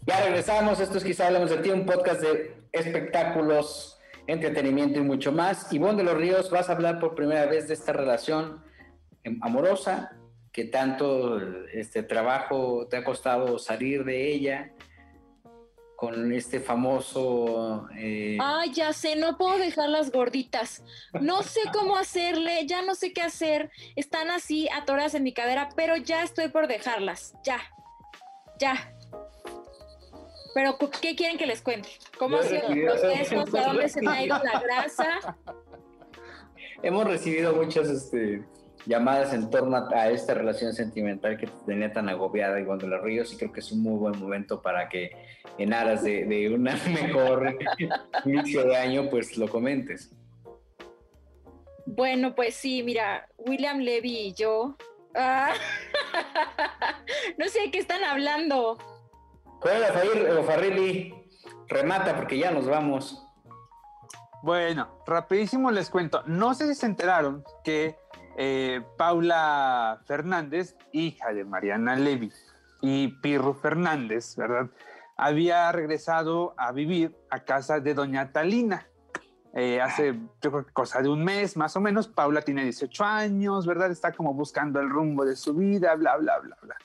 Ya 0.05 0.21
regresamos, 0.23 0.79
esto 0.79 0.99
es 0.99 1.03
quizá 1.03 1.27
hablemos 1.27 1.49
de 1.49 1.57
ti, 1.57 1.71
un 1.71 1.85
podcast 1.85 2.21
de 2.21 2.55
espectáculos 2.71 3.96
entretenimiento 4.27 4.99
y 4.99 5.03
mucho 5.03 5.31
más. 5.31 5.71
Ivonne 5.73 5.97
de 5.97 6.03
los 6.03 6.17
Ríos, 6.17 6.49
vas 6.51 6.69
a 6.69 6.73
hablar 6.73 6.99
por 6.99 7.15
primera 7.15 7.45
vez 7.45 7.67
de 7.67 7.73
esta 7.73 7.93
relación 7.93 8.63
amorosa, 9.41 10.17
que 10.51 10.65
tanto 10.65 11.39
este 11.67 12.03
trabajo 12.03 12.87
te 12.89 12.97
ha 12.97 13.03
costado 13.03 13.59
salir 13.59 14.03
de 14.03 14.33
ella 14.33 14.73
con 15.95 16.31
este 16.31 16.59
famoso... 16.59 17.89
Eh... 17.97 18.37
Ay, 18.39 18.71
ya 18.71 18.93
sé, 18.93 19.15
no 19.15 19.37
puedo 19.37 19.57
dejar 19.57 19.89
las 19.89 20.11
gorditas. 20.11 20.83
No 21.19 21.41
sé 21.41 21.61
cómo 21.73 21.97
hacerle, 21.97 22.67
ya 22.67 22.83
no 22.83 22.93
sé 22.93 23.13
qué 23.13 23.23
hacer. 23.23 23.71
Están 23.95 24.29
así 24.29 24.69
atoradas 24.69 25.15
en 25.15 25.23
mi 25.23 25.33
cadera, 25.33 25.69
pero 25.75 25.97
ya 25.97 26.21
estoy 26.21 26.49
por 26.49 26.67
dejarlas. 26.67 27.33
Ya, 27.43 27.59
ya. 28.59 28.93
Pero, 30.57 30.75
¿qué 30.99 31.15
quieren 31.15 31.37
que 31.37 31.45
les 31.45 31.61
cuente? 31.61 31.87
¿Cómo 32.17 32.37
ha 32.37 32.41
sido 32.41 32.67
el 32.69 32.85
proceso? 32.85 33.41
¿A 33.41 33.61
dónde 33.67 33.87
se 33.89 34.01
me 34.01 34.09
ha 34.09 34.25
ido 34.25 34.39
la 34.43 34.59
grasa? 34.59 35.37
Hemos 36.81 37.05
recibido 37.05 37.53
muchas 37.53 37.87
este, 37.89 38.43
llamadas 38.87 39.35
en 39.35 39.51
torno 39.51 39.87
a 39.93 40.09
esta 40.09 40.33
relación 40.33 40.73
sentimental 40.73 41.37
que 41.37 41.47
tenía 41.67 41.93
tan 41.93 42.09
agobiada 42.09 42.59
Iván 42.59 42.79
de 42.79 42.87
los 42.87 43.03
Ríos 43.03 43.31
y 43.33 43.37
creo 43.37 43.51
que 43.51 43.59
es 43.59 43.71
un 43.71 43.83
muy 43.83 43.99
buen 43.99 44.19
momento 44.19 44.59
para 44.59 44.89
que 44.89 45.11
en 45.59 45.73
aras 45.75 46.01
de, 46.01 46.25
de 46.25 46.49
un 46.51 46.63
mejor 46.63 47.55
inicio 48.25 48.63
de 48.63 48.77
año, 48.77 49.11
pues 49.11 49.37
lo 49.37 49.47
comentes. 49.47 50.11
Bueno, 51.85 52.33
pues 52.33 52.55
sí, 52.55 52.81
mira, 52.81 53.29
William 53.37 53.77
Levy 53.77 54.17
y 54.29 54.33
yo... 54.33 54.75
Ah, 55.13 55.53
no 57.37 57.47
sé 57.47 57.61
de 57.61 57.71
qué 57.71 57.77
están 57.77 58.03
hablando. 58.03 58.96
Juega 59.59 59.87
Farrilli, 60.43 61.13
remata 61.67 62.15
porque 62.15 62.37
ya 62.37 62.51
nos 62.51 62.67
vamos. 62.67 63.23
Bueno, 64.43 65.01
rapidísimo 65.05 65.71
les 65.71 65.89
cuento. 65.89 66.23
No 66.27 66.53
sé 66.53 66.67
si 66.67 66.75
se 66.75 66.85
enteraron 66.85 67.43
que 67.63 67.97
eh, 68.37 68.81
Paula 68.97 69.99
Fernández, 70.05 70.75
hija 70.91 71.33
de 71.33 71.43
Mariana 71.43 71.95
Levy 71.95 72.31
y 72.81 73.07
Pirro 73.19 73.55
Fernández, 73.55 74.35
¿verdad? 74.35 74.69
Había 75.17 75.71
regresado 75.71 76.53
a 76.57 76.71
vivir 76.71 77.15
a 77.31 77.39
casa 77.39 77.79
de 77.79 77.95
doña 77.95 78.31
Talina. 78.31 78.87
Eh, 79.53 79.81
hace, 79.81 80.13
yo 80.39 80.51
creo 80.51 80.67
cosa 80.71 81.01
de 81.01 81.09
un 81.09 81.23
mes 81.23 81.57
más 81.57 81.75
o 81.75 81.81
menos. 81.81 82.07
Paula 82.07 82.43
tiene 82.43 82.63
18 82.63 83.03
años, 83.03 83.65
¿verdad? 83.65 83.89
Está 83.89 84.11
como 84.11 84.35
buscando 84.35 84.79
el 84.79 84.89
rumbo 84.89 85.25
de 85.25 85.35
su 85.35 85.55
vida, 85.55 85.95
bla, 85.95 86.15
bla, 86.17 86.37
bla, 86.37 86.57
bla. 86.61 86.75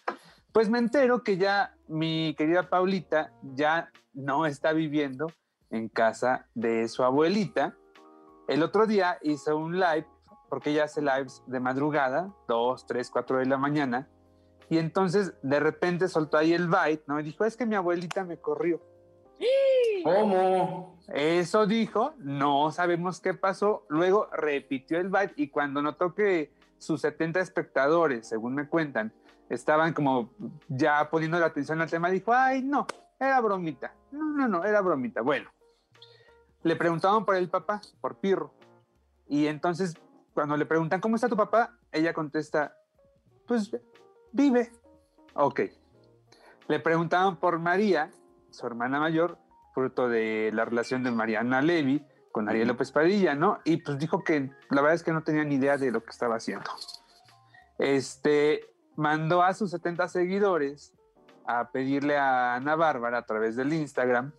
Pues 0.53 0.71
me 0.71 0.79
entero 0.79 1.23
que 1.23 1.37
ya 1.37 1.75
mi 1.93 2.35
querida 2.37 2.69
Paulita 2.69 3.33
ya 3.43 3.91
no 4.15 4.47
está 4.47 4.73
viviendo 4.73 5.27
en 5.71 5.89
casa 5.89 6.49
de 6.55 6.89
su 6.89 7.05
abuelita. 7.05 7.77
El 8.49 8.63
otro 8.63 8.87
día 8.87 9.19
hizo 9.23 9.57
un 9.57 9.79
live, 9.79 10.07
porque 10.49 10.71
ella 10.71 10.85
hace 10.85 11.03
lives 11.03 11.43
de 11.47 11.61
madrugada, 11.61 12.35
2, 12.49 12.87
3, 12.87 13.11
4 13.11 13.39
de 13.39 13.47
la 13.47 13.59
mañana, 13.59 14.09
y 14.71 14.79
entonces 14.79 15.35
de 15.43 15.61
repente 15.61 16.09
soltó 16.09 16.39
ahí 16.39 16.55
el 16.55 16.67
byte, 16.67 17.05
¿no? 17.07 17.21
Y 17.21 17.25
dijo, 17.25 17.45
es 17.45 17.57
que 17.57 17.67
mi 17.67 17.75
abuelita 17.75 18.25
me 18.25 18.39
corrió. 18.39 18.81
¿Cómo? 20.05 20.99
Eso 21.09 21.67
dijo, 21.67 22.15
no 22.19 22.71
sabemos 22.71 23.21
qué 23.21 23.35
pasó. 23.35 23.85
Luego 23.89 24.29
repitió 24.33 24.99
el 24.99 25.11
byte 25.11 25.35
y 25.37 25.49
cuando 25.49 25.83
notó 25.83 26.15
que 26.15 26.55
sus 26.79 27.03
70 27.03 27.41
espectadores, 27.41 28.29
según 28.29 28.55
me 28.55 28.67
cuentan, 28.67 29.13
estaban 29.49 29.93
como 29.93 30.31
ya 30.69 31.09
poniendo 31.11 31.39
la 31.39 31.47
atención 31.47 31.81
al 31.81 31.91
tema, 31.91 32.11
dijo, 32.11 32.33
ay, 32.33 32.63
no, 32.63 32.87
era 33.19 33.41
bromita. 33.41 33.95
No, 34.11 34.25
no, 34.25 34.49
no, 34.49 34.65
era 34.65 34.81
bromita. 34.81 35.21
Bueno, 35.23 35.51
le 36.63 36.77
preguntaban 36.77 37.25
por 37.25 37.37
el 37.37 37.49
papá, 37.49 37.81
por 38.01 38.17
Pirro. 38.17 38.53
Y 39.29 39.47
entonces, 39.47 39.95
cuando 40.35 40.57
le 40.57 40.67
preguntan, 40.67 41.01
¿cómo 41.01 41.17
está 41.17 41.29
tu 41.29 41.37
papá? 41.37 41.77
Ella 41.91 42.13
contesta, 42.13 42.77
pues 43.47 43.71
vive. 44.33 44.73
Ok. 45.35 45.61
Le 46.69 46.81
preguntaban 46.81 47.37
por 47.37 47.59
María, 47.59 48.11
su 48.51 48.67
hermana 48.67 49.01
mayor, 49.01 49.39
fruto 49.75 50.09
de 50.09 50.51
la 50.53 50.65
relación 50.65 51.03
de 51.03 51.11
Mariana 51.11 51.63
Levy 51.63 52.05
con 52.31 52.49
Ariel 52.49 52.69
López 52.69 52.91
Padilla, 52.91 53.35
¿no? 53.35 53.61
Y 53.65 53.79
pues 53.79 53.99
dijo 53.99 54.25
que 54.25 54.51
la 54.71 54.81
verdad 54.81 54.95
es 54.95 55.03
que 55.03 55.13
no 55.13 55.23
tenía 55.23 55.45
ni 55.45 55.57
idea 55.57 55.77
de 55.77 55.91
lo 55.91 56.03
que 56.03 56.11
estaba 56.11 56.37
haciendo. 56.37 56.71
Este, 57.79 58.72
mandó 58.97 59.43
a 59.43 59.55
sus 59.55 59.71
70 59.71 60.09
seguidores 60.09 60.93
a 61.47 61.71
pedirle 61.71 62.17
a 62.17 62.55
Ana 62.55 62.77
Bárbara 62.77 63.19
a 63.19 63.27
través 63.27 63.57
del 63.57 63.73
Instagram 63.73 64.33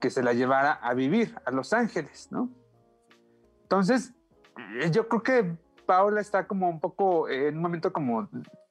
que 0.00 0.10
se 0.10 0.22
la 0.22 0.32
llevara 0.32 0.72
a 0.72 0.94
vivir 0.94 1.34
a 1.44 1.50
Los 1.50 1.72
Ángeles, 1.72 2.28
¿no? 2.30 2.50
Entonces, 3.62 4.14
eh, 4.80 4.90
yo 4.90 5.08
creo 5.08 5.22
que 5.22 5.56
Paula 5.86 6.20
está 6.20 6.46
como 6.46 6.68
un 6.68 6.80
poco 6.80 7.28
en 7.28 7.56
un 7.56 7.62
momento 7.62 7.92
como 7.92 8.28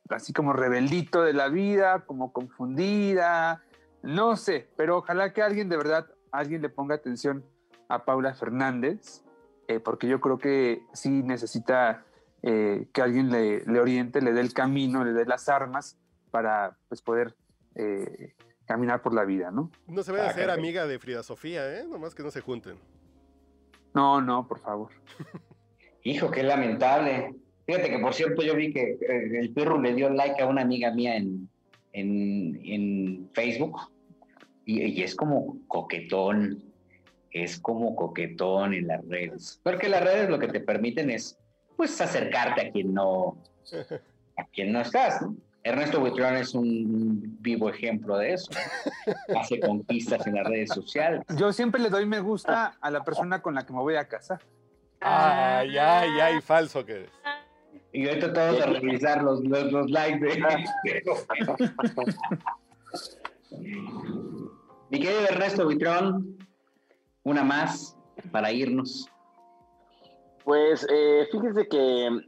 así 0.10 0.34
como 0.34 0.54
rebeldito 0.54 1.22
de 1.24 1.34
la 1.34 1.50
vida, 1.50 2.06
como 2.06 2.32
confundida, 2.32 3.64
no 4.02 4.36
sé, 4.38 4.70
pero 4.78 4.98
ojalá 4.98 5.34
que 5.34 5.42
alguien 5.42 5.70
de 5.70 5.78
verdad, 5.78 6.08
alguien 6.32 6.62
le 6.62 6.70
ponga 6.70 6.96
atención 6.96 7.44
a 7.90 8.06
Paula 8.06 8.34
Fernández, 8.34 9.24
eh, 9.68 9.80
porque 9.80 10.08
yo 10.08 10.22
creo 10.22 10.38
que 10.38 10.82
sí 10.94 11.24
necesita 11.24 12.06
eh, 12.44 12.88
que 12.94 13.02
alguien 13.02 13.32
le, 13.32 13.80
oriente, 13.80 14.22
le 14.22 14.32
dé 14.32 14.42
el 14.42 14.54
camino, 14.54 15.04
le 15.04 15.14
dé 15.14 15.26
las 15.26 15.50
armas 15.50 15.98
para 16.32 16.78
pues, 16.88 17.02
poder 17.02 17.36
eh, 17.76 18.34
caminar 18.66 19.02
por 19.02 19.14
la 19.14 19.26
vida, 19.26 19.50
¿no? 19.50 19.72
No 19.88 20.04
se 20.04 20.12
vaya 20.12 20.30
a 20.30 20.34
ser 20.34 20.50
amiga 20.50 20.86
de 20.86 21.00
Frida 21.00 21.24
Sofía, 21.24 21.80
¿eh? 21.80 21.86
Nomás 21.88 22.14
que 22.14 22.24
no 22.24 22.32
se 22.32 22.42
junten. 22.42 22.78
No, 23.94 24.22
no, 24.22 24.48
por 24.48 24.60
favor. 24.60 24.92
Hijo, 26.04 26.30
qué 26.30 26.44
lamentable. 26.44 27.34
Fíjate 27.66 27.90
que, 27.90 28.00
por 28.00 28.14
cierto, 28.14 28.44
yo 28.44 28.56
vi 28.56 28.72
que 28.72 28.92
eh, 28.92 29.40
el 29.40 29.52
perro 29.52 29.82
le 29.82 29.94
dio 29.94 30.10
like 30.10 30.42
a 30.42 30.48
una 30.48 30.62
amiga 30.62 30.94
mía 30.94 31.18
en, 31.18 31.50
en, 31.94 33.30
Facebook 33.34 33.80
y, 34.66 34.84
y, 34.84 35.02
es 35.02 35.16
como 35.16 35.58
coquetón, 35.68 36.64
es 37.32 37.60
como 37.60 37.96
coquetón 37.96 38.74
en 38.74 38.88
las 38.88 39.06
redes. 39.08 39.60
Porque 39.64 39.90
las 39.90 40.04
redes 40.04 40.30
lo 40.30 40.40
que 40.40 40.48
te 40.48 40.60
permiten 40.60 41.10
es 41.10 41.38
pues 41.78 42.02
acercarte 42.02 42.68
a 42.68 42.72
quien 42.72 42.94
no, 42.94 43.38
a 44.38 44.44
quien 44.52 44.74
no 44.74 44.82
estás. 44.82 45.24
Ernesto 45.64 46.00
Buitrón 46.00 46.36
es 46.36 46.54
un 46.54 47.38
vivo 47.42 47.70
ejemplo 47.70 48.18
de 48.18 48.34
eso. 48.34 48.52
Hace 49.38 49.60
conquistas 49.60 50.26
en 50.26 50.36
las 50.36 50.48
redes 50.48 50.70
sociales. 50.70 51.24
Yo 51.38 51.54
siempre 51.54 51.82
le 51.82 51.90
doy 51.90 52.06
me 52.06 52.20
gusta 52.20 52.78
a 52.80 52.90
la 52.90 53.04
persona 53.04 53.42
con 53.42 53.54
la 53.54 53.66
que 53.66 53.74
me 53.74 53.80
voy 53.80 53.96
a 53.96 54.08
casar. 54.08 54.42
Ay, 55.02 55.78
ay, 55.78 56.20
ay, 56.20 56.42
falso 56.42 56.86
que 56.86 56.94
eres. 56.94 57.12
Y 57.92 58.08
ahorita 58.08 58.34
todos 58.34 58.62
a 58.62 58.66
revisar 58.66 59.24
los, 59.24 59.44
los, 59.44 59.72
los 59.72 59.90
likes 59.92 60.20
de... 60.20 60.44
Mi 64.90 65.00
querido 65.00 65.22
Ernesto 65.30 65.66
Buitrón, 65.66 66.38
una 67.24 67.44
más 67.44 67.98
para 68.32 68.52
irnos. 68.52 69.10
Pues 70.48 70.88
eh, 70.90 71.28
fíjese 71.30 71.68
que 71.68 72.22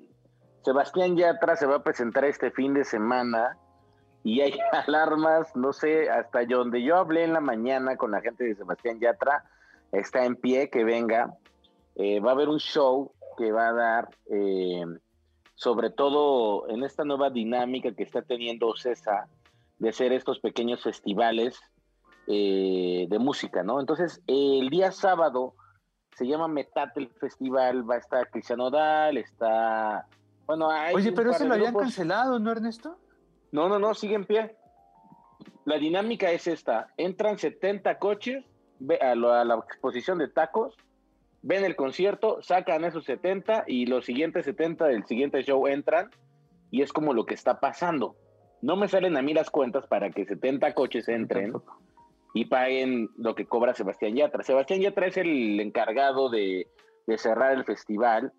Sebastián 0.66 1.16
Yatra 1.16 1.56
se 1.56 1.66
va 1.66 1.78
a 1.78 1.84
presentar 1.84 2.26
este 2.26 2.52
fin 2.52 2.74
de 2.74 2.84
semana 2.84 3.58
y 4.26 4.42
hay 4.42 4.60
alarmas, 4.86 5.56
no 5.56 5.72
sé, 5.72 6.10
hasta 6.10 6.44
donde 6.44 6.84
yo 6.84 6.98
hablé 6.98 7.24
en 7.24 7.32
la 7.32 7.40
mañana 7.40 7.96
con 7.96 8.12
la 8.12 8.20
gente 8.20 8.44
de 8.44 8.56
Sebastián 8.56 9.00
Yatra, 9.00 9.46
está 9.94 10.26
en 10.26 10.36
pie 10.36 10.70
que 10.70 10.84
venga. 10.84 11.34
Eh, 11.96 12.20
va 12.20 12.32
a 12.32 12.34
haber 12.34 12.50
un 12.50 12.60
show 12.60 13.14
que 13.38 13.54
va 13.54 13.70
a 13.70 13.74
dar, 13.74 14.10
eh, 14.30 14.84
sobre 15.56 15.90
todo 15.90 16.68
en 16.68 16.84
esta 16.84 17.06
nueva 17.06 17.30
dinámica 17.30 17.96
que 17.96 18.04
está 18.04 18.22
teniendo 18.22 18.76
César, 18.76 19.28
de 19.78 19.88
hacer 19.88 20.12
estos 20.12 20.42
pequeños 20.42 20.84
festivales 20.84 21.58
eh, 22.28 23.08
de 23.10 23.18
música, 23.18 23.64
¿no? 23.64 23.80
Entonces, 23.80 24.22
el 24.28 24.70
día 24.70 24.92
sábado 24.92 25.54
se 26.20 26.28
llama 26.28 26.48
Metate 26.48 27.00
el 27.00 27.10
festival, 27.10 27.90
va 27.90 27.96
a 27.96 27.98
estar 28.00 28.30
Cristian 28.30 28.60
Odal, 28.60 29.18
está... 29.18 30.06
Bueno, 30.46 30.70
hay 30.70 30.94
Oye, 30.96 31.12
pero 31.12 31.32
ese 31.32 31.46
lo 31.46 31.54
habían 31.54 31.72
grupos. 31.74 31.84
cancelado, 31.88 32.38
¿no, 32.40 32.52
Ernesto? 32.52 32.98
No, 33.52 33.68
no, 33.70 33.80
no, 33.80 33.94
sigue 33.94 34.16
en 34.16 34.26
pie. 34.26 34.56
La 35.66 35.78
dinámica 35.78 36.32
es 36.32 36.48
esta. 36.48 36.88
Entran 36.98 37.38
70 37.38 37.98
coches 38.00 38.44
a, 39.02 39.16
lo- 39.16 39.34
a 39.34 39.44
la 39.46 39.56
exposición 39.56 40.18
de 40.18 40.28
tacos, 40.28 40.76
ven 41.42 41.64
el 41.66 41.76
concierto, 41.76 42.42
sacan 42.42 42.84
esos 42.84 43.06
70 43.06 43.64
y 43.68 43.86
los 43.86 44.06
siguientes 44.06 44.46
70 44.46 44.86
del 44.86 45.06
siguiente 45.06 45.44
show 45.44 45.68
entran 45.68 46.10
y 46.72 46.82
es 46.82 46.92
como 46.94 47.14
lo 47.14 47.26
que 47.26 47.34
está 47.36 47.60
pasando. 47.60 48.16
No 48.62 48.76
me 48.76 48.88
salen 48.88 49.16
a 49.18 49.22
mí 49.22 49.34
las 49.34 49.50
cuentas 49.50 49.88
para 49.88 50.10
que 50.10 50.26
70 50.26 50.74
coches 50.74 51.08
entren 51.08 51.54
y 52.34 52.46
paguen 52.46 53.10
lo 53.18 53.36
que 53.36 53.46
cobra 53.46 53.74
Sebastián 53.74 54.16
Yatra. 54.16 54.44
Sebastián 54.44 54.82
Yatra 54.82 55.08
es 55.08 55.18
el 55.18 55.60
encargado 55.60 56.30
de, 56.30 56.68
de 57.08 57.18
cerrar 57.18 57.54
el 57.54 57.66
festival, 57.66 58.32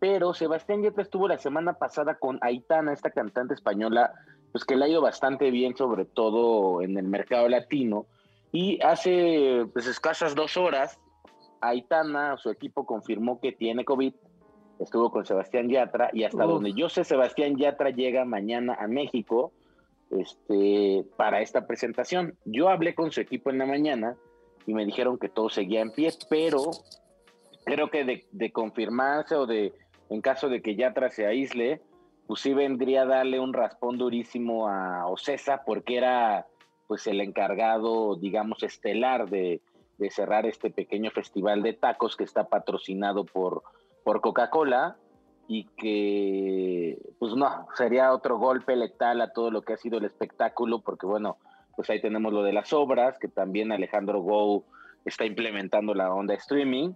pero 0.00 0.34
Sebastián 0.34 0.82
Yatra 0.82 1.02
estuvo 1.02 1.28
la 1.28 1.38
semana 1.38 1.74
pasada 1.74 2.16
con 2.16 2.38
Aitana, 2.42 2.92
esta 2.92 3.10
cantante 3.10 3.54
española, 3.54 4.12
pues 4.52 4.64
que 4.64 4.76
le 4.76 4.84
ha 4.84 4.88
ido 4.88 5.02
bastante 5.02 5.50
bien, 5.50 5.76
sobre 5.76 6.04
todo 6.04 6.82
en 6.82 6.96
el 6.98 7.06
mercado 7.06 7.48
latino. 7.48 8.06
Y 8.52 8.80
hace 8.82 9.66
pues 9.72 9.86
escasas 9.86 10.34
dos 10.34 10.56
horas, 10.56 10.98
Aitana, 11.60 12.36
su 12.36 12.50
equipo 12.50 12.86
confirmó 12.86 13.40
que 13.40 13.52
tiene 13.52 13.84
COVID, 13.84 14.14
estuvo 14.78 15.10
con 15.10 15.24
Sebastián 15.24 15.68
Yatra 15.68 16.10
y 16.12 16.24
hasta 16.24 16.44
Uf. 16.44 16.52
donde 16.52 16.72
yo 16.72 16.88
sé, 16.88 17.04
Sebastián 17.04 17.56
Yatra 17.56 17.90
llega 17.90 18.24
mañana 18.24 18.76
a 18.78 18.86
México 18.86 19.52
este, 20.10 21.04
para 21.16 21.40
esta 21.40 21.66
presentación. 21.66 22.36
Yo 22.44 22.68
hablé 22.68 22.94
con 22.94 23.10
su 23.10 23.20
equipo 23.20 23.50
en 23.50 23.58
la 23.58 23.66
mañana 23.66 24.16
y 24.66 24.74
me 24.74 24.84
dijeron 24.84 25.18
que 25.18 25.28
todo 25.28 25.48
seguía 25.48 25.80
en 25.80 25.92
pie, 25.92 26.12
pero 26.28 26.70
creo 27.64 27.90
que 27.90 28.26
de, 28.30 28.52
confirmarse 28.52 29.34
o 29.34 29.46
de, 29.46 29.72
en 30.10 30.20
caso 30.20 30.48
de 30.48 30.62
que 30.62 30.76
Yatra 30.76 31.10
se 31.10 31.26
aísle, 31.26 31.80
pues 32.26 32.40
sí 32.40 32.54
vendría 32.54 33.02
a 33.02 33.06
darle 33.06 33.40
un 33.40 33.52
raspón 33.52 33.98
durísimo 33.98 34.68
a 34.68 35.06
Ocesa 35.06 35.62
porque 35.64 35.96
era 35.96 36.46
pues 36.86 37.06
el 37.06 37.20
encargado, 37.20 38.16
digamos, 38.16 38.62
estelar 38.62 39.28
de, 39.28 39.60
cerrar 40.10 40.44
este 40.44 40.70
pequeño 40.70 41.10
festival 41.10 41.62
de 41.62 41.72
tacos 41.72 42.16
que 42.16 42.24
está 42.24 42.44
patrocinado 42.48 43.24
por 43.24 43.62
Coca-Cola 44.20 44.98
y 45.46 45.64
que, 45.76 46.98
pues 47.18 47.34
no, 47.34 47.66
sería 47.74 48.12
otro 48.12 48.38
golpe 48.38 48.76
letal 48.76 49.20
a 49.20 49.32
todo 49.32 49.50
lo 49.50 49.62
que 49.62 49.74
ha 49.74 49.76
sido 49.76 49.98
el 49.98 50.04
espectáculo, 50.04 50.80
porque 50.80 51.06
bueno, 51.06 51.38
pues 51.76 51.90
ahí 51.90 52.00
tenemos 52.00 52.32
lo 52.32 52.42
de 52.42 52.52
las 52.52 52.72
obras, 52.72 53.18
que 53.18 53.28
también 53.28 53.72
Alejandro 53.72 54.20
Go 54.20 54.64
está 55.04 55.24
implementando 55.24 55.94
la 55.94 56.12
onda 56.12 56.34
streaming, 56.34 56.94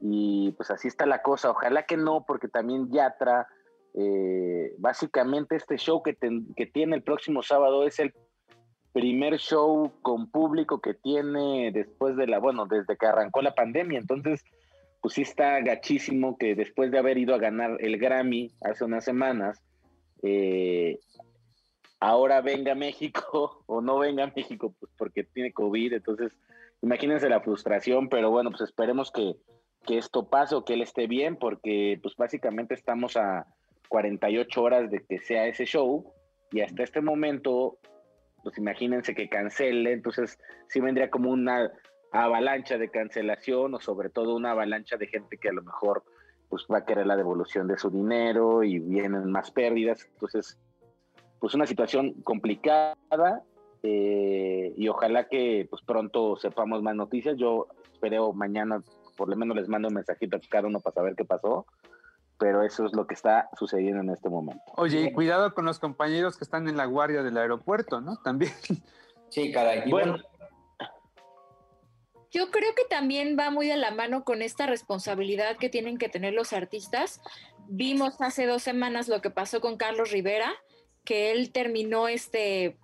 y 0.00 0.52
pues 0.52 0.70
así 0.70 0.88
está 0.88 1.06
la 1.06 1.22
cosa, 1.22 1.50
ojalá 1.50 1.84
que 1.84 1.96
no, 1.96 2.24
porque 2.26 2.48
también 2.48 2.90
Yatra, 2.90 3.48
eh, 3.94 4.74
básicamente 4.78 5.56
este 5.56 5.78
show 5.78 6.02
que, 6.02 6.16
que 6.54 6.66
tiene 6.66 6.96
el 6.96 7.02
próximo 7.02 7.42
sábado 7.42 7.86
es 7.86 7.98
el 7.98 8.12
primer 8.92 9.38
show 9.38 9.92
con 10.02 10.30
público 10.30 10.80
que 10.80 10.94
tiene 10.94 11.70
después 11.72 12.16
de 12.16 12.26
la, 12.26 12.38
bueno, 12.38 12.66
desde 12.66 12.96
que 12.96 13.06
arrancó 13.06 13.40
la 13.40 13.54
pandemia, 13.54 13.98
entonces 13.98 14.42
pues 15.06 15.14
sí 15.14 15.22
está 15.22 15.60
gachísimo 15.60 16.36
que 16.36 16.56
después 16.56 16.90
de 16.90 16.98
haber 16.98 17.16
ido 17.16 17.32
a 17.32 17.38
ganar 17.38 17.76
el 17.78 17.96
Grammy 17.96 18.50
hace 18.60 18.84
unas 18.84 19.04
semanas, 19.04 19.62
eh, 20.24 20.98
ahora 22.00 22.40
venga 22.40 22.72
a 22.72 22.74
México 22.74 23.62
o 23.66 23.80
no 23.80 24.00
venga 24.00 24.24
a 24.24 24.32
México 24.34 24.74
pues 24.80 24.90
porque 24.98 25.22
tiene 25.22 25.52
COVID, 25.52 25.92
entonces 25.92 26.32
imagínense 26.82 27.28
la 27.28 27.40
frustración, 27.40 28.08
pero 28.08 28.32
bueno, 28.32 28.50
pues 28.50 28.62
esperemos 28.62 29.12
que, 29.12 29.36
que 29.86 29.98
esto 29.98 30.28
pase 30.28 30.56
o 30.56 30.64
que 30.64 30.72
él 30.72 30.82
esté 30.82 31.06
bien, 31.06 31.36
porque 31.36 32.00
pues 32.02 32.16
básicamente 32.16 32.74
estamos 32.74 33.16
a 33.16 33.46
48 33.88 34.60
horas 34.60 34.90
de 34.90 35.04
que 35.08 35.20
sea 35.20 35.46
ese 35.46 35.66
show 35.66 36.12
y 36.50 36.62
hasta 36.62 36.82
este 36.82 37.00
momento, 37.00 37.78
pues 38.42 38.58
imagínense 38.58 39.14
que 39.14 39.28
cancele, 39.28 39.92
entonces 39.92 40.36
sí 40.66 40.80
vendría 40.80 41.10
como 41.10 41.30
una 41.30 41.70
avalancha 42.24 42.78
de 42.78 42.90
cancelación 42.90 43.74
o 43.74 43.80
sobre 43.80 44.10
todo 44.10 44.34
una 44.34 44.52
avalancha 44.52 44.96
de 44.96 45.06
gente 45.06 45.38
que 45.38 45.48
a 45.48 45.52
lo 45.52 45.62
mejor 45.62 46.04
pues 46.48 46.66
va 46.72 46.78
a 46.78 46.84
querer 46.84 47.06
la 47.06 47.16
devolución 47.16 47.66
de 47.66 47.78
su 47.78 47.90
dinero 47.90 48.62
y 48.62 48.78
vienen 48.78 49.30
más 49.30 49.50
pérdidas, 49.50 50.06
entonces 50.12 50.58
pues 51.40 51.54
una 51.54 51.66
situación 51.66 52.14
complicada 52.22 52.96
eh, 53.82 54.72
y 54.76 54.88
ojalá 54.88 55.28
que 55.28 55.66
pues 55.68 55.82
pronto 55.82 56.36
sepamos 56.36 56.82
más 56.82 56.94
noticias, 56.94 57.36
yo 57.36 57.66
espero 57.92 58.32
mañana 58.32 58.82
por 59.16 59.28
lo 59.28 59.36
menos 59.36 59.56
les 59.56 59.68
mando 59.68 59.88
un 59.88 59.94
mensajito 59.94 60.36
a 60.36 60.40
cada 60.48 60.68
uno 60.68 60.80
para 60.80 60.94
saber 60.94 61.14
qué 61.16 61.24
pasó, 61.24 61.66
pero 62.38 62.62
eso 62.62 62.84
es 62.84 62.94
lo 62.94 63.06
que 63.06 63.14
está 63.14 63.48
sucediendo 63.58 64.02
en 64.02 64.10
este 64.10 64.28
momento. 64.28 64.62
Oye, 64.76 65.00
y 65.00 65.12
cuidado 65.12 65.54
con 65.54 65.64
los 65.64 65.78
compañeros 65.78 66.36
que 66.36 66.44
están 66.44 66.68
en 66.68 66.76
la 66.76 66.84
guardia 66.84 67.22
del 67.22 67.38
aeropuerto, 67.38 68.00
¿no? 68.00 68.16
También. 68.16 68.52
Sí, 69.28 69.50
caray. 69.50 69.82
Y 69.86 69.90
Bueno, 69.90 70.12
bueno, 70.12 70.24
Yo 72.30 72.50
creo 72.50 72.74
que 72.74 72.84
también 72.84 73.36
va 73.38 73.50
muy 73.50 73.68
de 73.68 73.76
la 73.76 73.90
mano 73.90 74.24
con 74.24 74.42
esta 74.42 74.66
responsabilidad 74.66 75.56
que 75.56 75.68
tienen 75.68 75.98
que 75.98 76.08
tener 76.08 76.34
los 76.34 76.52
artistas. 76.52 77.20
Vimos 77.68 78.20
hace 78.20 78.46
dos 78.46 78.62
semanas 78.62 79.08
lo 79.08 79.20
que 79.20 79.30
pasó 79.30 79.60
con 79.60 79.76
Carlos 79.76 80.10
Rivera, 80.10 80.52
que 81.04 81.32
él 81.32 81.52
terminó 81.52 82.08
este, 82.08 82.78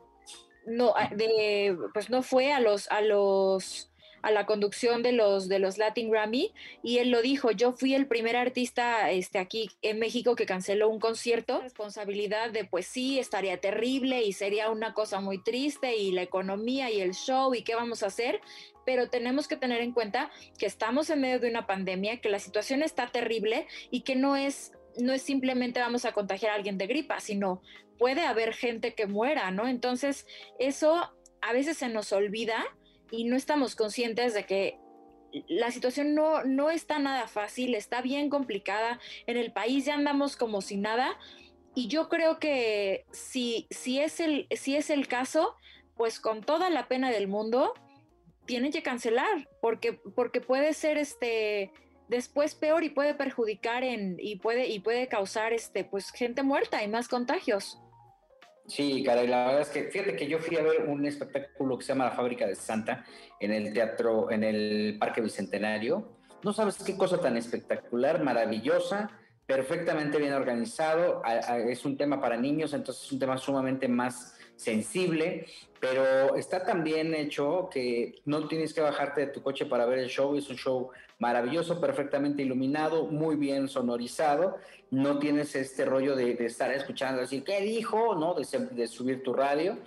no, 0.66 0.94
de, 1.10 1.76
pues 1.92 2.10
no 2.10 2.22
fue 2.22 2.52
a 2.52 2.60
los, 2.60 2.90
a 2.90 3.00
los, 3.00 3.91
a 4.22 4.30
la 4.30 4.46
conducción 4.46 5.02
de 5.02 5.12
los, 5.12 5.48
de 5.48 5.58
los 5.58 5.78
Latin 5.78 6.10
Grammy 6.10 6.52
y 6.82 6.98
él 6.98 7.10
lo 7.10 7.22
dijo, 7.22 7.50
yo 7.50 7.72
fui 7.72 7.94
el 7.94 8.06
primer 8.06 8.36
artista 8.36 9.10
este, 9.10 9.38
aquí 9.38 9.70
en 9.82 9.98
México 9.98 10.36
que 10.36 10.46
canceló 10.46 10.88
un 10.88 11.00
concierto. 11.00 11.60
Responsabilidad 11.60 12.50
de, 12.50 12.64
pues 12.64 12.86
sí, 12.86 13.18
estaría 13.18 13.60
terrible 13.60 14.22
y 14.22 14.32
sería 14.32 14.70
una 14.70 14.94
cosa 14.94 15.20
muy 15.20 15.42
triste 15.42 15.96
y 15.96 16.12
la 16.12 16.22
economía 16.22 16.90
y 16.90 17.00
el 17.00 17.14
show 17.14 17.54
y 17.54 17.62
qué 17.62 17.74
vamos 17.74 18.02
a 18.02 18.06
hacer, 18.06 18.40
pero 18.86 19.10
tenemos 19.10 19.48
que 19.48 19.56
tener 19.56 19.80
en 19.80 19.92
cuenta 19.92 20.30
que 20.58 20.66
estamos 20.66 21.10
en 21.10 21.20
medio 21.20 21.40
de 21.40 21.50
una 21.50 21.66
pandemia, 21.66 22.20
que 22.20 22.28
la 22.28 22.38
situación 22.38 22.82
está 22.82 23.08
terrible 23.08 23.66
y 23.90 24.02
que 24.02 24.16
no 24.16 24.36
es 24.36 24.72
no 24.98 25.14
es 25.14 25.22
simplemente 25.22 25.80
vamos 25.80 26.04
a 26.04 26.12
contagiar 26.12 26.52
a 26.52 26.54
alguien 26.54 26.76
de 26.76 26.86
gripa, 26.86 27.18
sino 27.18 27.62
puede 27.98 28.22
haber 28.22 28.52
gente 28.52 28.94
que 28.94 29.06
muera, 29.06 29.50
¿no? 29.50 29.66
Entonces, 29.66 30.26
eso 30.58 31.10
a 31.40 31.52
veces 31.52 31.78
se 31.78 31.88
nos 31.88 32.12
olvida 32.12 32.64
y 33.12 33.24
no 33.24 33.36
estamos 33.36 33.76
conscientes 33.76 34.34
de 34.34 34.44
que 34.44 34.78
la 35.46 35.70
situación 35.70 36.14
no, 36.14 36.42
no 36.44 36.70
está 36.70 36.98
nada 36.98 37.28
fácil, 37.28 37.74
está 37.74 38.00
bien 38.02 38.28
complicada. 38.28 38.98
En 39.26 39.36
el 39.36 39.52
país 39.52 39.84
ya 39.84 39.94
andamos 39.94 40.36
como 40.36 40.62
si 40.62 40.76
nada. 40.76 41.16
Y 41.74 41.88
yo 41.88 42.08
creo 42.08 42.38
que 42.38 43.04
si, 43.12 43.66
si, 43.70 44.00
es, 44.00 44.18
el, 44.18 44.48
si 44.50 44.76
es 44.76 44.90
el 44.90 45.08
caso, 45.08 45.54
pues 45.96 46.20
con 46.20 46.42
toda 46.42 46.70
la 46.70 46.88
pena 46.88 47.10
del 47.10 47.28
mundo, 47.28 47.74
tienen 48.46 48.72
que 48.72 48.82
cancelar, 48.82 49.48
porque, 49.60 49.92
porque 49.92 50.40
puede 50.40 50.74
ser 50.74 50.98
este 50.98 51.70
después 52.08 52.54
peor 52.54 52.84
y 52.84 52.90
puede 52.90 53.14
perjudicar 53.14 53.84
en, 53.84 54.16
y 54.18 54.36
puede, 54.36 54.68
y 54.68 54.80
puede 54.80 55.08
causar 55.08 55.54
este, 55.54 55.84
pues 55.84 56.10
gente 56.10 56.42
muerta 56.42 56.82
y 56.82 56.88
más 56.88 57.08
contagios. 57.08 57.78
Sí, 58.66 59.02
caray, 59.04 59.26
la 59.26 59.46
verdad 59.46 59.60
es 59.62 59.68
que 59.68 59.84
fíjate 59.84 60.16
que 60.16 60.28
yo 60.28 60.38
fui 60.38 60.56
a 60.56 60.62
ver 60.62 60.88
un 60.88 61.04
espectáculo 61.04 61.76
que 61.76 61.84
se 61.84 61.92
llama 61.92 62.04
La 62.04 62.12
Fábrica 62.12 62.46
de 62.46 62.54
Santa 62.54 63.04
en 63.40 63.52
el 63.52 63.72
teatro, 63.72 64.30
en 64.30 64.44
el 64.44 64.96
Parque 64.98 65.20
Bicentenario. 65.20 66.16
No 66.42 66.52
sabes 66.52 66.78
qué 66.78 66.96
cosa 66.96 67.18
tan 67.18 67.36
espectacular, 67.36 68.22
maravillosa, 68.22 69.10
perfectamente 69.46 70.18
bien 70.18 70.32
organizado. 70.32 71.22
Es 71.68 71.84
un 71.84 71.96
tema 71.96 72.20
para 72.20 72.36
niños, 72.36 72.72
entonces 72.72 73.04
es 73.04 73.12
un 73.12 73.18
tema 73.18 73.36
sumamente 73.36 73.88
más 73.88 74.38
sensible, 74.62 75.46
pero 75.80 76.36
está 76.36 76.64
tan 76.64 76.84
bien 76.84 77.14
hecho 77.14 77.68
que 77.72 78.20
no 78.24 78.46
tienes 78.46 78.72
que 78.72 78.80
bajarte 78.80 79.22
de 79.22 79.26
tu 79.28 79.42
coche 79.42 79.66
para 79.66 79.86
ver 79.86 79.98
el 79.98 80.08
show, 80.08 80.36
es 80.36 80.48
un 80.48 80.56
show 80.56 80.90
maravilloso, 81.18 81.80
perfectamente 81.80 82.42
iluminado, 82.42 83.06
muy 83.06 83.36
bien 83.36 83.68
sonorizado, 83.68 84.56
no 84.90 85.18
tienes 85.18 85.54
este 85.54 85.84
rollo 85.84 86.16
de, 86.16 86.32
estar 86.44 86.72
escuchando, 86.72 87.20
decir, 87.20 87.44
¿qué 87.44 87.60
dijo? 87.60 88.14
¿No? 88.14 88.34
De, 88.34 88.46
de 88.72 88.86
subir 88.86 89.22
tu 89.22 89.32
radio 89.32 89.78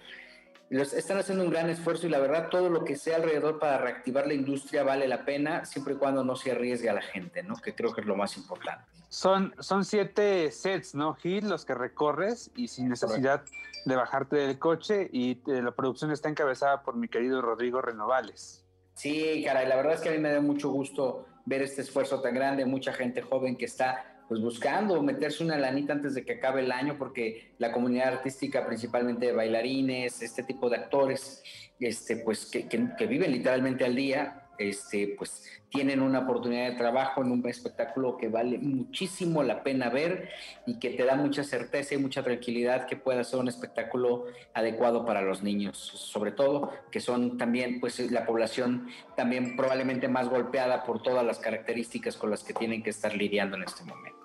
los, 0.70 0.94
están 0.94 1.18
haciendo 1.18 1.44
un 1.44 1.52
gran 1.52 1.70
esfuerzo 1.70 2.08
y 2.08 2.10
la 2.10 2.20
verdad 2.20 2.50
todo 2.50 2.70
lo 2.70 2.84
que 2.84 2.96
sea 2.96 3.18
alrededor 3.18 3.60
para 3.60 3.78
reactivar 3.78 4.26
la 4.28 4.34
industria 4.34 4.84
vale 4.84 5.08
la 5.08 5.26
pena 5.26 5.66
siempre 5.66 5.94
y 5.94 5.98
cuando 5.98 6.24
no 6.24 6.36
se 6.36 6.52
arriesgue 6.52 6.90
a 6.90 6.94
la 6.94 7.02
gente, 7.02 7.44
¿no? 7.44 7.56
Que 7.56 7.76
creo 7.76 7.94
que 7.94 8.02
es 8.02 8.08
lo 8.08 8.16
más 8.16 8.36
importante. 8.38 8.84
Son, 9.10 9.54
son 9.60 9.86
siete 9.86 10.52
sets, 10.52 10.96
¿no? 10.96 11.14
Hit 11.16 11.44
los 11.44 11.66
que 11.66 11.76
recorres 11.76 12.52
y 12.56 12.68
sin 12.68 12.90
necesidad 12.90 13.44
de 13.86 13.96
bajarte 13.96 14.36
del 14.36 14.60
coche 14.60 15.10
y 15.12 15.42
eh, 15.48 15.62
la 15.62 15.72
producción 15.72 16.12
está 16.12 16.30
encabezada 16.30 16.84
por 16.84 16.96
mi 16.96 17.08
querido 17.08 17.42
Rodrigo 17.42 17.82
Renovales. 17.82 18.66
Sí, 18.96 19.44
caray, 19.46 19.68
la 19.68 19.76
verdad 19.76 19.94
es 19.94 20.02
que 20.02 20.10
a 20.10 20.12
mí 20.14 20.18
me 20.18 20.32
da 20.32 20.42
mucho 20.42 20.70
gusto 20.70 21.26
ver 21.46 21.62
este 21.62 21.82
esfuerzo 21.82 22.22
tan 22.22 22.34
grande, 22.34 22.66
mucha 22.66 22.94
gente 22.94 23.22
joven 23.22 23.56
que 23.56 23.66
está 23.66 24.16
pues 24.28 24.42
buscando 24.42 25.02
meterse 25.04 25.44
una 25.44 25.58
lanita 25.58 25.94
antes 25.94 26.16
de 26.16 26.26
que 26.26 26.34
acabe 26.34 26.62
el 26.62 26.72
año, 26.72 26.96
porque 26.98 27.54
la 27.60 27.72
comunidad 27.72 28.14
artística, 28.14 28.66
principalmente 28.66 29.28
de 29.28 29.34
bailarines, 29.34 30.22
este 30.22 30.44
tipo 30.44 30.70
de 30.70 30.78
actores, 30.78 31.44
este, 31.80 32.18
pues 32.18 32.48
que, 32.48 32.68
que, 32.68 33.06
viven 33.06 33.32
literalmente 33.32 33.86
al 33.86 33.96
día, 33.96 34.45
este, 34.58 35.16
pues 35.18 35.44
tienen 35.70 36.02
una 36.02 36.20
oportunidad 36.20 36.70
de 36.70 36.78
trabajo 36.78 37.22
en 37.22 37.32
un 37.32 37.48
espectáculo 37.48 38.18
que 38.18 38.30
vale 38.30 38.58
muchísimo 38.58 39.44
la 39.44 39.64
pena 39.64 39.90
ver 39.90 40.30
y 40.66 40.80
que 40.80 40.92
te 40.92 41.04
da 41.04 41.16
mucha 41.16 41.44
certeza 41.44 41.96
y 41.96 41.98
mucha 41.98 42.24
tranquilidad 42.24 42.86
que 42.86 42.96
pueda 42.96 43.24
ser 43.24 43.40
un 43.40 43.48
espectáculo 43.48 44.26
adecuado 44.54 45.06
para 45.06 45.22
los 45.22 45.44
niños, 45.44 45.78
sobre 45.78 46.32
todo 46.32 46.72
que 46.92 47.00
son 47.00 47.38
también, 47.38 47.80
pues 47.80 48.00
la 48.12 48.26
población 48.26 48.88
también 49.16 49.56
probablemente 49.56 50.08
más 50.08 50.30
golpeada 50.30 50.84
por 50.84 51.02
todas 51.04 51.26
las 51.26 51.40
características 51.40 52.18
con 52.18 52.32
las 52.32 52.44
que 52.44 52.54
tienen 52.54 52.84
que 52.84 52.92
estar 52.92 53.16
lidiando 53.16 53.58
en 53.58 53.64
este 53.64 53.84
momento. 53.84 54.16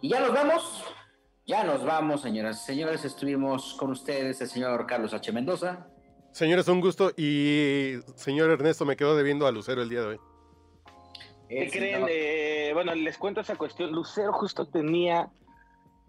Y 0.00 0.10
ya 0.10 0.20
nos 0.20 0.34
vamos, 0.34 0.84
ya 1.46 1.64
nos 1.64 1.84
vamos, 1.84 2.22
señoras 2.22 2.62
y 2.62 2.66
señores. 2.66 3.04
Estuvimos 3.04 3.74
con 3.74 3.90
ustedes 3.90 4.40
el 4.40 4.48
señor 4.48 4.86
Carlos 4.86 5.14
H. 5.14 5.32
Mendoza. 5.32 5.93
Señores, 6.34 6.66
un 6.66 6.80
gusto. 6.80 7.12
Y 7.16 8.00
señor 8.16 8.50
Ernesto, 8.50 8.84
me 8.84 8.96
quedo 8.96 9.14
debiendo 9.16 9.46
a 9.46 9.52
Lucero 9.52 9.82
el 9.82 9.88
día 9.88 10.00
de 10.00 10.06
hoy. 10.06 10.20
¿Qué 11.48 11.70
creen? 11.70 12.06
Eh, 12.08 12.72
bueno, 12.74 12.92
les 12.92 13.16
cuento 13.18 13.40
esa 13.40 13.54
cuestión. 13.54 13.92
Lucero 13.92 14.32
justo 14.32 14.66
tenía 14.66 15.30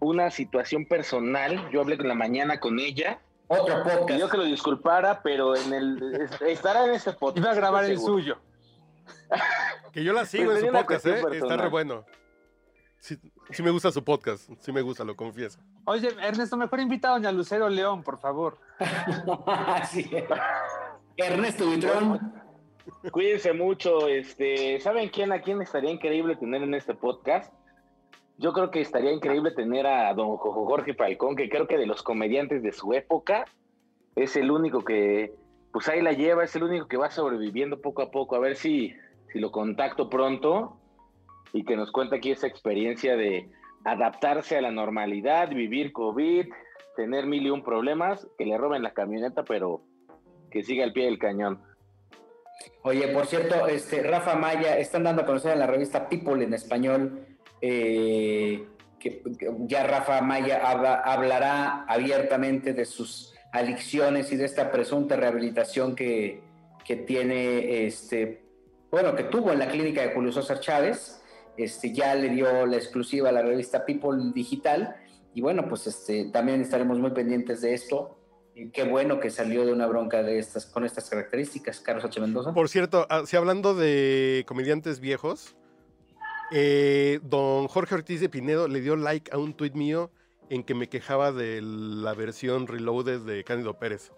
una 0.00 0.32
situación 0.32 0.84
personal. 0.86 1.70
Yo 1.70 1.80
hablé 1.80 1.96
con 1.96 2.08
la 2.08 2.16
mañana 2.16 2.58
con 2.58 2.80
ella. 2.80 3.20
Otro 3.46 3.84
podcast. 3.84 4.18
Yo 4.18 4.28
que 4.28 4.36
lo 4.36 4.42
disculpara, 4.42 5.22
pero 5.22 5.54
en 5.54 5.72
el 5.72 6.28
estará 6.44 6.86
en 6.86 6.94
este 6.94 7.12
podcast. 7.12 7.38
Iba 7.38 7.52
a 7.52 7.54
grabar 7.54 7.84
el 7.84 7.96
suyo. 7.96 8.40
que 9.92 10.02
yo 10.02 10.12
la 10.12 10.24
sigo 10.24 10.46
pues 10.46 10.64
en 10.64 10.70
su 10.70 10.72
podcast, 10.72 11.06
¿eh? 11.06 11.22
Está 11.34 11.56
re 11.56 11.68
bueno. 11.68 12.04
Sí, 12.98 13.16
me 13.62 13.70
gusta 13.70 13.92
su 13.92 14.02
podcast, 14.02 14.50
sí 14.60 14.72
me 14.72 14.82
gusta, 14.82 15.04
lo 15.04 15.14
confieso. 15.14 15.60
Oye, 15.84 16.08
Ernesto, 16.20 16.56
mejor 16.56 16.80
invita 16.80 17.08
a 17.08 17.12
doña 17.12 17.32
Lucero 17.32 17.68
León, 17.68 18.02
por 18.02 18.18
favor. 18.18 18.58
Ernesto 21.16 21.70
Vitrón. 21.70 22.32
Cuídense 23.10 23.52
mucho. 23.52 24.08
Este, 24.08 24.80
¿Saben 24.80 25.08
quién 25.08 25.32
a 25.32 25.40
quién 25.40 25.62
estaría 25.62 25.90
increíble 25.90 26.36
tener 26.36 26.62
en 26.62 26.74
este 26.74 26.94
podcast? 26.94 27.52
Yo 28.38 28.52
creo 28.52 28.70
que 28.70 28.80
estaría 28.80 29.12
increíble 29.12 29.50
tener 29.52 29.86
a 29.86 30.12
don 30.12 30.36
Jorge 30.36 30.94
Falcón, 30.94 31.36
que 31.36 31.48
creo 31.48 31.66
que 31.66 31.78
de 31.78 31.86
los 31.86 32.02
comediantes 32.02 32.62
de 32.62 32.72
su 32.72 32.92
época 32.92 33.46
es 34.14 34.36
el 34.36 34.50
único 34.50 34.84
que, 34.84 35.34
pues 35.72 35.88
ahí 35.88 36.02
la 36.02 36.12
lleva, 36.12 36.44
es 36.44 36.54
el 36.56 36.64
único 36.64 36.86
que 36.86 36.96
va 36.96 37.10
sobreviviendo 37.10 37.80
poco 37.80 38.02
a 38.02 38.10
poco. 38.10 38.36
A 38.36 38.40
ver 38.40 38.56
si, 38.56 38.94
si 39.32 39.38
lo 39.38 39.52
contacto 39.52 40.10
pronto 40.10 40.76
y 41.52 41.64
que 41.64 41.76
nos 41.76 41.92
cuenta 41.92 42.16
aquí 42.16 42.30
esa 42.30 42.46
experiencia 42.46 43.16
de 43.16 43.48
adaptarse 43.84 44.56
a 44.56 44.60
la 44.60 44.70
normalidad, 44.70 45.48
vivir 45.48 45.92
COVID, 45.92 46.46
tener 46.96 47.26
mil 47.26 47.46
y 47.46 47.50
un 47.50 47.62
problemas, 47.62 48.26
que 48.36 48.46
le 48.46 48.58
roben 48.58 48.82
la 48.82 48.92
camioneta, 48.92 49.44
pero 49.44 49.82
que 50.50 50.62
siga 50.62 50.84
al 50.84 50.92
pie 50.92 51.04
del 51.04 51.18
cañón. 51.18 51.62
Oye, 52.82 53.08
por 53.08 53.26
cierto, 53.26 53.66
este 53.66 54.02
Rafa 54.02 54.34
Maya, 54.34 54.78
están 54.78 55.04
dando 55.04 55.22
a 55.22 55.26
conocer 55.26 55.52
en 55.52 55.58
la 55.60 55.66
revista 55.66 56.08
People 56.08 56.42
en 56.42 56.54
español 56.54 57.26
eh, 57.60 58.66
que, 58.98 59.22
ya 59.66 59.86
Rafa 59.86 60.20
Maya 60.22 60.60
hablará 61.04 61.84
abiertamente 61.84 62.72
de 62.72 62.84
sus 62.84 63.34
adicciones 63.52 64.32
y 64.32 64.36
de 64.36 64.44
esta 64.44 64.70
presunta 64.70 65.16
rehabilitación 65.16 65.94
que, 65.94 66.42
que 66.84 66.96
tiene, 66.96 67.86
este, 67.86 68.42
bueno, 68.90 69.14
que 69.14 69.24
tuvo 69.24 69.52
en 69.52 69.58
la 69.58 69.68
clínica 69.68 70.02
de 70.02 70.12
Julio 70.12 70.32
César 70.32 70.60
Chávez 70.60 71.22
este, 71.56 71.92
ya 71.92 72.14
le 72.14 72.28
dio 72.30 72.66
la 72.66 72.76
exclusiva 72.76 73.28
a 73.28 73.32
la 73.32 73.42
revista 73.42 73.84
People 73.84 74.32
Digital. 74.34 74.96
Y 75.34 75.40
bueno, 75.40 75.68
pues 75.68 75.86
este, 75.86 76.30
también 76.32 76.60
estaremos 76.60 76.98
muy 76.98 77.10
pendientes 77.10 77.60
de 77.60 77.74
esto. 77.74 78.18
Qué 78.72 78.84
bueno 78.84 79.20
que 79.20 79.28
salió 79.28 79.66
de 79.66 79.72
una 79.72 79.86
bronca 79.86 80.22
de 80.22 80.38
estas, 80.38 80.64
con 80.64 80.84
estas 80.84 81.10
características, 81.10 81.80
Carlos 81.80 82.06
H. 82.06 82.20
Mendoza. 82.20 82.54
Por 82.54 82.70
cierto, 82.70 83.06
ah, 83.10 83.24
si 83.26 83.36
hablando 83.36 83.74
de 83.74 84.44
comediantes 84.46 84.98
viejos, 84.98 85.56
eh, 86.52 87.20
don 87.22 87.68
Jorge 87.68 87.96
Ortiz 87.96 88.20
de 88.20 88.30
Pinedo 88.30 88.66
le 88.66 88.80
dio 88.80 88.96
like 88.96 89.30
a 89.30 89.38
un 89.38 89.52
tuit 89.52 89.74
mío 89.74 90.10
en 90.48 90.64
que 90.64 90.74
me 90.74 90.88
quejaba 90.88 91.32
de 91.32 91.60
la 91.60 92.14
versión 92.14 92.66
reloaded 92.66 93.20
de 93.20 93.44
Cándido 93.44 93.78
Pérez. 93.78 94.12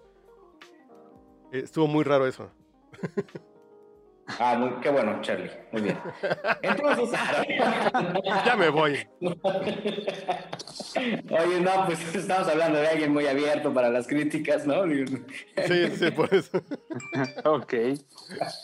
Estuvo 1.50 1.88
muy 1.88 2.04
raro 2.04 2.26
eso. 2.26 2.50
Ah, 4.38 4.56
muy, 4.58 4.70
qué 4.80 4.90
bueno, 4.90 5.20
Charlie. 5.22 5.50
Muy 5.72 5.82
bien. 5.82 5.98
Entonces. 6.62 7.10
ya 8.44 8.56
me 8.56 8.68
voy. 8.68 8.98
Oye, 11.30 11.60
no, 11.60 11.86
pues 11.86 12.14
estamos 12.14 12.48
hablando 12.48 12.78
de 12.78 12.88
alguien 12.88 13.12
muy 13.12 13.26
abierto 13.26 13.72
para 13.72 13.88
las 13.90 14.06
críticas, 14.06 14.66
¿no? 14.66 14.84
Sí, 14.86 15.88
sí, 15.96 16.10
por 16.10 16.32
eso. 16.32 16.62
ok. 17.44 17.74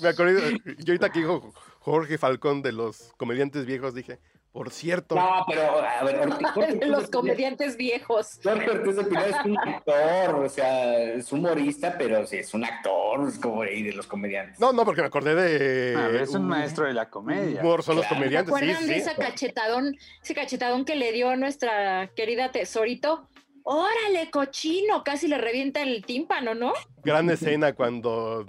Me 0.01 0.09
acordé, 0.09 0.59
yo 0.79 0.93
ahorita 0.93 1.11
que 1.11 1.21
dijo 1.21 1.53
Jorge 1.81 2.19
Falcón 2.19 2.63
de 2.63 2.73
los 2.73 3.13
comediantes 3.17 3.65
viejos, 3.65 3.95
dije, 3.95 4.19
por 4.55 4.71
cierto. 4.71 5.17
No, 5.17 5.45
pero 5.49 5.81
a 5.81 6.05
ver, 6.05 6.29
los 6.87 7.11
comediantes 7.11 7.77
viejos. 7.77 8.39
Jorge 8.41 8.71
Ortiz 8.71 8.95
de 8.95 9.05
Pinedo 9.05 9.27
es 9.27 9.45
un 9.45 9.59
actor, 9.59 10.35
o 10.37 10.49
sea, 10.49 11.03
es 11.03 11.33
humorista, 11.33 11.99
pero 11.99 12.25
sí, 12.25 12.37
es 12.37 12.55
un 12.55 12.65
actor, 12.65 13.29
es 13.29 13.37
como 13.41 13.63
de 13.65 13.93
los 13.93 14.07
comediantes. 14.07 14.61
No, 14.61 14.73
no, 14.73 14.85
porque 14.85 15.01
me 15.01 15.09
acordé 15.09 15.35
de. 15.35 15.97
Ah, 15.97 16.09
es 16.23 16.31
un 16.37 16.47
maestro 16.47 16.87
de 16.87 16.95
la 16.95 17.11
comedia. 17.11 17.63
son 17.83 17.97
los 17.97 18.07
comediantes. 18.07 18.55
¿Se 18.55 18.65
acuerdan 18.65 18.87
de 18.87 18.97
ese 18.97 19.17
cachetadón, 19.17 19.97
ese 20.23 20.35
cachetadón 20.37 20.85
que 20.85 20.95
le 20.95 21.11
dio 21.11 21.35
nuestra 21.35 22.13
querida 22.15 22.53
tesorito? 22.53 23.29
¡Órale, 23.65 24.31
cochino! 24.31 25.03
Casi 25.03 25.27
le 25.27 25.39
revienta 25.39 25.83
el 25.83 26.05
tímpano, 26.05 26.55
¿no? 26.55 26.75
Gran 27.03 27.29
escena 27.29 27.73
cuando 27.73 28.47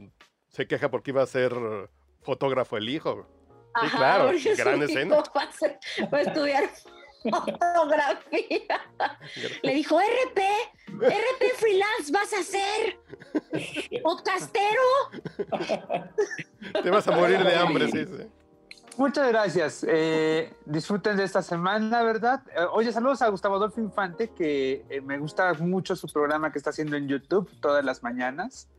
se 0.50 0.68
queja 0.68 0.92
porque 0.92 1.10
iba 1.10 1.24
a 1.24 1.26
ser 1.26 1.56
fotógrafo 2.22 2.78
el 2.78 2.90
hijo. 2.90 3.26
Sí, 3.82 3.90
claro, 3.90 4.32
gran 4.58 4.82
escena. 4.84 5.24
Va 5.34 6.18
a, 6.18 6.22
estudiar 6.22 6.70
fotografía. 7.24 8.82
Le 9.64 9.74
dijo, 9.74 10.00
RP, 10.00 10.40
RP 10.88 11.56
freelance 11.56 12.12
vas 12.12 12.34
a 12.34 12.44
ser. 12.44 13.00
Podcastero. 14.02 14.82
Te 16.84 16.90
vas 16.90 17.08
a 17.08 17.12
morir 17.12 17.44
de 17.44 17.56
hambre, 17.56 17.92
sí, 17.92 18.06
sí. 18.06 18.28
Muchas 18.98 19.28
gracias. 19.28 19.86
Eh, 19.88 20.54
disfruten 20.66 21.18
de 21.18 21.26
esta 21.26 21.42
semana, 21.42 22.02
¿verdad? 22.02 22.42
Eh, 22.56 22.66
oye, 22.72 22.94
saludos 22.94 23.22
a 23.22 23.28
Gustavo 23.28 23.56
Adolfo 23.56 23.82
Infante, 23.82 24.30
que 24.30 24.86
eh, 24.90 25.02
me 25.02 25.18
gusta 25.18 25.54
mucho 25.56 25.98
su 25.98 26.08
programa 26.08 26.52
que 26.52 26.60
está 26.60 26.70
haciendo 26.70 26.96
en 26.96 27.10
YouTube 27.10 27.50
todas 27.60 27.84
las 27.84 28.04
mañanas. 28.04 28.70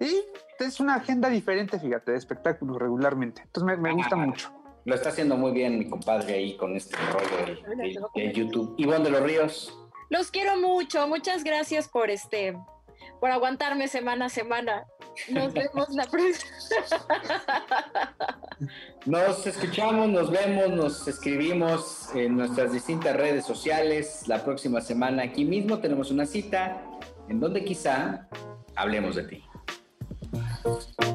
Y 0.00 0.24
es 0.58 0.80
una 0.80 0.96
agenda 0.96 1.28
diferente, 1.28 1.78
fíjate, 1.78 2.12
de 2.12 2.18
espectáculos 2.18 2.78
regularmente. 2.78 3.42
Entonces 3.42 3.78
me, 3.78 3.92
gusta 3.92 4.16
mucho. 4.16 4.50
Lo 4.84 4.94
está 4.94 5.08
haciendo 5.08 5.36
muy 5.36 5.52
bien 5.52 5.78
mi 5.78 5.88
compadre 5.88 6.34
ahí 6.34 6.56
con 6.56 6.76
este 6.76 6.96
rollo 7.12 8.06
de, 8.14 8.32
YouTube. 8.32 8.74
Iván 8.78 9.02
de 9.02 9.10
los 9.10 9.22
Ríos. 9.22 9.78
Los 10.10 10.30
quiero 10.30 10.56
mucho. 10.58 11.08
Muchas 11.08 11.42
gracias 11.42 11.88
por 11.88 12.10
este 12.10 12.56
por 13.20 13.30
aguantarme 13.30 13.88
semana 13.88 14.26
a 14.26 14.28
semana. 14.28 14.86
Nos 15.30 15.52
vemos 15.52 15.88
la 15.90 16.04
próxima. 16.04 16.52
Nos 19.06 19.46
escuchamos, 19.46 20.08
nos 20.08 20.30
vemos, 20.30 20.70
nos 20.70 21.08
escribimos 21.08 22.14
en 22.14 22.36
nuestras 22.36 22.72
distintas 22.72 23.16
redes 23.16 23.44
sociales. 23.44 24.24
La 24.26 24.44
próxima 24.44 24.80
semana 24.80 25.24
aquí 25.24 25.44
mismo 25.44 25.78
tenemos 25.78 26.10
una 26.10 26.26
cita 26.26 26.82
en 27.28 27.40
donde 27.40 27.64
quizá 27.64 28.28
hablemos 28.74 29.16
de 29.16 29.24
ti. 29.24 29.44
Thank 30.66 30.84
you. 31.00 31.05